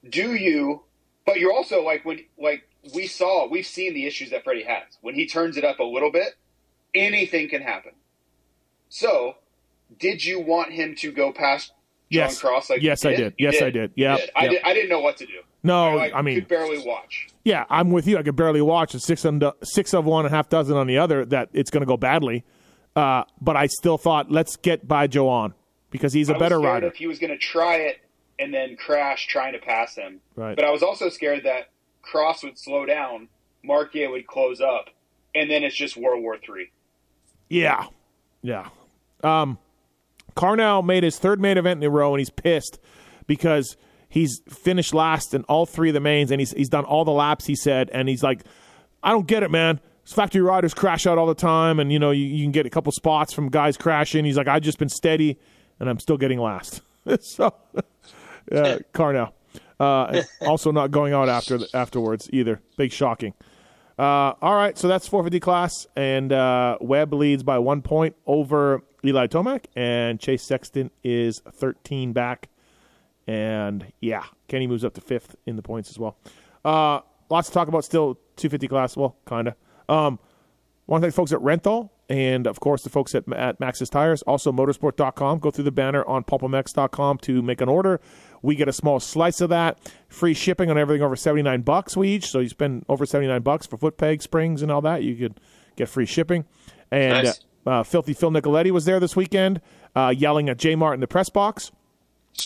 Do 0.09 0.35
you? 0.35 0.83
But 1.25 1.41
you're 1.41 1.53
also 1.53 1.83
like 1.83 2.05
when 2.05 2.21
like 2.39 2.69
we 2.95 3.07
saw, 3.07 3.49
we've 3.49 3.67
seen 3.67 3.95
the 3.95 4.07
issues 4.07 4.31
that 4.31 4.45
Freddie 4.45 4.65
has. 4.65 4.99
When 5.01 5.15
he 5.15 5.27
turns 5.27 5.57
it 5.57 5.65
up 5.65 5.79
a 5.81 5.85
little 5.85 6.13
bit, 6.13 6.35
anything 6.95 7.49
can 7.49 7.63
happen. 7.63 7.93
So, 8.89 9.37
did 9.99 10.25
you 10.25 10.41
want 10.41 10.73
him 10.73 10.95
to 10.97 11.13
go 11.13 11.33
past 11.33 11.69
John 11.69 11.75
Yes. 12.11 12.41
Cross? 12.41 12.71
Like 12.71 12.83
Yes, 12.83 13.05
you 13.05 13.11
I 13.11 13.17
did. 13.17 13.35
Yes, 13.39 13.61
You 13.61 13.67
I 13.67 13.71
did. 13.71 13.93
Yep. 13.97 14.21
I, 14.37 14.49
did. 14.49 14.63
I 14.65 14.75
didn't 14.75 14.91
know 14.91 15.01
what 15.01 15.17
to 15.19 15.27
do. 15.27 15.41
No, 15.63 15.99
I, 15.99 16.19
I 16.19 16.23
mean, 16.23 16.37
could 16.37 16.49
barely 16.49 16.79
watch. 16.79 17.27
yeah, 17.45 17.65
I'm 17.69 17.91
with 17.91 18.07
you. 18.07 18.17
I 18.19 18.23
could 18.23 18.37
barely 18.37 18.63
watch 18.63 18.95
a 18.95 19.01
six 19.01 19.25
on 19.25 19.43
six 19.65 19.93
of 19.95 20.05
one 20.05 20.25
and 20.25 20.33
a 20.33 20.37
half 20.37 20.49
dozen 20.49 20.77
on 20.77 20.87
the 20.87 20.99
other. 20.99 21.25
That 21.25 21.49
it's 21.53 21.71
going 21.71 21.81
to 21.81 21.87
go 21.87 21.97
badly. 21.97 22.45
Uh, 22.95 23.25
but 23.41 23.57
I 23.57 23.67
still 23.67 23.99
thought 23.99 24.31
let's 24.31 24.57
get 24.57 24.87
by 24.87 25.09
Joe 25.09 25.29
on 25.29 25.55
because 25.91 26.13
he's 26.13 26.31
a 26.31 26.37
I 26.37 26.39
better 26.39 26.61
rider. 26.61 26.87
If 26.87 26.95
he 26.95 27.09
was 27.09 27.19
going 27.19 27.31
to 27.33 27.39
try 27.39 27.77
it 27.77 27.99
and 28.39 28.55
then 28.55 28.77
crash 28.77 29.27
trying 29.27 29.55
to 29.55 29.59
pass 29.59 29.97
him, 29.97 30.21
Right. 30.37 30.55
But 30.55 30.65
I 30.65 30.71
was 30.71 30.83
also 30.85 31.09
scared 31.09 31.43
that 31.45 31.71
Cros 32.03 32.45
would 32.45 32.57
slow 32.59 32.87
down, 32.87 33.29
Marquez 33.65 34.09
would 34.09 34.27
close 34.29 34.61
up, 34.61 34.91
and 35.35 35.51
then 35.51 35.65
it's 35.65 35.75
just 35.75 35.97
World 35.97 36.23
War 36.23 36.37
Three. 36.39 36.71
Yeah, 37.49 37.87
yeah. 38.47 38.69
Um, 39.25 39.59
Carnell 40.37 40.85
made 40.85 41.03
his 41.03 41.19
third 41.19 41.41
main 41.41 41.59
event 41.59 41.83
in 41.83 41.87
a 41.87 41.91
row, 41.91 42.15
and 42.15 42.21
he's 42.21 42.31
pissed 42.31 42.79
because 43.27 43.77
he's 44.09 44.41
finished 44.49 44.95
last 44.95 45.35
in 45.35 45.43
all 45.45 45.67
three 45.67 45.89
of 45.89 45.95
the 45.95 46.01
mains, 46.01 46.31
and 46.31 46.41
he's 46.41 46.53
he's 46.53 46.69
done 46.69 46.85
all 46.85 47.05
the 47.05 47.13
laps. 47.13 47.47
He 47.47 47.57
said, 47.57 47.91
and 47.93 48.09
he's 48.09 48.23
like, 48.23 48.43
I 49.03 49.11
don't 49.11 49.27
get 49.27 49.43
it, 49.43 49.51
man. 49.51 49.81
Factory 50.05 50.41
riders 50.41 50.73
crash 50.73 51.07
out 51.07 51.19
all 51.19 51.27
the 51.27 51.35
time, 51.35 51.81
and 51.81 51.93
you 51.93 51.99
know 51.99 52.13
you, 52.13 52.25
you 52.25 52.45
can 52.45 52.53
get 52.53 52.67
a 52.67 52.71
couple 52.71 52.93
spots 52.93 53.33
from 53.33 53.49
guys 53.49 53.77
crashing. 53.77 54.25
He's 54.25 54.37
like, 54.37 54.47
I've 54.47 54.63
just 54.63 54.79
been 54.79 54.89
steady, 54.89 55.41
and 55.81 55.89
I'm 55.89 55.99
still 55.99 56.17
getting 56.17 56.39
last. 56.39 56.83
so, 57.21 57.53
uh, 58.53 58.79
Carnell, 58.95 59.33
uh, 59.81 60.23
also 60.43 60.71
not 60.71 60.93
going 60.93 61.13
out 61.13 61.29
after 61.29 61.59
afterwards 61.75 62.31
either. 62.33 62.61
Big 62.77 62.93
shocking. 62.93 63.35
Uh, 63.99 64.35
all 64.43 64.55
right, 64.55 64.77
so 64.77 64.89
that's 64.89 65.09
450 65.09 65.41
class, 65.41 65.87
and 65.97 66.31
uh, 66.31 66.77
Webb 66.81 67.15
leads 67.15 67.43
by 67.43 67.59
one 67.59 67.81
point 67.81 68.15
over 68.27 68.83
Eli 69.05 69.27
Tomac, 69.27 69.65
and 69.75 70.21
Chase 70.21 70.43
Sexton 70.43 70.91
is 71.03 71.41
13 71.53 72.13
back. 72.13 72.49
And 73.27 73.93
yeah, 74.01 74.25
Kenny 74.49 74.67
moves 74.67 74.85
up 74.85 74.95
to 74.95 75.01
fifth 75.01 75.35
in 75.47 75.57
the 75.57 75.63
points 75.63 75.91
as 75.91 75.99
well. 75.99 76.19
Uh, 76.65 77.01
lots 77.31 77.49
to 77.49 77.55
talk 77.55 77.69
about 77.69 77.85
still 77.85 78.15
250 78.37 78.69
class. 78.69 78.97
Well, 78.97 79.17
kind 79.25 79.49
of. 79.49 79.55
Um, 79.89 80.19
want 80.87 81.03
to 81.03 81.07
thank 81.07 81.15
folks 81.15 81.33
at 81.33 81.41
Renthal 81.41 81.91
and, 82.09 82.47
of 82.47 82.61
course, 82.61 82.83
the 82.83 82.91
folks 82.91 83.15
at, 83.15 83.31
at 83.33 83.59
Maxxis 83.59 83.91
Tires. 83.91 84.23
Also, 84.23 84.53
motosport.com. 84.53 85.39
Go 85.41 85.51
through 85.51 85.65
the 85.65 85.73
banner 85.73 86.05
on 86.05 86.25
pulpmx.com 86.25 87.19
to 87.19 87.43
make 87.43 87.61
an 87.61 87.69
order. 87.69 88.01
We 88.43 88.55
get 88.55 88.69
a 88.69 88.73
small 88.73 89.01
slice 89.01 89.41
of 89.41 89.49
that. 89.51 89.79
Free 90.09 90.35
shipping 90.35 90.71
on 90.71 90.79
everything 90.79 91.03
over 91.03 91.17
79 91.17 91.63
bucks 91.63 91.97
we 91.97 92.11
each. 92.11 92.29
So 92.29 92.39
you 92.39 92.49
spend 92.49 92.85
over 92.89 93.07
79 93.07 93.43
bucks 93.43 93.67
for 93.67 93.77
foot 93.77 93.97
peg 93.97 94.23
springs 94.23 94.63
and 94.63 94.71
all 94.71 94.81
that. 94.83 95.03
You 95.03 95.17
could 95.17 95.41
get 95.75 95.89
free 95.89 96.07
shipping. 96.07 96.45
And 96.91 97.25
Nice. 97.27 97.41
uh, 97.67 97.83
Filthy 97.83 98.13
Phil 98.15 98.31
Nicoletti 98.31 98.71
was 98.71 98.85
there 98.85 99.01
this 99.01 99.17
weekend 99.17 99.61
uh, 99.97 100.15
yelling 100.17 100.49
at 100.49 100.59
J 100.59 100.77
Mart 100.77 100.95
in 100.95 101.01
the 101.01 101.09
press 101.09 101.29
box 101.29 101.73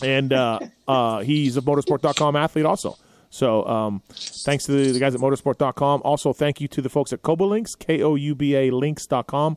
and 0.02 0.32
uh, 0.32 0.60
uh, 0.88 1.20
he's 1.20 1.56
a 1.56 1.60
motosport.com 1.60 2.36
athlete 2.36 2.64
also. 2.64 2.96
So 3.30 3.64
um, 3.66 4.02
thanks 4.10 4.64
to 4.64 4.72
the, 4.72 4.92
the 4.92 4.98
guys 4.98 5.14
at 5.14 5.20
motosport.com. 5.20 6.02
Also, 6.04 6.32
thank 6.32 6.60
you 6.60 6.68
to 6.68 6.82
the 6.82 6.88
folks 6.88 7.12
at 7.12 7.22
Kouba 7.22 7.48
Links, 7.48 7.74
K 7.76 8.02
O 8.02 8.16
U 8.16 8.34
B 8.34 8.56
A 8.56 8.70
links.com. 8.70 9.56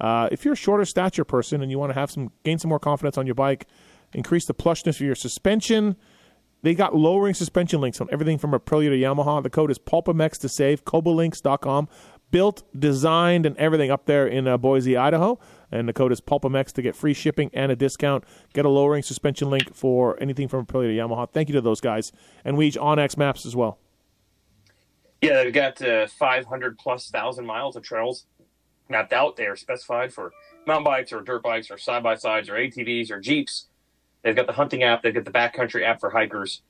Uh, 0.00 0.28
if 0.32 0.44
you're 0.44 0.54
a 0.54 0.56
shorter 0.56 0.86
stature 0.86 1.24
person 1.24 1.62
and 1.62 1.70
you 1.70 1.78
want 1.78 1.90
to 1.90 1.98
have 1.98 2.10
some 2.10 2.32
gain 2.42 2.58
some 2.58 2.70
more 2.70 2.78
confidence 2.78 3.18
on 3.18 3.26
your 3.26 3.34
bike, 3.34 3.66
increase 4.14 4.46
the 4.46 4.54
plushness 4.54 4.96
of 4.96 5.02
your 5.02 5.14
suspension. 5.14 5.96
They 6.62 6.74
got 6.74 6.94
lowering 6.94 7.34
suspension 7.34 7.80
links 7.80 8.00
on 8.00 8.08
everything 8.10 8.38
from 8.38 8.52
Aprilia 8.52 8.90
to 8.90 8.96
Yamaha. 8.96 9.42
The 9.42 9.50
code 9.50 9.70
is 9.70 9.78
PulpaMex 9.78 10.38
to 10.40 10.48
save. 10.48 10.84
KoubaLinks.com. 10.84 11.88
Built, 12.30 12.62
designed, 12.78 13.44
and 13.44 13.56
everything 13.56 13.90
up 13.90 14.06
there 14.06 14.26
in 14.26 14.46
uh, 14.46 14.56
Boise, 14.56 14.96
Idaho. 14.96 15.38
And 15.72 15.88
the 15.88 15.92
code 15.92 16.12
is 16.12 16.20
PulpaMex 16.20 16.72
to 16.72 16.82
get 16.82 16.96
free 16.96 17.14
shipping 17.14 17.50
and 17.52 17.70
a 17.70 17.76
discount. 17.76 18.24
Get 18.52 18.64
a 18.64 18.68
lowering 18.68 19.02
suspension 19.02 19.50
link 19.50 19.74
for 19.74 20.20
anything 20.20 20.48
from 20.48 20.66
Aprilia 20.66 20.96
to 20.96 21.08
Yamaha. 21.08 21.30
Thank 21.30 21.48
you 21.48 21.54
to 21.54 21.60
those 21.60 21.80
guys. 21.80 22.12
And 22.44 22.56
we 22.56 22.66
each 22.66 22.76
onX 22.76 23.16
Maps 23.16 23.46
as 23.46 23.54
well. 23.54 23.78
Yeah, 25.20 25.42
they've 25.42 25.52
got 25.52 25.80
uh, 25.82 26.06
500 26.06 26.78
plus 26.78 27.10
thousand 27.10 27.46
miles 27.46 27.76
of 27.76 27.82
trails 27.82 28.26
mapped 28.88 29.12
out. 29.12 29.36
They 29.36 29.46
are 29.46 29.56
specified 29.56 30.12
for 30.12 30.32
mountain 30.66 30.84
bikes 30.84 31.12
or 31.12 31.20
dirt 31.20 31.42
bikes 31.42 31.70
or 31.70 31.78
side 31.78 32.02
by 32.02 32.14
sides 32.14 32.48
or 32.48 32.54
ATVs 32.54 33.10
or 33.10 33.20
Jeeps. 33.20 33.66
They've 34.22 34.36
got 34.36 34.46
the 34.46 34.52
hunting 34.52 34.82
app. 34.82 35.02
They've 35.02 35.14
got 35.14 35.24
the 35.24 35.30
backcountry 35.30 35.82
app 35.82 36.00
for 36.00 36.10
hikers. 36.10 36.62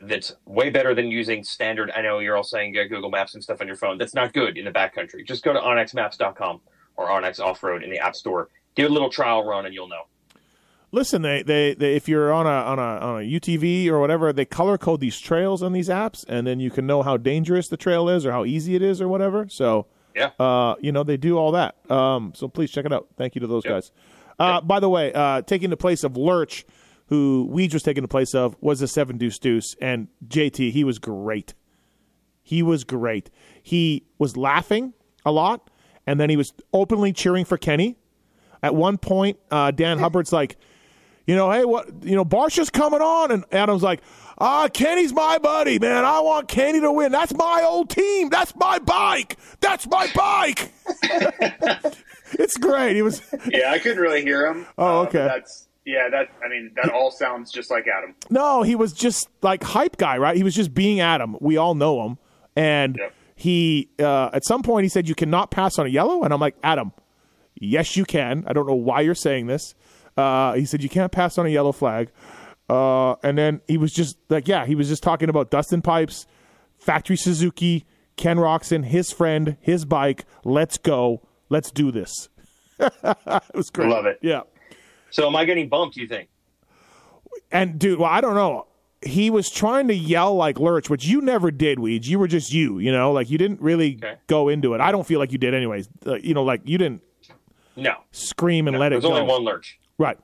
That's 0.00 0.34
way 0.44 0.68
better 0.68 0.94
than 0.94 1.10
using 1.10 1.42
standard. 1.42 1.90
I 1.90 2.02
know 2.02 2.18
you're 2.18 2.36
all 2.36 2.44
saying 2.44 2.74
Google 2.74 3.10
Maps 3.10 3.34
and 3.34 3.42
stuff 3.42 3.62
on 3.62 3.66
your 3.66 3.76
phone. 3.76 3.96
That's 3.96 4.14
not 4.14 4.34
good 4.34 4.58
in 4.58 4.66
the 4.66 4.70
backcountry. 4.70 5.26
Just 5.26 5.42
go 5.42 5.54
to 5.54 5.58
onxmaps.com 5.58 6.60
or 6.96 7.08
onx 7.08 7.38
offroad 7.40 7.82
in 7.82 7.90
the 7.90 7.98
app 7.98 8.16
store. 8.16 8.48
Do 8.74 8.86
a 8.86 8.90
little 8.90 9.10
trial 9.10 9.44
run 9.44 9.64
and 9.66 9.74
you'll 9.74 9.88
know. 9.88 10.02
Listen, 10.92 11.22
they, 11.22 11.42
they, 11.42 11.74
they 11.74 11.94
if 11.96 12.08
you're 12.08 12.32
on 12.32 12.46
a 12.46 12.50
on 12.50 12.78
a 12.78 12.82
on 12.82 13.22
a 13.22 13.24
UTV 13.24 13.88
or 13.88 14.00
whatever, 14.00 14.32
they 14.32 14.44
color 14.44 14.78
code 14.78 15.00
these 15.00 15.18
trails 15.18 15.62
on 15.62 15.72
these 15.72 15.88
apps, 15.88 16.24
and 16.28 16.46
then 16.46 16.60
you 16.60 16.70
can 16.70 16.86
know 16.86 17.02
how 17.02 17.16
dangerous 17.16 17.68
the 17.68 17.76
trail 17.76 18.08
is 18.08 18.24
or 18.24 18.32
how 18.32 18.44
easy 18.44 18.74
it 18.76 18.82
is 18.82 19.00
or 19.00 19.08
whatever. 19.08 19.46
So 19.50 19.86
Yeah. 20.14 20.30
uh, 20.38 20.76
you 20.80 20.92
know 20.92 21.02
they 21.02 21.16
do 21.16 21.36
all 21.36 21.52
that. 21.52 21.74
Um, 21.90 22.32
so 22.34 22.48
please 22.48 22.70
check 22.70 22.84
it 22.86 22.92
out. 22.92 23.08
Thank 23.18 23.34
you 23.34 23.40
to 23.40 23.46
those 23.46 23.64
guys. 23.64 23.90
Uh, 24.38 24.60
By 24.60 24.80
the 24.80 24.88
way, 24.88 25.12
uh, 25.12 25.42
taking 25.42 25.70
the 25.70 25.76
place 25.76 26.04
of 26.04 26.16
Lurch, 26.16 26.64
who 27.08 27.48
Weege 27.52 27.72
was 27.74 27.82
taking 27.82 28.02
the 28.02 28.08
place 28.08 28.34
of, 28.34 28.54
was 28.60 28.80
the 28.80 28.88
seven 28.88 29.18
deuce 29.18 29.38
deuce, 29.38 29.74
and 29.80 30.08
JT 30.26 30.70
he 30.72 30.84
was 30.84 30.98
great. 30.98 31.54
He 32.42 32.62
was 32.62 32.84
great. 32.84 33.28
He 33.62 34.04
was 34.18 34.36
laughing 34.36 34.92
a 35.24 35.32
lot, 35.32 35.68
and 36.06 36.18
then 36.20 36.30
he 36.30 36.36
was 36.36 36.52
openly 36.72 37.12
cheering 37.12 37.44
for 37.44 37.56
Kenny. 37.58 37.96
At 38.62 38.74
one 38.74 38.98
point, 38.98 39.38
uh, 39.50 39.70
Dan 39.70 39.98
Hubbard's 39.98 40.32
like, 40.32 40.56
you 41.26 41.34
know, 41.36 41.50
hey, 41.50 41.64
what, 41.64 41.88
you 42.04 42.14
know, 42.16 42.24
Barcia's 42.24 42.70
coming 42.70 43.00
on, 43.00 43.30
and 43.30 43.44
Adam's 43.52 43.82
like, 43.82 44.00
ah, 44.38 44.68
Kenny's 44.72 45.12
my 45.12 45.38
buddy, 45.38 45.78
man. 45.78 46.04
I 46.04 46.20
want 46.20 46.48
Kenny 46.48 46.80
to 46.80 46.90
win. 46.92 47.10
That's 47.12 47.34
my 47.34 47.64
old 47.66 47.90
team. 47.90 48.28
That's 48.28 48.54
my 48.56 48.78
bike. 48.78 49.36
That's 49.60 49.86
my 49.88 50.08
bike. 50.14 50.72
it's 52.32 52.56
great. 52.56 52.96
He 52.96 53.02
was, 53.02 53.22
Yeah, 53.48 53.70
I 53.72 53.78
couldn't 53.78 53.98
really 54.00 54.22
hear 54.22 54.46
him. 54.46 54.66
Oh, 54.78 55.00
Uh, 55.00 55.02
okay. 55.04 55.18
that's 55.18 55.68
yeah. 55.84 56.08
That 56.10 56.28
I 56.44 56.48
mean, 56.48 56.72
that 56.76 56.90
all 56.92 57.10
sounds 57.10 57.52
just 57.52 57.70
like 57.70 57.86
Adam. 57.86 58.14
no, 58.30 58.62
he 58.62 58.74
was 58.74 58.92
just 58.92 59.28
like 59.42 59.62
hype 59.62 59.96
guy, 59.96 60.18
right? 60.18 60.36
He 60.36 60.42
was 60.42 60.54
just 60.54 60.74
being 60.74 61.00
Adam. 61.00 61.36
We 61.40 61.56
all 61.56 61.74
know 61.74 62.04
him, 62.06 62.18
and 62.56 62.96
Yep. 62.98 63.14
He 63.36 63.90
uh, 63.98 64.30
at 64.32 64.44
some 64.44 64.62
point 64.62 64.84
he 64.84 64.88
said 64.88 65.08
you 65.08 65.14
cannot 65.14 65.50
pass 65.50 65.78
on 65.78 65.86
a 65.86 65.90
yellow, 65.90 66.22
and 66.24 66.32
I'm 66.32 66.40
like 66.40 66.56
Adam, 66.62 66.92
yes 67.54 67.96
you 67.96 68.04
can. 68.04 68.44
I 68.46 68.52
don't 68.54 68.66
know 68.66 68.74
why 68.74 69.02
you're 69.02 69.14
saying 69.14 69.46
this. 69.46 69.74
Uh, 70.16 70.54
he 70.54 70.64
said 70.64 70.82
you 70.82 70.88
can't 70.88 71.12
pass 71.12 71.36
on 71.36 71.44
a 71.44 71.50
yellow 71.50 71.72
flag, 71.72 72.10
uh, 72.70 73.16
and 73.22 73.36
then 73.36 73.60
he 73.68 73.76
was 73.76 73.92
just 73.92 74.16
like 74.30 74.48
yeah, 74.48 74.64
he 74.64 74.74
was 74.74 74.88
just 74.88 75.02
talking 75.02 75.28
about 75.28 75.50
Dustin 75.50 75.82
Pipes, 75.82 76.26
factory 76.78 77.16
Suzuki, 77.16 77.84
Ken 78.16 78.38
Roczen, 78.38 78.86
his 78.86 79.12
friend, 79.12 79.58
his 79.60 79.84
bike. 79.84 80.24
Let's 80.42 80.78
go, 80.78 81.20
let's 81.50 81.70
do 81.70 81.92
this. 81.92 82.30
it 82.78 83.54
was 83.54 83.68
great. 83.68 83.90
Love 83.90 84.06
it. 84.06 84.18
Yeah. 84.22 84.42
So 85.10 85.26
am 85.26 85.36
I 85.36 85.44
getting 85.44 85.68
bumped, 85.68 85.96
you 85.96 86.08
think? 86.08 86.30
And 87.52 87.78
dude, 87.78 87.98
well, 87.98 88.10
I 88.10 88.22
don't 88.22 88.34
know. 88.34 88.66
He 89.06 89.30
was 89.30 89.50
trying 89.50 89.88
to 89.88 89.94
yell 89.94 90.34
like 90.34 90.58
Lurch, 90.58 90.90
which 90.90 91.06
you 91.06 91.20
never 91.20 91.50
did, 91.50 91.78
Weege. 91.78 92.06
You 92.06 92.18
were 92.18 92.28
just 92.28 92.52
you, 92.52 92.78
you 92.78 92.90
know, 92.92 93.12
like 93.12 93.30
you 93.30 93.38
didn't 93.38 93.60
really 93.60 93.98
Okay. 94.02 94.16
go 94.26 94.48
into 94.48 94.74
it. 94.74 94.80
I 94.80 94.92
don't 94.92 95.06
feel 95.06 95.18
like 95.18 95.32
you 95.32 95.38
did, 95.38 95.54
anyways. 95.54 95.88
Uh, 96.06 96.14
you 96.16 96.34
know, 96.34 96.42
like 96.44 96.62
you 96.64 96.76
didn't 96.78 97.02
No. 97.76 97.94
scream 98.12 98.68
and 98.68 98.78
let 98.78 98.92
it 98.92 98.96
There's 98.96 99.04
go. 99.04 99.10
only 99.14 99.22
one 99.22 99.42
lurch. 99.44 99.78
Right. 99.98 100.18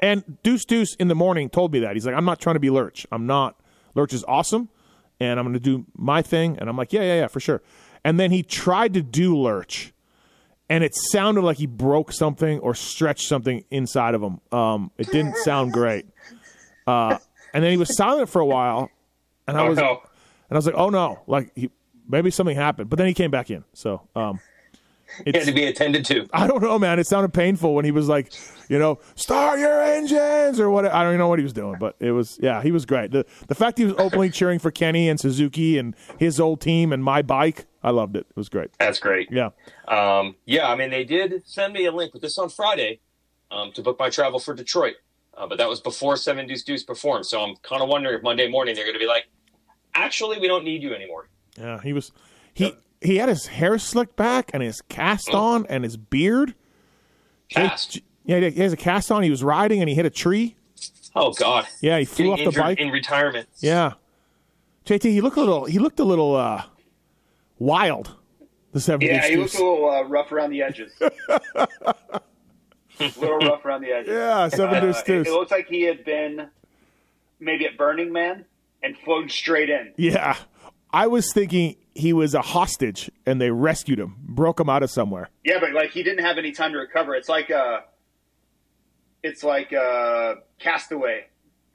And 0.00 0.38
Deuce 0.42 0.64
Deuce 0.64 0.94
in 0.96 1.08
the 1.08 1.14
morning 1.14 1.48
told 1.50 1.72
me 1.72 1.80
that. 1.80 1.94
He's 1.94 2.06
like, 2.06 2.14
I'm 2.14 2.24
not 2.24 2.40
trying 2.40 2.54
to 2.54 2.60
be 2.60 2.70
Lurch. 2.70 3.06
I'm 3.12 3.26
not. 3.26 3.56
Lurch 3.94 4.12
is 4.14 4.24
awesome, 4.26 4.68
and 5.20 5.38
I'm 5.38 5.44
going 5.44 5.54
to 5.54 5.60
do 5.60 5.84
my 5.96 6.22
thing. 6.22 6.56
And 6.58 6.68
I'm 6.70 6.76
like, 6.76 6.92
yeah, 6.92 7.02
yeah, 7.02 7.14
yeah, 7.20 7.26
for 7.26 7.40
sure. 7.40 7.62
And 8.04 8.18
then 8.18 8.30
he 8.30 8.42
tried 8.42 8.94
to 8.94 9.02
do 9.02 9.36
Lurch, 9.36 9.92
and 10.70 10.82
it 10.82 10.94
sounded 10.94 11.42
like 11.42 11.58
he 11.58 11.66
broke 11.66 12.10
something 12.10 12.58
or 12.60 12.74
stretched 12.74 13.28
something 13.28 13.64
inside 13.70 14.14
of 14.14 14.22
him. 14.22 14.40
Um, 14.50 14.90
it 14.96 15.10
didn't 15.12 15.36
sound 15.38 15.72
great. 15.72 16.06
Uh, 16.86 17.18
and 17.52 17.62
then 17.64 17.70
he 17.70 17.76
was 17.76 17.96
silent 17.96 18.28
for 18.28 18.40
a 18.40 18.46
while, 18.46 18.90
and 19.46 19.56
I 19.56 19.66
Oh, 19.66 19.68
was, 19.70 19.78
no. 19.78 19.90
and 20.48 20.52
I 20.52 20.54
was 20.56 20.66
like, 20.66 20.74
oh 20.76 20.88
no, 20.90 21.20
like 21.26 21.50
he, 21.54 21.70
maybe 22.08 22.30
something 22.30 22.56
happened. 22.56 22.90
But 22.90 22.98
then 22.98 23.06
he 23.06 23.14
came 23.14 23.30
back 23.30 23.50
in. 23.50 23.64
So, 23.74 24.02
um, 24.16 24.40
He 25.24 25.32
had 25.36 25.44
to 25.46 25.52
be 25.52 25.64
attended 25.64 26.04
to. 26.06 26.26
I 26.32 26.46
don't 26.46 26.62
know, 26.62 26.78
man. 26.78 26.98
It 26.98 27.06
sounded 27.06 27.34
painful 27.34 27.74
when 27.74 27.84
he 27.84 27.90
was 27.90 28.08
like, 28.08 28.32
you 28.70 28.78
know, 28.78 28.98
start 29.14 29.58
your 29.58 29.82
engines 29.82 30.58
or 30.58 30.70
what. 30.70 30.86
I 30.86 31.02
don't 31.02 31.10
even 31.10 31.18
know 31.18 31.28
what 31.28 31.38
he 31.38 31.42
was 31.42 31.52
doing, 31.52 31.76
but 31.78 31.96
it 32.00 32.12
was, 32.12 32.38
yeah, 32.42 32.62
he 32.62 32.72
was 32.72 32.86
great. 32.86 33.10
The 33.10 33.26
the 33.46 33.54
fact 33.54 33.76
he 33.78 33.84
was 33.84 33.94
openly 33.98 34.30
cheering 34.38 34.58
for 34.58 34.70
Kenny 34.70 35.08
and 35.10 35.20
Suzuki 35.20 35.76
and 35.78 35.94
his 36.18 36.40
old 36.40 36.60
team 36.62 36.92
and 36.94 37.04
my 37.04 37.20
bike, 37.20 37.66
I 37.82 37.90
loved 37.90 38.16
it. 38.16 38.26
It 38.30 38.36
was 38.36 38.48
great. 38.48 38.70
That's 38.78 38.98
great. 38.98 39.28
Yeah. 39.30 39.50
Um, 39.86 40.36
yeah, 40.46 40.68
I 40.70 40.76
mean, 40.76 40.88
they 40.90 41.04
did 41.04 41.42
send 41.46 41.74
me 41.74 41.84
a 41.84 41.92
link 41.92 42.14
with 42.14 42.22
this 42.22 42.38
on 42.38 42.48
Friday 42.48 43.00
um, 43.50 43.70
to 43.72 43.82
book 43.82 43.98
my 43.98 44.08
travel 44.08 44.38
for 44.38 44.54
Detroit, 44.54 44.94
uh, 45.36 45.46
but 45.46 45.58
that 45.58 45.68
was 45.68 45.80
before 45.80 46.16
Seven 46.16 46.46
Deuce 46.46 46.62
Deuce 46.64 46.82
performed. 46.84 47.26
So 47.26 47.40
I'm 47.40 47.56
kind 47.62 47.82
of 47.82 47.88
wondering 47.88 48.16
if 48.16 48.22
Monday 48.22 48.48
morning 48.48 48.74
they're 48.74 48.84
going 48.84 48.94
to 48.94 49.00
be 49.00 49.06
like, 49.06 49.28
actually, 49.94 50.38
we 50.38 50.48
don't 50.48 50.64
need 50.64 50.82
you 50.82 50.94
anymore. 50.94 51.28
Yeah, 51.58 51.80
he 51.82 51.92
was 51.92 52.12
he 52.54 52.74
he 53.00 53.16
had 53.16 53.28
his 53.28 53.46
hair 53.46 53.78
slicked 53.78 54.16
back 54.16 54.50
and 54.54 54.62
his 54.62 54.80
cast 54.82 55.30
Oh. 55.32 55.38
on 55.38 55.66
and 55.68 55.84
his 55.84 55.96
beard. 55.96 56.54
Cast. 57.48 58.00
Yeah, 58.24 58.38
he 58.48 58.60
has 58.60 58.72
a 58.72 58.76
cast 58.76 59.10
on. 59.10 59.22
He 59.22 59.30
was 59.30 59.42
riding 59.42 59.80
and 59.80 59.88
he 59.88 59.94
hit 59.94 60.06
a 60.06 60.10
tree. 60.10 60.56
Oh 61.14 61.32
God. 61.32 61.66
Yeah, 61.80 61.98
he 61.98 62.04
flew 62.04 62.30
Getting 62.30 62.46
off 62.48 62.54
the 62.54 62.60
bike. 62.60 62.78
in 62.78 62.88
retirement. 62.90 63.48
Yeah, 63.58 63.92
JT, 64.86 65.02
he 65.10 65.20
looked 65.20 65.36
a 65.36 65.40
little. 65.40 65.64
He 65.66 65.78
looked 65.78 66.00
a 66.00 66.04
little 66.04 66.34
uh, 66.36 66.62
wild. 67.58 68.16
The 68.72 68.80
seven. 68.80 69.06
Yeah, 69.06 69.20
Deuce 69.20 69.28
he 69.30 69.36
looked 69.36 69.52
Deuce. 69.52 69.60
a 69.60 69.64
little 69.64 69.90
uh, 69.90 70.02
rough 70.04 70.32
around 70.32 70.50
the 70.50 70.62
edges. 70.62 70.92
a 73.02 73.10
little 73.20 73.38
rough 73.38 73.64
around 73.64 73.82
the 73.82 73.92
edges. 73.92 74.12
Yeah, 74.12 74.48
seven 74.48 74.76
Uh, 74.76 74.80
deuce 74.80 75.00
it, 75.00 75.06
deuce. 75.06 75.26
it 75.28 75.32
looks 75.32 75.50
like 75.50 75.66
he 75.68 75.82
had 75.82 76.04
been 76.04 76.48
maybe 77.40 77.66
at 77.66 77.76
Burning 77.76 78.12
Man 78.12 78.44
and 78.82 78.96
flown 78.98 79.28
straight 79.28 79.70
in. 79.70 79.92
Yeah, 79.96 80.36
I 80.92 81.06
was 81.06 81.32
thinking 81.32 81.76
he 81.94 82.12
was 82.12 82.34
a 82.34 82.40
hostage 82.42 83.10
and 83.26 83.40
they 83.40 83.50
rescued 83.50 83.98
him, 83.98 84.16
broke 84.22 84.58
him 84.60 84.68
out 84.70 84.82
of 84.82 84.90
somewhere. 84.90 85.28
Yeah, 85.44 85.58
but 85.60 85.72
like 85.72 85.90
he 85.90 86.02
didn't 86.02 86.24
have 86.24 86.38
any 86.38 86.52
time 86.52 86.72
to 86.72 86.78
recover. 86.78 87.14
It's 87.14 87.28
like 87.28 87.50
uh 87.50 87.80
it's 89.22 89.42
like 89.44 89.72
uh 89.72 90.36
Castaway. 90.58 91.26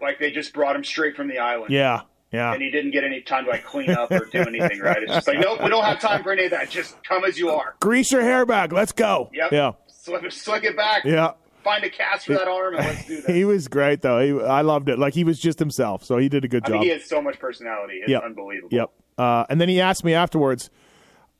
Like 0.01 0.19
they 0.19 0.31
just 0.31 0.53
brought 0.53 0.75
him 0.75 0.83
straight 0.83 1.15
from 1.15 1.27
the 1.27 1.39
island. 1.39 1.71
Yeah, 1.71 2.01
yeah. 2.31 2.53
And 2.53 2.61
he 2.61 2.69
didn't 2.69 2.91
get 2.91 3.03
any 3.03 3.21
time 3.21 3.45
to 3.45 3.51
like 3.51 3.63
clean 3.65 3.89
up 3.89 4.11
or 4.11 4.25
do 4.25 4.39
anything, 4.39 4.79
right? 4.79 5.01
It's 5.01 5.11
just 5.11 5.27
like, 5.27 5.39
nope, 5.39 5.63
we 5.63 5.69
don't 5.69 5.83
have 5.83 5.99
time 5.99 6.23
for 6.23 6.31
any 6.31 6.45
of 6.45 6.51
that. 6.51 6.69
Just 6.69 7.01
come 7.03 7.23
as 7.23 7.37
you 7.39 7.49
are. 7.49 7.75
Grease 7.79 8.11
your 8.11 8.21
hair 8.21 8.45
back. 8.45 8.71
Let's 8.71 8.91
go. 8.91 9.29
Yep. 9.33 9.51
Yeah, 9.51 9.71
Slick, 10.07 10.31
slick 10.31 10.63
it 10.63 10.75
back. 10.77 11.03
yeah. 11.05 11.31
Find 11.63 11.83
a 11.83 11.89
cast 11.89 12.27
for 12.27 12.33
that 12.33 12.47
arm 12.47 12.75
and 12.75 12.85
let's 12.85 13.05
do 13.05 13.21
this. 13.21 13.35
He 13.35 13.43
was 13.43 13.67
great 13.67 14.01
though. 14.01 14.19
He, 14.21 14.45
I 14.45 14.61
loved 14.61 14.87
it. 14.87 14.97
Like 14.97 15.13
he 15.13 15.23
was 15.25 15.37
just 15.39 15.59
himself, 15.59 16.03
so 16.05 16.17
he 16.17 16.29
did 16.29 16.45
a 16.45 16.47
good 16.47 16.63
I 16.63 16.67
job. 16.69 16.73
mean, 16.75 16.83
he 16.83 16.89
has 16.89 17.03
so 17.05 17.21
much 17.21 17.39
personality. 17.39 17.95
It's 17.95 18.09
Yep. 18.09 18.23
unbelievable. 18.23 18.69
Yep. 18.75 18.89
Uh, 19.17 19.45
and 19.49 19.59
then 19.59 19.67
he 19.67 19.81
asked 19.81 20.03
me 20.05 20.13
afterwards. 20.13 20.69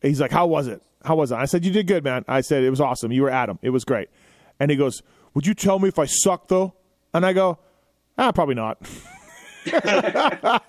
He's 0.02 0.20
like, 0.20 0.32
"How 0.32 0.46
was 0.46 0.68
it? 0.68 0.82
How 1.06 1.16
was 1.16 1.32
it?" 1.32 1.36
I 1.36 1.46
said, 1.46 1.64
"You 1.64 1.72
did 1.72 1.88
good, 1.88 2.04
man." 2.04 2.26
I 2.28 2.42
said, 2.42 2.64
"It 2.64 2.70
was 2.70 2.82
awesome. 2.82 3.12
You 3.12 3.22
were 3.24 3.30
Adam. 3.30 3.58
It 3.62 3.70
was 3.70 3.86
great." 3.86 4.10
And 4.60 4.70
he 4.70 4.76
goes, 4.78 5.02
"Would 5.34 5.48
you 5.48 5.54
tell 5.54 5.80
me 5.80 5.88
if 5.88 5.98
I 5.98 6.06
suck 6.06 6.50
though?" 6.50 6.74
And 7.14 7.26
I 7.26 7.32
go, 7.34 7.58
"Ah, 8.18 8.32
probably 8.34 8.56
not." 8.56 8.80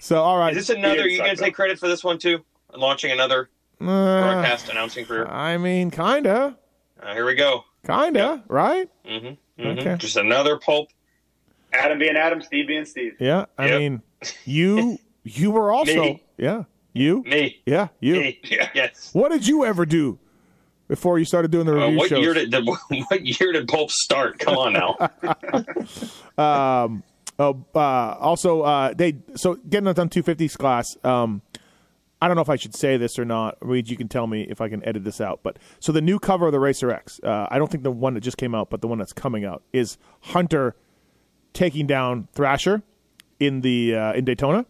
so 0.00 0.22
all 0.22 0.38
right. 0.38 0.56
Is 0.56 0.66
this 0.68 0.76
another? 0.76 0.96
didn't 0.96 1.10
You 1.10 1.16
suck, 1.18 1.26
gonna 1.26 1.36
though. 1.36 1.44
take 1.44 1.54
credit 1.54 1.78
for 1.78 1.88
this 1.88 2.02
one 2.02 2.18
too? 2.18 2.44
Launching 2.74 3.10
another 3.10 3.50
Uh, 3.80 3.84
broadcast 3.84 4.68
announcing 4.70 5.04
career. 5.06 5.26
I 5.26 5.56
mean, 5.58 5.90
kinda, 5.90 6.56
Uh, 7.02 7.14
here 7.14 7.24
we 7.26 7.34
go. 7.34 7.64
kinda, 7.86 8.42
right? 8.48 8.88
Mm-hmm, 9.06 9.66
Okay. 9.66 9.96
Just 9.98 10.16
another 10.16 10.58
pulp. 10.58 10.88
Adam 11.72 11.98
being 11.98 12.16
Adam, 12.16 12.42
Steve 12.42 12.66
being 12.66 12.84
Steve. 12.84 13.14
Yeah. 13.20 13.46
I 13.56 13.66
Yep. 13.68 13.78
mean, 13.78 14.02
you 14.44 14.98
you 15.24 15.50
were 15.50 15.70
also 15.72 15.92
Me. 16.02 16.22
yeah 16.36 16.64
you 16.92 17.22
Me. 17.26 17.60
yeah 17.66 17.88
you. 18.00 18.14
Me. 18.14 18.40
yes. 18.74 19.10
What 19.12 19.30
did 19.30 19.46
you 19.46 19.64
ever 19.64 19.86
do 19.86 20.18
before 20.88 21.18
you 21.18 21.24
started 21.24 21.50
doing 21.52 21.66
the 21.66 21.72
Uh, 21.72 21.84
review 21.84 21.98
what 21.98 22.08
shows? 22.08 22.20
year 22.24 22.34
did 22.34 22.50
the, 22.50 22.62
what 23.08 23.24
year 23.24 23.52
did 23.52 23.68
pulp 23.68 23.90
start? 23.90 24.38
Come 24.40 24.56
on 24.56 24.72
now. 24.72 24.96
Oh, 27.38 27.64
uh, 27.74 27.78
also, 27.78 28.60
uh, 28.62 28.92
they 28.92 29.16
so 29.34 29.54
getting 29.54 29.86
it 29.88 29.98
on 29.98 30.10
250s 30.10 30.58
class. 30.58 30.84
Um, 31.02 31.40
I 32.22 32.26
don't 32.28 32.34
know 32.36 32.42
if 32.42 32.50
I 32.50 32.56
should 32.56 32.74
say 32.74 32.96
this 32.96 33.18
or 33.18 33.24
not. 33.24 33.56
Reed, 33.60 33.88
you 33.88 33.96
can 33.96 34.08
tell 34.08 34.26
me 34.26 34.42
if 34.42 34.60
I 34.60 34.68
can 34.68 34.84
edit 34.84 35.04
this 35.04 35.20
out. 35.20 35.40
But 35.42 35.58
so 35.78 35.90
the 35.92 36.02
new 36.02 36.18
cover 36.18 36.46
of 36.46 36.52
the 36.52 36.60
Racer 36.60 36.90
X, 36.90 37.18
uh, 37.24 37.46
I 37.50 37.58
don't 37.58 37.70
think 37.70 37.82
the 37.82 37.90
one 37.90 38.14
that 38.14 38.20
just 38.20 38.36
came 38.36 38.54
out, 38.54 38.68
but 38.70 38.80
the 38.82 38.88
one 38.88 38.98
that's 38.98 39.12
coming 39.12 39.44
out 39.44 39.62
is 39.72 39.96
Hunter 40.20 40.76
taking 41.54 41.86
down 41.86 42.28
Thrasher 42.34 42.82
in 43.38 43.62
the 43.62 43.94
uh, 43.96 44.12
in 44.12 44.24
Daytona. 44.24 44.66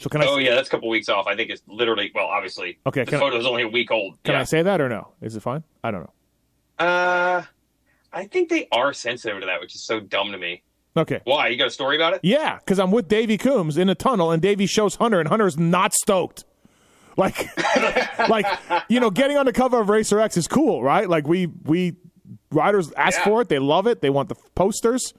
So 0.00 0.10
can 0.10 0.20
I 0.22 0.26
oh 0.26 0.36
yeah, 0.36 0.54
that's 0.54 0.68
a 0.68 0.70
couple 0.70 0.88
weeks 0.90 1.08
off. 1.08 1.26
I 1.26 1.36
think 1.36 1.50
it's 1.50 1.62
literally 1.68 2.10
well, 2.14 2.26
obviously. 2.26 2.78
Okay, 2.86 3.04
The 3.04 3.12
can 3.12 3.16
I- 3.18 3.20
photo's 3.20 3.46
only 3.46 3.62
a 3.62 3.68
week 3.68 3.90
old. 3.90 4.22
can 4.24 4.34
yeah. 4.34 4.40
I 4.40 4.44
say 4.44 4.62
that 4.62 4.80
or 4.80 4.88
no? 4.88 5.08
Is 5.22 5.36
it 5.36 5.40
fine? 5.40 5.62
I 5.84 5.90
don't 5.90 6.02
know. 6.02 6.84
Uh, 6.84 7.42
I 8.12 8.26
think 8.26 8.48
they 8.50 8.68
are 8.72 8.92
sensitive 8.92 9.40
to 9.40 9.46
that, 9.46 9.60
which 9.60 9.74
is 9.74 9.84
so 9.86 10.00
dumb 10.00 10.32
to 10.32 10.38
me. 10.38 10.62
Okay. 10.96 11.20
Why? 11.24 11.48
You 11.48 11.56
got 11.58 11.66
a 11.68 11.70
story 11.70 11.96
about 11.96 12.14
it? 12.14 12.20
Yeah, 12.22 12.56
because 12.58 12.78
I'm 12.78 12.90
with 12.90 13.08
Davey 13.08 13.38
Coombs 13.38 13.76
in 13.78 13.88
a 13.88 13.94
tunnel, 13.94 14.30
and 14.30 14.40
Davy 14.42 14.66
shows 14.66 14.96
Hunter, 14.96 15.20
and 15.20 15.28
Hunter's 15.28 15.58
not 15.58 15.92
stoked. 15.94 16.44
Like, 17.16 17.48
like 18.28 18.46
you 18.88 19.00
know, 19.00 19.10
getting 19.10 19.36
on 19.36 19.46
the 19.46 19.52
cover 19.52 19.80
of 19.80 19.88
Racer 19.88 20.20
X 20.20 20.36
is 20.36 20.46
cool, 20.46 20.82
right? 20.82 21.08
Like 21.08 21.26
we 21.26 21.46
we 21.46 21.96
riders 22.50 22.92
ask 22.96 23.18
Yeah. 23.18 23.24
for 23.24 23.40
it, 23.42 23.48
they 23.48 23.58
love 23.58 23.86
it, 23.86 24.00
they 24.02 24.10
want 24.10 24.28
the 24.28 24.36
posters, 24.54 25.14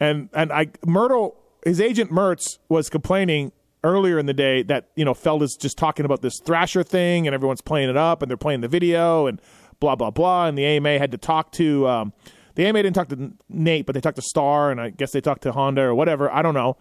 and 0.00 0.28
and 0.32 0.52
I 0.52 0.68
Myrtle, 0.86 1.36
his 1.64 1.80
agent 1.80 2.10
Mertz 2.10 2.58
was 2.68 2.88
complaining 2.88 3.52
earlier 3.84 4.18
in 4.18 4.26
the 4.26 4.34
day 4.34 4.62
that 4.64 4.88
you 4.96 5.04
know 5.04 5.14
Feld 5.14 5.42
is 5.42 5.56
just 5.60 5.78
talking 5.78 6.04
about 6.04 6.22
this 6.22 6.40
Thrasher 6.44 6.82
thing, 6.82 7.26
and 7.26 7.34
everyone's 7.34 7.60
playing 7.62 7.90
it 7.90 7.96
up, 7.96 8.22
and 8.22 8.30
they're 8.30 8.36
playing 8.36 8.60
the 8.60 8.68
video, 8.68 9.26
and 9.26 9.40
blah 9.80 9.94
blah 9.96 10.10
blah, 10.10 10.46
and 10.46 10.56
the 10.58 10.64
AMA 10.64 10.98
had 10.98 11.10
to 11.12 11.18
talk 11.18 11.52
to. 11.52 11.86
Um, 11.88 12.12
the 12.54 12.66
AMA 12.66 12.82
didn't 12.82 12.94
talk 12.96 13.08
to 13.10 13.32
Nate, 13.48 13.86
but 13.86 13.92
they 13.94 14.00
talked 14.00 14.16
to 14.16 14.22
Star, 14.22 14.72
and 14.72 14.80
I 14.80 14.90
guess 14.90 15.12
they 15.12 15.20
talked 15.20 15.42
to 15.42 15.52
Honda 15.52 15.82
or 15.82 15.94
whatever. 15.94 16.28
I 16.32 16.42
don't 16.42 16.54
know. 16.54 16.76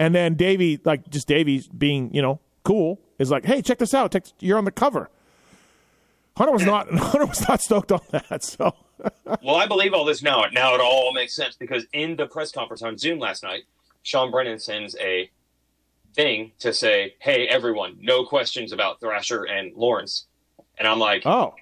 And 0.00 0.14
then 0.14 0.34
Davey, 0.36 0.80
like 0.84 1.10
just 1.10 1.28
Davey 1.28 1.62
being, 1.76 2.14
you 2.14 2.22
know, 2.22 2.40
cool, 2.68 3.00
is 3.18 3.30
like, 3.30 3.44
"Hey, 3.44 3.62
check 3.62 3.78
this 3.78 3.94
out! 3.94 4.12
Check, 4.12 4.24
you're 4.40 4.58
on 4.58 4.64
the 4.64 4.70
cover." 4.70 5.10
Hunter 6.36 6.52
was 6.52 6.64
not. 6.64 6.88
Hunter 6.92 7.26
was 7.26 7.48
not 7.48 7.60
stoked 7.62 7.90
on 7.90 8.00
that. 8.10 8.42
So 8.44 8.74
Well, 9.42 9.56
I 9.56 9.66
believe 9.66 9.92
all 9.94 10.04
this 10.04 10.22
now. 10.22 10.44
Now 10.52 10.74
it 10.74 10.80
all 10.80 11.12
makes 11.12 11.34
sense 11.34 11.56
because 11.56 11.84
in 11.92 12.16
the 12.16 12.26
press 12.26 12.52
conference 12.52 12.82
on 12.82 12.96
Zoom 12.98 13.18
last 13.18 13.42
night, 13.42 13.62
Sean 14.02 14.30
Brennan 14.30 14.58
sends 14.58 14.94
a 15.00 15.30
thing 16.14 16.52
to 16.60 16.72
say, 16.72 17.14
"Hey, 17.18 17.48
everyone, 17.48 17.96
no 18.00 18.24
questions 18.24 18.72
about 18.72 19.00
Thrasher 19.00 19.44
and 19.44 19.74
Lawrence." 19.74 20.26
And 20.78 20.86
I'm 20.86 20.98
like, 21.00 21.22
oh, 21.26 21.54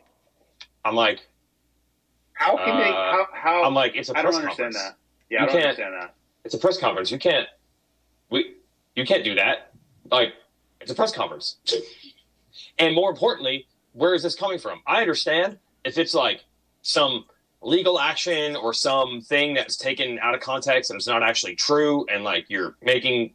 I'm 0.84 0.94
like, 0.94 1.26
How 2.34 2.56
can 2.58 2.76
they? 2.78 2.88
Uh, 2.90 2.92
How? 2.92 3.26
how 3.32 3.64
I'm 3.64 3.72
like, 3.74 3.96
it's 3.96 4.10
a 4.10 4.18
I 4.18 4.22
don't 4.22 4.32
press 4.32 4.42
understand 4.42 4.74
conference. 4.74 4.76
that. 4.76 4.96
Yeah, 5.30 5.38
You 5.38 5.42
I 5.42 5.46
don't 5.46 5.52
can't- 5.54 5.64
understand 5.64 5.94
that. 6.02 6.14
It's 6.44 6.54
a 6.54 6.58
press 6.58 6.78
conference. 6.78 7.10
You 7.10 7.18
can't, 7.18 7.48
we, 8.30 8.54
you 8.94 9.04
can't 9.06 9.24
do 9.24 9.34
that. 9.36 9.72
Like, 10.12 10.34
it's 10.86 10.92
a 10.92 10.94
press 10.94 11.10
conference. 11.12 11.56
and 12.78 12.94
more 12.94 13.10
importantly, 13.10 13.66
where 13.92 14.14
is 14.14 14.22
this 14.22 14.36
coming 14.36 14.58
from? 14.58 14.80
I 14.86 15.00
understand 15.00 15.58
if 15.84 15.98
it's 15.98 16.14
like 16.14 16.44
some 16.82 17.24
legal 17.60 17.98
action 17.98 18.54
or 18.54 18.72
some 18.72 19.20
thing 19.20 19.52
that's 19.54 19.76
taken 19.76 20.18
out 20.20 20.34
of 20.34 20.40
context 20.40 20.90
and 20.90 20.96
it's 20.96 21.08
not 21.08 21.24
actually 21.24 21.56
true, 21.56 22.06
and 22.12 22.22
like 22.22 22.46
you're 22.48 22.76
making, 22.82 23.32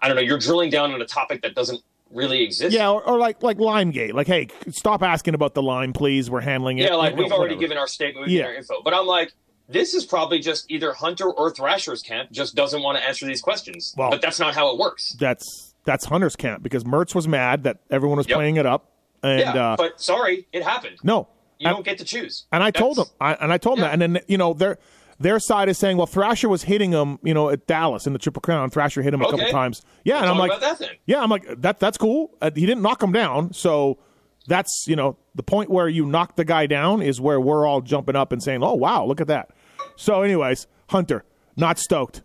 I 0.00 0.08
don't 0.08 0.16
know, 0.16 0.22
you're 0.22 0.38
drilling 0.38 0.70
down 0.70 0.92
on 0.92 1.00
a 1.00 1.06
topic 1.06 1.42
that 1.42 1.54
doesn't 1.54 1.80
really 2.10 2.42
exist. 2.42 2.74
yeah, 2.74 2.90
or, 2.90 3.00
or 3.04 3.16
like 3.18 3.42
like 3.44 3.58
Limegate, 3.60 4.12
like, 4.14 4.26
hey, 4.26 4.48
stop 4.70 5.04
asking 5.04 5.34
about 5.34 5.54
the 5.54 5.62
lime, 5.62 5.92
please. 5.92 6.28
We're 6.30 6.40
handling 6.40 6.78
it. 6.78 6.86
Yeah, 6.88 6.96
like 6.96 7.14
we've 7.14 7.26
already 7.30 7.54
whatever. 7.54 7.60
given 7.60 7.78
our 7.78 7.86
statement, 7.86 8.26
we've 8.26 8.34
Yeah. 8.34 8.42
given 8.42 8.52
our 8.54 8.58
info. 8.58 8.82
But 8.82 8.94
I'm 8.94 9.06
like, 9.06 9.32
this 9.68 9.94
is 9.94 10.04
probably 10.04 10.40
just 10.40 10.68
either 10.68 10.92
Hunter 10.92 11.30
or 11.30 11.52
Thrasher's 11.52 12.02
camp 12.02 12.32
just 12.32 12.56
doesn't 12.56 12.82
want 12.82 12.98
to 12.98 13.06
answer 13.06 13.24
these 13.26 13.40
questions. 13.40 13.94
Well- 13.96 14.10
but 14.10 14.20
that's 14.20 14.40
not 14.40 14.54
how 14.54 14.72
it 14.72 14.78
works. 14.78 15.12
That's 15.20 15.69
that's 15.84 16.06
Hunter's 16.06 16.36
camp 16.36 16.62
because 16.62 16.84
Mertz 16.84 17.14
was 17.14 17.26
mad 17.28 17.64
that 17.64 17.78
everyone 17.90 18.18
was 18.18 18.28
Yep. 18.28 18.36
playing 18.36 18.56
it 18.56 18.66
up, 18.66 18.90
and 19.22 19.40
yeah, 19.40 19.52
uh, 19.72 19.76
but 19.76 20.00
sorry, 20.00 20.46
it 20.52 20.62
happened. 20.62 20.96
no, 21.02 21.28
You 21.58 21.68
and, 21.68 21.76
don't 21.76 21.84
get 21.84 21.98
to 21.98 22.04
choose. 22.04 22.46
and 22.52 22.62
I 22.62 22.70
told 22.70 22.98
him, 22.98 23.06
I, 23.20 23.34
and 23.34 23.52
I 23.52 23.58
told 23.58 23.78
him 23.78 23.84
Yeah. 23.84 23.88
that, 23.96 24.02
and 24.02 24.16
then 24.16 24.22
you 24.28 24.38
know 24.38 24.52
their 24.54 24.78
their 25.18 25.38
side 25.38 25.68
is 25.68 25.76
saying, 25.76 25.98
well, 25.98 26.06
Thrasher 26.06 26.48
was 26.48 26.62
hitting 26.62 26.92
him, 26.92 27.18
you 27.22 27.34
know, 27.34 27.50
at 27.50 27.66
Dallas 27.66 28.06
in 28.06 28.14
the 28.14 28.18
Triple 28.18 28.40
Crown. 28.40 28.70
Thrasher 28.70 29.02
hit 29.02 29.12
him 29.12 29.20
a 29.20 29.30
couple 29.30 29.46
times. 29.48 29.82
Yeah, 30.02 30.16
and 30.16 30.24
Talk 30.24 30.32
I'm 30.32 30.38
like, 30.38 30.50
about 30.50 30.60
that 30.62 30.78
then. 30.78 30.96
yeah, 31.04 31.20
I'm 31.22 31.28
like 31.28 31.60
that. 31.60 31.78
That's 31.78 31.98
cool. 31.98 32.30
Uh, 32.40 32.50
he 32.54 32.64
didn't 32.64 32.80
knock 32.82 33.02
him 33.02 33.12
down, 33.12 33.52
so 33.52 33.98
that's 34.46 34.86
you 34.88 34.96
know 34.96 35.16
the 35.34 35.42
point 35.42 35.70
where 35.70 35.88
you 35.88 36.06
knock 36.06 36.36
the 36.36 36.44
guy 36.44 36.66
down 36.66 37.02
is 37.02 37.20
where 37.20 37.38
we're 37.40 37.66
all 37.66 37.80
jumping 37.82 38.16
up 38.16 38.32
and 38.32 38.42
saying, 38.42 38.62
oh 38.62 38.74
wow, 38.74 39.04
look 39.04 39.20
at 39.20 39.26
that. 39.26 39.50
So, 39.96 40.22
anyways, 40.22 40.66
Hunter 40.88 41.24
not 41.56 41.78
stoked. 41.78 42.22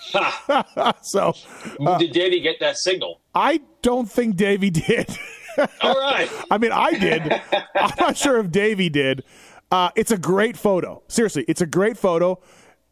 so 1.02 1.34
uh, 1.86 1.98
Did 1.98 2.12
Davey 2.12 2.40
get 2.40 2.60
that 2.60 2.78
signal? 2.78 3.20
I 3.34 3.60
don't 3.82 4.10
think 4.10 4.36
Davey 4.36 4.70
did. 4.70 5.08
All 5.80 5.94
right. 5.94 6.30
I 6.50 6.58
mean, 6.58 6.72
I 6.72 6.92
did. 6.92 7.22
I'm 7.74 7.94
not 7.98 8.16
sure 8.16 8.38
if 8.38 8.50
Davey 8.50 8.88
did. 8.88 9.24
Uh, 9.70 9.90
it's 9.96 10.10
a 10.10 10.18
great 10.18 10.56
photo. 10.56 11.02
Seriously, 11.08 11.44
it's 11.48 11.60
a 11.60 11.66
great 11.66 11.98
photo. 11.98 12.40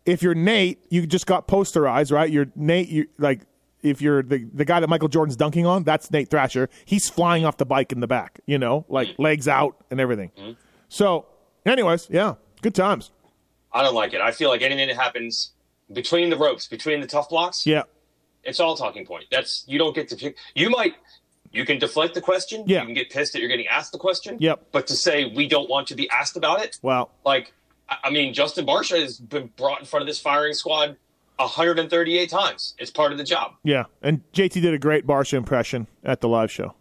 If 0.05 0.23
you're 0.23 0.35
Nate, 0.35 0.85
you 0.91 1.07
just 1.07 1.27
got 1.27 1.49
posterized, 1.49 2.13
right? 2.13 2.31
You're 2.31 2.47
Nate. 2.55 2.89
You 2.89 3.07
like 3.19 3.43
if 3.83 4.03
you're 4.03 4.23
the 4.23 4.45
the 4.53 4.65
guy 4.65 4.81
that 4.81 4.89
Michael 4.89 5.09
Jordan's 5.09 5.37
dunking 5.37 5.67
on. 5.67 5.85
That's 5.85 6.11
Nate 6.11 6.29
Thrasher. 6.29 6.69
He's 6.85 7.09
flying 7.09 7.45
off 7.45 7.57
the 7.57 7.67
bike 7.67 7.93
in 7.93 8.01
the 8.01 8.07
back. 8.07 8.41
You 8.47 8.59
know, 8.59 8.85
like 8.89 9.09
mm-hmm. 9.09 9.23
legs 9.23 9.49
out 9.49 9.77
and 9.91 10.01
everything. 10.01 10.31
Mm-hmm. 10.39 10.53
So, 10.89 11.27
anyways, 11.65 12.09
yeah, 12.11 12.35
good 12.63 12.75
times. 12.75 13.11
I 13.73 13.83
don't 13.83 13.95
like 13.95 14.13
it. 14.13 14.21
I 14.21 14.33
feel 14.33 14.49
like 14.49 14.63
anything 14.63 14.89
that 14.89 14.97
happens 14.97 15.53
between 15.93 16.31
the 16.31 16.37
ropes, 16.37 16.67
between 16.67 17.01
the 17.01 17.07
tough 17.07 17.29
blocks, 17.29 17.67
Yeah, 17.67 17.83
it's 18.45 18.61
all 18.61 18.77
talking 18.77 19.05
point. 19.07 19.25
That's 19.31 19.65
you 19.67 19.79
don't 19.79 19.95
get 19.95 20.09
to 20.09 20.17
pick. 20.17 20.37
You 20.55 20.71
might. 20.71 20.95
You 21.53 21.65
can 21.65 21.79
deflect 21.79 22.15
the 22.15 22.21
question. 22.21 22.65
Yeah. 22.67 22.81
You 22.81 22.87
can 22.87 22.95
get 22.95 23.09
pissed 23.09 23.33
that 23.33 23.41
you're 23.41 23.49
getting 23.49 23.69
asked 23.69 23.93
the 23.93 23.99
question. 23.99 24.37
Yep. 24.41 24.67
But 24.73 24.89
to 24.89 24.97
say 24.97 25.33
we 25.35 25.49
don't 25.49 25.71
want 25.71 25.89
to 25.89 25.95
be 25.95 26.11
asked 26.11 26.37
about 26.37 26.63
it, 26.63 26.79
well, 26.83 27.11
like 27.25 27.53
I 27.89 27.97
I 28.05 28.11
mean, 28.11 28.35
Justin 28.35 28.67
Barcia 28.67 29.01
has 29.01 29.19
been 29.19 29.51
brought 29.57 29.81
in 29.81 29.87
front 29.87 30.03
of 30.03 30.07
this 30.07 30.21
firing 30.21 30.53
squad 30.55 30.97
138 31.37 32.29
times. 32.29 32.75
It's 32.79 32.91
part 32.91 33.13
of 33.13 33.19
the 33.19 33.25
job. 33.25 33.53
Yeah, 33.63 33.85
and 34.03 34.21
JT 34.33 34.61
did 34.61 34.75
a 34.75 34.79
great 34.79 35.07
Barcia 35.07 35.35
impression 35.35 35.87
at 36.05 36.21
the 36.21 36.29
live 36.29 36.51
show. 36.51 36.75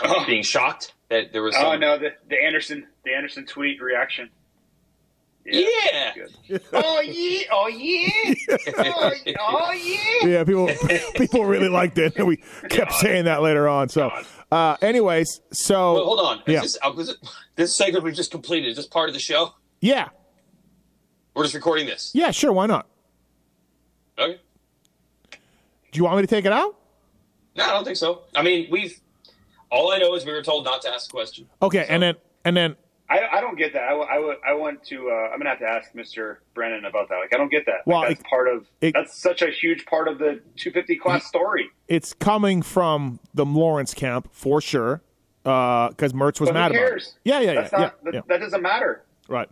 Oh. 0.00 0.24
Being 0.26 0.42
shocked 0.42 0.94
that 1.08 1.32
there 1.32 1.42
was. 1.42 1.54
Oh, 1.56 1.60
some, 1.60 1.66
Oh 1.72 1.76
no, 1.76 1.98
the, 1.98 2.10
the 2.28 2.42
Anderson 2.42 2.86
the 3.04 3.14
Anderson 3.14 3.46
tweet 3.46 3.80
reaction. 3.80 4.30
Yeah. 5.46 6.14
good. 6.14 6.62
oh 6.72 7.00
yeah, 7.00 7.42
oh 7.52 7.68
yeah, 7.68 8.34
oh, 8.78 9.12
oh 9.38 9.72
yeah. 9.72 10.28
Yeah, 10.28 10.44
people 10.44 10.68
people 11.16 11.44
really 11.44 11.68
liked 11.68 11.98
it, 11.98 12.16
and 12.16 12.26
we 12.26 12.38
kept 12.70 12.92
saying 12.94 13.26
that 13.26 13.42
later 13.42 13.68
on. 13.68 13.88
So, 13.90 14.10
uh, 14.50 14.76
anyways, 14.80 15.40
so 15.52 15.94
Well, 15.94 16.04
hold 16.04 16.20
on. 16.20 16.38
Is 16.38 16.42
Yeah. 16.46 16.60
This, 16.62 16.78
was 16.96 17.08
it, 17.10 17.16
this 17.56 17.76
segment 17.76 18.04
we 18.04 18.12
just 18.12 18.30
completed. 18.30 18.70
Is 18.70 18.76
this 18.76 18.86
part 18.86 19.08
of 19.08 19.14
the 19.14 19.20
show? 19.20 19.54
yeah, 19.80 20.08
We're 21.34 21.42
just 21.44 21.54
recording 21.54 21.86
this. 21.86 22.10
yeah, 22.14 22.30
sure, 22.30 22.52
why 22.52 22.64
not? 22.66 22.86
Okay. 24.18 24.40
Do 25.30 25.98
you 25.98 26.04
want 26.04 26.16
me 26.16 26.22
to 26.22 26.26
take 26.26 26.44
it 26.44 26.52
out? 26.52 26.74
No, 27.56 27.64
I 27.64 27.68
don't 27.68 27.84
think 27.84 27.96
so. 27.96 28.22
I 28.34 28.42
mean, 28.42 28.68
we've. 28.70 28.98
All 29.70 29.92
I 29.92 29.98
know 29.98 30.14
is 30.14 30.24
we 30.24 30.32
were 30.32 30.42
told 30.42 30.64
not 30.64 30.82
to 30.82 30.88
ask 30.88 31.10
a 31.10 31.12
question. 31.12 31.48
Okay, 31.60 31.84
and 31.88 32.02
then 32.02 32.14
and 32.44 32.56
then 32.56 32.76
I, 33.10 33.20
I 33.34 33.40
don't 33.42 33.56
get 33.58 33.74
that. 33.74 33.82
I, 33.82 33.90
w- 33.90 34.08
I, 34.10 34.14
w- 34.14 34.38
I 34.48 34.54
want 34.54 34.82
to. 34.86 35.10
Uh, 35.10 35.12
I'm 35.32 35.38
gonna 35.38 35.50
have 35.50 35.58
to 35.58 35.66
ask 35.66 35.92
Mr. 35.92 36.38
Brennan 36.54 36.86
about 36.86 37.08
that. 37.10 37.16
Like, 37.16 37.34
I 37.34 37.36
don't 37.36 37.50
get 37.50 37.66
that. 37.66 37.82
Like, 37.84 37.86
Well, 37.86 38.02
that's 38.02 38.20
it- 38.20 38.26
part 38.26 38.48
of. 38.48 38.66
it- 38.80 38.94
that's 38.94 39.14
such 39.16 39.42
a 39.42 39.50
huge 39.50 39.84
part 39.86 40.08
of 40.08 40.18
the 40.18 40.40
250 40.56 40.96
class 40.96 41.26
story. 41.26 41.68
it's 41.86 42.14
coming 42.14 42.62
from 42.62 43.20
the 43.34 43.44
Lawrence 43.44 43.92
camp 43.92 44.28
for 44.32 44.60
sure, 44.62 45.02
because 45.42 46.12
Mertz 46.14 46.40
was 46.40 46.48
But 46.48 46.54
mad 46.54 46.72
who 46.72 46.78
about 46.78 46.88
cares? 46.88 47.06
it. 47.24 47.28
Yeah, 47.28 47.40
yeah, 47.40 47.54
That's 47.54 47.72
yeah, 47.72 47.78
not. 47.78 47.94
yeah, 48.04 48.10
that, 48.10 48.14
yeah. 48.14 48.20
that 48.28 48.40
doesn't 48.40 48.62
matter. 48.62 49.04
Right. 49.28 49.50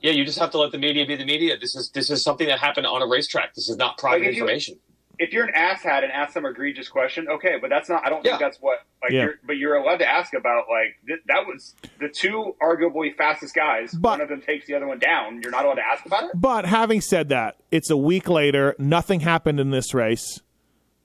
Yeah, 0.00 0.10
you 0.12 0.24
just 0.24 0.38
have 0.38 0.50
to 0.50 0.58
let 0.58 0.72
the 0.72 0.78
media 0.78 1.06
be 1.06 1.16
the 1.16 1.24
media. 1.24 1.56
This 1.58 1.74
is 1.74 1.90
this 1.90 2.10
is 2.10 2.22
something 2.22 2.46
that 2.48 2.58
happened 2.58 2.86
on 2.86 3.02
a 3.02 3.06
racetrack. 3.06 3.54
This 3.54 3.68
is 3.68 3.76
not 3.76 3.98
private 3.98 4.22
Like, 4.22 4.28
if 4.30 4.36
you- 4.36 4.42
information. 4.42 4.78
If 5.18 5.32
you're 5.32 5.44
an 5.44 5.54
asshat 5.54 6.02
and 6.02 6.12
ask 6.12 6.32
some 6.34 6.44
egregious 6.44 6.88
question, 6.88 7.26
okay, 7.28 7.56
but 7.60 7.70
that's 7.70 7.88
not. 7.88 8.04
I 8.06 8.10
don't 8.10 8.24
Yeah. 8.24 8.32
think 8.32 8.40
that's 8.40 8.58
what. 8.58 8.80
Like, 9.02 9.12
Yeah. 9.12 9.22
you're, 9.22 9.34
but 9.46 9.56
you're 9.56 9.74
allowed 9.76 9.98
to 9.98 10.08
ask 10.10 10.34
about 10.34 10.64
like 10.68 10.96
th- 11.06 11.20
that 11.28 11.46
was 11.46 11.74
the 11.98 12.08
two 12.08 12.54
arguably 12.62 13.14
fastest 13.16 13.54
guys. 13.54 13.92
But- 13.94 14.10
one 14.10 14.20
of 14.20 14.28
them 14.28 14.40
takes 14.42 14.66
the 14.66 14.74
other 14.74 14.86
one 14.86 14.98
down. 14.98 15.40
You're 15.42 15.50
not 15.52 15.64
allowed 15.64 15.74
to 15.76 15.86
ask 15.86 16.04
about 16.04 16.24
it. 16.24 16.30
But 16.34 16.66
having 16.66 17.00
said 17.00 17.28
that, 17.30 17.56
it's 17.70 17.88
a 17.90 17.96
week 17.96 18.28
later. 18.28 18.74
Nothing 18.78 19.20
happened 19.20 19.58
in 19.60 19.70
this 19.70 19.94
race. 19.94 20.40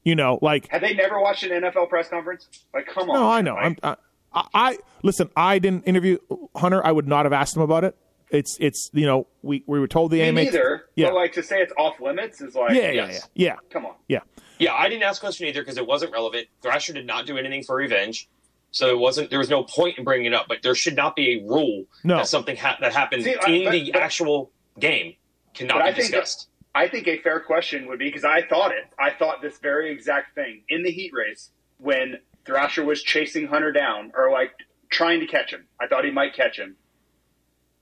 You 0.04 0.16
know, 0.16 0.40
like 0.42 0.68
Have 0.70 0.82
they 0.82 0.94
never 0.96 1.20
watched 1.20 1.44
an 1.44 1.52
NFL 1.52 1.88
press 1.88 2.10
conference? 2.10 2.48
Like, 2.74 2.88
come 2.88 3.10
on. 3.12 3.20
no, 3.20 3.30
I 3.30 3.42
know. 3.42 3.54
Like, 3.54 3.80
I'm, 3.84 3.96
I, 4.34 4.46
I 4.54 4.78
listen. 5.04 5.30
I 5.38 5.60
didn't 5.60 5.84
interview 5.86 6.18
Hunter. 6.56 6.84
I 6.86 6.92
would 6.92 7.08
not 7.08 7.26
have 7.26 7.34
asked 7.34 7.56
him 7.56 7.62
about 7.62 7.84
it. 7.84 7.96
It's 8.32 8.58
it's 8.60 8.90
you 8.94 9.06
know 9.06 9.28
we 9.42 9.64
we 9.68 9.80
were 9.80 9.88
told 9.88 10.12
the 10.12 10.18
me 10.18 10.30
AMA. 10.30 10.44
neither. 10.46 10.86
Yeah. 10.96 11.08
But 11.08 11.16
like 11.16 11.34
to 11.34 11.44
say 11.44 11.62
it's 11.62 11.74
off 11.78 12.00
limits 12.00 12.42
is 12.42 12.56
like, 12.56 12.72
yeah, 12.74 12.82
yeah, 12.84 12.92
yeah, 12.92 13.08
Yes. 13.08 13.30
yeah, 13.36 13.56
Come 13.70 13.86
on. 13.86 13.96
yeah. 14.08 14.20
Yeah, 14.58 14.74
I 14.74 14.88
didn't 14.90 15.04
ask 15.04 15.22
a 15.22 15.26
question 15.26 15.48
either 15.48 15.62
because 15.62 15.78
it 15.78 15.86
wasn't 15.88 16.12
relevant. 16.14 16.48
Thrasher 16.62 16.94
did 16.94 17.06
not 17.08 17.26
do 17.26 17.38
anything 17.38 17.64
for 17.64 17.76
revenge, 17.76 18.30
so 18.72 18.90
it 18.90 18.98
wasn't. 19.00 19.30
There 19.30 19.40
was 19.40 19.50
no 19.50 19.64
point 19.64 19.98
in 19.98 20.04
bringing 20.04 20.28
it 20.28 20.34
up. 20.34 20.46
But 20.48 20.60
there 20.64 20.76
should 20.76 20.96
not 20.96 21.16
be 21.16 21.40
a 21.40 21.44
rule 21.48 21.86
No. 22.04 22.18
that 22.18 22.28
something 22.28 22.56
ha- 22.56 22.78
that 22.80 22.94
happened 22.94 23.24
See, 23.24 23.36
I- 23.36 23.50
in 23.52 23.64
but- 23.66 23.72
the 23.72 23.92
but- 23.92 24.02
actual 24.02 24.52
game 24.80 25.16
cannot 25.54 25.78
be 25.78 25.82
I 25.82 25.86
think 25.94 26.12
that- 26.12 26.22
discussed. 26.22 26.48
I 26.74 26.88
think 26.88 27.06
a 27.10 27.18
fair 27.18 27.42
question 27.42 27.88
would 27.88 28.00
be 28.00 28.06
because 28.06 28.24
I 28.24 28.44
thought 28.44 28.72
it. 28.72 28.86
I 28.98 29.10
thought 29.10 29.42
this 29.42 29.60
very 29.60 29.92
exact 29.92 30.36
thing 30.36 30.64
in 30.70 30.84
the 30.84 30.90
heat 30.92 31.12
race 31.14 31.52
when 31.80 32.20
Thrasher 32.46 32.86
was 32.86 33.04
chasing 33.04 33.48
Hunter 33.48 33.74
down 33.74 34.14
or 34.16 34.32
like 34.32 34.54
trying 34.90 35.20
to 35.20 35.26
catch 35.28 35.52
him. 35.52 35.68
I 35.82 35.88
thought 35.88 36.06
he 36.06 36.12
might 36.12 36.34
catch 36.34 36.58
him. 36.58 36.78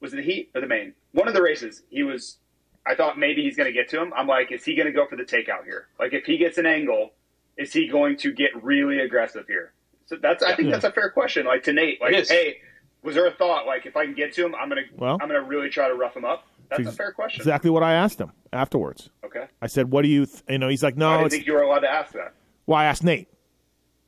Was 0.02 0.14
it 0.14 0.18
the 0.18 0.22
heat 0.24 0.52
or 0.56 0.62
the 0.62 0.68
main? 0.68 0.94
One 1.12 1.28
of 1.28 1.34
the 1.34 1.42
races. 1.42 1.84
He 1.90 2.04
was. 2.04 2.38
I 2.86 2.96
thought 2.96 3.20
maybe 3.20 3.44
he's 3.44 3.56
going 3.58 3.68
to 3.68 3.74
get 3.74 3.90
to 3.90 4.02
him. 4.02 4.14
I'm 4.16 4.26
like, 4.28 4.52
is 4.52 4.64
he 4.64 4.74
going 4.76 4.88
to 4.88 4.94
go 4.94 5.06
for 5.06 5.16
the 5.16 5.24
takeout 5.24 5.66
here? 5.66 5.88
Like, 6.00 6.14
if 6.14 6.24
he 6.26 6.38
gets 6.38 6.58
an 6.58 6.66
angle, 6.66 7.12
is 7.58 7.74
he 7.74 7.88
going 7.88 8.18
to 8.18 8.32
get 8.32 8.52
really 8.64 9.00
aggressive 9.00 9.46
here? 9.48 9.74
So 10.06 10.16
that's. 10.22 10.42
I 10.44 10.56
think 10.56 10.72
that's 10.72 10.86
a 10.86 10.92
fair 10.92 11.10
question. 11.10 11.46
Like 11.46 11.64
to 11.64 11.74
Nate, 11.74 12.02
like, 12.02 12.14
hey, 12.28 12.58
was 13.04 13.16
there 13.16 13.28
a 13.28 13.32
thought 13.32 13.66
like 13.68 13.86
if 13.86 13.96
I 13.98 14.06
can 14.06 14.16
get 14.16 14.34
to 14.36 14.46
him, 14.46 14.56
I'm 14.56 14.70
gonna, 14.70 14.82
Well- 14.96 15.18
I'm 15.22 15.28
gonna 15.28 15.42
really 15.42 15.70
try 15.70 15.88
to 15.88 15.94
rough 15.96 16.16
him 16.16 16.26
up? 16.26 16.46
That's 16.70 16.88
a 16.88 16.92
fair 16.92 17.12
question. 17.12 17.42
Exactly 17.42 17.70
what 17.72 17.82
I 17.84 17.94
asked 17.94 18.20
him 18.22 18.32
afterwards. 18.54 19.10
Okay. 19.24 19.46
I 19.62 19.66
said, 19.68 19.90
"What 19.92 20.04
do 20.04 20.08
you?" 20.08 20.26
Th-? 20.28 20.44
You 20.50 20.60
know, 20.60 20.68
he's 20.70 20.84
like, 20.84 20.96
"No." 20.96 21.10
I 21.10 21.12
"No, 21.14 21.18
didn't 21.18 21.26
it's." 21.28 21.36
think 21.36 21.48
you 21.48 21.54
were 21.54 21.64
allowed 21.64 21.80
to 21.80 21.90
ask 21.92 22.14
that. 22.14 22.34
Well, 22.68 22.78
I 22.78 22.86
asked 22.86 23.04
Nate. 23.04 23.28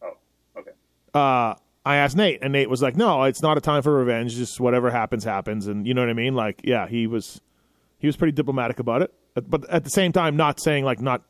Oh, 0.03 0.13
okay. 0.57 0.71
uh, 1.15 1.55
I 1.85 1.95
asked 1.95 2.15
Nate, 2.15 2.39
and 2.43 2.53
Nate 2.53 2.69
was 2.69 2.81
like, 2.81 2.95
"No, 2.95 3.23
it's 3.23 3.41
not 3.41 3.57
a 3.57 3.61
time 3.61 3.81
for 3.81 3.93
revenge. 3.93 4.35
Just 4.35 4.59
whatever 4.59 4.91
happens, 4.91 5.23
happens." 5.23 5.67
And 5.67 5.87
you 5.87 5.93
know 5.93 6.01
what 6.01 6.09
I 6.09 6.13
mean? 6.13 6.35
Like, 6.35 6.61
yeah, 6.63 6.87
he 6.87 7.07
was 7.07 7.41
he 7.97 8.07
was 8.07 8.15
pretty 8.15 8.33
diplomatic 8.33 8.79
about 8.79 9.01
it, 9.01 9.13
but 9.49 9.67
at 9.69 9.83
the 9.83 9.89
same 9.89 10.11
time, 10.11 10.35
not 10.37 10.59
saying 10.59 10.85
like 10.85 11.01
not 11.01 11.23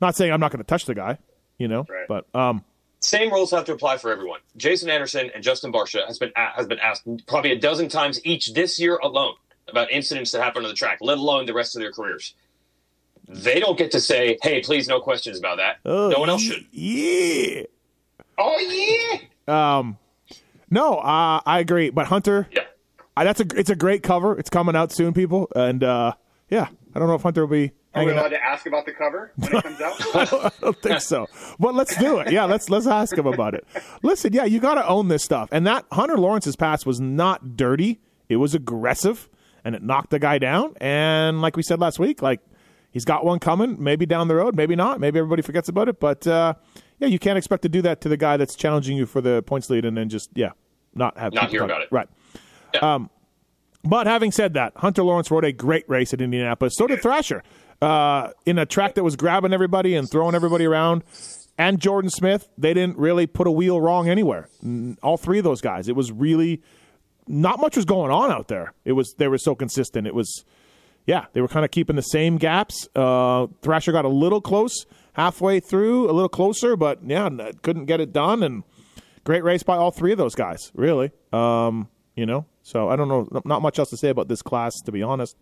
not 0.00 0.16
saying 0.16 0.32
I'm 0.32 0.40
not 0.40 0.50
going 0.50 0.60
to 0.62 0.66
touch 0.66 0.86
the 0.86 0.94
guy, 0.94 1.18
you 1.58 1.68
know. 1.68 1.84
Right. 1.88 2.08
But 2.08 2.26
um, 2.34 2.64
Same 3.00 3.30
rules 3.32 3.50
have 3.50 3.64
to 3.66 3.72
apply 3.72 3.98
for 3.98 4.10
everyone. 4.10 4.40
Jason 4.56 4.88
Anderson 4.88 5.30
and 5.34 5.42
Justin 5.44 5.72
Barcia 5.72 6.06
has 6.06 6.18
been 6.18 6.32
a- 6.36 6.52
has 6.56 6.66
been 6.66 6.78
asked 6.78 7.02
probably 7.26 7.52
a 7.52 7.58
dozen 7.58 7.88
times 7.88 8.20
each 8.24 8.54
this 8.54 8.80
year 8.80 8.96
alone 9.02 9.34
about 9.68 9.90
incidents 9.90 10.32
that 10.32 10.42
happened 10.42 10.64
on 10.64 10.70
the 10.70 10.76
track, 10.76 10.98
let 11.02 11.18
alone 11.18 11.44
the 11.44 11.52
rest 11.52 11.76
of 11.76 11.82
their 11.82 11.92
careers. 11.92 12.34
They 13.28 13.60
don't 13.60 13.76
get 13.76 13.90
to 13.90 14.00
say, 14.00 14.38
"Hey, 14.42 14.60
please, 14.62 14.88
no 14.88 15.00
questions 15.00 15.38
about 15.38 15.58
that." 15.58 15.76
oh, 15.84 16.08
no 16.08 16.18
one 16.18 16.30
else 16.30 16.40
should. 16.42 16.64
Yeah. 16.72 17.64
Oh 18.38 18.58
yeah. 18.58 19.18
Um, 19.48 19.98
no, 20.70 20.96
uh, 20.98 21.40
I 21.46 21.60
agree. 21.60 21.90
But 21.90 22.06
Hunter, 22.06 22.48
Yeah. 22.52 22.62
I, 23.16 23.24
that's 23.24 23.40
a 23.40 23.46
it's 23.56 23.70
a 23.70 23.74
great 23.76 24.02
cover. 24.04 24.38
It's 24.38 24.50
coming 24.50 24.76
out 24.76 24.92
soon, 24.92 25.12
people, 25.12 25.48
and 25.56 25.82
uh, 25.82 26.12
yeah, 26.50 26.68
I 26.94 26.98
don't 26.98 27.08
know 27.08 27.14
if 27.14 27.22
Hunter 27.22 27.40
will 27.46 27.50
be 27.52 27.72
Are 27.94 28.04
we 28.04 28.12
allowed 28.12 28.26
out. 28.26 28.28
to 28.28 28.44
ask 28.44 28.64
about 28.66 28.86
the 28.86 28.92
cover 28.92 29.32
when 29.36 29.56
it 29.56 29.62
comes 29.64 29.80
out? 29.80 29.94
I 30.44 30.50
don't 30.60 30.80
think 30.80 31.00
so. 31.00 31.26
But 31.58 31.74
let's 31.74 31.96
do 31.96 32.18
it. 32.20 32.30
Yeah, 32.30 32.44
let's 32.44 32.70
let's 32.70 32.86
ask 32.86 33.16
him 33.18 33.26
about 33.26 33.54
it. 33.54 33.66
Listen, 34.04 34.32
yeah, 34.32 34.44
you 34.44 34.60
got 34.60 34.74
to 34.74 34.86
own 34.86 35.08
this 35.08 35.24
stuff. 35.24 35.48
And 35.50 35.66
that 35.66 35.84
Hunter 35.90 36.16
Lawrence's 36.16 36.54
pass 36.54 36.86
was 36.86 37.00
not 37.00 37.56
dirty. 37.56 38.00
It 38.28 38.36
was 38.36 38.54
aggressive, 38.54 39.28
and 39.64 39.74
it 39.74 39.82
knocked 39.82 40.10
the 40.10 40.20
guy 40.20 40.38
down. 40.38 40.74
And 40.80 41.42
like 41.42 41.56
we 41.56 41.64
said 41.64 41.80
last 41.80 41.98
week, 41.98 42.22
like 42.22 42.38
he's 42.92 43.04
got 43.04 43.24
one 43.24 43.40
coming. 43.40 43.82
Maybe 43.82 44.06
down 44.06 44.28
the 44.28 44.36
road, 44.36 44.54
maybe 44.54 44.76
not. 44.76 45.00
Maybe 45.00 45.18
everybody 45.18 45.42
forgets 45.42 45.68
about 45.68 45.88
it. 45.88 45.98
But 45.98 46.24
uh, 46.24 46.54
yeah, 46.98 47.08
you 47.08 47.18
can't 47.18 47.38
expect 47.38 47.62
to 47.62 47.68
do 47.68 47.82
that 47.82 48.00
to 48.02 48.08
the 48.08 48.16
guy 48.16 48.36
that's 48.36 48.54
challenging 48.54 48.96
you 48.96 49.06
for 49.06 49.20
the 49.20 49.42
points 49.42 49.70
lead, 49.70 49.84
and 49.84 49.96
then 49.96 50.08
just 50.08 50.30
yeah, 50.34 50.50
not 50.94 51.16
have 51.18 51.32
Not 51.32 51.50
hear 51.50 51.62
about 51.62 51.82
it. 51.82 51.88
Right. 51.90 52.08
Yeah. 52.74 52.94
Um, 52.94 53.10
but 53.84 54.06
having 54.06 54.32
said 54.32 54.54
that, 54.54 54.72
Hunter 54.76 55.02
Lawrence 55.02 55.30
rode 55.30 55.44
a 55.44 55.52
great 55.52 55.88
race 55.88 56.12
at 56.12 56.20
Indianapolis. 56.20 56.74
So 56.76 56.86
did 56.86 57.00
Thrasher. 57.00 57.42
Uh, 57.80 58.30
in 58.44 58.58
a 58.58 58.66
track 58.66 58.96
that 58.96 59.04
was 59.04 59.14
grabbing 59.14 59.52
everybody 59.52 59.94
and 59.94 60.10
throwing 60.10 60.34
everybody 60.34 60.64
around. 60.64 61.04
And 61.56 61.80
Jordan 61.80 62.10
Smith, 62.10 62.48
they 62.58 62.74
didn't 62.74 62.98
really 62.98 63.26
put 63.28 63.46
a 63.46 63.52
wheel 63.52 63.80
wrong 63.80 64.08
anywhere. 64.08 64.48
All 65.00 65.16
three 65.16 65.38
of 65.38 65.44
those 65.44 65.60
guys. 65.60 65.88
It 65.88 65.94
was 65.94 66.10
really 66.10 66.60
not 67.28 67.60
much 67.60 67.76
was 67.76 67.84
going 67.84 68.10
on 68.10 68.32
out 68.32 68.48
there. 68.48 68.72
It 68.84 68.92
was 68.92 69.14
they 69.18 69.28
were 69.28 69.38
so 69.38 69.54
consistent. 69.54 70.08
It 70.08 70.14
was 70.14 70.44
yeah, 71.06 71.26
they 71.32 71.40
were 71.40 71.48
kind 71.48 71.64
of 71.64 71.70
keeping 71.70 71.96
the 71.96 72.02
same 72.02 72.36
gaps. 72.36 72.88
Uh, 72.94 73.46
Thrasher 73.62 73.92
got 73.92 74.04
a 74.04 74.10
little 74.10 74.40
close 74.40 74.84
halfway 75.18 75.58
through, 75.58 76.08
a 76.08 76.12
little 76.12 76.28
closer, 76.28 76.76
but 76.76 77.00
yeah, 77.04 77.28
couldn't 77.62 77.86
get 77.86 78.00
it 78.00 78.12
done. 78.12 78.44
And 78.44 78.62
great 79.24 79.42
race 79.42 79.64
by 79.64 79.76
all 79.76 79.90
three 79.90 80.12
of 80.12 80.18
those 80.18 80.36
guys, 80.36 80.70
really. 80.74 81.10
Um, 81.32 81.88
you 82.14 82.24
know, 82.24 82.46
so 82.62 82.88
I 82.88 82.94
don't 82.94 83.08
know, 83.08 83.28
not 83.44 83.60
much 83.60 83.78
else 83.80 83.90
to 83.90 83.96
say 83.96 84.10
about 84.10 84.28
this 84.28 84.42
class, 84.42 84.72
to 84.84 84.92
be 84.92 85.02
honest. 85.02 85.36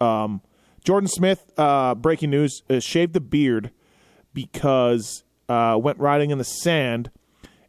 Um, 0.00 0.42
Jordan 0.84 1.08
Smith, 1.08 1.50
uh, 1.58 1.96
breaking 1.96 2.30
news, 2.30 2.62
uh, 2.70 2.78
shaved 2.78 3.14
the 3.14 3.20
beard 3.20 3.72
because 4.32 5.24
uh, 5.48 5.76
went 5.80 5.98
riding 5.98 6.30
in 6.30 6.38
the 6.38 6.44
sand 6.44 7.10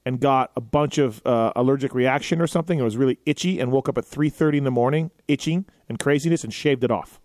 and 0.05 0.19
got 0.19 0.51
a 0.55 0.61
bunch 0.61 0.99
of 0.99 1.25
uh, 1.25 1.53
allergic 1.55 1.95
reaction 1.95 2.39
or 2.39 2.47
something. 2.47 2.77
It 2.77 2.83
was 2.83 2.97
really 2.97 3.17
itchy 3.25 3.59
and 3.59 3.71
woke 3.71 3.89
up 3.89 3.97
at 3.97 4.05
three 4.05 4.29
thirty 4.29 4.59
in 4.59 4.63
the 4.63 4.71
morning, 4.71 5.09
itching 5.27 5.65
and 5.89 5.97
craziness, 5.97 6.43
and 6.43 6.53
shaved 6.53 6.83
it 6.83 6.91
off. 6.91 7.19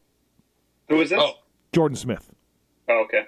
Who 0.88 1.00
is 1.00 1.10
this? 1.10 1.20
Oh, 1.22 1.34
Jordan 1.72 1.96
Smith. 1.96 2.30
Oh, 2.88 3.04
okay. 3.04 3.26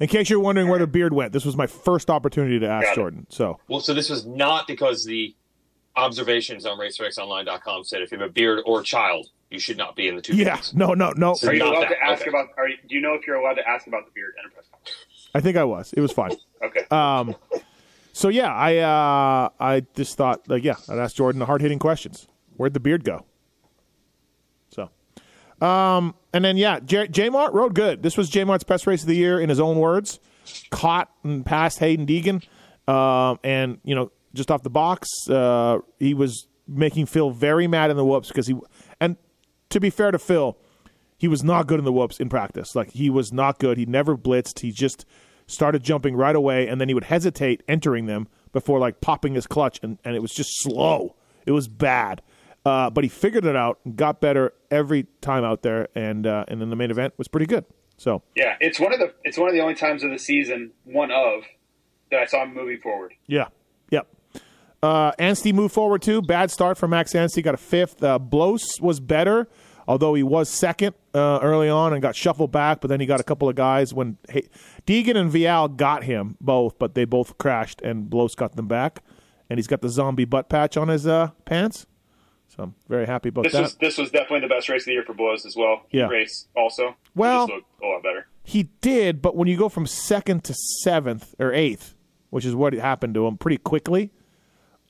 In 0.00 0.08
case 0.08 0.30
you're 0.30 0.40
wondering 0.40 0.68
where 0.68 0.78
the 0.78 0.86
beard 0.86 1.12
went, 1.12 1.32
this 1.32 1.44
was 1.44 1.56
my 1.56 1.66
first 1.66 2.08
opportunity 2.08 2.58
to 2.58 2.68
ask 2.68 2.94
Jordan. 2.94 3.26
So 3.28 3.60
well, 3.68 3.80
so 3.80 3.92
this 3.92 4.08
was 4.08 4.24
not 4.24 4.66
because 4.66 5.04
the 5.04 5.34
observations 5.96 6.64
on 6.64 6.78
RacerXOnline.com 6.78 7.84
said 7.84 8.00
if 8.00 8.10
you 8.10 8.18
have 8.18 8.28
a 8.28 8.32
beard 8.32 8.62
or 8.64 8.80
a 8.80 8.84
child, 8.84 9.28
you 9.50 9.58
should 9.58 9.76
not 9.76 9.96
be 9.96 10.08
in 10.08 10.16
the 10.16 10.22
two 10.22 10.36
yeah, 10.36 10.56
games. 10.56 10.74
no, 10.74 10.94
no, 10.94 11.12
no. 11.16 11.34
So 11.34 11.48
Are 11.48 11.54
you 11.54 11.64
allowed 11.64 11.82
that, 11.82 11.88
to 11.90 12.02
ask 12.02 12.22
okay. 12.22 12.30
about? 12.30 12.48
Are 12.56 12.68
you, 12.68 12.76
do 12.88 12.94
you 12.94 13.00
know 13.00 13.14
if 13.14 13.26
you're 13.26 13.36
allowed 13.36 13.54
to 13.54 13.68
ask 13.68 13.86
about 13.86 14.06
the 14.06 14.12
beard 14.12 14.32
in 14.42 14.50
a 14.50 14.54
press? 14.54 14.64
I 15.34 15.40
think 15.40 15.56
I 15.56 15.64
was. 15.64 15.92
It 15.92 16.00
was 16.00 16.12
fine. 16.12 16.36
Okay. 16.62 16.84
Um, 16.90 17.36
so 18.12 18.28
yeah, 18.28 18.54
I 18.54 18.76
uh, 18.76 19.48
I 19.58 19.80
just 19.94 20.18
thought 20.18 20.46
like 20.46 20.62
yeah, 20.62 20.74
I'd 20.90 20.98
ask 20.98 21.16
Jordan 21.16 21.38
the 21.38 21.46
hard 21.46 21.62
hitting 21.62 21.78
questions. 21.78 22.28
Where'd 22.58 22.74
the 22.74 22.80
beard 22.80 23.02
go? 23.02 23.24
Um, 25.60 26.14
and 26.32 26.44
then 26.44 26.56
yeah, 26.56 26.80
J, 26.80 27.08
J 27.08 27.28
Mart 27.28 27.52
rode 27.52 27.74
good. 27.74 28.02
This 28.02 28.16
was 28.16 28.30
J 28.30 28.44
Mart's 28.44 28.64
best 28.64 28.86
race 28.86 29.02
of 29.02 29.08
the 29.08 29.16
year 29.16 29.40
in 29.40 29.48
his 29.48 29.60
own 29.60 29.78
words. 29.78 30.20
Caught 30.70 31.10
and 31.22 31.44
passed 31.44 31.78
Haiden 31.80 32.06
Deegan, 32.06 32.42
um, 32.92 33.38
and 33.44 33.78
you 33.84 33.94
know 33.94 34.10
just 34.34 34.50
off 34.50 34.62
the 34.62 34.70
box, 34.70 35.08
uh, 35.28 35.78
he 35.98 36.14
was 36.14 36.46
making 36.66 37.06
Phil 37.06 37.30
very 37.30 37.66
mad 37.66 37.90
in 37.90 37.96
the 37.96 38.04
whoops 38.04 38.28
because 38.28 38.46
he. 38.46 38.56
And 39.00 39.16
to 39.68 39.80
be 39.80 39.90
fair 39.90 40.10
to 40.10 40.18
Phil, 40.18 40.56
he 41.18 41.28
was 41.28 41.44
not 41.44 41.66
good 41.66 41.78
in 41.78 41.84
the 41.84 41.92
whoops 41.92 42.18
in 42.18 42.28
practice. 42.28 42.74
Like 42.74 42.90
he 42.92 43.10
was 43.10 43.32
not 43.32 43.58
good. 43.58 43.76
He 43.76 43.86
never 43.86 44.16
blitzed. 44.16 44.60
He 44.60 44.72
just 44.72 45.04
started 45.46 45.82
jumping 45.82 46.16
right 46.16 46.34
away, 46.34 46.66
and 46.68 46.80
then 46.80 46.88
he 46.88 46.94
would 46.94 47.04
hesitate 47.04 47.62
entering 47.68 48.06
them 48.06 48.28
before 48.52 48.78
like 48.78 49.00
popping 49.00 49.34
his 49.34 49.46
clutch, 49.46 49.78
and, 49.82 49.98
and 50.04 50.16
it 50.16 50.22
was 50.22 50.32
just 50.32 50.62
slow. 50.62 51.16
It 51.46 51.52
was 51.52 51.68
bad. 51.68 52.22
Uh, 52.64 52.90
but 52.90 53.04
he 53.04 53.08
figured 53.08 53.46
it 53.46 53.56
out, 53.56 53.78
and 53.84 53.96
got 53.96 54.20
better 54.20 54.52
every 54.70 55.06
time 55.20 55.44
out 55.44 55.62
there, 55.62 55.88
and 55.94 56.26
uh, 56.26 56.44
and 56.48 56.60
then 56.60 56.70
the 56.70 56.76
main 56.76 56.90
event 56.90 57.14
was 57.16 57.26
pretty 57.26 57.46
good. 57.46 57.64
So 57.96 58.22
Yeah, 58.34 58.56
it's 58.60 58.78
one 58.80 58.92
of 58.92 58.98
the 58.98 59.12
it's 59.24 59.38
one 59.38 59.48
of 59.48 59.54
the 59.54 59.60
only 59.60 59.74
times 59.74 60.02
of 60.02 60.10
the 60.10 60.18
season, 60.18 60.72
one 60.84 61.10
of, 61.10 61.44
that 62.10 62.20
I 62.20 62.26
saw 62.26 62.44
him 62.44 62.54
moving 62.54 62.78
forward. 62.78 63.14
yeah, 63.26 63.48
yep. 63.90 64.08
Uh, 64.82 65.12
Anstie 65.18 65.52
moved 65.52 65.74
forward 65.74 66.00
too. 66.02 66.22
Bad 66.22 66.50
start 66.50 66.78
for 66.78 66.88
Max 66.88 67.12
Anstie. 67.14 67.42
Got 67.42 67.54
a 67.54 67.58
fifth. 67.58 68.02
Uh, 68.02 68.18
Blose 68.18 68.80
was 68.80 69.00
better, 69.00 69.48
although 69.86 70.14
he 70.14 70.22
was 70.22 70.48
second 70.48 70.94
uh, 71.14 71.38
early 71.42 71.68
on 71.68 71.92
and 71.92 72.00
got 72.00 72.16
shuffled 72.16 72.50
back. 72.52 72.80
But 72.80 72.88
then 72.88 73.00
he 73.00 73.06
got 73.06 73.20
a 73.20 73.24
couple 73.24 73.48
of 73.48 73.54
guys 73.54 73.92
when 73.92 74.16
hey, 74.28 74.48
Deegan 74.86 75.16
and 75.16 75.30
Vialle 75.30 75.76
got 75.76 76.04
him 76.04 76.36
both, 76.40 76.78
but 76.78 76.94
they 76.94 77.04
both 77.04 77.36
crashed 77.36 77.82
and 77.82 78.08
Blose 78.08 78.34
got 78.34 78.56
them 78.56 78.68
back. 78.68 79.02
And 79.50 79.58
he's 79.58 79.66
got 79.66 79.82
the 79.82 79.88
zombie 79.90 80.24
butt 80.24 80.48
patch 80.48 80.76
on 80.76 80.88
his 80.88 81.06
uh, 81.06 81.30
pants. 81.44 81.86
So 82.60 82.64
I'm 82.64 82.74
very 82.90 83.06
happy 83.06 83.30
about 83.30 83.44
This 83.44 83.54
that. 83.54 83.62
was 83.62 83.74
this 83.76 83.96
was 83.96 84.10
definitely 84.10 84.40
the 84.40 84.54
best 84.54 84.68
race 84.68 84.82
of 84.82 84.86
the 84.86 84.92
year 84.92 85.02
for 85.02 85.14
Blose 85.14 85.46
as 85.46 85.56
well. 85.56 85.80
Yeah. 85.90 86.08
race 86.08 86.46
also. 86.54 86.94
Well- 87.14 87.46
he 87.46 87.52
just 87.54 87.56
looked 87.70 87.82
a 87.82 87.86
lot 87.86 88.02
better. 88.02 88.26
He 88.42 88.64
did, 88.82 89.22
but 89.22 89.34
when 89.34 89.48
you 89.48 89.56
go 89.56 89.68
from 89.70 89.86
second 89.86 90.44
to 90.44 90.54
seventh 90.82 91.34
or 91.38 91.54
eighth, 91.54 91.94
which 92.30 92.44
is 92.44 92.54
what 92.54 92.74
happened 92.74 93.14
to 93.14 93.26
him 93.26 93.38
pretty 93.38 93.56
quickly, 93.58 94.10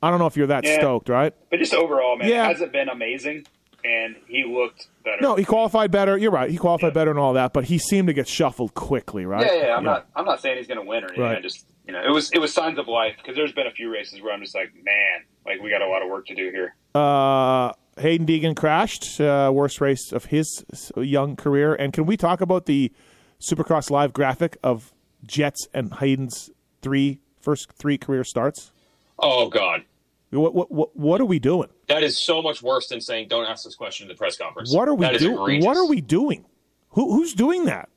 I 0.03 0.11
don't 0.11 0.19
know 0.19 0.27
if 0.27 0.37
you're 0.37 0.47
that 0.49 0.65
Yeah. 0.65 0.79
stoked, 0.81 1.09
right? 1.09 1.33
But 1.51 1.59
just 1.61 1.75
overall, 1.75 2.17
man, 2.17 2.29
Yeah. 2.29 2.45
it 2.47 2.49
hasn't 2.55 2.73
been 2.73 2.89
amazing, 2.89 3.47
and 3.85 4.17
he 4.27 4.45
looked 4.45 4.89
better. 5.05 5.19
No, 5.21 5.37
he 5.37 5.45
qualified 5.45 5.91
better. 5.93 6.17
You're 6.19 6.31
right. 6.33 6.51
He 6.51 6.57
qualified 6.57 6.93
better 6.95 7.11
and 7.11 7.19
all 7.21 7.35
that, 7.35 7.53
but 7.53 7.65
he 7.65 7.79
seemed 7.79 8.09
to 8.09 8.15
get 8.15 8.27
shuffled 8.27 8.75
quickly, 8.75 9.27
right? 9.27 9.47
Yeah, 9.47 9.67
yeah. 9.69 9.77
I'm 9.77 9.85
not. 9.85 10.07
I'm 10.17 10.25
not 10.25 10.41
saying 10.41 10.57
he's 10.57 10.67
going 10.67 10.81
to 10.81 10.87
win 10.87 11.05
or 11.05 11.09
anything. 11.09 11.23
Right. 11.25 11.39
I 11.39 11.41
just, 11.41 11.67
you 11.91 11.97
know, 12.01 12.05
it 12.07 12.11
was 12.13 12.31
it 12.33 12.39
was 12.39 12.53
signs 12.53 12.79
of 12.79 12.87
life 12.87 13.17
because 13.17 13.35
there's 13.35 13.53
been 13.53 13.67
a 13.67 13.71
few 13.73 13.91
races 13.93 14.23
where 14.23 14.33
I'm 14.33 14.41
just 14.41 14.55
like, 14.55 14.73
man, 14.75 15.25
like 15.45 15.61
we 15.61 15.71
got 15.71 15.83
a 15.83 15.89
lot 15.89 16.03
of 16.03 16.09
work 16.09 16.27
to 16.27 16.35
do 16.37 16.51
here. 16.51 16.75
Uh, 16.95 17.73
Haiden 17.97 18.27
Deegan 18.27 18.55
crashed, 18.57 19.21
uh, 19.21 19.51
worst 19.53 19.81
race 19.81 20.13
of 20.13 20.27
his 20.27 20.65
young 20.97 21.35
career. 21.37 21.75
And 21.75 21.93
can 21.93 22.07
we 22.07 22.17
talk 22.17 22.41
about 22.41 22.67
the 22.67 22.93
Supercross 23.41 23.91
Live 23.91 24.13
graphic 24.13 24.57
of 24.63 24.93
Jets 25.27 25.67
and 25.75 25.91
Hayden's 25.91 26.51
three 26.81 27.19
first 27.41 27.73
three 27.73 27.99
career 27.99 28.23
starts? 28.23 28.71
Oh 29.19 29.49
God, 29.49 29.83
What 30.31 30.55
what 30.55 30.71
what, 30.71 30.97
what 30.97 31.21
are 31.21 31.25
we 31.27 31.39
doing? 31.41 31.69
that 31.89 32.05
is 32.05 32.25
so 32.25 32.41
much 32.41 32.63
worse 32.63 32.87
than 32.87 33.01
saying 33.01 33.27
"Don't 33.29 33.47
ask 33.47 33.65
this 33.65 33.75
question 33.75 34.05
in 34.05 34.09
the 34.09 34.17
press 34.17 34.37
conference." 34.37 34.73
What 34.73 34.89
are 34.89 34.95
we 34.95 35.19
doing? 35.19 35.65
What 35.65 35.77
are 35.77 35.87
we 35.87 36.01
doing? 36.01 36.45
Who 36.91 37.15
who's 37.15 37.35
doing 37.35 37.65
that? 37.65 37.89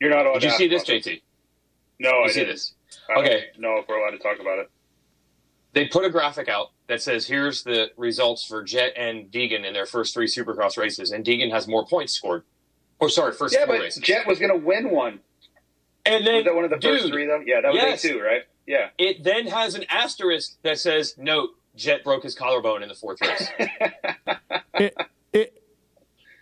You're 0.00 0.10
not. 0.10 0.24
Did 0.40 0.42
you 0.42 0.50
see 0.50 0.66
this, 0.66 0.82
about 0.82 1.02
JT? 1.02 1.22
No, 2.00 2.10
You 2.10 2.24
I 2.24 2.26
see 2.28 2.40
didn't. 2.40 2.54
this? 2.54 2.74
I 3.08 3.20
Okay. 3.20 3.44
No, 3.58 3.78
if 3.78 3.88
we're 3.88 3.98
allowed 4.00 4.16
to 4.16 4.18
talk 4.18 4.40
about 4.40 4.58
it. 4.58 4.70
They 5.74 5.86
put 5.86 6.04
a 6.04 6.10
graphic 6.10 6.48
out 6.48 6.72
that 6.86 7.00
says, 7.00 7.26
"Here's 7.26 7.62
the 7.62 7.90
results 7.96 8.46
for 8.46 8.62
Jet 8.62 8.92
and 8.96 9.30
Deegan 9.30 9.64
in 9.64 9.72
their 9.72 9.86
first 9.86 10.12
three 10.12 10.26
Supercross 10.26 10.76
races, 10.76 11.12
and 11.12 11.24
Deegan 11.24 11.50
has 11.50 11.66
more 11.66 11.86
points 11.86 12.12
scored." 12.12 12.44
Or 13.00 13.08
sorry, 13.08 13.32
first 13.32 13.54
Yeah, 13.54 13.64
four 13.66 13.76
but 13.76 13.82
races. 13.82 14.02
Jet 14.02 14.26
was 14.26 14.38
going 14.38 14.52
to 14.52 14.64
win 14.64 14.90
one. 14.90 15.20
and 16.04 16.26
then 16.26 16.36
Was 16.36 16.44
that 16.44 16.54
one 16.54 16.64
of 16.64 16.70
the 16.70 16.80
first 16.80 17.06
three 17.08 17.26
though? 17.26 17.42
Yeah, 17.44 17.62
that 17.62 17.72
was 17.72 17.82
yes. 17.82 18.02
day 18.02 18.10
two, 18.10 18.20
right? 18.20 18.42
Yeah. 18.66 18.90
It 18.98 19.24
then 19.24 19.46
has 19.46 19.74
an 19.74 19.84
asterisk 19.88 20.56
that 20.62 20.78
says, 20.78 21.14
"Note: 21.16 21.50
Jet 21.74 22.04
broke 22.04 22.22
his 22.22 22.34
collarbone 22.34 22.82
in 22.82 22.88
the 22.88 22.94
fourth 22.94 23.20
race." 23.22 23.48
It, 24.74 24.96
it, 25.34 25.62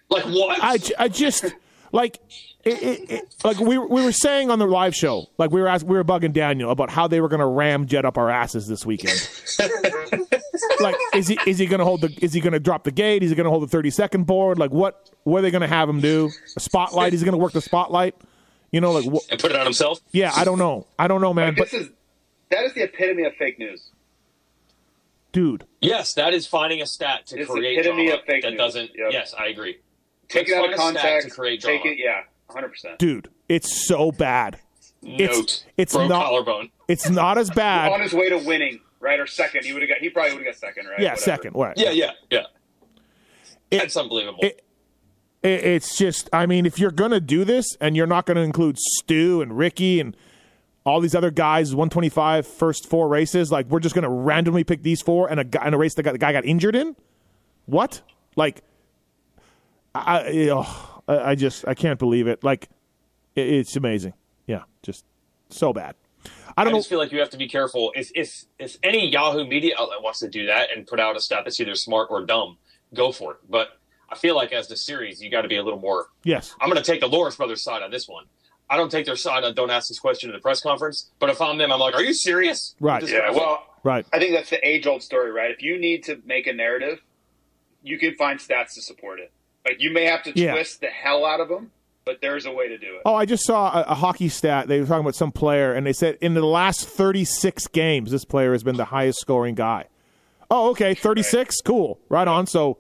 like 0.09 0.25
what? 0.25 0.59
I, 0.63 0.79
I 0.99 1.09
just 1.09 1.45
like 1.93 2.19
it, 2.65 2.83
it, 2.83 3.11
it, 3.11 3.35
like 3.45 3.59
we 3.59 3.79
were- 3.79 3.89
we 3.89 4.05
were 4.05 4.13
saying 4.13 4.51
on 4.51 4.59
the 4.59 4.67
live 4.67 4.95
show, 4.95 5.27
like 5.39 5.51
we 5.51 5.61
were 5.61 5.67
ask, 5.69 5.85
we 5.87 5.97
were 5.97 6.05
bugging 6.05 6.33
Daniel 6.33 6.71
about 6.71 6.91
how 6.91 7.07
they 7.09 7.21
were 7.21 7.29
going 7.29 7.41
to 7.41 7.47
ram 7.47 7.87
Jet 7.87 8.05
up 8.05 8.19
our 8.19 8.29
asses 8.31 8.67
this 8.69 8.85
weekend. 8.87 9.19
like, 10.81 10.95
is 11.15 11.29
he 11.29 11.39
is 11.47 11.59
he 11.59 11.67
going 11.67 11.79
to 11.79 11.85
hold 11.85 12.01
the 12.03 12.17
is 12.23 12.33
he 12.33 12.41
going 12.41 12.53
to 12.53 12.61
drop 12.61 12.85
the 12.85 12.91
gate? 12.91 13.23
Is 13.23 13.31
he 13.31 13.37
going 13.37 13.45
to 13.45 13.51
hold 13.51 13.63
the 13.63 13.67
thirty 13.69 13.91
second 13.91 14.27
board? 14.27 14.59
Like, 14.59 14.71
what 14.71 15.11
what 15.25 15.39
are 15.39 15.43
they 15.43 15.51
going 15.51 15.63
to 15.63 15.69
have 15.69 15.89
him 15.89 16.01
do? 16.01 16.31
A 16.57 16.61
spotlight? 16.61 17.15
Is 17.15 17.21
he 17.21 17.25
going 17.25 17.33
to 17.39 17.43
work 17.43 17.53
the 17.53 17.61
spotlight? 17.61 18.15
You 18.73 18.81
know, 18.81 18.93
like 18.93 19.05
wh- 19.05 19.31
and 19.33 19.41
put 19.41 19.51
it 19.51 19.57
on 19.57 19.65
himself. 19.65 20.01
yeah, 20.13 20.33
I 20.37 20.45
don't 20.45 20.59
know, 20.59 20.87
I 20.99 21.09
don't 21.09 21.21
know, 21.21 21.35
man. 21.35 21.49
Like, 21.49 21.57
But 21.57 21.71
this 21.71 21.81
is 21.83 21.89
that 22.51 22.65
is 22.65 22.75
the 22.75 22.83
epitome 22.85 23.25
of 23.25 23.35
fake 23.35 23.59
news. 23.59 23.91
dude, 25.33 25.65
Yes, 25.81 26.15
that 26.15 26.35
is 26.35 26.47
finding 26.47 26.81
a 26.83 26.87
stat 26.87 27.27
to 27.29 27.39
It's 27.41 27.51
create 27.51 27.79
epitome 27.79 28.07
drama 28.07 28.21
of 28.21 28.27
fake 28.27 28.43
that 28.43 28.51
news. 28.51 28.59
doesn't. 28.59 28.91
Yep. 28.95 29.13
Yes, 29.13 29.35
I 29.39 29.47
agree. 29.47 29.79
Take 30.31 30.49
it 30.49 30.55
out 30.57 30.65
of 30.67 30.73
a 30.73 30.77
context. 30.77 31.29
to 31.29 31.35
create 31.35 31.61
take 31.61 31.85
it, 31.85 31.99
yeah, 31.99 32.23
100. 32.47 32.69
percent 32.69 32.99
dude, 32.99 33.29
it's 33.49 33.87
so 33.87 34.11
bad. 34.13 34.59
Note: 35.03 35.21
It's- 35.21 35.65
it's 35.77 35.93
broke 35.95 36.09
not- 36.09 36.25
collarbone. 36.27 36.71
It's 36.89 37.09
not 37.09 37.39
as 37.39 37.51
bad. 37.51 37.93
On 37.93 38.01
his 38.01 38.13
way 38.13 38.29
to 38.29 38.39
winning, 38.39 38.81
right 39.01 39.19
or 39.21 39.27
second, 39.27 39.65
he 39.65 39.73
would 39.73 39.83
have 39.83 39.89
got. 39.89 39.99
He 39.99 40.11
probably 40.11 40.33
would 40.35 40.45
have 40.47 40.55
got 40.55 40.61
second, 40.61 40.87
right? 40.87 40.99
yeah, 41.01 41.11
Whatever. 41.13 41.21
second. 41.21 41.53
Right. 41.55 41.77
Yeah, 41.79 41.91
yeah, 41.91 42.11
yeah. 42.31 42.41
It- 43.71 43.79
That's 43.79 43.97
unbelievable. 43.97 44.41
it- 44.43 44.63
it- 45.43 45.65
it's 45.65 45.97
just 45.97 46.29
i 46.35 46.45
mean 46.45 46.67
if 46.67 46.79
you're 46.79 46.91
gonna 46.91 47.21
do 47.21 47.45
this 47.45 47.77
and 47.81 47.97
you're 47.97 48.07
not 48.07 48.27
gonna 48.27 48.41
include 48.43 48.77
stu 48.79 49.41
and 49.41 49.57
ricky 49.57 49.99
and 50.01 50.15
all 50.85 51.01
these 51.01 51.15
other 51.15 51.31
guys 51.31 51.75
125 51.75 52.47
first 52.47 52.87
four 52.91 53.09
races 53.09 53.51
like 53.51 53.67
we're 53.69 53.81
just 53.81 53.95
gonna 53.95 54.11
randomly 54.11 54.65
pick 54.65 54.83
these 54.83 55.01
four 55.01 55.31
and 55.31 55.41
a 55.41 55.45
guy 55.45 55.67
in 55.67 55.73
a 55.73 55.79
race 55.79 55.95
that 55.95 56.03
got, 56.03 56.13
the 56.13 56.19
guy 56.19 56.33
got 56.33 56.45
injured 56.45 56.75
in 56.77 56.95
what 57.65 58.03
like 58.37 58.61
i 59.95 60.49
oh, 60.53 61.03
I 61.09 61.31
I 61.31 61.35
just 61.35 61.67
i 61.67 61.75
can't 61.75 61.99
believe 61.99 62.27
it 62.27 62.43
like 62.45 62.69
it, 63.35 63.49
it's 63.49 63.77
amazing 63.77 64.15
yeah 64.47 64.63
just 64.83 65.05
so 65.49 65.73
bad 65.73 65.95
i 66.25 66.63
I 66.63 66.65
don't 66.65 66.73
know 66.73 66.79
just 66.79 66.89
feel 66.89 66.99
like 66.99 67.13
you 67.13 67.21
have 67.21 67.31
to 67.31 67.39
be 67.39 67.49
careful. 67.49 67.93
If 67.95 68.11
if 68.15 68.45
if 68.59 68.77
any 68.83 69.09
Yahoo 69.09 69.47
media 69.47 69.75
outlet 69.79 70.03
wants 70.03 70.19
to 70.19 70.29
do 70.29 70.47
that 70.47 70.69
and 70.75 70.87
put 70.87 71.01
out 71.01 71.17
a 71.17 71.21
stat 71.21 71.43
that's 71.45 71.59
either 71.61 71.75
smart 71.77 72.09
or 72.11 72.25
dumb, 72.27 72.59
go 72.93 73.13
for 73.13 73.35
it. 73.35 73.39
But 73.49 73.69
I 74.11 74.17
feel 74.17 74.35
like 74.35 74.53
as 74.53 74.67
the 74.69 74.77
series, 74.77 75.23
you 75.23 75.31
got 75.31 75.43
to 75.43 75.49
be 75.49 75.57
a 75.57 75.63
little 75.63 75.79
more. 75.79 76.09
yes 76.25 76.55
I'm 76.61 76.69
going 76.69 76.83
to 76.83 76.89
take 76.91 77.01
the 77.01 77.07
Lawrence 77.09 77.37
brothers 77.37 77.63
side 77.63 77.83
on 77.83 77.91
this 77.91 78.09
one. 78.09 78.25
I 78.69 78.77
don't 78.77 78.91
take 78.91 79.07
their 79.07 79.17
side 79.17 79.45
on 79.45 79.55
don't 79.55 79.71
ask 79.71 79.89
this 79.89 79.99
question 80.01 80.29
in 80.29 80.35
the 80.35 80.41
press 80.41 80.61
conference. 80.61 81.11
But 81.19 81.31
if 81.31 81.41
I'm 81.41 81.57
them, 81.57 81.73
I'm 81.73 81.81
like, 81.81 81.95
are 81.95 82.03
you 82.03 82.13
serious? 82.13 82.75
Right. 82.81 83.03
Yeah, 83.09 83.21
guy's- 83.21 83.35
well, 83.37 83.65
right 83.83 84.05
I 84.13 84.19
think 84.19 84.35
that's 84.35 84.51
the 84.51 84.67
age 84.67 84.87
old 84.87 85.03
story, 85.03 85.31
right? 85.31 85.51
If 85.51 85.63
you 85.63 85.79
need 85.79 86.05
to 86.05 86.21
make 86.27 86.47
a 86.47 86.53
narrative, 86.53 87.01
you 87.83 87.99
can 87.99 88.17
find 88.17 88.39
stats 88.39 88.75
to 88.75 88.83
support 88.83 89.21
it. 89.21 89.33
Like 89.65 89.77
you 89.81 89.93
may 89.93 90.05
have 90.07 90.23
to 90.25 90.33
Yeah. 90.35 90.53
twist 90.53 90.81
the 90.81 90.89
hell 90.89 91.25
out 91.27 91.41
of 91.41 91.49
them, 91.49 91.71
but 92.05 92.21
there's 92.21 92.47
a 92.47 92.53
way 92.53 92.69
to 92.69 92.79
do 92.79 92.95
it. 92.97 93.03
Oh, 93.05 93.15
I 93.15 93.27
just 93.27 93.45
saw 93.45 93.71
a, 93.81 93.83
a 93.91 93.95
hockey 93.95 94.29
stat. 94.29 94.69
They 94.69 94.81
were 94.81 94.87
talking 94.87 95.03
about 95.03 95.15
some 95.15 95.33
player, 95.33 95.73
and 95.75 95.87
they 95.87 95.93
said 95.93 96.17
in 96.21 96.35
the 96.35 96.45
last 96.45 96.89
36 96.89 97.67
games, 97.69 98.11
this 98.11 98.25
player 98.25 98.53
has 98.53 98.63
been 98.63 98.77
the 98.77 98.87
highest 98.87 99.21
scoring 99.21 99.55
guy. 99.55 99.85
Oh, 100.51 100.71
okay, 100.71 100.95
36, 100.95 101.61
cool, 101.65 102.01
right 102.09 102.27
on. 102.27 102.47
So, 102.47 102.79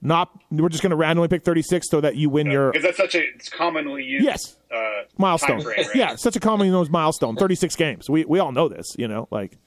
not 0.00 0.30
we're 0.50 0.70
just 0.70 0.82
going 0.82 0.90
to 0.90 0.96
randomly 0.96 1.28
pick 1.28 1.44
36 1.44 1.90
so 1.90 2.00
that 2.00 2.16
you 2.16 2.30
win 2.30 2.50
your 2.50 2.72
Because 2.72 2.84
that's 2.84 2.96
such 2.96 3.14
a 3.14 3.20
it's 3.34 3.50
commonly 3.50 4.02
used 4.02 4.24
yes 4.24 4.56
uh, 4.74 5.02
milestone. 5.18 5.60
frame, 5.60 5.76
right? 5.76 5.86
Yeah, 5.94 6.14
such 6.16 6.36
a 6.36 6.40
commonly 6.40 6.70
known 6.70 6.86
milestone. 6.90 7.36
36 7.36 7.76
games. 7.76 8.08
We 8.08 8.24
we 8.24 8.38
all 8.38 8.52
know 8.52 8.68
this. 8.68 8.86
You 8.96 9.08
know, 9.08 9.28
like 9.30 9.58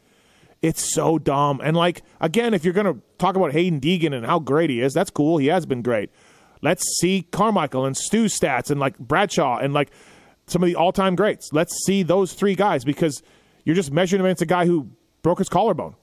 it's 0.63 0.91
so 0.95 1.19
dumb. 1.19 1.61
And 1.63 1.77
like 1.77 2.01
again, 2.19 2.55
if 2.55 2.63
you're 2.65 2.73
going 2.73 2.91
to 2.91 2.99
talk 3.19 3.35
about 3.35 3.51
Haiden 3.51 3.79
Deegan 3.79 4.13
and 4.15 4.25
how 4.25 4.39
great 4.39 4.71
he 4.71 4.81
is, 4.81 4.93
that's 4.95 5.11
cool. 5.11 5.37
He 5.37 5.47
has 5.47 5.67
been 5.67 5.83
great. 5.83 6.09
Let's 6.63 6.97
see 6.99 7.27
Carmichael 7.31 7.85
and 7.85 7.95
Stu's 7.95 8.39
stats 8.39 8.71
and 8.71 8.79
like 8.79 8.97
Bradshaw 8.97 9.57
and 9.59 9.73
like 9.73 9.91
some 10.47 10.63
of 10.63 10.67
the 10.67 10.75
all-time 10.75 11.15
greats. 11.15 11.49
Let's 11.53 11.75
see 11.85 12.01
those 12.03 12.33
three 12.33 12.55
guys 12.55 12.83
because 12.83 13.21
you're 13.65 13.75
just 13.75 13.91
measuring 13.91 14.21
him 14.21 14.25
against 14.25 14.41
a 14.41 14.45
guy 14.47 14.65
who 14.65 14.89
broke 15.21 15.37
his 15.39 15.49
collarbone 15.49 15.95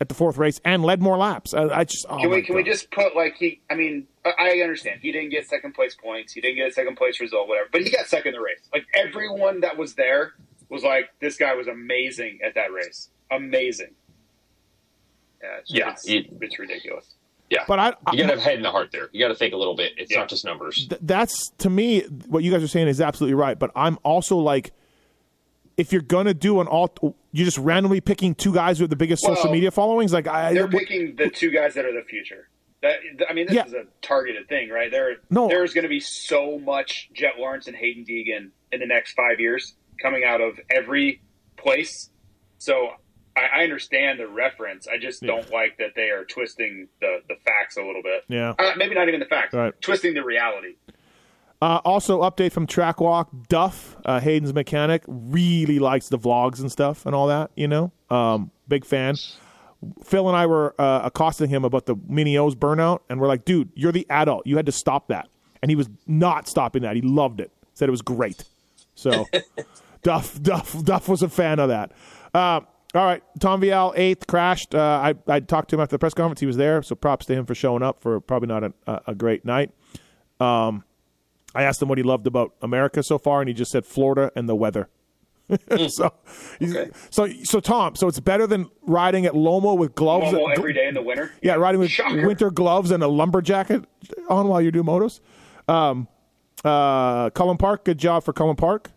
at 0.00 0.08
the 0.08 0.14
fourth 0.14 0.38
race 0.38 0.60
and 0.64 0.82
led 0.82 1.00
more 1.02 1.16
laps. 1.16 1.54
I, 1.54 1.64
I 1.68 1.84
just 1.84 2.04
oh 2.08 2.18
Can 2.18 2.30
we 2.30 2.42
can 2.42 2.56
we 2.56 2.62
just 2.64 2.90
put 2.90 3.14
like 3.14 3.36
he? 3.36 3.60
I 3.70 3.74
mean, 3.74 4.06
I- 4.24 4.34
I 4.38 4.48
understand 4.62 5.00
he 5.02 5.12
didn't 5.12 5.30
get 5.30 5.46
second 5.46 5.74
place 5.74 5.94
points, 5.94 6.32
he 6.32 6.40
didn't 6.40 6.56
get 6.56 6.68
a 6.68 6.72
second 6.72 6.96
place 6.96 7.20
result, 7.20 7.46
whatever. 7.48 7.68
But 7.70 7.82
he 7.82 7.90
got 7.90 8.06
second 8.06 8.34
in 8.34 8.40
the 8.40 8.44
race. 8.44 8.58
Like 8.72 8.86
everyone 8.94 9.60
that 9.60 9.76
was 9.78 9.94
there 9.94 10.32
was 10.70 10.82
like, 10.82 11.10
this 11.20 11.36
guy 11.36 11.54
was 11.54 11.68
amazing 11.68 12.40
at 12.44 12.54
that 12.54 12.72
race, 12.72 13.10
amazing. 13.30 13.94
Yeah, 15.42 15.48
it's, 15.60 15.70
Yeah, 15.70 15.90
it's, 15.92 16.08
you- 16.08 16.38
it's 16.40 16.58
ridiculous. 16.58 17.13
Yeah. 17.50 17.64
But 17.68 17.78
I, 17.78 17.88
I 18.06 18.12
you 18.12 18.18
got 18.18 18.28
to 18.30 18.34
have 18.34 18.40
head 18.40 18.56
in 18.56 18.62
the 18.62 18.70
heart 18.70 18.90
there. 18.90 19.08
You 19.12 19.20
got 19.20 19.28
to 19.28 19.34
think 19.34 19.52
a 19.54 19.56
little 19.56 19.76
bit. 19.76 19.92
It's 19.96 20.10
Yeah. 20.10 20.20
not 20.20 20.28
just 20.28 20.44
numbers. 20.44 20.86
th- 20.88 21.00
that's 21.04 21.50
to 21.58 21.70
me 21.70 22.00
what 22.26 22.42
you 22.42 22.50
guys 22.50 22.62
are 22.62 22.68
saying 22.68 22.88
is 22.88 23.00
absolutely 23.00 23.34
right. 23.34 23.58
But 23.58 23.70
I'm 23.76 23.98
also 24.02 24.36
like, 24.38 24.72
if 25.76 25.92
you're 25.92 26.02
gonna 26.02 26.34
do 26.34 26.60
an 26.60 26.66
all, 26.68 27.16
you're 27.32 27.44
just 27.44 27.58
randomly 27.58 28.00
picking 28.00 28.34
two 28.34 28.52
guys 28.54 28.80
with 28.80 28.90
the 28.90 28.96
biggest 28.96 29.22
social 29.24 29.50
media 29.50 29.70
followings. 29.70 30.12
Like 30.12 30.26
I, 30.26 30.52
They're 30.54 30.64
what- 30.66 30.72
picking 30.72 31.16
the 31.16 31.28
two 31.28 31.50
guys 31.50 31.74
that 31.74 31.84
are 31.84 31.92
the 31.92 32.04
future. 32.08 32.48
That 32.82 32.98
I 33.28 33.32
mean, 33.32 33.46
this 33.46 33.56
Yeah. 33.56 33.66
is 33.66 33.72
a 33.72 33.84
targeted 34.02 34.48
thing, 34.48 34.68
right? 34.70 34.90
There, 34.90 35.16
No. 35.30 35.48
there's 35.48 35.72
going 35.74 35.84
to 35.84 35.88
be 35.88 36.00
so 36.00 36.58
much 36.58 37.08
Jet 37.14 37.32
Lawrence 37.38 37.66
and 37.66 37.76
Haiden 37.76 38.06
Deegan 38.06 38.50
in 38.72 38.80
the 38.80 38.86
next 38.86 39.12
five 39.14 39.40
years 39.40 39.74
coming 40.02 40.22
out 40.24 40.40
of 40.40 40.58
every 40.70 41.22
place. 41.56 42.10
So 42.58 42.90
I, 43.36 43.60
I 43.60 43.62
understand 43.64 44.20
the 44.20 44.28
reference. 44.28 44.86
I 44.86 44.98
just 44.98 45.22
don't 45.22 45.50
like 45.50 45.78
that 45.78 45.94
they 45.94 46.10
are 46.10 46.24
twisting 46.24 46.88
the 47.00 47.18
the 47.28 47.36
facts 47.44 47.76
a 47.76 47.82
little 47.82 48.02
bit. 48.02 48.24
Yeah. 48.28 48.54
Uh, 48.58 48.72
maybe 48.76 48.94
not 48.94 49.08
even 49.08 49.20
the 49.20 49.26
facts. 49.26 49.54
Right. 49.54 49.78
Twisting 49.80 50.14
the 50.14 50.24
reality. 50.24 50.74
Uh, 51.62 51.80
also, 51.84 52.22
update 52.22 52.52
from 52.52 52.66
Track 52.66 53.00
Walk. 53.00 53.30
Duff, 53.48 53.96
uh, 54.04 54.20
Hayden's 54.20 54.52
mechanic, 54.52 55.02
really 55.06 55.78
likes 55.78 56.08
the 56.08 56.18
vlogs 56.18 56.60
and 56.60 56.70
stuff 56.70 57.06
and 57.06 57.14
all 57.14 57.28
that. 57.28 57.50
You 57.54 57.68
know, 57.68 57.92
um, 58.10 58.50
big 58.68 58.84
fan. 58.84 59.16
Phil 60.02 60.28
and 60.28 60.36
I 60.36 60.46
were 60.46 60.74
uh, 60.78 61.02
accosting 61.04 61.48
him 61.48 61.64
about 61.64 61.86
the 61.86 61.96
Mini 62.08 62.36
O's 62.36 62.54
burnout, 62.54 63.00
and 63.08 63.20
we're 63.20 63.28
like, 63.28 63.44
"Dude, 63.44 63.70
you're 63.74 63.92
the 63.92 64.06
adult. 64.10 64.46
You 64.46 64.56
had 64.56 64.66
to 64.66 64.72
stop 64.72 65.08
that." 65.08 65.28
And 65.62 65.70
he 65.70 65.76
was 65.76 65.88
not 66.06 66.48
stopping 66.48 66.82
that. 66.82 66.96
He 66.96 67.02
loved 67.02 67.40
it. 67.40 67.50
Said 67.72 67.88
it 67.88 67.92
was 67.92 68.02
great. 68.02 68.44
So, 68.94 69.26
Duff, 70.02 70.40
Duff, 70.42 70.82
Duff 70.84 71.08
was 71.08 71.22
a 71.22 71.28
fan 71.28 71.58
of 71.58 71.68
that. 71.70 71.92
Uh, 72.34 72.60
all 72.94 73.04
right, 73.04 73.22
Tom 73.40 73.60
Vialle 73.60 73.92
eighth 73.96 74.26
crashed. 74.26 74.74
Uh, 74.74 74.78
I 75.02 75.14
I 75.26 75.40
talked 75.40 75.70
to 75.70 75.76
him 75.76 75.80
after 75.80 75.94
the 75.94 75.98
press 75.98 76.14
conference. 76.14 76.40
He 76.40 76.46
was 76.46 76.56
there, 76.56 76.82
so 76.82 76.94
props 76.94 77.26
to 77.26 77.34
him 77.34 77.46
for 77.46 77.54
showing 77.54 77.82
up 77.82 78.00
for 78.00 78.20
probably 78.20 78.48
not 78.48 78.64
a, 78.64 79.00
a 79.08 79.14
great 79.14 79.44
night. 79.44 79.70
Um, 80.40 80.84
I 81.54 81.62
asked 81.62 81.80
him 81.80 81.88
what 81.88 81.98
he 81.98 82.04
loved 82.04 82.26
about 82.26 82.54
America 82.62 83.02
so 83.02 83.18
far, 83.18 83.40
and 83.40 83.48
he 83.48 83.54
just 83.54 83.70
said 83.70 83.86
Florida 83.86 84.30
and 84.36 84.48
the 84.48 84.56
weather. 84.56 84.88
so, 85.88 86.12
okay. 86.62 86.90
so, 87.10 87.28
so 87.42 87.60
Tom, 87.60 87.94
so 87.96 88.08
it's 88.08 88.18
better 88.18 88.46
than 88.46 88.70
riding 88.82 89.26
at 89.26 89.34
Lommel 89.34 89.76
with 89.76 89.94
gloves 89.94 90.32
Lommel 90.32 90.56
every 90.56 90.72
day 90.72 90.88
in 90.88 90.94
the 90.94 91.02
winter. 91.02 91.32
Yeah, 91.42 91.54
riding 91.56 91.80
with 91.80 91.90
Shocker. 91.90 92.26
winter 92.26 92.50
gloves 92.50 92.90
and 92.90 93.02
a 93.02 93.08
lumber 93.08 93.42
jacket 93.42 93.84
on 94.28 94.48
while 94.48 94.62
you 94.62 94.70
do 94.70 94.82
motos. 94.82 95.20
Um, 95.68 96.08
uh, 96.64 97.30
Cullen 97.30 97.58
Park, 97.58 97.84
good 97.84 97.98
job 97.98 98.24
for 98.24 98.32
Cullen 98.32 98.56
Park. 98.56 98.90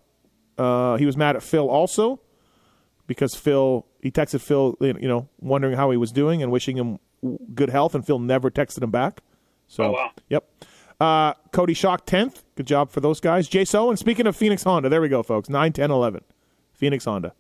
Uh, 0.58 0.96
he 0.96 1.06
was 1.06 1.18
mad 1.18 1.36
at 1.36 1.44
Phil 1.44 1.70
also 1.70 2.22
because 3.08 3.36
Phil 3.36 3.86
he 4.02 4.12
texted 4.12 4.42
Phil, 4.42 4.76
you 4.80 5.08
know, 5.08 5.28
wondering 5.40 5.76
how 5.76 5.92
he 5.92 5.98
was 5.98 6.12
doing 6.12 6.44
and 6.44 6.52
wishing 6.52 6.78
him 6.78 7.00
good 7.54 7.70
health, 7.70 7.96
and 7.96 8.06
Phil 8.06 8.20
never 8.20 8.50
texted 8.52 8.84
him 8.84 8.92
back. 8.92 9.22
So, 9.68 9.84
oh, 9.86 9.92
wow. 9.92 10.12
yep. 10.30 10.50
Uh, 11.00 11.34
Cody 11.52 11.74
Schock 11.74 12.06
tenth. 12.06 12.44
Good 12.56 12.68
job 12.68 12.90
for 12.90 13.02
those 13.02 13.20
guys. 13.20 13.48
Jay 13.48 13.66
So, 13.66 13.90
and 13.90 14.00
speaking 14.00 14.26
of 14.28 14.36
Phoenix 14.36 14.64
Honda, 14.64 14.90
there 14.90 15.02
we 15.02 15.10
go, 15.10 15.24
folks. 15.24 15.50
9, 15.50 15.74
10, 15.74 15.92
11. 15.92 16.24
Phoenix 16.74 17.06
Honda. 17.06 17.34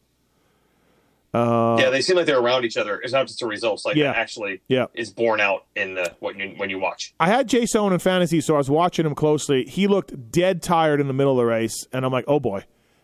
Uh, 1.33 1.77
yeah, 1.79 1.89
they 1.89 2.01
seem 2.01 2.15
like 2.15 2.25
they're 2.25 2.39
around 2.39 2.65
each 2.65 2.77
other. 2.77 2.99
It's 2.99 3.13
not 3.13 3.27
just 3.27 3.39
the 3.39 3.45
results; 3.45 3.85
like 3.85 3.95
yeah, 3.95 4.11
actually, 4.11 4.61
yeah. 4.69 4.85
is 4.93 5.11
borne 5.11 5.41
out 5.41 5.65
in 5.75 5.93
the 5.93 6.15
when 6.19 6.39
you 6.39 6.53
when 6.55 6.69
you 6.69 6.79
watch. 6.79 7.13
I 7.19 7.27
had 7.27 7.49
Jace 7.49 7.75
Owen 7.75 7.93
in 7.93 7.99
fantasy, 7.99 8.39
so 8.41 8.55
I 8.55 8.57
was 8.57 8.69
watching 8.69 9.05
him 9.05 9.13
closely. 9.13 9.65
He 9.65 9.87
looked 9.87 10.31
dead 10.31 10.63
tired 10.63 11.01
in 11.01 11.07
the 11.07 11.13
middle 11.13 11.33
of 11.33 11.37
the 11.37 11.45
race, 11.45 11.85
and 11.91 12.05
I'm 12.05 12.13
like, 12.13 12.25
oh 12.27 12.39
boy. 12.39 12.63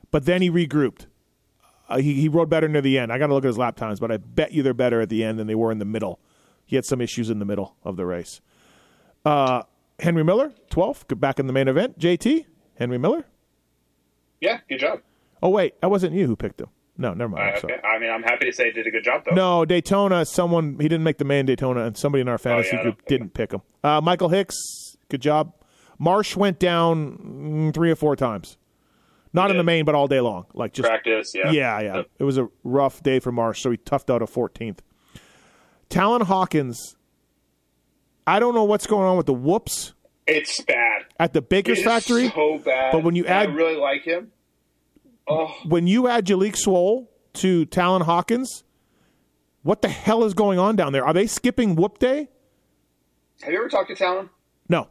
But 0.10 0.26
then 0.26 0.42
he 0.42 0.50
regrouped. 0.50 1.08
Uh, 1.94 1.98
he 1.98 2.16
he 2.16 2.28
rode 2.28 2.50
better 2.50 2.68
near 2.68 2.82
the 2.82 2.98
end. 2.98 3.12
I 3.12 3.20
got 3.20 3.28
to 3.28 3.34
look 3.34 3.44
at 3.44 3.48
his 3.48 3.58
lap 3.58 3.76
times, 3.76 4.00
but 4.00 4.12
I 4.12 4.18
bet 4.18 4.52
you 4.52 4.64
they're 4.64 4.74
better 4.74 5.02
at 5.02 5.10
the 5.10 5.24
end 5.24 5.38
than 5.38 5.46
they 5.48 5.56
were 5.56 5.72
in 5.72 5.78
the 5.78 5.86
middle. 5.86 6.20
He 6.66 6.76
had 6.76 6.86
some 6.86 7.02
issues 7.02 7.30
in 7.30 7.40
the 7.40 7.46
middle 7.46 7.76
of 7.84 7.98
the 7.98 8.06
race. 8.06 8.42
Uh, 9.24 9.64
Henry 10.00 10.24
Miller, 10.24 10.54
12th, 10.72 11.20
back 11.20 11.40
in 11.40 11.46
the 11.48 11.54
main 11.54 11.68
event. 11.68 12.00
JT, 12.00 12.46
Henry 12.76 12.98
Miller. 12.98 13.26
Yeah, 14.42 14.60
good 14.68 14.80
job. 14.80 15.02
Oh 15.42 15.50
wait, 15.50 15.80
that 15.82 15.90
wasn't 15.92 16.14
you 16.14 16.26
who 16.26 16.36
picked 16.36 16.62
him. 16.62 16.70
No, 16.98 17.14
never 17.14 17.30
mind. 17.30 17.58
Uh, 17.58 17.60
okay. 17.66 17.88
I 17.88 18.00
mean, 18.00 18.10
I'm 18.10 18.24
happy 18.24 18.46
to 18.46 18.54
say 18.54 18.66
he 18.66 18.72
did 18.72 18.88
a 18.88 18.92
good 18.92 19.04
job 19.04 19.24
though. 19.26 19.36
No, 19.36 19.66
Daytona. 19.66 20.26
Someone 20.26 20.78
he 20.80 20.88
didn't 20.88 21.04
make 21.04 21.20
the 21.20 21.26
main 21.26 21.46
Daytona, 21.46 21.86
and 21.86 21.98
somebody 21.98 22.22
in 22.22 22.28
our 22.28 22.38
fantasy 22.38 22.72
oh, 22.74 22.78
yeah, 22.78 22.84
group 22.84 23.06
didn't 23.08 23.34
pick 23.34 23.52
him. 23.52 23.62
Uh, 23.84 24.02
Michael 24.02 24.30
Hicks, 24.30 24.56
good 25.10 25.22
job. 25.22 25.54
Marsh 26.00 26.36
went 26.36 26.60
down 26.60 27.18
mm, 27.72 27.74
three 27.74 27.92
or 27.92 27.96
four 27.96 28.16
times, 28.16 28.58
not 29.34 29.52
in 29.52 29.58
the 29.58 29.64
main, 29.64 29.84
but 29.84 29.96
all 29.96 30.08
day 30.08 30.22
long. 30.22 30.46
Like 30.54 30.74
just 30.74 30.88
practice. 30.88 31.34
Yeah, 31.34 31.52
yeah, 31.52 31.82
yeah. 31.82 31.96
Yep. 31.98 32.10
It 32.20 32.24
was 32.24 32.38
a 32.38 32.50
rough 32.64 33.02
day 33.02 33.20
for 33.20 33.32
Marsh, 33.32 33.62
so 33.62 33.72
he 33.72 33.78
toughed 33.78 34.10
out 34.10 34.22
a 34.22 34.26
14th. 34.26 34.80
Talon 35.90 36.22
Hawkins. 36.22 36.96
I 38.26 38.40
don't 38.40 38.56
know 38.56 38.64
what's 38.64 38.88
going 38.88 39.06
on 39.06 39.18
with 39.18 39.26
the 39.26 39.34
whoops. 39.34 39.94
It's 40.26 40.62
bad 40.62 41.04
at 41.20 41.34
the 41.34 41.42
Baker's 41.42 41.84
factory. 41.84 42.30
So 42.30 42.60
bad. 42.60 42.92
But 42.94 43.04
when 43.04 43.16
you 43.16 43.26
add, 43.26 43.50
I 43.50 43.54
really 43.54 43.76
like 43.76 44.04
him. 44.04 44.32
Oh. 45.28 45.54
When 45.66 45.88
you 45.88 46.08
add 46.08 46.26
Jalek 46.26 46.56
Swoll 46.56 47.08
to 47.34 47.66
Talon 47.66 48.04
Hawkins, 48.04 48.64
what 49.64 49.82
the 49.82 49.90
hell 49.90 50.24
is 50.24 50.34
going 50.34 50.60
on 50.60 50.76
down 50.76 50.94
there? 50.94 51.06
Are 51.06 51.14
they 51.14 51.28
skipping 51.28 51.76
Whoop 51.76 52.00
Day? 52.00 52.30
Have 53.42 53.52
you 53.52 53.60
ever 53.60 53.70
talked 53.70 53.90
to 53.90 53.96
Talon? 53.96 54.30
No. 54.70 54.88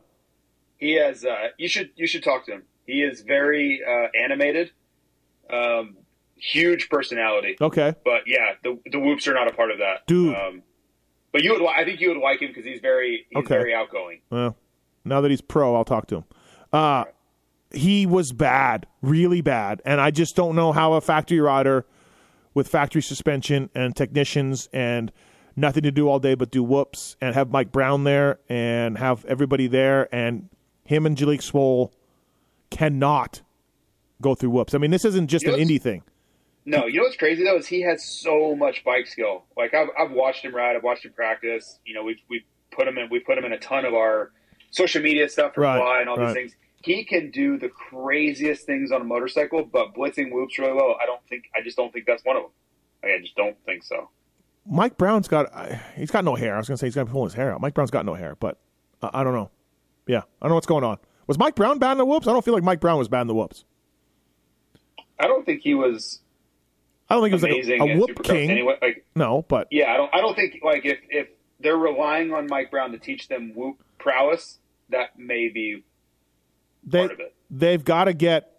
He 0.77 0.94
has. 0.94 1.24
Uh, 1.24 1.48
you 1.56 1.69
should. 1.69 1.90
You 1.97 2.06
should 2.06 2.23
talk 2.24 2.44
to 2.47 2.52
him. 2.52 2.62
He 2.86 3.02
is 3.02 3.22
very 3.22 3.80
uh, 3.86 4.09
animated. 4.18 4.70
Um, 5.50 5.96
huge 6.36 6.88
personality. 6.88 7.56
Okay. 7.60 7.94
But 8.04 8.22
yeah, 8.26 8.52
the 8.62 8.78
the 8.90 8.98
whoops 8.98 9.26
are 9.28 9.34
not 9.34 9.48
a 9.48 9.54
part 9.54 9.70
of 9.70 9.78
that, 9.78 10.06
dude. 10.06 10.34
Um, 10.34 10.62
but 11.32 11.42
you 11.42 11.52
would. 11.52 11.66
I 11.66 11.84
think 11.84 12.00
you 12.00 12.09
would 12.09 12.18
like 12.18 12.40
him 12.40 12.48
because 12.48 12.64
he's 12.64 12.80
very. 12.80 13.26
He's 13.30 13.38
okay. 13.44 13.56
very 13.56 13.74
outgoing. 13.74 14.20
Well, 14.30 14.56
now 15.04 15.20
that 15.20 15.30
he's 15.30 15.40
pro, 15.40 15.74
I'll 15.74 15.84
talk 15.84 16.06
to 16.09 16.16
him. 16.16 16.24
Uh, 16.72 17.04
he 17.72 18.06
was 18.06 18.32
bad, 18.32 18.86
really 19.00 19.40
bad, 19.40 19.80
and 19.84 20.00
I 20.00 20.10
just 20.10 20.36
don't 20.36 20.54
know 20.54 20.72
how 20.72 20.94
a 20.94 21.00
factory 21.00 21.40
rider 21.40 21.86
with 22.54 22.68
factory 22.68 23.00
suspension 23.02 23.70
and 23.74 23.96
technicians 23.96 24.68
and 24.72 25.10
nothing 25.56 25.82
to 25.82 25.90
do 25.90 26.09
all 26.09 26.18
day 26.18 26.34
but 26.34 26.50
do 26.50 26.62
whoops 26.62 27.16
and 27.20 27.34
have 27.34 27.50
Mike 27.50 27.72
Brown 27.72 28.04
there 28.04 28.38
and 28.48 28.98
have 28.98 29.24
everybody 29.24 29.66
there 29.66 30.14
and 30.14 30.50
him 30.84 31.06
and 31.06 31.16
Jalek 31.16 31.40
Swoll 31.40 31.92
cannot 32.76 33.42
go 34.20 34.34
through 34.34 34.50
whoops. 34.50 34.74
I 34.74 34.78
mean, 34.78 34.90
this 34.90 35.04
isn't 35.04 35.28
just 35.28 35.44
you 35.44 35.52
know 35.52 35.58
an 35.58 35.68
indie 35.68 35.80
thing. 35.80 36.02
No, 36.64 36.86
you 36.86 36.98
know 36.98 37.02
what's 37.04 37.16
crazy 37.16 37.44
though 37.44 37.56
is 37.56 37.66
he 37.66 37.82
has 37.82 38.04
so 38.04 38.54
much 38.54 38.84
bike 38.84 39.06
skill. 39.06 39.44
Like 39.56 39.74
I've, 39.74 39.88
I've 39.98 40.12
watched 40.12 40.44
him 40.44 40.54
ride, 40.54 40.76
I've 40.76 40.84
watched 40.84 41.04
him 41.04 41.12
practice. 41.12 41.78
You 41.84 41.94
know, 41.94 42.04
we've 42.04 42.20
we 42.28 42.44
put 42.70 42.86
him 42.86 42.98
in 42.98 43.08
we 43.10 43.20
put 43.20 43.38
him 43.38 43.44
in 43.44 43.52
a 43.52 43.58
ton 43.58 43.84
of 43.84 43.94
our 43.94 44.32
social 44.70 45.02
media 45.02 45.28
stuff 45.28 45.54
for 45.54 45.62
right, 45.62 45.78
fly 45.78 46.00
and 46.00 46.08
all 46.08 46.16
right. 46.16 46.26
these 46.28 46.34
things 46.34 46.52
he 46.84 47.04
can 47.04 47.30
do 47.30 47.58
the 47.58 47.68
craziest 47.68 48.66
things 48.66 48.90
on 48.90 49.00
a 49.00 49.04
motorcycle, 49.04 49.64
but 49.64 49.94
blitzing 49.94 50.32
whoops 50.32 50.58
really 50.58 50.72
well. 50.72 50.96
I 51.00 51.06
don't 51.06 51.20
think. 51.28 51.44
I 51.56 51.62
just 51.62 51.76
don't 51.76 51.92
think 51.92 52.06
that's 52.06 52.24
one 52.24 52.36
of 52.36 52.42
them. 52.42 52.52
I 53.04 53.18
just 53.20 53.36
don't 53.36 53.56
think 53.64 53.82
so. 53.82 54.10
Mike 54.66 54.96
Brown's 54.96 55.28
got 55.28 55.50
he's 55.96 56.10
got 56.10 56.24
no 56.24 56.34
hair. 56.34 56.54
I 56.54 56.58
was 56.58 56.68
going 56.68 56.76
to 56.76 56.80
say 56.80 56.86
he's 56.86 56.94
got 56.94 57.06
to 57.06 57.12
pull 57.12 57.24
his 57.24 57.34
hair 57.34 57.52
out. 57.52 57.60
Mike 57.60 57.74
Brown's 57.74 57.90
got 57.90 58.06
no 58.06 58.14
hair, 58.14 58.36
but 58.38 58.58
uh, 59.00 59.10
I 59.12 59.24
don't 59.24 59.34
know. 59.34 59.50
Yeah, 60.06 60.18
I 60.18 60.22
don't 60.42 60.50
know 60.50 60.54
what's 60.56 60.66
going 60.66 60.84
on. 60.84 60.98
Was 61.26 61.38
Mike 61.38 61.54
Brown 61.54 61.78
bad 61.78 61.92
in 61.92 61.98
the 61.98 62.04
whoops? 62.04 62.26
I 62.26 62.32
don't 62.32 62.44
feel 62.44 62.54
like 62.54 62.62
Mike 62.62 62.80
Brown 62.80 62.98
was 62.98 63.08
bad 63.08 63.22
in 63.22 63.26
the 63.26 63.34
whoops. 63.34 63.64
I 65.18 65.26
don't 65.26 65.46
think 65.46 65.62
he 65.62 65.74
was. 65.74 66.20
I 67.08 67.14
don't 67.14 67.22
think 67.22 67.40
he 67.40 67.58
was 67.58 67.68
like 67.68 67.80
a, 67.80 67.92
a 67.92 67.98
whoop 67.98 68.22
king. 68.24 68.50
Anyway, 68.50 68.76
like 68.80 69.04
no, 69.14 69.44
but 69.48 69.68
yeah, 69.70 69.92
I 69.92 69.96
don't. 69.96 70.14
I 70.14 70.20
don't 70.20 70.34
think 70.34 70.60
like 70.64 70.84
if 70.84 70.98
if 71.08 71.28
they're 71.60 71.76
relying 71.76 72.32
on 72.32 72.46
Mike 72.48 72.70
Brown 72.70 72.92
to 72.92 72.98
teach 72.98 73.28
them 73.28 73.52
whoop 73.54 73.82
prowess, 73.98 74.58
that 74.88 75.18
may 75.18 75.48
be 75.48 75.84
they, 76.84 77.00
part 77.00 77.12
of 77.12 77.20
it 77.20 77.34
they've 77.52 77.84
got 77.84 78.04
to 78.04 78.14
get 78.14 78.50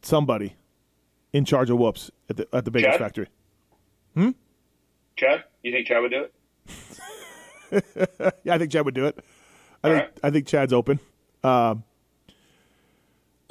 somebody 0.00 0.56
in 1.32 1.44
charge 1.44 1.70
of 1.70 1.78
whoops 1.78 2.10
at 2.28 2.38
the 2.38 2.48
at 2.52 2.64
the 2.64 2.70
biggest 2.70 2.92
Chad? 2.92 2.98
factory. 2.98 3.28
Hmm. 4.14 4.30
Chad, 5.16 5.44
you 5.62 5.70
think 5.70 5.86
Chad 5.86 6.02
would 6.02 6.10
do 6.10 6.24
it? 6.24 6.34
yeah, 8.44 8.54
I 8.54 8.58
think 8.58 8.72
Chad 8.72 8.84
would 8.84 8.94
do 8.94 9.06
it. 9.06 9.18
I 9.84 9.88
All 9.88 9.94
think 9.94 10.04
right. 10.04 10.18
I 10.24 10.30
think 10.30 10.46
Chad's 10.46 10.72
open. 10.72 10.98
Um, 11.44 11.84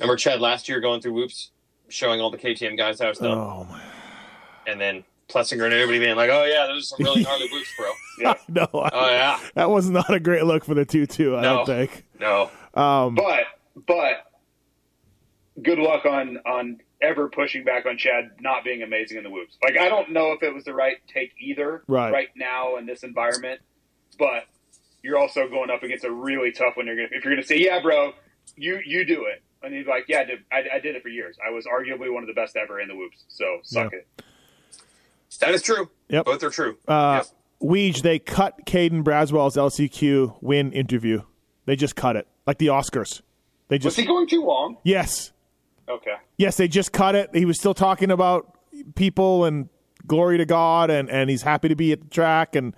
Remember 0.02 0.18
Chad 0.18 0.42
last 0.42 0.68
year 0.68 0.80
going 0.80 1.00
through 1.02 1.14
whoops, 1.14 1.52
showing 1.88 2.20
all 2.20 2.32
the 2.32 2.38
KTM 2.38 2.78
guys 2.78 3.00
how 3.00 3.10
it's 3.10 3.20
done, 3.20 3.38
oh 3.38 3.66
my! 3.70 3.82
and 4.68 4.82
then 4.82 5.04
Plessinger 5.30 5.64
and 5.66 5.74
everybody 5.74 6.00
being 6.00 6.16
like, 6.16 6.30
"Oh 6.30 6.44
yeah, 6.44 6.66
those 6.68 6.84
are 6.84 6.98
some 6.98 7.06
really 7.06 7.22
gnarly 7.24 7.48
whoops, 7.50 7.74
bro." 7.78 7.92
Yeah. 8.20 8.34
no, 8.50 8.68
Oh 8.74 9.10
yeah, 9.10 9.40
that 9.56 9.70
was 9.70 9.90
not 9.90 10.14
a 10.14 10.20
great 10.20 10.44
look 10.44 10.66
for 10.66 10.74
the 10.74 10.86
two-two. 10.86 11.36
I 11.38 11.42
No. 11.42 11.58
don't 11.58 11.66
think. 11.68 12.06
no, 12.20 12.50
Um, 12.74 13.16
But 13.16 13.46
but 13.88 14.32
good 15.62 15.80
luck 15.80 16.06
on 16.06 16.38
on 16.46 16.80
ever 17.02 17.30
pushing 17.30 17.64
back 17.64 17.86
on 17.86 17.98
Chad 17.98 18.32
not 18.42 18.64
being 18.64 18.84
amazing 18.84 19.18
in 19.18 19.24
the 19.24 19.30
whoops. 19.30 19.56
Like 19.64 19.78
I 19.78 19.88
don't 19.90 20.12
know 20.12 20.32
if 20.34 20.44
it 20.44 20.54
was 20.54 20.66
the 20.66 20.74
right 20.74 20.98
take 21.08 21.32
either 21.40 21.84
right, 21.88 22.12
Right. 22.12 22.28
now 22.36 22.78
in 22.78 22.86
this 22.86 23.04
environment, 23.04 23.62
but 24.20 24.44
you're 25.04 25.18
also 25.18 25.48
going 25.48 25.70
up 25.72 25.82
against 25.84 26.04
a 26.06 26.12
really 26.12 26.52
tough 26.52 26.76
one. 26.78 26.86
You're 26.88 26.96
gonna 26.96 27.08
if 27.12 27.24
you're 27.24 27.34
gonna 27.34 27.46
say, 27.46 27.58
yeah, 27.60 27.80
bro, 27.82 28.14
you 28.56 28.80
you 28.86 29.04
do 29.06 29.26
it, 29.26 29.42
and 29.64 29.74
he's 29.74 29.88
like, 29.88 30.06
yeah, 30.08 30.20
I 30.20 30.24
did, 30.26 30.40
I, 30.52 30.64
I 30.76 30.80
did 30.80 30.96
it 30.96 31.02
for 31.04 31.10
years. 31.10 31.38
I 31.46 31.52
was 31.52 31.66
arguably 31.66 32.12
one 32.14 32.24
of 32.24 32.28
the 32.28 32.34
best 32.34 32.56
ever 32.56 32.80
in 32.80 32.88
the 32.88 32.96
whoops. 32.96 33.24
So 33.28 33.46
suck 33.64 33.92
Yeah. 33.92 34.00
it. 34.00 34.24
that 35.40 35.54
is 35.54 35.62
true. 35.62 35.90
Yep. 36.10 36.26
both 36.26 36.44
are 36.44 36.50
true. 36.50 36.78
uh, 36.88 37.20
Yes. 37.24 37.34
Weege, 37.62 38.02
they 38.02 38.18
cut 38.18 38.66
Caden 38.66 39.04
Braswell's 39.04 39.56
LCQ 39.56 40.38
win 40.42 40.72
interview. 40.72 41.22
They 41.66 41.76
just 41.76 41.96
cut 41.96 42.16
it 42.16 42.28
like 42.48 42.58
the 42.58 42.68
Oscars. 42.68 43.22
They 43.68 43.78
just 43.78 43.86
Was 43.86 43.96
he 43.98 44.06
going 44.06 44.28
too 44.28 44.44
long? 44.44 44.78
yes, 44.84 45.32
Okay. 45.88 46.16
yes, 46.38 46.58
they 46.58 46.68
just 46.68 46.92
cut 46.92 47.16
it. 47.16 47.30
He 47.34 47.46
was 47.46 47.58
still 47.60 47.74
talking 47.76 48.10
about 48.12 48.58
people 48.96 49.46
and 49.46 49.70
glory 50.08 50.38
to 50.40 50.46
God, 50.46 50.90
and 50.90 51.10
and 51.10 51.30
he's 51.30 51.44
happy 51.44 51.68
to 51.70 51.76
be 51.76 51.92
at 51.92 52.02
the 52.02 52.08
track 52.10 52.56
and 52.56 52.76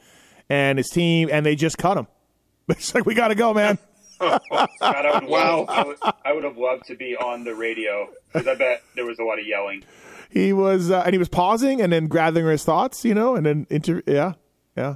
and 0.50 0.78
his 0.78 0.90
team, 0.90 1.30
and 1.32 1.46
they 1.46 1.56
just 1.56 1.78
cut 1.78 1.98
him. 1.98 2.08
It's 2.70 2.94
like 2.94 3.06
we 3.06 3.14
got 3.16 3.30
to 3.30 3.36
go, 3.36 3.54
man. 3.54 3.78
God, 4.20 4.42
I 4.52 5.20
would, 5.20 5.24
wow. 5.30 5.66
I 5.68 5.84
would, 5.84 5.98
I 6.26 6.34
would 6.34 6.44
have 6.44 6.58
loved 6.58 6.86
to 6.88 6.96
be 6.96 7.16
on 7.16 7.44
the 7.44 7.56
radio 7.56 8.10
because 8.32 8.48
I 8.48 8.56
bet 8.56 8.84
there 8.96 9.06
was 9.06 9.20
a 9.20 9.24
lot 9.24 9.40
of 9.40 9.46
yelling. 9.46 9.84
He 10.30 10.54
was, 10.54 10.90
uh, 10.92 11.04
and 11.06 11.14
he 11.14 11.18
was 11.18 11.30
pausing 11.30 11.82
and 11.82 11.92
then 11.94 12.08
gathering 12.08 12.48
his 12.48 12.64
thoughts, 12.64 13.06
you 13.06 13.14
know, 13.14 13.36
and 13.36 13.46
then 13.46 13.68
inter. 13.70 14.02
Yeah, 14.08 14.34
yeah. 14.76 14.96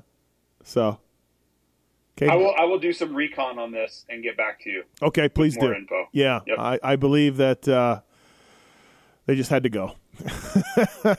So 0.64 1.00
Okay, 2.20 2.32
I 2.32 2.36
will. 2.36 2.54
I 2.58 2.64
will 2.66 2.80
do 2.80 2.92
some 2.94 3.14
recon 3.14 3.60
on 3.60 3.72
this 3.72 4.04
and 4.10 4.24
get 4.24 4.36
back 4.36 4.60
to 4.62 4.70
you. 4.72 4.84
okay, 5.04 5.30
please 5.30 5.56
do. 5.56 5.72
info. 5.72 6.08
Yeah, 6.12 6.40
Yep. 6.48 6.58
I, 6.60 6.80
I 6.82 6.96
believe 6.96 7.38
that 7.38 7.68
uh, 7.68 8.02
they 9.28 9.36
just 9.36 9.52
had 9.52 9.64
to 9.64 9.70
go. 9.70 9.94
uh, 11.06 11.16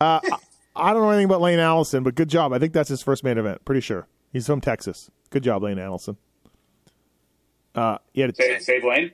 I 0.00 0.92
don't 0.92 1.02
know 1.02 1.10
anything 1.10 1.24
about 1.24 1.40
Lane 1.40 1.58
Allison, 1.58 2.02
but 2.02 2.14
good 2.14 2.28
job. 2.28 2.52
I 2.52 2.58
think 2.58 2.74
that's 2.74 2.90
his 2.90 3.02
first 3.02 3.24
main 3.24 3.38
event. 3.38 3.64
Pretty 3.64 3.80
sure 3.80 4.08
he's 4.30 4.46
from 4.46 4.60
Texas. 4.60 5.10
Good 5.30 5.42
job, 5.42 5.62
Lane 5.62 5.78
Allison. 5.78 6.18
Uh, 7.74 7.98
he 8.12 8.20
had 8.20 8.30
a, 8.30 8.34
Save, 8.34 8.62
save 8.62 8.84
lane. 8.84 9.12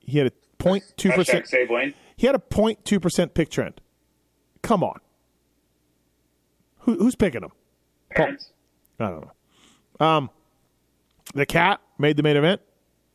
he 0.00 0.18
had 0.18 0.28
a 0.28 0.32
0.2 0.58 1.14
percent 1.14 1.48
save 1.48 1.70
lane. 1.70 1.94
He 2.16 2.26
had 2.26 2.34
a 2.36 2.38
0.2 2.38 3.00
percent 3.02 3.34
pick 3.34 3.50
trend. 3.50 3.80
Come 4.62 4.84
on, 4.84 5.00
Who, 6.80 6.94
who's 6.94 7.16
picking 7.16 7.42
him? 7.42 7.50
Parents. 8.10 8.50
I 9.00 9.08
don't 9.08 9.26
know. 9.98 10.06
Um, 10.06 10.30
the 11.34 11.46
cat 11.46 11.80
made 11.98 12.16
the 12.16 12.22
main 12.22 12.36
event. 12.36 12.60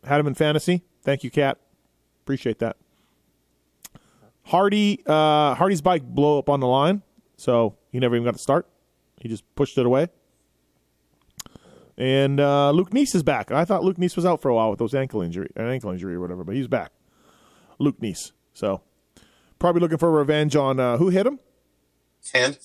Had 0.03 0.19
him 0.19 0.27
in 0.27 0.33
fantasy. 0.33 0.83
Thank 1.03 1.23
you, 1.23 1.31
cat. 1.31 1.57
Appreciate 2.23 2.59
that. 2.59 2.75
Hardy, 4.43 5.01
uh, 5.05 5.55
Hardy's 5.55 5.81
bike 5.81 6.03
blew 6.03 6.37
up 6.39 6.49
on 6.49 6.59
the 6.59 6.67
line, 6.67 7.01
so 7.37 7.75
he 7.91 7.99
never 7.99 8.15
even 8.15 8.25
got 8.25 8.33
to 8.33 8.39
start. 8.41 8.67
He 9.19 9.27
just 9.29 9.43
pushed 9.55 9.77
it 9.77 9.85
away. 9.85 10.07
And 11.97 12.39
uh, 12.39 12.71
Luke 12.71 12.91
Neese 12.91 13.15
is 13.15 13.23
back. 13.23 13.51
I 13.51 13.65
thought 13.65 13.83
Luke 13.83 13.97
Neese 13.97 14.15
was 14.15 14.25
out 14.25 14.41
for 14.41 14.49
a 14.49 14.55
while 14.55 14.69
with 14.69 14.79
those 14.79 14.93
ankle 14.93 15.21
injury, 15.21 15.49
an 15.55 15.67
ankle 15.67 15.91
injury 15.91 16.13
or 16.15 16.19
whatever, 16.19 16.43
but 16.43 16.55
he's 16.55 16.67
back. 16.67 16.91
Luke 17.79 17.99
Neese. 17.99 18.31
So 18.53 18.81
probably 19.59 19.81
looking 19.81 19.97
for 19.97 20.11
revenge 20.11 20.55
on 20.55 20.79
uh, 20.79 20.97
who 20.97 21.09
hit 21.09 21.25
him. 21.25 21.39
Hand 22.33 22.59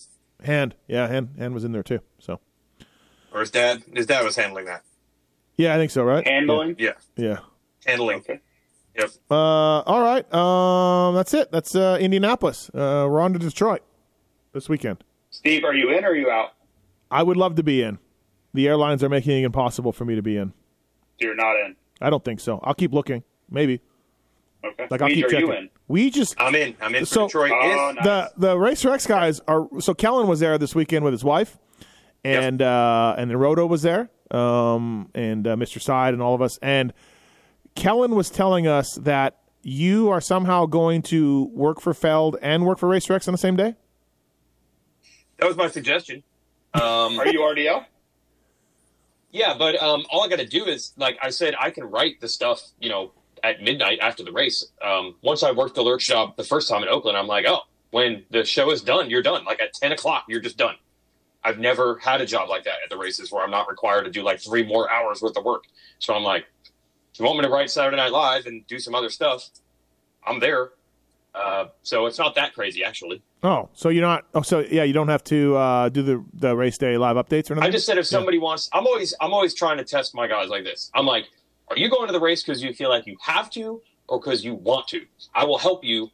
Hand, 0.45 0.75
yeah, 0.89 1.07
hand, 1.07 1.37
hand 1.39 1.55
was 1.55 1.63
in 1.65 1.71
there 1.73 1.83
too. 1.85 2.01
So 2.19 2.41
or 3.33 3.41
his 3.41 3.51
dad? 3.51 3.83
His 3.95 4.07
dad 4.07 4.25
was 4.25 4.35
handling 4.37 4.65
that. 4.67 4.83
yeah, 5.57 5.73
I 5.75 5.79
think 5.79 5.91
so, 5.93 6.03
right? 6.03 6.27
Handling. 6.27 6.75
Yeah, 6.79 6.93
Yeah. 7.17 7.39
handling. 7.87 8.19
Okay. 8.19 8.41
Yep. 8.99 9.11
Uh, 9.31 9.35
all 9.81 10.03
right. 10.03 10.31
Um, 10.35 11.15
that's 11.15 11.33
it. 11.33 11.51
That's 11.53 11.75
uh, 11.75 11.97
Indianapolis. 12.01 12.69
Uh, 12.75 13.07
we're 13.09 13.21
on 13.21 13.33
to 13.33 13.39
Detroit 13.39 13.81
this 14.53 14.69
weekend. 14.69 15.03
Steve, 15.31 15.65
are 15.65 15.73
you 15.75 15.97
in 15.97 16.05
or 16.05 16.09
are 16.09 16.15
you 16.17 16.29
out? 16.29 16.51
I 17.11 17.23
would 17.23 17.39
love 17.39 17.55
to 17.55 17.63
be 17.63 17.83
in. 17.83 17.99
The 18.55 18.69
airlines 18.69 19.03
are 19.03 19.09
making 19.09 19.43
it 19.43 19.45
impossible 19.47 19.93
for 19.93 20.05
me 20.05 20.15
to 20.15 20.23
be 20.23 20.37
in. 20.37 20.53
You're 21.19 21.35
not 21.35 21.57
in. 21.57 21.77
I 22.01 22.11
don't 22.11 22.25
think 22.25 22.41
so. 22.41 22.59
I'll 22.63 22.75
keep 22.75 22.93
looking. 22.93 23.23
Maybe. 23.51 23.81
Okay. 24.65 24.87
Like 24.91 25.03
I'll 25.03 25.09
Weege, 25.09 25.15
keep 25.15 25.25
are 25.27 25.29
checking. 25.31 25.47
you 25.49 25.53
in? 25.55 25.71
We 25.89 26.11
just 26.11 26.35
I'm 26.41 26.55
in. 26.55 26.77
I'm 26.81 26.95
in 26.95 27.03
for 27.05 27.07
So- 27.07 27.27
Detroit. 27.27 27.53
Oh, 27.53 27.93
nice. 27.97 28.05
the 28.05 28.33
the 28.37 28.59
Racer 28.59 28.93
X 28.93 29.07
guys 29.07 29.41
are. 29.49 29.67
So 29.81 29.95
Kellen 29.95 30.27
was 30.29 30.41
there 30.41 30.57
this 30.59 30.75
weekend 30.75 31.05
with 31.05 31.13
his 31.13 31.25
wife, 31.25 31.59
and 32.25 32.61
uh, 32.63 33.15
and 33.19 33.31
then 33.31 33.37
Roto 33.37 33.67
was 33.67 33.83
there, 33.83 34.11
um, 34.31 35.11
and 35.15 35.47
uh, 35.47 35.57
Mr. 35.57 35.81
Side 35.81 36.13
and 36.15 36.23
all 36.23 36.35
of 36.35 36.43
us. 36.43 36.59
And 36.63 36.93
Kellen 37.75 38.15
was 38.15 38.31
telling 38.31 38.67
us 38.67 38.95
that 39.03 39.39
you 39.63 40.11
are 40.11 40.21
somehow 40.21 40.67
going 40.67 41.03
to 41.03 41.45
work 41.55 41.81
for 41.81 41.95
Feld 41.95 42.37
and 42.43 42.65
work 42.67 42.79
for 42.79 42.89
Racer 42.89 43.15
X 43.15 43.27
on 43.29 43.33
the 43.33 43.39
same 43.39 43.57
day. 43.57 43.75
that 45.39 45.47
was 45.49 45.57
my 45.57 45.69
suggestion. 45.69 46.23
Um, 46.75 47.19
Are 47.21 47.27
you 47.29 47.41
RDL? 47.41 47.85
Yeah, 49.33 49.55
but 49.59 49.83
um, 49.83 50.05
all 50.11 50.23
I 50.23 50.29
got 50.29 50.39
to 50.39 50.47
do 50.47 50.67
is, 50.67 50.93
like 50.97 51.19
I 51.23 51.31
said, 51.31 51.55
I 51.59 51.71
can 51.71 51.85
write 51.85 52.21
the 52.21 52.29
stuff, 52.29 52.63
you 52.79 52.91
know, 52.91 53.13
at 53.43 53.63
midnight 53.63 53.99
after 54.01 54.23
the 54.23 54.31
race. 54.31 54.65
Um, 54.85 55.17
once 55.23 55.43
I 55.43 55.51
worked 55.51 55.75
the 55.75 55.83
lurch 55.83 56.07
job 56.07 56.37
the 56.37 56.45
first 56.45 56.69
time 56.69 56.83
in 56.83 56.89
Oakland, 56.89 57.17
I'm 57.17 57.27
like, 57.27 57.47
oh, 57.49 57.61
when 57.91 58.25
the 58.31 58.45
show 58.45 58.71
is 58.71 58.83
done, 58.83 59.11
you're 59.11 59.23
done. 59.23 59.45
Like 59.45 59.61
at 59.61 59.73
10 59.73 59.93
o'clock, 59.93 60.25
you're 60.29 60.41
just 60.41 60.59
done. 60.59 60.77
I've 61.45 61.59
never 61.59 61.99
had 61.99 62.21
a 62.21 62.27
job 62.27 62.49
like 62.49 62.65
that 62.65 62.77
at 62.85 62.91
the 62.91 62.97
races 62.97 63.33
where 63.33 63.43
I'm 63.43 63.51
not 63.51 63.69
required 63.69 64.05
to 64.05 64.11
do 64.11 64.23
like 64.23 64.41
three 64.41 64.65
more 64.65 64.91
hours 64.93 65.23
worth 65.23 65.37
of 65.37 65.45
work. 65.45 65.65
So 65.99 66.15
I'm 66.15 66.23
like, 66.23 66.45
if 67.13 67.19
you 67.19 67.25
want 67.25 67.39
me 67.39 67.45
to 67.45 67.51
write 67.51 67.71
Saturday 67.71 67.97
Night 67.97 68.13
Live 68.13 68.47
and 68.47 68.67
do 68.67 68.79
some 68.79 68.95
other 68.95 69.11
stuff, 69.11 69.49
I'm 70.27 70.41
there. 70.41 70.71
Uh, 71.35 71.67
so 71.83 72.07
it's 72.07 72.19
not 72.19 72.35
that 72.35 72.53
crazy, 72.55 72.85
actually. 72.85 73.23
Oh, 73.43 73.71
so 73.73 73.89
you're 73.89 74.03
not? 74.03 74.25
Oh, 74.35 74.43
so 74.43 74.61
yeah, 74.61 74.83
you 74.85 74.93
don't 74.93 75.09
have 75.09 75.25
to 75.25 75.57
uh, 75.57 75.89
do 75.89 76.03
the 76.03 76.25
the 76.35 76.55
race 76.55 76.77
day 76.77 76.97
live 76.99 77.17
updates 77.17 77.51
or 77.51 77.55
anything. 77.55 77.69
I 77.69 77.71
just 77.71 77.87
said 77.87 77.99
if 77.99 78.07
somebody 78.07 78.39
wants, 78.39 78.69
I'm 78.73 78.87
always 78.87 79.15
I'm 79.21 79.33
always 79.33 79.55
trying 79.55 79.79
to 79.79 79.85
test 79.85 80.15
my 80.15 80.27
guys 80.27 80.49
like 80.49 80.65
this. 80.65 80.91
I'm 80.95 81.07
like, 81.07 81.25
are 81.69 81.79
you 81.79 81.89
going 81.89 82.07
to 82.07 82.13
the 82.13 82.21
race 82.21 82.43
because 82.43 82.63
you 82.63 82.75
feel 82.75 82.91
like 82.91 83.07
you 83.07 83.17
have 83.23 83.49
to, 83.51 83.81
or 84.09 84.21
because 84.21 84.45
you 84.45 84.55
want 84.55 84.89
to? 84.89 85.07
I 85.35 85.45
will 85.45 85.59
help 85.59 85.85
you. 85.85 86.11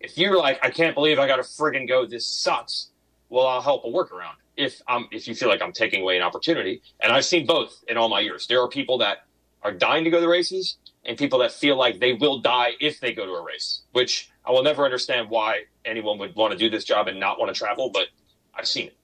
If 0.00 0.16
you're 0.16 0.38
like, 0.38 0.58
I 0.64 0.70
can't 0.70 0.94
believe 0.94 1.18
I 1.18 1.26
got 1.26 1.36
to 1.36 1.42
friggin' 1.42 1.86
go. 1.86 2.06
This 2.06 2.26
sucks. 2.26 2.90
Well, 3.28 3.46
I'll 3.46 3.62
help 3.62 3.84
a 3.84 3.88
workaround. 3.88 4.36
If 4.56 4.80
I'm 4.88 5.06
if 5.12 5.28
you 5.28 5.34
feel 5.34 5.48
like 5.48 5.62
I'm 5.62 5.72
taking 5.72 6.02
away 6.02 6.16
an 6.16 6.22
opportunity, 6.22 6.82
and 7.00 7.12
I've 7.12 7.26
seen 7.26 7.46
both 7.46 7.84
in 7.88 7.98
all 7.98 8.08
my 8.08 8.20
years. 8.20 8.46
There 8.46 8.60
are 8.62 8.68
people 8.68 8.98
that 8.98 9.18
are 9.62 9.72
dying 9.72 10.04
to 10.04 10.10
go 10.10 10.16
to 10.16 10.20
the 10.22 10.28
races, 10.28 10.78
and 11.04 11.16
people 11.18 11.38
that 11.40 11.52
feel 11.52 11.76
like 11.76 12.00
they 12.00 12.14
will 12.14 12.40
die 12.40 12.70
if 12.80 13.00
they 13.00 13.12
go 13.12 13.26
to 13.26 13.32
a 13.32 13.44
race. 13.44 13.82
Which 13.92 14.30
I 14.44 14.50
will 14.50 14.62
never 14.62 14.84
understand 14.84 15.30
why 15.30 15.62
anyone 15.84 16.18
would 16.18 16.34
want 16.34 16.52
to 16.52 16.58
do 16.58 16.68
this 16.68 16.84
job 16.84 17.08
and 17.08 17.18
not 17.20 17.38
want 17.38 17.54
to 17.54 17.58
travel, 17.58 17.90
but 17.90 18.08
I've 18.54 18.66
seen 18.66 18.88
it. 18.88 18.96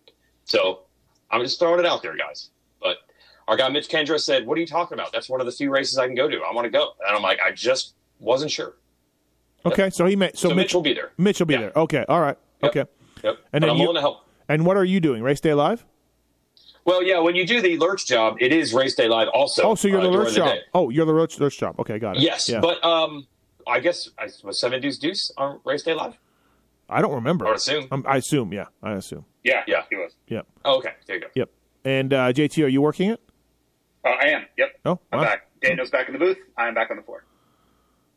So 0.45 0.81
I'm 1.31 1.43
just 1.43 1.59
throwing 1.59 1.79
it 1.81 1.87
out 1.87 2.03
there, 2.03 2.17
guys. 2.17 2.51
But 2.81 2.99
our 3.47 3.57
guy 3.57 3.69
Mitch 3.69 3.89
Kendra 3.89 4.19
said, 4.21 4.47
"What 4.47 4.59
are 4.59 4.61
you 4.61 4.67
talking 4.67 4.95
about? 4.99 5.13
That's 5.13 5.29
one 5.29 5.41
of 5.41 5.47
the 5.47 5.53
few 5.53 5.71
races 5.71 5.97
I 5.99 6.07
can 6.07 6.15
go 6.15 6.29
to. 6.29 6.41
I 6.43 6.53
want 6.53 6.65
to 6.65 6.71
go." 6.71 6.93
And 7.07 7.17
I'm 7.17 7.23
like, 7.23 7.39
I 7.45 7.53
just 7.53 7.95
wasn't 8.19 8.51
sure. 8.51 8.75
Okay, 9.67 9.91
so 9.91 10.07
he 10.07 10.17
may. 10.17 10.31
So, 10.35 10.49
So, 10.49 10.55
Mitch, 10.55 10.57
Mitch 10.57 10.75
will 10.75 10.83
be 10.83 10.95
there. 10.95 11.13
Mitch 11.19 11.39
will 11.39 11.47
be 11.47 11.55
Yeah. 11.55 11.61
there. 11.61 11.73
Okay, 11.77 12.05
all 12.09 12.21
right. 12.21 12.37
Yep. 12.63 12.71
Okay, 12.77 12.91
Yep. 13.25 13.39
And 13.53 13.63
then 13.63 13.71
I'm 13.71 13.77
you- 13.77 13.83
willing 13.83 13.97
to 13.97 14.01
help. 14.01 14.25
and 14.49 14.65
what 14.67 14.77
are 14.77 14.85
you 14.85 15.01
doing? 15.01 15.23
Race 15.23 15.41
day 15.41 15.55
live? 15.55 15.85
Well, 16.85 17.03
yeah, 17.03 17.19
when 17.19 17.35
you 17.35 17.47
do 17.47 17.61
the 17.61 17.77
lurch 17.77 18.07
job, 18.07 18.37
it 18.41 18.51
is 18.53 18.73
race 18.73 18.95
day 18.95 19.09
live 19.09 19.29
also. 19.29 19.63
Oh, 19.63 19.75
so 19.75 19.89
you're 19.89 20.01
uh, 20.01 20.05
the 20.05 20.09
lurch 20.11 20.31
the 20.31 20.37
job. 20.37 20.49
day. 20.49 20.61
Oh, 20.75 20.89
you're 20.89 21.05
the 21.05 21.13
lurch 21.13 21.39
lurch 21.39 21.59
job. 21.59 21.79
Okay, 21.81 21.99
got 21.99 22.17
it. 22.17 22.23
Yes, 22.23 22.49
Yeah. 22.49 22.61
but 22.61 22.83
um, 22.85 23.27
I 23.69 23.81
guess 23.81 24.09
I 24.19 24.29
was 24.45 24.59
seven 24.61 24.81
deuce 24.81 24.99
deuce 24.99 25.31
on 25.37 25.61
race 25.65 25.83
day 25.83 25.95
live. 25.95 26.19
I 26.89 27.03
don't 27.03 27.15
remember. 27.15 27.45
I 27.47 27.51
would 27.51 27.59
assume. 27.59 27.87
Um, 27.91 28.05
I 28.09 28.17
assume. 28.17 28.53
Yeah, 28.53 28.65
I 28.83 28.93
assume. 28.95 29.25
Yeah. 29.45 29.63
Yeah. 29.67 29.83
He 29.91 29.97
was. 29.97 30.13
Yep. 30.29 30.47
Oh, 30.65 30.79
okay, 30.79 30.93
there 31.07 31.17
you 31.17 31.23
go. 31.23 31.29
Yep. 31.35 31.51
And 31.85 32.13
uh, 32.15 32.33
JT, 32.33 32.65
are 32.65 32.69
you 32.69 32.81
working 32.81 33.11
it? 33.11 33.21
Uh, 34.05 34.09
I 34.11 34.29
am. 34.29 34.47
Yep. 34.57 34.81
Oh, 34.87 34.99
I'm 35.13 35.19
wow. 35.19 35.25
back. 35.25 35.49
Daniel's 35.61 35.91
back 35.91 36.07
in 36.09 36.15
the 36.15 36.19
booth. 36.19 36.39
I'm 36.57 36.73
back 36.75 36.91
on 36.91 36.97
the 36.97 37.03
floor. 37.03 37.25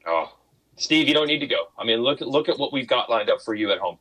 Oh, 0.08 0.38
Steve, 0.78 1.08
you 1.08 1.14
don't 1.14 1.28
need 1.28 1.40
to 1.40 1.48
go. 1.48 1.66
I 1.78 1.84
mean, 1.84 2.00
look 2.00 2.22
at 2.22 2.28
look 2.28 2.48
at 2.50 2.58
what 2.58 2.72
we've 2.72 2.88
got 2.88 3.10
lined 3.10 3.30
up 3.30 3.42
for 3.42 3.54
you 3.54 3.72
at 3.72 3.80
home. 3.80 3.98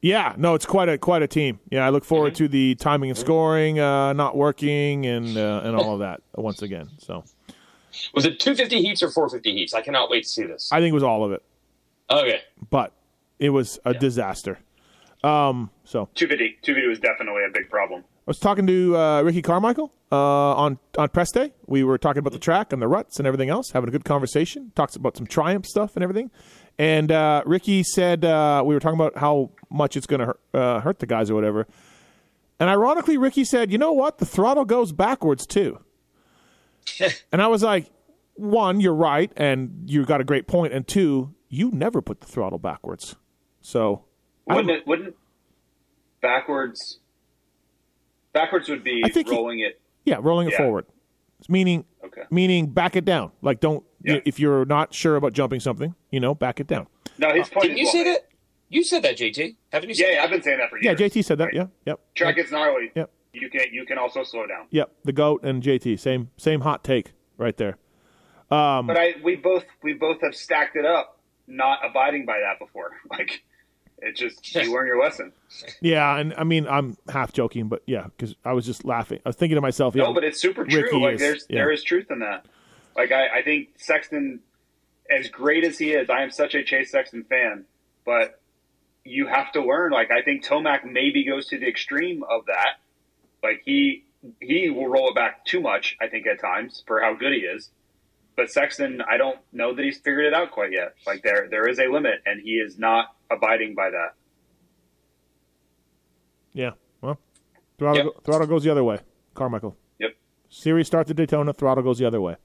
Yeah, 0.00 0.34
no, 0.36 0.54
it's 0.54 0.66
quite 0.66 0.88
a 0.88 0.98
quite 0.98 1.22
a 1.22 1.28
team. 1.28 1.60
Yeah, 1.70 1.86
I 1.86 1.90
look 1.90 2.04
forward 2.04 2.34
Mm-hmm. 2.34 2.44
to 2.44 2.48
the 2.48 2.74
timing 2.76 3.10
and 3.10 3.18
scoring 3.18 3.78
uh, 3.78 4.12
not 4.12 4.36
working 4.36 5.06
and 5.06 5.36
uh, 5.36 5.62
and 5.64 5.76
all 5.76 5.94
of 5.94 6.00
that 6.00 6.20
once 6.34 6.62
again. 6.62 6.88
So 6.98 7.24
Was 8.14 8.24
it 8.24 8.40
250 8.40 8.82
heats 8.82 9.02
or 9.02 9.10
450 9.10 9.52
heats? 9.52 9.74
I 9.74 9.82
cannot 9.82 10.10
wait 10.10 10.24
to 10.24 10.28
see 10.28 10.44
this. 10.44 10.70
I 10.72 10.80
think 10.80 10.92
it 10.92 10.94
was 10.94 11.02
all 11.02 11.24
of 11.24 11.32
it, 11.32 11.42
okay. 12.10 12.40
but 12.70 12.92
it 13.38 13.50
was 13.50 13.78
a 13.84 13.94
disaster. 13.94 14.58
Um, 15.24 15.70
so 15.84 16.08
250. 16.14 16.58
250 16.62 16.88
was 16.88 16.98
definitely 16.98 17.44
a 17.44 17.50
big 17.52 17.70
problem. 17.70 18.04
I 18.04 18.30
was 18.30 18.38
talking 18.38 18.66
to 18.68 18.96
uh, 18.96 19.22
Ricky 19.22 19.42
Carmichael 19.42 19.92
uh, 20.12 20.16
on 20.16 20.78
on 20.96 21.08
press 21.08 21.32
day. 21.32 21.52
We 21.66 21.82
were 21.82 21.98
talking 21.98 22.20
about 22.20 22.32
the 22.32 22.38
track 22.38 22.72
and 22.72 22.80
the 22.80 22.88
ruts 22.88 23.18
and 23.18 23.26
everything 23.26 23.48
else, 23.48 23.70
having 23.72 23.88
a 23.88 23.92
good 23.92 24.04
conversation. 24.04 24.72
Talks 24.76 24.94
about 24.94 25.16
some 25.16 25.26
triumph 25.26 25.66
stuff 25.66 25.96
and 25.96 26.02
everything. 26.02 26.30
And 26.78 27.10
uh, 27.12 27.42
Ricky 27.46 27.82
said 27.82 28.24
uh, 28.24 28.62
we 28.64 28.74
were 28.74 28.80
talking 28.80 28.98
about 28.98 29.18
how 29.18 29.50
much 29.70 29.96
it's 29.96 30.06
going 30.06 30.20
to 30.20 30.26
hurt, 30.26 30.40
uh, 30.54 30.80
hurt 30.80 31.00
the 31.00 31.06
guys 31.06 31.30
or 31.30 31.34
whatever. 31.34 31.66
And 32.60 32.70
ironically, 32.70 33.16
Ricky 33.16 33.44
said, 33.44 33.72
"You 33.72 33.78
know 33.78 33.92
what? 33.92 34.18
The 34.18 34.26
throttle 34.26 34.64
goes 34.64 34.92
backwards 34.92 35.46
too." 35.46 35.80
And 37.32 37.40
I 37.42 37.46
was 37.48 37.62
like, 37.62 37.86
"One, 38.34 38.80
you're 38.80 38.94
right, 38.94 39.30
and 39.36 39.84
you 39.90 40.04
got 40.04 40.20
a 40.20 40.24
great 40.24 40.46
point. 40.46 40.72
And 40.72 40.86
two, 40.86 41.34
you 41.48 41.70
never 41.70 42.00
put 42.02 42.20
the 42.20 42.26
throttle 42.26 42.58
backwards." 42.58 43.16
So 43.60 44.04
Wouldn't 44.46 44.70
it? 44.70 44.86
Wouldn't 44.86 45.14
backwards? 46.20 46.98
Backwards 48.32 48.68
would 48.68 48.82
be 48.82 49.02
I 49.04 49.08
think 49.08 49.28
he- 49.28 49.34
rolling 49.34 49.60
it. 49.60 49.80
Yeah, 50.04 50.18
rolling 50.20 50.48
it 50.48 50.52
Yeah. 50.52 50.58
forward. 50.58 50.86
Meaning, 51.48 51.84
Okay. 52.04 52.22
meaning 52.30 52.68
back 52.70 52.96
it 52.96 53.04
down. 53.04 53.32
Like 53.42 53.60
don't 53.60 53.84
Yeah. 54.04 54.20
if 54.24 54.38
you're 54.40 54.64
not 54.64 54.94
sure 54.94 55.16
about 55.16 55.32
jumping 55.32 55.60
something, 55.60 55.94
you 56.10 56.20
know, 56.20 56.34
back 56.34 56.60
it 56.60 56.66
down. 56.66 56.86
No, 57.18 57.32
his 57.34 57.48
uh, 57.48 57.52
point 57.54 57.62
Didn't 57.64 57.78
is 57.78 57.80
you 57.80 57.84
well 57.86 57.92
say 57.92 58.04
that? 58.14 58.28
You 58.68 58.84
said 58.84 59.02
that, 59.02 59.16
JT. 59.18 59.56
Haven't 59.70 59.90
you? 59.90 59.94
Said 59.94 60.02
Yeah, 60.04 60.08
yeah, 60.08 60.14
that? 60.16 60.24
I've 60.24 60.30
been 60.30 60.42
saying 60.42 60.58
that 60.58 60.70
for 60.70 60.76
years. 60.78 60.98
Yeah. 60.98 61.06
JT 61.08 61.22
said 61.22 61.38
that. 61.38 61.52
Yeah, 61.52 61.66
yep, 61.84 62.00
Track 62.14 62.36
gets 62.36 62.50
gnarly. 62.50 62.90
Yep. 62.94 63.10
You 63.32 63.48
can 63.48 63.66
you 63.72 63.86
can 63.86 63.98
also 63.98 64.22
slow 64.24 64.46
down. 64.46 64.66
yep. 64.70 64.92
The 65.04 65.12
goat 65.12 65.42
and 65.42 65.62
JT, 65.62 65.98
same 65.98 66.30
same 66.36 66.60
hot 66.60 66.84
take 66.84 67.12
right 67.38 67.56
there. 67.56 67.78
Um, 68.50 68.86
but 68.86 68.98
I 68.98 69.14
we 69.24 69.36
both 69.36 69.64
we 69.82 69.94
both 69.94 70.20
have 70.22 70.34
stacked 70.34 70.76
it 70.76 70.84
up, 70.84 71.18
not 71.46 71.78
abiding 71.84 72.26
by 72.26 72.38
that 72.40 72.58
before. 72.64 72.90
Like 73.10 73.42
it 73.98 74.16
just 74.16 74.54
you 74.54 74.74
learn 74.74 74.86
your 74.88 75.00
lesson. 75.00 75.32
Yeah, 75.80 76.16
and 76.18 76.34
I 76.36 76.44
mean 76.44 76.66
I'm 76.66 76.96
half 77.08 77.32
joking, 77.32 77.68
but 77.68 77.82
yeah, 77.86 78.06
because 78.16 78.34
I 78.44 78.52
was 78.52 78.66
just 78.66 78.84
laughing. 78.84 79.20
I 79.24 79.28
was 79.28 79.36
thinking 79.36 79.54
to 79.54 79.60
myself, 79.60 79.94
yeah, 79.94 80.02
No, 80.02 80.12
but 80.12 80.24
it's 80.24 80.40
super 80.40 80.64
true. 80.64 80.82
Ricky 80.82 80.96
like 80.96 81.14
is- 81.14 81.20
there's 81.20 81.46
yeah. 81.48 81.58
there 81.58 81.70
is 81.70 81.82
truth 81.84 82.10
in 82.10 82.18
that. 82.18 82.44
Like 82.96 83.12
I, 83.12 83.38
I 83.38 83.42
think 83.42 83.68
Sexton, 83.78 84.40
as 85.08 85.28
great 85.28 85.64
as 85.64 85.78
he 85.78 85.92
is, 85.92 86.10
I 86.10 86.22
am 86.22 86.30
such 86.30 86.54
a 86.54 86.62
Chase 86.62 86.90
Sexton 86.90 87.24
fan, 87.24 87.64
but 88.04 88.40
you 89.04 89.26
have 89.28 89.52
to 89.52 89.64
learn. 89.64 89.92
Like 89.92 90.10
I 90.10 90.20
think 90.22 90.44
Tomac 90.44 90.84
maybe 90.84 91.24
goes 91.24 91.46
to 91.48 91.58
the 91.58 91.68
extreme 91.68 92.22
of 92.24 92.46
that. 92.46 92.80
Like 93.42 93.62
he 93.64 94.04
he 94.40 94.70
will 94.70 94.86
roll 94.88 95.08
it 95.08 95.14
back 95.14 95.44
too 95.44 95.60
much. 95.60 95.96
I 96.00 96.06
think 96.08 96.26
at 96.26 96.40
times 96.40 96.82
for 96.86 97.00
how 97.00 97.14
good 97.14 97.32
he 97.32 97.40
is. 97.40 97.70
But 98.36 98.50
Sexton, 98.50 99.02
I 99.02 99.16
don't 99.18 99.38
know 99.52 99.74
that 99.74 99.84
he's 99.84 99.98
figured 99.98 100.24
it 100.24 100.32
out 100.32 100.52
quite 100.52 100.72
yet. 100.72 100.94
Like 101.06 101.22
there, 101.22 101.48
there 101.50 101.68
is 101.68 101.78
a 101.78 101.86
limit, 101.88 102.22
and 102.24 102.40
he 102.40 102.52
is 102.52 102.78
not 102.78 103.14
abiding 103.30 103.74
by 103.74 103.90
that. 103.90 104.14
Yeah. 106.52 106.70
Well, 107.00 107.18
throttle, 107.78 108.04
Yep. 108.14 108.24
throttle 108.24 108.46
goes 108.46 108.64
the 108.64 108.70
other 108.70 108.84
way. 108.84 109.00
Carmichael. 109.34 109.76
Yep. 109.98 110.14
Series 110.48 110.86
starts 110.86 111.10
at 111.10 111.16
Daytona. 111.16 111.52
Throttle 111.52 111.82
goes 111.82 111.98
the 111.98 112.06
other 112.06 112.20
way. 112.20 112.36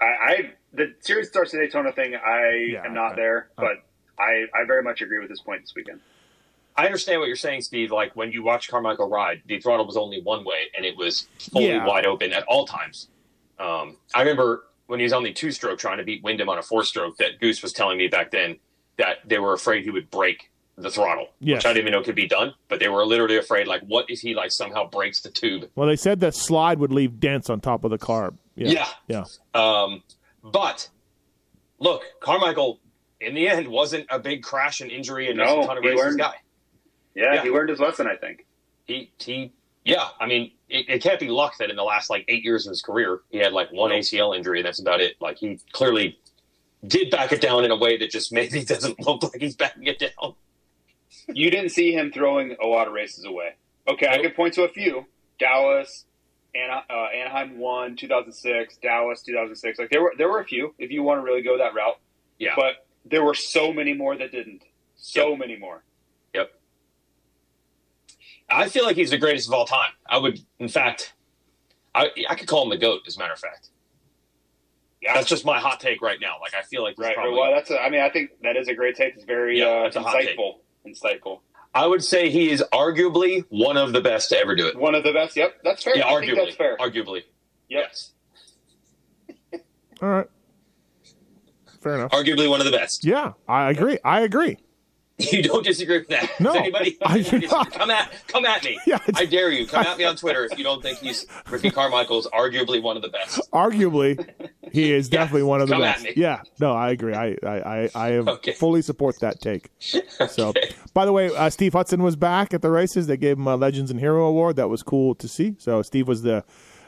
I, 0.00 0.04
I 0.04 0.52
the 0.72 0.94
series 1.00 1.28
starts 1.28 1.54
at 1.54 1.58
Daytona 1.60 1.92
thing. 1.92 2.14
I 2.16 2.70
Yeah, 2.72 2.84
am 2.84 2.94
not 2.94 3.12
I- 3.12 3.16
there, 3.16 3.50
I- 3.58 3.62
but 3.62 3.76
I, 4.18 4.44
I 4.54 4.64
very 4.66 4.82
much 4.82 5.00
agree 5.02 5.18
with 5.18 5.28
this 5.28 5.40
point 5.40 5.62
this 5.62 5.74
weekend. 5.74 6.00
I 6.76 6.86
understand 6.86 7.20
what 7.20 7.26
you're 7.26 7.36
saying, 7.36 7.60
Steve. 7.62 7.92
Like 7.92 8.14
when 8.16 8.32
you 8.32 8.42
watch 8.42 8.68
Carmichael 8.68 9.08
ride, 9.08 9.42
the 9.46 9.60
throttle 9.60 9.86
was 9.86 9.96
only 9.96 10.20
one 10.22 10.44
way, 10.44 10.70
and 10.76 10.84
it 10.84 10.96
was 10.96 11.28
fully 11.52 11.68
Yeah. 11.68 11.86
wide 11.86 12.06
open 12.06 12.32
at 12.32 12.42
all 12.44 12.66
times. 12.66 13.08
Um, 13.58 13.96
I 14.14 14.20
remember 14.20 14.64
when 14.86 14.98
he 15.00 15.04
was 15.04 15.12
on 15.12 15.22
the 15.22 15.32
two 15.32 15.52
stroke 15.52 15.78
trying 15.78 15.98
to 15.98 16.04
beat 16.04 16.22
Windham 16.24 16.48
on 16.48 16.58
a 16.58 16.62
four 16.62 16.82
stroke. 16.84 17.16
That 17.18 17.38
Goose 17.40 17.62
was 17.62 17.72
telling 17.72 17.96
me 17.98 18.08
back 18.08 18.30
then 18.32 18.58
that 18.96 19.18
they 19.24 19.38
were 19.38 19.52
afraid 19.52 19.84
he 19.84 19.90
would 19.90 20.10
break 20.10 20.50
the 20.76 20.90
throttle, 20.90 21.28
Yes. 21.38 21.58
which 21.58 21.66
I 21.66 21.68
didn't 21.72 21.82
even 21.88 21.92
know 21.92 22.02
could 22.04 22.16
be 22.16 22.26
done. 22.26 22.52
But 22.68 22.80
they 22.80 22.88
were 22.88 23.06
literally 23.06 23.36
afraid, 23.36 23.68
like, 23.68 23.82
what 23.82 24.06
if 24.10 24.20
he 24.20 24.34
like 24.34 24.50
somehow 24.50 24.88
breaks 24.90 25.20
the 25.20 25.30
tube? 25.30 25.70
Well, 25.76 25.86
they 25.86 25.94
said 25.96 26.18
that 26.20 26.34
slide 26.34 26.80
would 26.80 26.92
leave 26.92 27.20
dents 27.20 27.48
on 27.48 27.60
top 27.60 27.84
of 27.84 27.92
the 27.92 27.98
car. 27.98 28.34
Yeah. 28.56 28.86
Yeah. 29.08 29.24
Yeah. 29.54 29.60
Um, 29.82 30.02
but 30.42 30.88
look, 31.78 32.02
Carmichael 32.20 32.80
in 33.20 33.34
the 33.34 33.48
end 33.48 33.68
wasn't 33.68 34.06
a 34.10 34.18
big 34.18 34.42
crash 34.42 34.80
and 34.80 34.90
injury 34.90 35.28
and 35.28 35.38
missed 35.38 35.54
No, 35.54 35.62
a 35.62 35.66
ton 35.66 35.78
of 35.78 35.84
he 35.84 35.90
races 35.90 36.04
learned- 36.04 36.18
guy. 36.18 36.34
Yeah, 37.14 37.34
Yeah. 37.34 37.42
he 37.42 37.50
learned 37.50 37.70
his 37.70 37.80
lesson. 37.80 38.06
I 38.06 38.16
think. 38.16 38.44
he 38.86 39.10
he 39.18 39.52
yeah 39.86 40.08
i 40.20 40.26
mean 40.26 40.50
it, 40.70 40.88
it 40.88 41.02
can't 41.02 41.20
be 41.20 41.28
luck 41.28 41.52
that 41.58 41.68
in 41.68 41.76
the 41.76 41.82
last 41.82 42.08
like 42.08 42.24
eight 42.28 42.42
years 42.42 42.66
of 42.66 42.70
his 42.70 42.80
career 42.80 43.20
he 43.30 43.36
had 43.38 43.52
like 43.52 43.70
one 43.70 43.90
acl 43.90 44.34
injury 44.34 44.60
and 44.60 44.66
that's 44.66 44.80
about 44.80 44.98
it 45.00 45.14
like 45.20 45.36
he 45.38 45.58
clearly 45.72 46.18
did 46.86 47.10
back 47.10 47.32
it 47.32 47.40
down 47.42 47.64
in 47.66 47.70
a 47.70 47.76
way 47.76 47.96
that 47.98 48.10
just 48.10 48.32
maybe 48.38 48.64
doesn't 48.64 48.98
look 49.06 49.22
like 49.22 49.40
he's 49.40 49.54
backing 49.56 49.86
it 49.86 49.98
down 49.98 50.34
You 51.28 51.50
didn't 51.50 51.70
see 51.70 51.92
him 51.92 52.10
throwing 52.12 52.56
a 52.62 52.66
lot 52.66 52.86
of 52.88 52.92
races 52.94 53.24
away. 53.24 53.50
Okay, 53.88 54.06
I 54.06 54.16
Nope. 54.16 54.22
could 54.24 54.36
point 54.36 54.54
to 54.54 54.62
a 54.64 54.68
few: 54.68 55.06
Dallas, 55.38 56.04
Ana, 56.54 56.82
uh, 56.90 57.06
Anaheim 57.14 57.58
one, 57.58 57.94
2006, 57.96 58.76
Dallas 58.78 59.22
2006. 59.22 59.78
Like 59.78 59.90
there 59.90 60.02
were 60.02 60.12
there 60.18 60.28
were 60.28 60.40
a 60.40 60.44
few. 60.44 60.74
If 60.78 60.90
you 60.90 61.02
want 61.02 61.18
to 61.20 61.22
really 61.22 61.42
go 61.42 61.56
that 61.58 61.74
route, 61.74 61.98
yeah 62.38 62.52
but 62.56 62.86
there 63.04 63.22
were 63.24 63.34
so 63.34 63.72
many 63.72 63.92
more 63.94 64.16
that 64.16 64.32
didn't. 64.32 64.62
So 64.96 65.30
Yep. 65.30 65.38
many 65.38 65.56
more. 65.56 65.84
Yep 68.50 68.58
i 68.58 68.68
feel 68.68 68.84
like 68.84 68.96
he's 68.96 69.10
the 69.10 69.18
greatest 69.18 69.48
of 69.48 69.54
all 69.54 69.64
time 69.66 69.90
i 70.08 70.16
would 70.18 70.38
in 70.58 70.68
fact 70.68 71.14
i 71.94 72.08
i 72.28 72.34
could 72.34 72.48
call 72.48 72.62
him 72.64 72.70
the 72.70 72.76
goat 72.78 73.00
as 73.06 73.16
a 73.16 73.18
matter 73.18 73.32
of 73.32 73.38
fact 73.38 73.70
Yeah, 75.02 75.14
that's 75.14 75.28
just 75.28 75.44
my 75.44 75.58
hot 75.60 75.80
take 75.80 76.00
right 76.02 76.18
now 76.20 76.36
like 76.40 76.54
i 76.54 76.62
feel 76.62 76.82
like 76.82 76.96
right. 76.98 77.14
probably, 77.14 77.38
Well, 77.38 77.52
that's. 77.52 77.70
A, 77.70 77.80
I 77.80 77.90
mean, 77.90 78.00
I 78.00 78.08
think 78.10 78.30
that 78.42 78.56
is 78.56 78.68
a 78.68 78.74
great 78.74 78.96
take. 78.96 79.14
It's 79.16 79.24
very 79.24 79.58
Yeah, 79.58 79.66
uh, 79.66 79.82
that's 79.84 79.96
a 79.96 80.00
hot 80.02 80.14
take. 80.20 80.38
insightful. 80.38 80.54
Insightful. 80.86 81.40
i 81.74 81.86
would 81.86 82.02
say 82.04 82.30
he 82.30 82.50
is 82.50 82.62
arguably 82.72 83.44
one 83.50 83.76
of 83.76 83.92
the 83.92 84.00
best 84.00 84.28
to 84.30 84.38
ever 84.38 84.54
do 84.56 84.66
it 84.66 84.76
One 84.78 84.94
of 84.94 85.04
the 85.04 85.12
best. 85.12 85.36
Yep, 85.36 85.56
that's 85.64 85.82
fair. 85.82 85.96
yeah 85.96 86.06
I 86.06 86.20
think 86.20 86.32
arguably 86.32 86.44
that's 86.44 86.56
fair. 86.56 86.76
arguably 86.78 87.22
Yep. 87.68 87.84
yes 87.90 88.12
All 90.02 90.08
right. 90.08 90.26
Fair 91.82 91.94
enough. 91.96 92.10
arguably 92.12 92.48
one 92.48 92.60
of 92.60 92.66
the 92.66 92.72
best 92.72 93.04
Yeah, 93.04 93.32
I 93.46 93.70
agree. 93.70 93.98
I 94.04 94.20
agree. 94.22 94.56
You 95.30 95.44
don't 95.44 95.64
disagree 95.64 95.98
with 95.98 96.08
that? 96.08 96.28
No, 96.40 96.52
Does 96.52 96.56
anybody? 96.62 96.98
I. 97.02 97.22
Come 97.22 97.90
at 97.90 98.10
come 98.26 98.44
at 98.44 98.64
me. 98.64 98.78
Yeah, 98.86 98.98
I 99.14 99.26
dare 99.26 99.50
you. 99.52 99.64
Come 99.64 99.84
at 99.86 99.96
me 99.96 100.02
on 100.04 100.16
Twitter 100.16 100.44
if 100.50 100.58
you 100.58 100.64
don't 100.64 100.82
think 100.82 100.98
he's 100.98 101.24
Ricky 101.48 101.70
Carmichael's 101.70 102.26
arguably 102.34 102.82
one 102.82 102.96
of 102.96 103.02
the 103.02 103.10
best. 103.10 103.40
Arguably, 103.52 104.18
he 104.72 104.92
is 104.92 105.08
Yeah, 105.08 105.20
definitely 105.20 105.44
one 105.44 105.60
of 105.60 105.68
the 105.68 105.78
best. 105.78 106.16
Yeah. 106.16 106.42
No, 106.58 106.72
I 106.72 106.90
agree. 106.90 107.14
I 107.14 107.36
I 107.46 107.58
I, 107.84 107.90
I 107.94 108.12
Okay. 108.14 108.52
fully 108.52 108.82
support 108.82 109.20
that 109.20 109.40
take. 109.40 109.70
So, 109.78 110.48
Okay. 110.48 110.70
by 110.94 111.04
the 111.06 111.12
way, 111.12 111.26
uh, 111.34 111.48
Steve 111.48 111.74
Hudson 111.74 112.02
was 112.02 112.16
back 112.16 112.52
at 112.52 112.60
the 112.62 112.70
races. 112.72 113.06
They 113.06 113.16
gave 113.16 113.38
him 113.38 113.46
a 113.46 113.54
Legends 113.54 113.92
and 113.92 114.00
Hero 114.00 114.26
Award. 114.26 114.56
That 114.56 114.68
was 114.68 114.82
cool 114.82 115.14
to 115.14 115.28
see. 115.28 115.54
So 115.58 115.80
Steve 115.82 116.08
was 116.08 116.22
the 116.22 116.42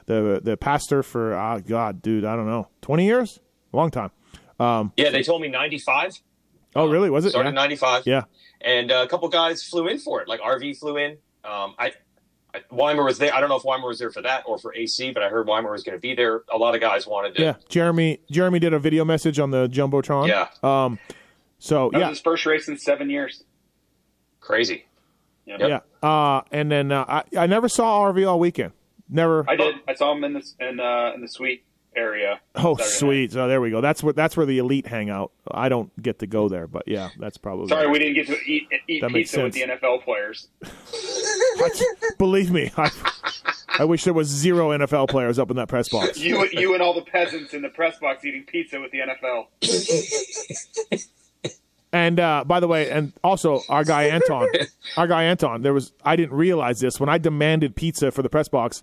the 0.07 0.41
the 0.43 0.57
pastor 0.57 1.05
for 1.05 1.33
ah 1.37 1.61
God, 1.61 2.03
dude, 2.03 2.25
I 2.25 2.35
don't 2.35 2.47
know, 2.49 2.67
twenty 2.83 3.05
years, 3.07 3.39
long 3.73 3.93
time. 3.93 4.11
Yeah, 4.59 5.11
they 5.11 5.23
told 5.23 5.43
me 5.43 5.49
ninety 5.49 5.79
five. 5.79 6.13
Oh, 6.77 6.87
really? 6.87 7.11
Was 7.11 7.25
it? 7.25 7.31
Started 7.31 7.47
Yeah. 7.49 7.51
in 7.51 7.55
ninety 7.55 7.77
five. 7.77 8.03
yeah. 8.07 8.23
And 8.61 8.91
uh, 8.91 9.03
a 9.05 9.09
couple 9.09 9.29
guys 9.29 9.63
flew 9.63 9.89
in 9.89 9.99
for 9.99 10.21
it. 10.23 10.29
Like 10.29 10.41
RV 10.41 10.79
flew 10.79 10.97
in. 10.97 11.13
Um, 11.45 11.75
I, 11.79 11.93
I 12.55 12.63
Weimer 12.71 13.05
was 13.05 13.19
there. 13.19 13.35
I 13.35 13.41
don't 13.41 13.49
know 13.49 13.57
if 13.57 13.65
Weimer 13.65 13.87
was 13.87 13.99
there 13.99 14.11
for 14.11 14.23
that 14.23 14.45
or 14.47 14.59
for 14.59 14.75
AC, 14.75 15.11
but 15.13 15.23
I 15.23 15.29
heard 15.29 15.47
Weimer 15.47 15.71
was 15.71 15.83
going 15.83 15.97
to 15.97 16.01
be 16.01 16.15
there. 16.15 16.43
A 16.53 16.57
lot 16.57 16.75
of 16.75 16.81
guys 16.81 17.07
wanted 17.07 17.35
to. 17.37 17.43
Yeah, 17.43 17.55
Jeremy. 17.69 18.21
Jeremy 18.31 18.59
did 18.59 18.73
a 18.73 18.79
video 18.79 19.05
message 19.05 19.39
on 19.39 19.51
the 19.51 19.69
jumbotron. 19.69 20.29
Yeah. 20.29 20.49
Um. 20.63 20.99
So 21.59 21.91
That 21.93 21.99
yeah, 22.01 22.09
was 22.09 22.19
his 22.19 22.23
first 22.23 22.47
race 22.47 22.67
in 22.69 22.79
seven 22.79 23.11
years. 23.11 23.45
Crazy. 24.41 24.87
Yep. 25.45 25.61
yeah. 25.61 25.81
Uh, 26.03 26.43
and 26.51 26.71
then 26.73 26.91
uh, 26.93 27.05
I 27.07 27.23
I 27.39 27.47
never 27.47 27.69
saw 27.69 28.01
RV 28.11 28.27
all 28.29 28.41
weekend. 28.41 28.73
Never. 29.09 29.45
I 29.49 29.55
did. 29.57 29.77
I 29.87 29.95
saw 29.95 30.13
him 30.13 30.25
in 30.25 30.33
this 30.33 30.55
in 30.59 30.81
uh, 30.81 31.13
in 31.15 31.21
the 31.21 31.29
suite 31.29 31.65
area. 31.97 32.41
Oh, 32.55 32.77
Saturday 32.77 32.83
night. 32.83 32.99
sweet. 32.99 33.33
So 33.33 33.49
there 33.49 33.61
we 33.61 33.71
go. 33.71 33.81
That's 33.81 34.03
where 34.03 34.13
that's 34.13 34.37
where 34.37 34.47
the 34.47 34.59
elite 34.59 34.87
hang 34.87 35.11
out. 35.11 35.33
I 35.51 35.69
don't 35.69 35.91
get 36.03 36.19
to 36.21 36.27
go 36.27 36.49
there, 36.49 36.67
but 36.67 36.85
yeah, 36.87 37.11
that's 37.19 37.37
probably. 37.37 37.69
Sorry, 37.69 37.87
we 37.89 37.99
didn't 37.99 38.15
get 38.15 38.27
to 38.29 38.37
eat 38.51 38.69
eat 38.89 39.05
pizza 39.09 39.43
with 39.43 39.53
the. 39.55 39.63
NFL 39.63 40.05
players. 40.05 40.49
Believe 42.19 42.51
me, 42.51 42.71
I, 42.77 42.91
I 43.79 43.85
wish 43.85 44.05
there 44.05 44.15
was 44.15 44.29
zero 44.29 44.71
NFL 44.71 45.09
players 45.09 45.39
up 45.39 45.51
in 45.51 45.57
that 45.57 45.69
press 45.69 45.89
box. 45.89 46.19
You 46.19 46.49
you 46.53 46.75
and 46.75 46.83
all 46.83 46.95
the 46.95 47.03
peasants 47.03 47.55
in 47.55 47.63
the 47.63 47.69
press 47.69 47.99
box 47.99 48.25
eating 48.25 48.45
pizza 48.45 48.81
with 48.81 48.93
the 48.93 49.01
NFL. 49.01 49.47
And 51.93 52.21
uh, 52.21 52.45
by 52.45 52.61
the 52.61 52.69
way, 52.69 52.91
and 52.91 53.13
also 53.25 53.63
our 53.69 53.85
guy 53.85 54.05
Anton, 54.05 54.49
our 54.97 55.07
guy 55.07 55.25
Anton. 55.25 55.63
There 55.63 55.73
was 55.73 55.93
I 56.05 56.17
didn't 56.17 56.37
realize 56.37 56.81
this 56.81 57.01
when 57.01 57.09
I 57.09 57.19
demanded 57.19 57.75
pizza 57.77 58.11
for 58.11 58.23
the 58.23 58.29
press 58.29 58.49
box. 58.49 58.83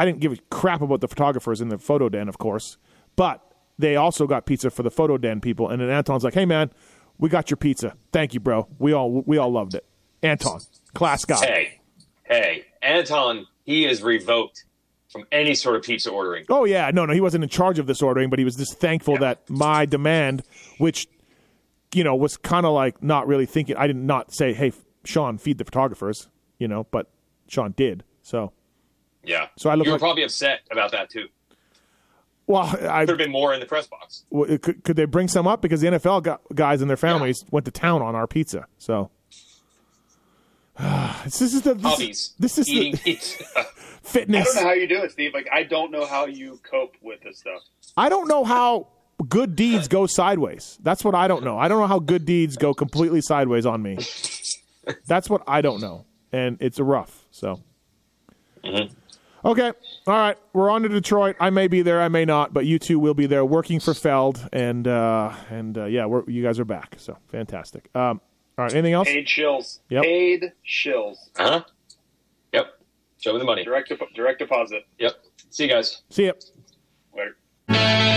I 0.00 0.06
didn't 0.06 0.20
give 0.20 0.32
a 0.32 0.36
crap 0.48 0.80
about 0.80 1.02
the 1.02 1.08
photographers 1.08 1.60
in 1.60 1.68
the 1.68 1.76
photo 1.76 2.08
den, 2.08 2.26
of 2.26 2.38
course, 2.38 2.78
but 3.16 3.42
they 3.78 3.96
also 3.96 4.26
got 4.26 4.46
pizza 4.46 4.70
for 4.70 4.82
the 4.82 4.90
photo 4.90 5.18
den 5.18 5.42
people. 5.42 5.68
And 5.68 5.78
then 5.82 5.90
Anton's 5.90 6.24
like, 6.24 6.32
"Hey 6.32 6.46
man, 6.46 6.70
we 7.18 7.28
got 7.28 7.50
your 7.50 7.58
pizza. 7.58 7.94
Thank 8.10 8.32
you, 8.32 8.40
bro. 8.40 8.66
We 8.78 8.94
all 8.94 9.22
we 9.26 9.36
all 9.36 9.52
loved 9.52 9.74
it." 9.74 9.84
Anton, 10.22 10.60
class 10.94 11.26
guy. 11.26 11.44
Hey, 11.44 11.80
hey, 12.24 12.64
Anton. 12.80 13.46
He 13.64 13.84
is 13.84 14.02
revoked 14.02 14.64
from 15.10 15.26
any 15.30 15.54
sort 15.54 15.76
of 15.76 15.82
pizza 15.82 16.10
ordering. 16.10 16.46
Oh 16.48 16.64
yeah, 16.64 16.90
no, 16.94 17.04
no, 17.04 17.12
he 17.12 17.20
wasn't 17.20 17.44
in 17.44 17.50
charge 17.50 17.78
of 17.78 17.86
this 17.86 18.00
ordering, 18.00 18.30
but 18.30 18.38
he 18.38 18.44
was 18.46 18.56
just 18.56 18.78
thankful 18.80 19.18
that 19.18 19.50
my 19.50 19.84
demand, 19.84 20.44
which 20.78 21.08
you 21.94 22.04
know 22.04 22.16
was 22.16 22.38
kind 22.38 22.64
of 22.64 22.72
like 22.72 23.02
not 23.02 23.26
really 23.26 23.44
thinking. 23.44 23.76
I 23.76 23.86
did 23.86 23.96
not 23.96 24.32
say, 24.32 24.54
"Hey, 24.54 24.72
Sean, 25.04 25.36
feed 25.36 25.58
the 25.58 25.64
photographers," 25.66 26.30
you 26.58 26.68
know, 26.68 26.86
but 26.90 27.10
Sean 27.48 27.74
did. 27.76 28.02
So, 28.22 28.52
Yeah. 29.24 29.46
So 29.58 29.70
I 29.70 29.74
look 29.74 29.86
you 29.86 29.90
were 29.92 29.96
like- 29.96 30.00
probably 30.00 30.22
upset 30.24 30.60
about 30.70 30.92
that 30.92 31.10
too. 31.10 31.26
well, 32.46 32.62
I 32.88 33.00
Could 33.04 33.10
have 33.10 33.18
been 33.18 33.30
more 33.30 33.52
in 33.54 33.60
the 33.60 33.66
press 33.66 33.86
box. 33.86 34.24
w- 34.32 34.58
could, 34.58 34.82
could 34.84 34.96
they 34.96 35.04
bring 35.04 35.28
some 35.28 35.46
up 35.46 35.60
because 35.62 35.80
the 35.80 35.88
NFL 35.88 36.22
gu- 36.22 36.54
guys 36.54 36.80
and 36.80 36.88
their 36.90 36.96
families 36.96 37.44
went 37.50 37.64
to 37.66 37.70
town 37.70 38.02
on 38.02 38.14
our 38.14 38.26
pizza. 38.26 38.66
So. 38.78 39.10
this 41.24 41.42
is 41.42 41.62
the 41.62 41.74
this, 41.74 41.82
Hobbies. 41.84 42.34
this 42.38 42.58
is 42.58 42.68
eating 42.68 42.92
the 42.92 42.98
pizza. 43.04 43.44
I 44.14 44.24
don't 44.24 44.30
know 44.30 44.44
how 44.62 44.72
you 44.72 44.86
do 44.88 45.02
it, 45.02 45.12
Steve. 45.12 45.34
Like 45.34 45.48
I 45.52 45.62
don't 45.62 45.90
know 45.92 46.06
how 46.06 46.26
you 46.26 46.58
cope 46.68 46.94
with 47.02 47.20
this 47.22 47.38
stuff. 47.38 47.60
I 47.96 48.08
don't 48.08 48.28
know 48.28 48.44
how 48.44 48.88
good 49.28 49.54
deeds 49.54 49.88
go 49.88 50.06
sideways. 50.06 50.78
That's 50.82 51.04
what 51.04 51.14
I 51.14 51.28
don't 51.28 51.44
know. 51.44 51.58
I 51.58 51.68
don't 51.68 51.80
know 51.80 51.86
how 51.86 51.98
good 51.98 52.24
deeds 52.24 52.56
go 52.56 52.72
completely 52.72 53.20
sideways 53.20 53.66
on 53.66 53.82
me. 53.82 53.98
That's 55.06 55.28
what 55.28 55.42
I 55.46 55.60
don't 55.60 55.80
know, 55.82 56.06
and 56.32 56.56
it's 56.60 56.80
rough. 56.80 57.26
So, 57.30 57.60
mm-hmm. 58.64 58.94
Okay, 59.44 59.72
all 60.06 60.14
right, 60.14 60.36
we're 60.52 60.70
on 60.70 60.82
to 60.82 60.88
Detroit. 60.88 61.36
I 61.40 61.50
may 61.50 61.68
be 61.68 61.82
there, 61.82 62.00
I 62.00 62.08
may 62.08 62.24
not, 62.24 62.52
but 62.52 62.66
you 62.66 62.78
two 62.78 62.98
will 62.98 63.14
be 63.14 63.26
there 63.26 63.44
working 63.44 63.80
for 63.80 63.94
Feld, 63.94 64.48
and 64.52 64.86
uh, 64.86 65.32
and 65.50 65.76
uh, 65.76 65.84
yeah, 65.84 66.06
we're, 66.06 66.28
you 66.28 66.42
guys 66.42 66.58
are 66.58 66.64
back. 66.64 66.96
So 66.98 67.16
fantastic. 67.28 67.88
Um, 67.94 68.20
all 68.58 68.64
right, 68.64 68.74
anything 68.74 68.92
else? 68.92 69.08
Paid 69.08 69.26
shills. 69.26 69.78
Yep. 69.88 70.02
Paid 70.02 70.52
shills. 70.66 71.16
Uh 71.36 71.50
huh? 71.50 71.64
Yep. 72.52 72.66
Show 73.18 73.32
me 73.32 73.38
the 73.38 73.44
money. 73.44 73.64
Direct 73.64 73.88
dep- 73.88 74.12
direct 74.14 74.38
deposit. 74.38 74.84
Yep. 74.98 75.14
See 75.50 75.64
you 75.64 75.70
guys. 75.70 76.02
See 76.10 76.26
ya. 76.26 76.32
Later. 77.14 78.16